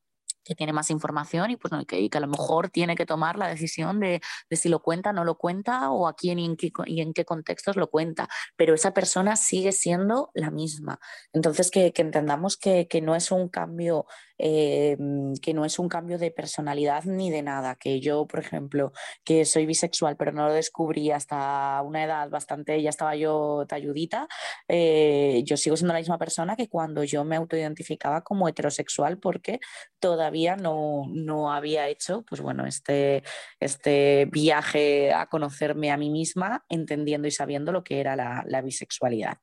tiene 0.54 0.72
más 0.72 0.90
información 0.90 1.50
y, 1.50 1.56
pues, 1.56 1.72
no, 1.72 1.84
que, 1.84 2.08
que, 2.08 2.18
a 2.18 2.20
lo 2.20 2.28
mejor 2.28 2.70
tiene 2.70 2.96
que 2.96 3.06
tomar 3.06 3.38
la 3.38 3.48
decisión 3.48 4.00
de, 4.00 4.20
de 4.48 4.56
si 4.56 4.68
lo 4.68 4.80
cuenta, 4.80 5.12
no 5.12 5.24
lo 5.24 5.36
cuenta 5.36 5.90
o 5.90 6.08
a 6.08 6.14
quién 6.14 6.38
y 6.38 6.46
en, 6.46 6.56
qué, 6.56 6.70
y 6.86 7.00
en 7.00 7.12
qué 7.12 7.24
contextos 7.24 7.76
lo 7.76 7.90
cuenta. 7.90 8.28
Pero 8.56 8.74
esa 8.74 8.92
persona 8.92 9.36
sigue 9.36 9.72
siendo 9.72 10.30
la 10.34 10.50
misma. 10.50 10.98
Entonces, 11.32 11.70
que, 11.70 11.92
que 11.92 12.02
entendamos 12.02 12.56
que, 12.56 12.86
que, 12.88 13.00
no 13.00 13.14
es 13.14 13.30
un 13.30 13.48
cambio 13.48 14.06
eh, 14.42 14.96
que 15.42 15.52
no 15.52 15.66
es 15.66 15.78
un 15.78 15.90
cambio 15.90 16.16
de 16.16 16.30
personalidad 16.30 17.04
ni 17.04 17.30
de 17.30 17.42
nada, 17.42 17.76
que 17.76 18.00
yo, 18.00 18.26
por 18.26 18.40
ejemplo, 18.40 18.92
que 19.22 19.44
soy 19.44 19.66
bisexual, 19.66 20.16
pero 20.16 20.32
no 20.32 20.46
lo 20.48 20.54
descubrí 20.54 21.10
hasta 21.10 21.82
una 21.82 22.04
edad 22.04 22.30
bastante, 22.30 22.80
ya 22.80 22.88
estaba 22.88 23.14
yo 23.16 23.66
talludita, 23.68 24.28
eh, 24.66 25.42
yo 25.44 25.58
sigo 25.58 25.76
siendo 25.76 25.92
la 25.92 26.00
misma 26.00 26.16
persona 26.16 26.56
que 26.56 26.68
cuando 26.70 27.04
yo 27.04 27.22
me 27.24 27.36
autoidentificaba 27.36 28.22
como 28.22 28.48
heterosexual 28.48 29.18
porque 29.18 29.60
todavía 29.98 30.39
no, 30.56 31.04
no 31.08 31.52
había 31.52 31.88
hecho, 31.88 32.24
pues 32.28 32.40
bueno, 32.40 32.66
este, 32.66 33.22
este 33.58 34.28
viaje 34.30 35.12
a 35.12 35.26
conocerme 35.26 35.90
a 35.90 35.96
mí 35.96 36.10
misma, 36.10 36.64
entendiendo 36.68 37.28
y 37.28 37.30
sabiendo 37.30 37.72
lo 37.72 37.84
que 37.84 38.00
era 38.00 38.16
la, 38.16 38.42
la 38.46 38.62
bisexualidad. 38.62 39.38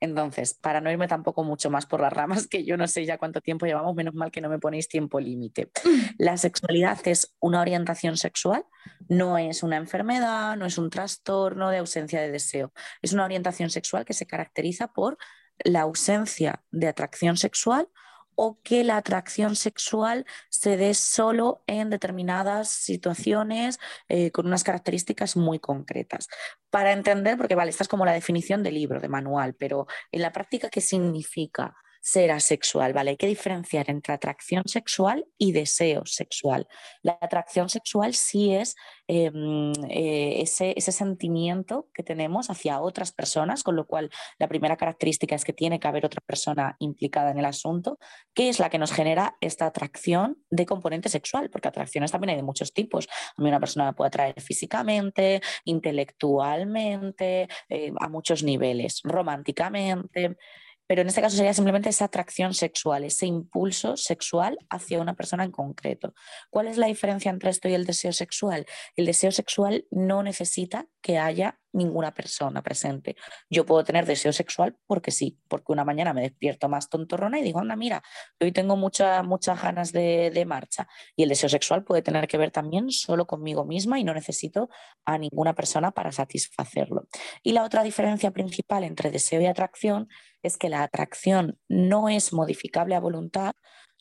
Entonces, 0.00 0.54
para 0.54 0.80
no 0.80 0.90
irme 0.90 1.08
tampoco 1.08 1.44
mucho 1.44 1.70
más 1.70 1.86
por 1.86 2.00
las 2.00 2.12
ramas, 2.12 2.46
que 2.48 2.64
yo 2.64 2.76
no 2.76 2.86
sé 2.86 3.04
ya 3.04 3.18
cuánto 3.18 3.40
tiempo 3.40 3.66
llevamos, 3.66 3.94
menos 3.94 4.14
mal 4.14 4.30
que 4.30 4.40
no 4.40 4.48
me 4.48 4.58
ponéis 4.58 4.88
tiempo 4.88 5.20
límite. 5.20 5.70
Mm. 5.84 6.00
La 6.18 6.36
sexualidad 6.36 6.98
es 7.06 7.34
una 7.40 7.60
orientación 7.60 8.16
sexual, 8.16 8.64
no 9.08 9.38
es 9.38 9.62
una 9.62 9.76
enfermedad, 9.76 10.56
no 10.56 10.66
es 10.66 10.78
un 10.78 10.90
trastorno 10.90 11.70
de 11.70 11.78
ausencia 11.78 12.20
de 12.20 12.30
deseo. 12.30 12.72
Es 13.02 13.12
una 13.12 13.24
orientación 13.24 13.70
sexual 13.70 14.04
que 14.04 14.14
se 14.14 14.26
caracteriza 14.26 14.88
por 14.88 15.18
la 15.64 15.82
ausencia 15.82 16.62
de 16.70 16.88
atracción 16.88 17.36
sexual 17.36 17.88
o 18.36 18.60
que 18.62 18.84
la 18.84 18.98
atracción 18.98 19.56
sexual 19.56 20.26
se 20.48 20.76
dé 20.76 20.94
solo 20.94 21.64
en 21.66 21.90
determinadas 21.90 22.68
situaciones 22.68 23.80
eh, 24.08 24.30
con 24.30 24.46
unas 24.46 24.62
características 24.62 25.36
muy 25.36 25.58
concretas. 25.58 26.28
Para 26.70 26.92
entender, 26.92 27.36
porque 27.36 27.54
vale, 27.54 27.70
esta 27.70 27.82
es 27.82 27.88
como 27.88 28.04
la 28.04 28.12
definición 28.12 28.62
del 28.62 28.74
libro, 28.74 29.00
de 29.00 29.08
manual, 29.08 29.54
pero 29.54 29.86
en 30.12 30.22
la 30.22 30.32
práctica, 30.32 30.68
¿qué 30.68 30.80
significa? 30.80 31.74
Ser 32.06 32.30
asexual, 32.30 32.92
¿vale? 32.92 33.10
Hay 33.10 33.16
que 33.16 33.26
diferenciar 33.26 33.90
entre 33.90 34.14
atracción 34.14 34.62
sexual 34.66 35.26
y 35.36 35.50
deseo 35.50 36.06
sexual. 36.06 36.68
La 37.02 37.18
atracción 37.20 37.68
sexual 37.68 38.14
sí 38.14 38.54
es 38.54 38.76
em, 39.08 39.72
eh, 39.90 40.40
ese, 40.40 40.72
ese, 40.76 40.92
sentimiento 40.92 41.88
que 41.92 42.04
tenemos 42.04 42.48
hacia 42.48 42.80
otras 42.80 43.10
personas, 43.10 43.64
con 43.64 43.74
lo 43.74 43.88
cual 43.88 44.08
la 44.38 44.46
primera 44.46 44.76
característica 44.76 45.34
es 45.34 45.44
que 45.44 45.52
tiene 45.52 45.80
que 45.80 45.88
haber 45.88 46.06
otra 46.06 46.20
persona 46.24 46.76
implicada 46.78 47.32
en 47.32 47.40
el 47.40 47.44
asunto, 47.44 47.98
que 48.34 48.50
es 48.50 48.60
la 48.60 48.70
que 48.70 48.78
nos 48.78 48.92
genera 48.92 49.36
esta 49.40 49.66
atracción 49.66 50.38
de 50.48 50.64
componente 50.64 51.08
sexual, 51.08 51.50
porque 51.50 51.66
atracciones 51.66 52.12
también 52.12 52.30
hay 52.30 52.36
de 52.36 52.44
muchos 52.44 52.72
tipos. 52.72 53.08
A 53.36 53.42
mí 53.42 53.48
una 53.48 53.58
persona 53.58 53.86
me 53.86 53.94
puede 53.94 54.08
atraer 54.08 54.40
físicamente, 54.40 55.40
intelectualmente, 55.64 57.48
eh, 57.68 57.92
a 57.98 58.08
muchos 58.08 58.44
niveles, 58.44 59.00
románticamente 59.02 60.36
pero 60.86 61.02
en 61.02 61.08
este 61.08 61.20
caso 61.20 61.36
sería 61.36 61.54
simplemente 61.54 61.88
esa 61.88 62.06
atracción 62.06 62.54
sexual, 62.54 63.04
ese 63.04 63.26
impulso 63.26 63.96
sexual 63.96 64.58
hacia 64.70 65.00
una 65.00 65.14
persona 65.14 65.44
en 65.44 65.50
concreto. 65.50 66.14
¿Cuál 66.50 66.68
es 66.68 66.76
la 66.76 66.86
diferencia 66.86 67.30
entre 67.30 67.50
esto 67.50 67.68
y 67.68 67.74
el 67.74 67.86
deseo 67.86 68.12
sexual? 68.12 68.66
El 68.94 69.06
deseo 69.06 69.32
sexual 69.32 69.86
no 69.90 70.22
necesita 70.22 70.86
que 71.02 71.18
haya 71.18 71.58
ninguna 71.76 72.12
persona 72.12 72.62
presente. 72.62 73.16
Yo 73.50 73.64
puedo 73.66 73.84
tener 73.84 74.06
deseo 74.06 74.32
sexual 74.32 74.76
porque 74.86 75.10
sí, 75.10 75.38
porque 75.48 75.72
una 75.72 75.84
mañana 75.84 76.12
me 76.12 76.22
despierto 76.22 76.68
más 76.68 76.88
tontorrona 76.88 77.38
y 77.38 77.42
digo, 77.42 77.60
anda, 77.60 77.76
mira, 77.76 78.02
hoy 78.40 78.52
tengo 78.52 78.76
muchas 78.76 79.24
muchas 79.24 79.62
ganas 79.62 79.92
de, 79.92 80.30
de 80.32 80.44
marcha. 80.44 80.88
Y 81.14 81.22
el 81.22 81.28
deseo 81.28 81.48
sexual 81.48 81.84
puede 81.84 82.02
tener 82.02 82.26
que 82.26 82.38
ver 82.38 82.50
también 82.50 82.90
solo 82.90 83.26
conmigo 83.26 83.64
misma 83.64 84.00
y 84.00 84.04
no 84.04 84.14
necesito 84.14 84.68
a 85.04 85.18
ninguna 85.18 85.54
persona 85.54 85.90
para 85.92 86.12
satisfacerlo. 86.12 87.06
Y 87.42 87.52
la 87.52 87.62
otra 87.62 87.82
diferencia 87.82 88.30
principal 88.30 88.84
entre 88.84 89.10
deseo 89.10 89.40
y 89.40 89.46
atracción 89.46 90.08
es 90.42 90.56
que 90.56 90.68
la 90.68 90.82
atracción 90.82 91.58
no 91.68 92.08
es 92.08 92.32
modificable 92.32 92.94
a 92.94 93.00
voluntad. 93.00 93.52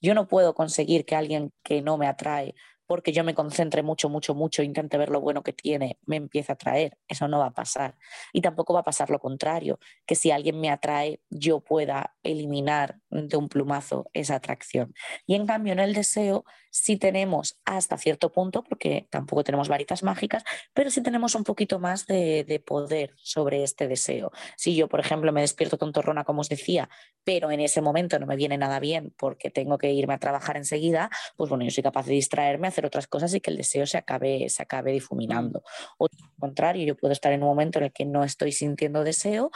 Yo 0.01 0.13
no 0.13 0.28
puedo 0.28 0.53
conseguir 0.53 1.05
que 1.05 1.15
alguien 1.15 1.51
que 1.63 1.82
no 1.82 1.97
me 1.97 2.07
atrae 2.07 2.55
porque 2.88 3.11
yo 3.11 3.23
me 3.23 3.33
concentre 3.33 3.83
mucho, 3.83 4.09
mucho, 4.09 4.36
mucho, 4.36 4.63
intente 4.63 4.97
ver 4.97 5.09
lo 5.09 5.21
bueno 5.21 5.43
que 5.43 5.53
tiene, 5.53 5.99
me 6.05 6.17
empiece 6.17 6.51
a 6.51 6.55
atraer. 6.55 6.97
Eso 7.07 7.27
no 7.27 7.39
va 7.39 7.47
a 7.47 7.53
pasar. 7.53 7.95
Y 8.33 8.41
tampoco 8.41 8.73
va 8.73 8.81
a 8.81 8.83
pasar 8.83 9.09
lo 9.09 9.19
contrario, 9.19 9.79
que 10.05 10.15
si 10.15 10.31
alguien 10.31 10.59
me 10.59 10.69
atrae, 10.69 11.21
yo 11.29 11.61
pueda 11.61 12.15
eliminar 12.23 12.99
de 13.09 13.38
un 13.38 13.49
plumazo 13.49 14.09
esa 14.13 14.36
atracción. 14.36 14.93
Y 15.25 15.36
en 15.36 15.45
cambio, 15.45 15.73
en 15.73 15.79
el 15.79 15.93
deseo, 15.93 16.45
sí 16.69 16.97
tenemos 16.97 17.57
hasta 17.63 17.97
cierto 17.97 18.31
punto, 18.31 18.63
porque 18.63 19.07
tampoco 19.09 19.43
tenemos 19.43 19.69
varitas 19.69 20.03
mágicas, 20.03 20.43
pero 20.73 20.91
sí 20.91 21.01
tenemos 21.01 21.33
un 21.36 21.45
poquito 21.45 21.79
más 21.79 22.05
de, 22.05 22.43
de 22.43 22.59
poder 22.59 23.13
sobre 23.17 23.63
este 23.63 23.88
deseo. 23.88 24.31
Si 24.57 24.75
yo, 24.75 24.89
por 24.89 24.99
ejemplo, 24.99 25.31
me 25.31 25.41
despierto 25.41 25.77
tontorrona, 25.77 26.25
como 26.25 26.41
os 26.41 26.49
decía, 26.49 26.89
pero 27.23 27.49
en 27.51 27.61
ese 27.61 27.81
momento 27.81 28.19
no 28.19 28.25
me 28.25 28.36
viene 28.36 28.57
nada 28.57 28.79
bien 28.79 29.13
porque 29.17 29.49
tengo 29.49 29.77
que 29.77 29.93
irme 29.93 30.15
a 30.15 30.19
trabajar 30.19 30.57
enseguida, 30.57 31.09
pues 31.38 31.49
bueno, 31.49 31.63
yo 31.63 31.71
soy 31.71 31.83
capaz 31.83 32.05
de 32.05 32.13
distraerme, 32.13 32.67
hacer 32.76 32.86
otras 32.86 33.07
cosas 33.07 33.34
y 33.34 33.41
que 33.41 33.51
el 33.51 33.57
deseo 33.57 33.86
se 33.86 33.97
acabe, 33.97 34.49
se 34.49 34.63
acabe 34.63 34.91
difuminando. 34.91 35.63
O 35.97 36.05
al 36.05 36.39
contrario, 36.39 36.86
yo 36.86 36.95
puedo 36.97 37.13
estar 37.13 37.32
en 37.32 37.41
un 37.43 37.49
momento 37.49 37.80
en 37.80 37.86
el 37.86 37.93
que 37.93 38.05
no 38.05 38.23
estoy 38.23 38.51
sintiendo 38.51 39.03
deseo, 39.03 39.51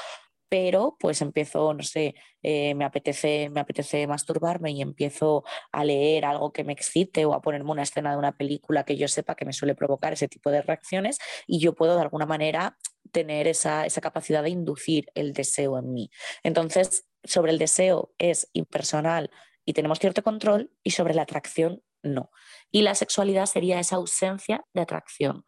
pero 0.49 0.97
pues 0.99 1.21
empiezo, 1.21 1.73
no 1.73 1.83
sé, 1.83 2.15
eh, 2.41 2.73
me, 2.73 2.83
apetece, 2.83 3.49
me 3.51 3.59
apetece 3.59 4.07
masturbarme 4.07 4.71
y 4.71 4.81
empiezo 4.81 5.43
a 5.71 5.83
leer 5.85 6.25
algo 6.25 6.51
que 6.51 6.63
me 6.63 6.73
excite 6.73 7.25
o 7.25 7.33
a 7.33 7.41
ponerme 7.41 7.71
una 7.71 7.83
escena 7.83 8.11
de 8.11 8.17
una 8.17 8.35
película 8.35 8.83
que 8.83 8.97
yo 8.97 9.07
sepa 9.07 9.35
que 9.35 9.45
me 9.45 9.53
suele 9.53 9.75
provocar 9.75 10.13
ese 10.13 10.27
tipo 10.27 10.49
de 10.49 10.63
reacciones 10.63 11.19
y 11.45 11.59
yo 11.59 11.75
puedo 11.75 11.95
de 11.95 12.01
alguna 12.01 12.25
manera 12.25 12.77
tener 13.11 13.47
esa, 13.47 13.85
esa 13.85 14.01
capacidad 14.01 14.41
de 14.41 14.49
inducir 14.49 15.05
el 15.13 15.33
deseo 15.33 15.77
en 15.77 15.93
mí. 15.93 16.09
Entonces, 16.43 17.05
sobre 17.23 17.51
el 17.51 17.59
deseo 17.59 18.13
es 18.17 18.49
impersonal 18.53 19.29
y 19.65 19.73
tenemos 19.73 19.99
cierto 19.99 20.23
control 20.23 20.71
y 20.83 20.91
sobre 20.91 21.13
la 21.13 21.23
atracción 21.23 21.83
no. 22.03 22.31
Y 22.71 22.81
la 22.81 22.95
sexualidad 22.95 23.45
sería 23.45 23.79
esa 23.79 23.97
ausencia 23.97 24.65
de 24.73 24.81
atracción. 24.81 25.45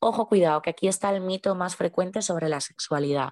Ojo, 0.00 0.28
cuidado, 0.28 0.62
que 0.62 0.70
aquí 0.70 0.88
está 0.88 1.10
el 1.10 1.20
mito 1.20 1.54
más 1.54 1.76
frecuente 1.76 2.22
sobre 2.22 2.48
la 2.48 2.60
sexualidad. 2.60 3.30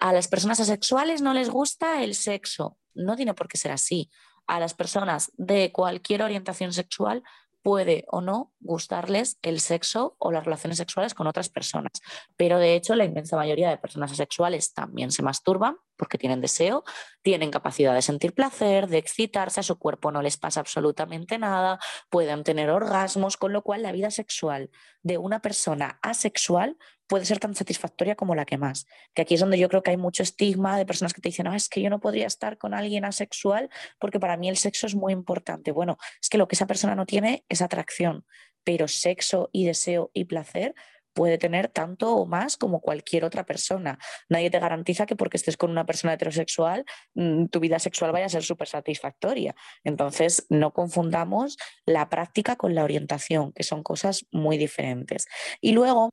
A 0.00 0.12
las 0.12 0.28
personas 0.28 0.60
asexuales 0.60 1.22
no 1.22 1.32
les 1.34 1.50
gusta 1.50 2.02
el 2.02 2.14
sexo. 2.14 2.78
No 2.94 3.16
tiene 3.16 3.34
por 3.34 3.48
qué 3.48 3.58
ser 3.58 3.72
así. 3.72 4.10
A 4.46 4.60
las 4.60 4.74
personas 4.74 5.30
de 5.36 5.72
cualquier 5.72 6.22
orientación 6.22 6.72
sexual 6.72 7.22
puede 7.62 8.04
o 8.08 8.20
no 8.20 8.52
gustarles 8.60 9.38
el 9.42 9.60
sexo 9.60 10.16
o 10.18 10.32
las 10.32 10.44
relaciones 10.44 10.78
sexuales 10.78 11.14
con 11.14 11.26
otras 11.26 11.48
personas. 11.50 11.92
Pero 12.36 12.58
de 12.58 12.74
hecho 12.74 12.94
la 12.94 13.04
inmensa 13.04 13.36
mayoría 13.36 13.68
de 13.68 13.78
personas 13.78 14.12
asexuales 14.12 14.72
también 14.72 15.10
se 15.10 15.22
masturban 15.22 15.76
porque 15.98 16.16
tienen 16.16 16.40
deseo, 16.40 16.84
tienen 17.22 17.50
capacidad 17.50 17.92
de 17.92 18.02
sentir 18.02 18.32
placer, 18.32 18.86
de 18.88 18.98
excitarse, 18.98 19.60
a 19.60 19.62
su 19.62 19.78
cuerpo 19.78 20.10
no 20.10 20.22
les 20.22 20.38
pasa 20.38 20.60
absolutamente 20.60 21.38
nada, 21.38 21.78
pueden 22.08 22.44
tener 22.44 22.70
orgasmos, 22.70 23.36
con 23.36 23.52
lo 23.52 23.62
cual 23.62 23.82
la 23.82 23.92
vida 23.92 24.10
sexual 24.10 24.70
de 25.02 25.18
una 25.18 25.40
persona 25.40 25.98
asexual 26.02 26.76
puede 27.06 27.24
ser 27.24 27.40
tan 27.40 27.54
satisfactoria 27.54 28.14
como 28.14 28.34
la 28.34 28.44
que 28.44 28.58
más. 28.58 28.86
Que 29.14 29.22
aquí 29.22 29.34
es 29.34 29.40
donde 29.40 29.58
yo 29.58 29.68
creo 29.68 29.82
que 29.82 29.90
hay 29.90 29.96
mucho 29.96 30.22
estigma 30.22 30.76
de 30.76 30.86
personas 30.86 31.14
que 31.14 31.20
te 31.20 31.30
dicen, 31.30 31.46
es 31.48 31.68
que 31.68 31.82
yo 31.82 31.90
no 31.90 32.00
podría 32.00 32.26
estar 32.26 32.58
con 32.58 32.74
alguien 32.74 33.04
asexual 33.04 33.70
porque 33.98 34.20
para 34.20 34.36
mí 34.36 34.48
el 34.48 34.56
sexo 34.56 34.86
es 34.86 34.94
muy 34.94 35.12
importante. 35.12 35.72
Bueno, 35.72 35.96
es 36.22 36.28
que 36.28 36.38
lo 36.38 36.46
que 36.46 36.54
esa 36.54 36.66
persona 36.66 36.94
no 36.94 37.06
tiene 37.06 37.44
es 37.48 37.62
atracción, 37.62 38.24
pero 38.62 38.86
sexo 38.86 39.48
y 39.52 39.64
deseo 39.64 40.10
y 40.12 40.26
placer 40.26 40.74
puede 41.18 41.36
tener 41.36 41.66
tanto 41.66 42.14
o 42.14 42.26
más 42.26 42.56
como 42.56 42.80
cualquier 42.80 43.24
otra 43.24 43.44
persona. 43.44 43.98
Nadie 44.28 44.50
te 44.50 44.60
garantiza 44.60 45.04
que 45.04 45.16
porque 45.16 45.36
estés 45.36 45.56
con 45.56 45.68
una 45.72 45.84
persona 45.84 46.12
heterosexual, 46.12 46.84
mm, 47.14 47.46
tu 47.46 47.58
vida 47.58 47.80
sexual 47.80 48.12
vaya 48.12 48.26
a 48.26 48.28
ser 48.28 48.44
súper 48.44 48.68
satisfactoria. 48.68 49.56
Entonces, 49.82 50.46
no 50.48 50.72
confundamos 50.72 51.56
la 51.86 52.08
práctica 52.08 52.54
con 52.54 52.76
la 52.76 52.84
orientación, 52.84 53.52
que 53.52 53.64
son 53.64 53.82
cosas 53.82 54.26
muy 54.30 54.58
diferentes. 54.58 55.26
Y 55.60 55.72
luego, 55.72 56.10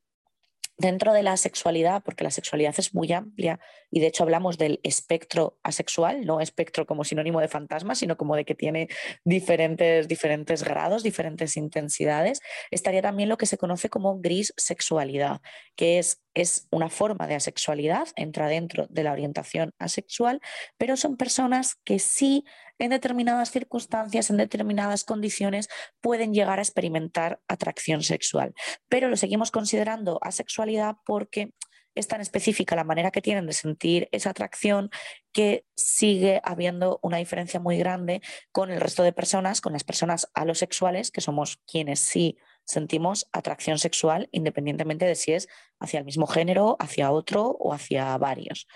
dentro 0.78 1.13
de 1.13 1.23
la 1.23 1.38
sexualidad, 1.38 2.03
porque 2.03 2.23
la 2.23 2.32
sexualidad 2.32 2.76
es 2.78 2.93
muy 2.93 3.11
amplia 3.13 3.59
y 3.91 4.01
de 4.01 4.07
hecho 4.07 4.23
hablamos 4.23 4.57
del 4.57 4.80
espectro 4.84 5.57
asexual, 5.63 6.26
no 6.26 6.41
espectro 6.41 6.86
como 6.86 7.03
sinónimo 7.03 7.39
de 7.39 7.47
fantasma, 7.47 7.95
sino 7.95 8.17
como 8.17 8.36
de 8.36 8.43
que 8.43 8.55
tiene 8.55 8.89
diferentes, 9.23 10.07
diferentes 10.07 10.63
grados, 10.63 11.03
diferentes 11.03 11.55
intensidades, 11.55 12.41
estaría 12.71 13.01
también 13.01 13.30
lo 13.30 13.38
que 13.38 13.45
se 13.45 13.57
conoce 13.57 13.89
como 13.89 14.19
gris 14.19 14.53
sexualidad, 14.57 15.41
que 15.76 15.99
es, 15.99 16.21
es 16.34 16.67
una 16.71 16.89
forma 16.89 17.28
de 17.28 17.36
asexualidad, 17.36 18.07
entra 18.15 18.47
dentro 18.47 18.88
de 18.89 19.03
la 19.03 19.13
orientación 19.13 19.71
asexual, 19.80 20.41
pero 20.78 20.97
son 20.97 21.15
personas 21.15 21.76
que 21.86 21.99
sí 21.99 22.43
en 22.80 22.89
determinadas 22.91 23.51
circunstancias, 23.51 24.30
en 24.30 24.38
determinadas 24.38 25.03
condiciones, 25.03 25.69
pueden 26.01 26.34
llegar 26.34 26.59
a 26.59 26.61
experimentar 26.63 27.39
atracción 27.47 28.03
sexual. 28.03 28.53
Pero 28.89 29.09
lo 29.09 29.17
seguimos 29.17 29.51
considerando 29.51 30.19
asexualidad 30.21 30.97
porque 31.05 31.53
es 31.95 32.07
tan 32.07 32.21
específica 32.21 32.76
la 32.76 32.84
manera 32.84 33.09
que 33.09 33.21
tienen 33.21 33.47
de 33.47 33.53
sentir 33.53 34.09
esa 34.11 34.30
atracción 34.32 34.89
que 35.32 35.65
sigue 35.76 36.41
habiendo 36.43 36.99
una 37.01 37.17
diferencia 37.17 37.59
muy 37.59 37.78
grande 37.78 38.21
con 38.51 38.69
el 38.69 38.82
resto 38.82 39.01
de 39.03 39.13
personas, 39.13 39.61
con 39.61 39.73
las 39.73 39.86
personas 39.86 40.30
alosexuales, 40.34 41.09
que 41.09 41.21
somos 41.21 41.61
quienes 41.65 42.01
sí 42.01 42.38
sentimos 42.65 43.28
atracción 43.32 43.78
sexual 43.80 44.28
independientemente 44.32 45.05
de 45.05 45.15
si 45.15 45.34
es 45.34 45.47
hacia 45.80 45.99
el 45.99 46.05
mismo 46.05 46.28
género, 46.28 46.76
hacia 46.80 47.11
otro 47.11 47.55
o 47.59 47.73
hacia 47.73 48.17
varios. 48.17 48.67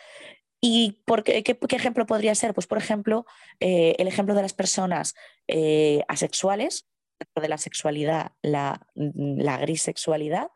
¿Y 0.62 1.01
por 1.05 1.24
qué, 1.24 1.43
ejemplo 1.72 2.05
podría 2.05 2.36
ser? 2.36 2.53
Pues, 2.53 2.68
por 2.68 2.78
ejemplo, 2.78 3.26
eh, 3.60 3.95
el 3.97 4.07
ejemplo 4.07 4.36
de 4.36 4.41
las 4.41 4.53
personas 4.53 5.16
eh, 5.47 6.03
asexuales, 6.07 6.88
de 7.36 7.49
la 7.49 7.57
sexualidad, 7.57 8.34
la, 8.41 8.88
la 8.95 9.57
grisexualidad, 9.57 10.49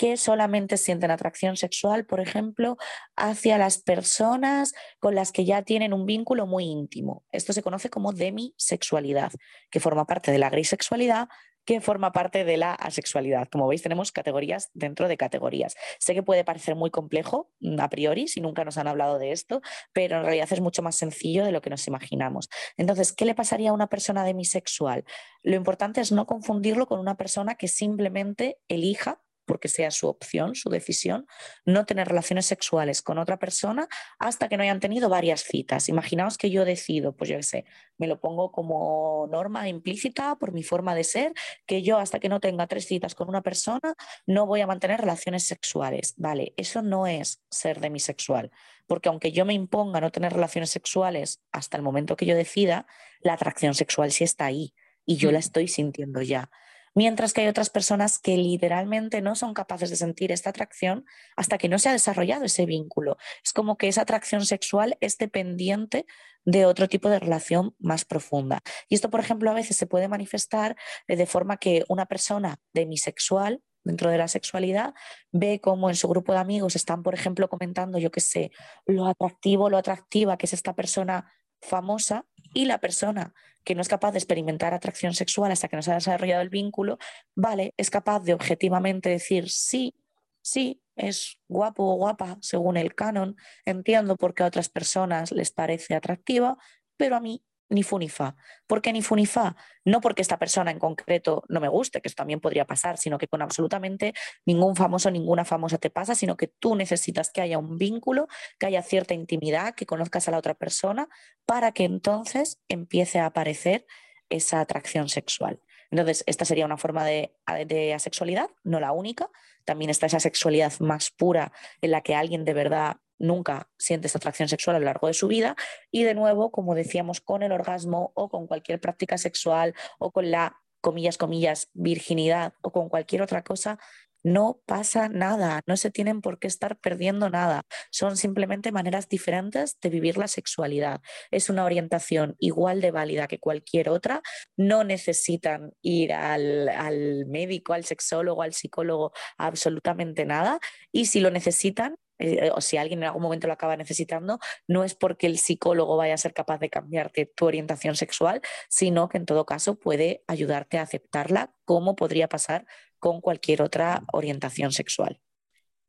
que 0.00 0.16
solamente 0.16 0.78
sienten 0.78 1.10
atracción 1.10 1.58
sexual, 1.58 2.06
por 2.06 2.20
ejemplo, 2.20 2.78
hacia 3.16 3.58
las 3.58 3.82
personas 3.82 4.72
con 4.98 5.14
las 5.14 5.30
que 5.30 5.44
ya 5.44 5.60
tienen 5.60 5.92
un 5.92 6.06
vínculo 6.06 6.46
muy 6.46 6.64
íntimo. 6.64 7.22
Esto 7.32 7.52
se 7.52 7.62
conoce 7.62 7.90
como 7.90 8.14
demisexualidad, 8.14 9.30
que 9.70 9.78
forma 9.78 10.06
parte 10.06 10.32
de 10.32 10.38
la 10.38 10.48
grisexualidad, 10.48 11.28
que 11.64 11.80
forma 11.80 12.12
parte 12.12 12.44
de 12.44 12.56
la 12.56 12.72
asexualidad. 12.74 13.48
Como 13.48 13.68
veis, 13.68 13.82
tenemos 13.82 14.12
categorías 14.12 14.70
dentro 14.74 15.08
de 15.08 15.16
categorías. 15.16 15.76
Sé 15.98 16.14
que 16.14 16.22
puede 16.22 16.44
parecer 16.44 16.74
muy 16.74 16.90
complejo 16.90 17.50
mm, 17.60 17.80
a 17.80 17.88
priori, 17.88 18.28
si 18.28 18.40
nunca 18.40 18.64
nos 18.64 18.78
han 18.78 18.88
hablado 18.88 19.18
de 19.18 19.32
esto, 19.32 19.60
pero 19.92 20.18
en 20.18 20.24
realidad 20.24 20.48
es 20.50 20.60
mucho 20.60 20.82
más 20.82 20.96
sencillo 20.96 21.44
de 21.44 21.52
lo 21.52 21.60
que 21.60 21.70
nos 21.70 21.86
imaginamos. 21.86 22.48
Entonces, 22.76 23.12
¿qué 23.12 23.24
le 23.24 23.34
pasaría 23.34 23.70
a 23.70 23.74
una 23.74 23.88
persona 23.88 24.24
demisexual? 24.24 25.04
Lo 25.42 25.56
importante 25.56 26.00
es 26.00 26.12
no 26.12 26.26
confundirlo 26.26 26.86
con 26.86 26.98
una 27.00 27.16
persona 27.16 27.54
que 27.54 27.68
simplemente 27.68 28.58
elija 28.68 29.20
porque 29.50 29.66
sea 29.66 29.90
su 29.90 30.06
opción, 30.06 30.54
su 30.54 30.70
decisión, 30.70 31.26
no 31.64 31.84
tener 31.86 32.06
relaciones 32.06 32.46
sexuales 32.46 33.02
con 33.02 33.18
otra 33.18 33.36
persona 33.36 33.88
hasta 34.20 34.48
que 34.48 34.56
no 34.56 34.62
hayan 34.62 34.78
tenido 34.78 35.08
varias 35.08 35.42
citas. 35.42 35.88
Imaginaos 35.88 36.38
que 36.38 36.50
yo 36.50 36.64
decido, 36.64 37.16
pues 37.16 37.30
yo 37.30 37.36
qué 37.36 37.42
sé, 37.42 37.64
me 37.98 38.06
lo 38.06 38.20
pongo 38.20 38.52
como 38.52 39.26
norma 39.28 39.68
implícita 39.68 40.36
por 40.36 40.52
mi 40.52 40.62
forma 40.62 40.94
de 40.94 41.02
ser, 41.02 41.32
que 41.66 41.82
yo 41.82 41.98
hasta 41.98 42.20
que 42.20 42.28
no 42.28 42.38
tenga 42.38 42.68
tres 42.68 42.86
citas 42.86 43.16
con 43.16 43.28
una 43.28 43.42
persona 43.42 43.96
no 44.24 44.46
voy 44.46 44.60
a 44.60 44.68
mantener 44.68 45.00
relaciones 45.00 45.48
sexuales. 45.48 46.14
Vale, 46.16 46.54
eso 46.56 46.80
no 46.80 47.08
es 47.08 47.42
ser 47.50 47.80
demisexual, 47.80 48.52
porque 48.86 49.08
aunque 49.08 49.32
yo 49.32 49.44
me 49.44 49.54
imponga 49.54 50.00
no 50.00 50.12
tener 50.12 50.32
relaciones 50.32 50.70
sexuales 50.70 51.42
hasta 51.50 51.76
el 51.76 51.82
momento 51.82 52.14
que 52.14 52.26
yo 52.26 52.36
decida, 52.36 52.86
la 53.20 53.32
atracción 53.32 53.74
sexual 53.74 54.12
sí 54.12 54.22
está 54.22 54.44
ahí 54.44 54.74
y 55.04 55.16
yo 55.16 55.32
la 55.32 55.38
mm. 55.38 55.40
estoy 55.40 55.66
sintiendo 55.66 56.22
ya. 56.22 56.50
Mientras 56.94 57.32
que 57.32 57.42
hay 57.42 57.48
otras 57.48 57.70
personas 57.70 58.18
que 58.18 58.36
literalmente 58.36 59.20
no 59.22 59.34
son 59.36 59.54
capaces 59.54 59.90
de 59.90 59.96
sentir 59.96 60.32
esta 60.32 60.50
atracción 60.50 61.04
hasta 61.36 61.58
que 61.58 61.68
no 61.68 61.78
se 61.78 61.88
ha 61.88 61.92
desarrollado 61.92 62.44
ese 62.44 62.66
vínculo. 62.66 63.16
Es 63.44 63.52
como 63.52 63.76
que 63.76 63.88
esa 63.88 64.02
atracción 64.02 64.44
sexual 64.44 64.96
es 65.00 65.16
dependiente 65.16 66.06
de 66.44 66.66
otro 66.66 66.88
tipo 66.88 67.08
de 67.08 67.20
relación 67.20 67.74
más 67.78 68.04
profunda. 68.04 68.60
Y 68.88 68.94
esto, 68.94 69.10
por 69.10 69.20
ejemplo, 69.20 69.50
a 69.50 69.54
veces 69.54 69.76
se 69.76 69.86
puede 69.86 70.08
manifestar 70.08 70.76
de 71.06 71.26
forma 71.26 71.58
que 71.58 71.84
una 71.88 72.06
persona 72.06 72.58
demisexual 72.72 73.62
dentro 73.84 74.10
de 74.10 74.18
la 74.18 74.28
sexualidad, 74.28 74.94
ve 75.32 75.60
cómo 75.60 75.88
en 75.88 75.96
su 75.96 76.08
grupo 76.08 76.32
de 76.32 76.38
amigos 76.38 76.76
están, 76.76 77.02
por 77.02 77.14
ejemplo, 77.14 77.48
comentando, 77.48 77.98
yo 77.98 78.10
qué 78.10 78.20
sé, 78.20 78.50
lo 78.86 79.06
atractivo, 79.06 79.70
lo 79.70 79.78
atractiva 79.78 80.36
que 80.36 80.46
es 80.46 80.52
esta 80.52 80.74
persona 80.74 81.32
famosa 81.62 82.26
y 82.52 82.64
la 82.64 82.78
persona 82.78 83.34
que 83.64 83.74
no 83.74 83.82
es 83.82 83.88
capaz 83.88 84.12
de 84.12 84.18
experimentar 84.18 84.74
atracción 84.74 85.14
sexual 85.14 85.52
hasta 85.52 85.68
que 85.68 85.76
no 85.76 85.82
se 85.82 85.92
ha 85.92 85.94
desarrollado 85.94 86.42
el 86.42 86.48
vínculo, 86.48 86.98
vale, 87.34 87.74
es 87.76 87.90
capaz 87.90 88.20
de 88.20 88.34
objetivamente 88.34 89.10
decir 89.10 89.50
sí, 89.50 89.94
sí, 90.42 90.82
es 90.96 91.38
guapo 91.48 91.84
o 91.84 91.96
guapa 91.96 92.38
según 92.40 92.76
el 92.76 92.94
canon, 92.94 93.36
entiendo 93.64 94.16
por 94.16 94.34
qué 94.34 94.42
a 94.42 94.46
otras 94.46 94.68
personas 94.68 95.32
les 95.32 95.50
parece 95.50 95.94
atractiva, 95.94 96.56
pero 96.96 97.16
a 97.16 97.20
mí 97.20 97.42
ni 97.70 97.82
fu 97.82 97.98
ni 97.98 98.08
fa. 98.08 98.36
¿Por 98.66 98.82
qué 98.82 98.92
ni 98.92 99.00
fu 99.00 99.16
ni 99.16 99.26
fa? 99.26 99.56
No 99.84 100.00
porque 100.00 100.22
esta 100.22 100.38
persona 100.38 100.70
en 100.70 100.78
concreto 100.78 101.44
no 101.48 101.60
me 101.60 101.68
guste, 101.68 102.00
que 102.00 102.08
eso 102.08 102.16
también 102.16 102.40
podría 102.40 102.66
pasar, 102.66 102.98
sino 102.98 103.16
que 103.16 103.28
con 103.28 103.40
absolutamente 103.40 104.12
ningún 104.44 104.76
famoso, 104.76 105.10
ninguna 105.10 105.44
famosa 105.44 105.78
te 105.78 105.88
pasa, 105.88 106.14
sino 106.14 106.36
que 106.36 106.48
tú 106.48 106.76
necesitas 106.76 107.30
que 107.30 107.40
haya 107.40 107.58
un 107.58 107.78
vínculo, 107.78 108.28
que 108.58 108.66
haya 108.66 108.82
cierta 108.82 109.14
intimidad, 109.14 109.74
que 109.74 109.86
conozcas 109.86 110.28
a 110.28 110.32
la 110.32 110.38
otra 110.38 110.54
persona, 110.54 111.08
para 111.46 111.72
que 111.72 111.84
entonces 111.84 112.60
empiece 112.68 113.18
a 113.18 113.26
aparecer 113.26 113.86
esa 114.28 114.60
atracción 114.60 115.08
sexual. 115.08 115.60
Entonces, 115.90 116.22
esta 116.26 116.44
sería 116.44 116.66
una 116.66 116.76
forma 116.76 117.04
de, 117.04 117.34
de, 117.66 117.94
asexualidad, 117.94 118.50
no 118.62 118.78
la 118.78 118.92
única. 118.92 119.28
También 119.64 119.90
está 119.90 120.06
esa 120.06 120.20
sexualidad 120.20 120.72
más 120.78 121.10
pura 121.10 121.52
en 121.80 121.90
la 121.90 122.02
que 122.02 122.14
alguien 122.14 122.44
de 122.44 122.54
verdad 122.54 122.98
nunca 123.20 123.68
siente 123.78 124.08
esta 124.08 124.18
atracción 124.18 124.48
sexual 124.48 124.76
a 124.76 124.78
lo 124.80 124.86
largo 124.86 125.06
de 125.06 125.14
su 125.14 125.28
vida. 125.28 125.54
Y 125.92 126.02
de 126.02 126.14
nuevo, 126.14 126.50
como 126.50 126.74
decíamos, 126.74 127.20
con 127.20 127.44
el 127.44 127.52
orgasmo 127.52 128.10
o 128.14 128.28
con 128.28 128.48
cualquier 128.48 128.80
práctica 128.80 129.18
sexual 129.18 129.74
o 129.98 130.10
con 130.10 130.30
la, 130.30 130.56
comillas, 130.80 131.18
comillas, 131.18 131.68
virginidad 131.74 132.54
o 132.62 132.72
con 132.72 132.88
cualquier 132.88 133.22
otra 133.22 133.44
cosa, 133.44 133.78
no 134.22 134.60
pasa 134.66 135.08
nada, 135.08 135.62
no 135.66 135.76
se 135.78 135.90
tienen 135.90 136.20
por 136.20 136.38
qué 136.38 136.46
estar 136.46 136.78
perdiendo 136.78 137.30
nada. 137.30 137.62
Son 137.90 138.16
simplemente 138.16 138.70
maneras 138.70 139.08
diferentes 139.08 139.78
de 139.80 139.88
vivir 139.88 140.18
la 140.18 140.28
sexualidad. 140.28 141.00
Es 141.30 141.48
una 141.48 141.64
orientación 141.64 142.36
igual 142.38 142.82
de 142.82 142.90
válida 142.90 143.28
que 143.28 143.38
cualquier 143.38 143.88
otra. 143.88 144.20
No 144.56 144.84
necesitan 144.84 145.72
ir 145.80 146.12
al, 146.12 146.68
al 146.68 147.26
médico, 147.26 147.72
al 147.72 147.84
sexólogo, 147.84 148.42
al 148.42 148.52
psicólogo, 148.52 149.12
absolutamente 149.38 150.26
nada. 150.26 150.60
Y 150.92 151.06
si 151.06 151.20
lo 151.20 151.30
necesitan, 151.30 151.96
eh, 152.20 152.50
o 152.54 152.60
si 152.60 152.76
alguien 152.76 153.00
en 153.00 153.06
algún 153.06 153.22
momento 153.22 153.46
lo 153.46 153.54
acaba 153.54 153.76
necesitando, 153.76 154.38
no 154.68 154.84
es 154.84 154.94
porque 154.94 155.26
el 155.26 155.38
psicólogo 155.38 155.96
vaya 155.96 156.14
a 156.14 156.18
ser 156.18 156.34
capaz 156.34 156.58
de 156.58 156.68
cambiarte 156.68 157.26
tu 157.26 157.46
orientación 157.46 157.96
sexual, 157.96 158.42
sino 158.68 159.08
que 159.08 159.16
en 159.16 159.24
todo 159.24 159.46
caso 159.46 159.78
puede 159.78 160.22
ayudarte 160.26 160.78
a 160.78 160.82
aceptarla 160.82 161.54
como 161.64 161.96
podría 161.96 162.28
pasar 162.28 162.66
con 162.98 163.22
cualquier 163.22 163.62
otra 163.62 164.02
orientación 164.12 164.70
sexual. 164.70 165.20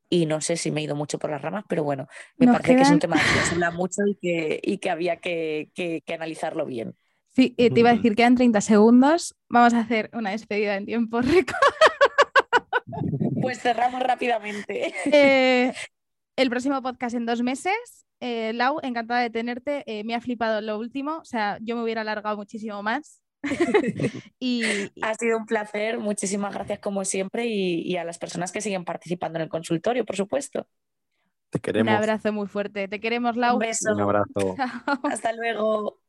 Y 0.09 0.25
no 0.25 0.41
sé 0.41 0.57
si 0.57 0.71
me 0.71 0.81
he 0.81 0.83
ido 0.85 0.95
mucho 0.95 1.19
por 1.19 1.31
las 1.31 1.41
ramas, 1.41 1.65
pero 1.67 1.83
bueno, 1.83 2.07
me 2.37 2.47
parece 2.47 2.75
que 2.75 2.81
es 2.81 2.89
un 2.89 2.99
tema 2.99 3.17
que 3.17 3.45
se 3.45 3.53
habla 3.53 3.71
mucho 3.71 4.01
y 4.05 4.15
que, 4.15 4.59
y 4.61 4.77
que 4.77 4.89
había 4.89 5.17
que, 5.17 5.69
que, 5.73 6.03
analizarlo 6.13 6.65
bien. 6.65 6.95
Sí, 7.29 7.51
te 7.51 7.79
iba 7.79 7.91
a 7.91 7.95
decir 7.95 8.15
que 8.15 8.23
en 8.23 8.35
30 8.35 8.59
segundos 8.59 9.35
vamos 9.47 9.73
a 9.73 9.79
hacer 9.79 10.09
una 10.13 10.31
despedida 10.31 10.75
en 10.75 10.85
tiempo 10.85 11.21
récord. 11.21 11.57
Pues 13.41 13.59
cerramos 13.59 14.01
rápidamente. 14.01 14.93
Eh, 15.05 15.73
el 16.35 16.49
próximo 16.49 16.81
podcast 16.81 17.15
en 17.15 17.25
dos 17.25 17.41
meses. 17.41 18.05
Eh, 18.19 18.53
Lau, 18.53 18.79
encantada 18.83 19.21
de 19.21 19.29
tenerte. 19.29 19.83
Eh, 19.87 20.03
me 20.03 20.15
ha 20.15 20.21
flipado 20.21 20.61
lo 20.61 20.77
último. 20.77 21.17
O 21.17 21.25
sea, 21.25 21.57
yo 21.61 21.75
me 21.75 21.83
hubiera 21.83 22.01
alargado 22.01 22.37
muchísimo 22.37 22.81
más. 22.83 23.21
y, 24.39 24.63
ha 25.01 25.15
sido 25.15 25.37
un 25.37 25.45
placer. 25.45 25.99
Muchísimas 25.99 26.53
gracias 26.53 26.79
como 26.79 27.03
siempre 27.05 27.47
y, 27.47 27.95
a 27.97 28.03
las 28.03 28.19
personas 28.19 28.51
que 28.51 28.61
siguen 28.61 28.85
participando 28.85 29.39
en 29.39 29.43
el 29.43 29.49
consultorio, 29.49 30.05
por 30.05 30.15
supuesto. 30.15 30.67
Te 31.49 31.59
queremos. 31.59 31.91
Un 31.91 31.97
abrazo 31.97 32.31
muy 32.31 32.47
fuerte. 32.47 32.87
Te 32.87 32.99
queremos, 32.99 33.35
Lau. 33.35 33.55
Un 33.55 33.59
beso. 33.59 33.91
Un 33.93 34.01
abrazo. 34.01 34.55
Hasta 35.03 35.33
luego. 35.33 36.00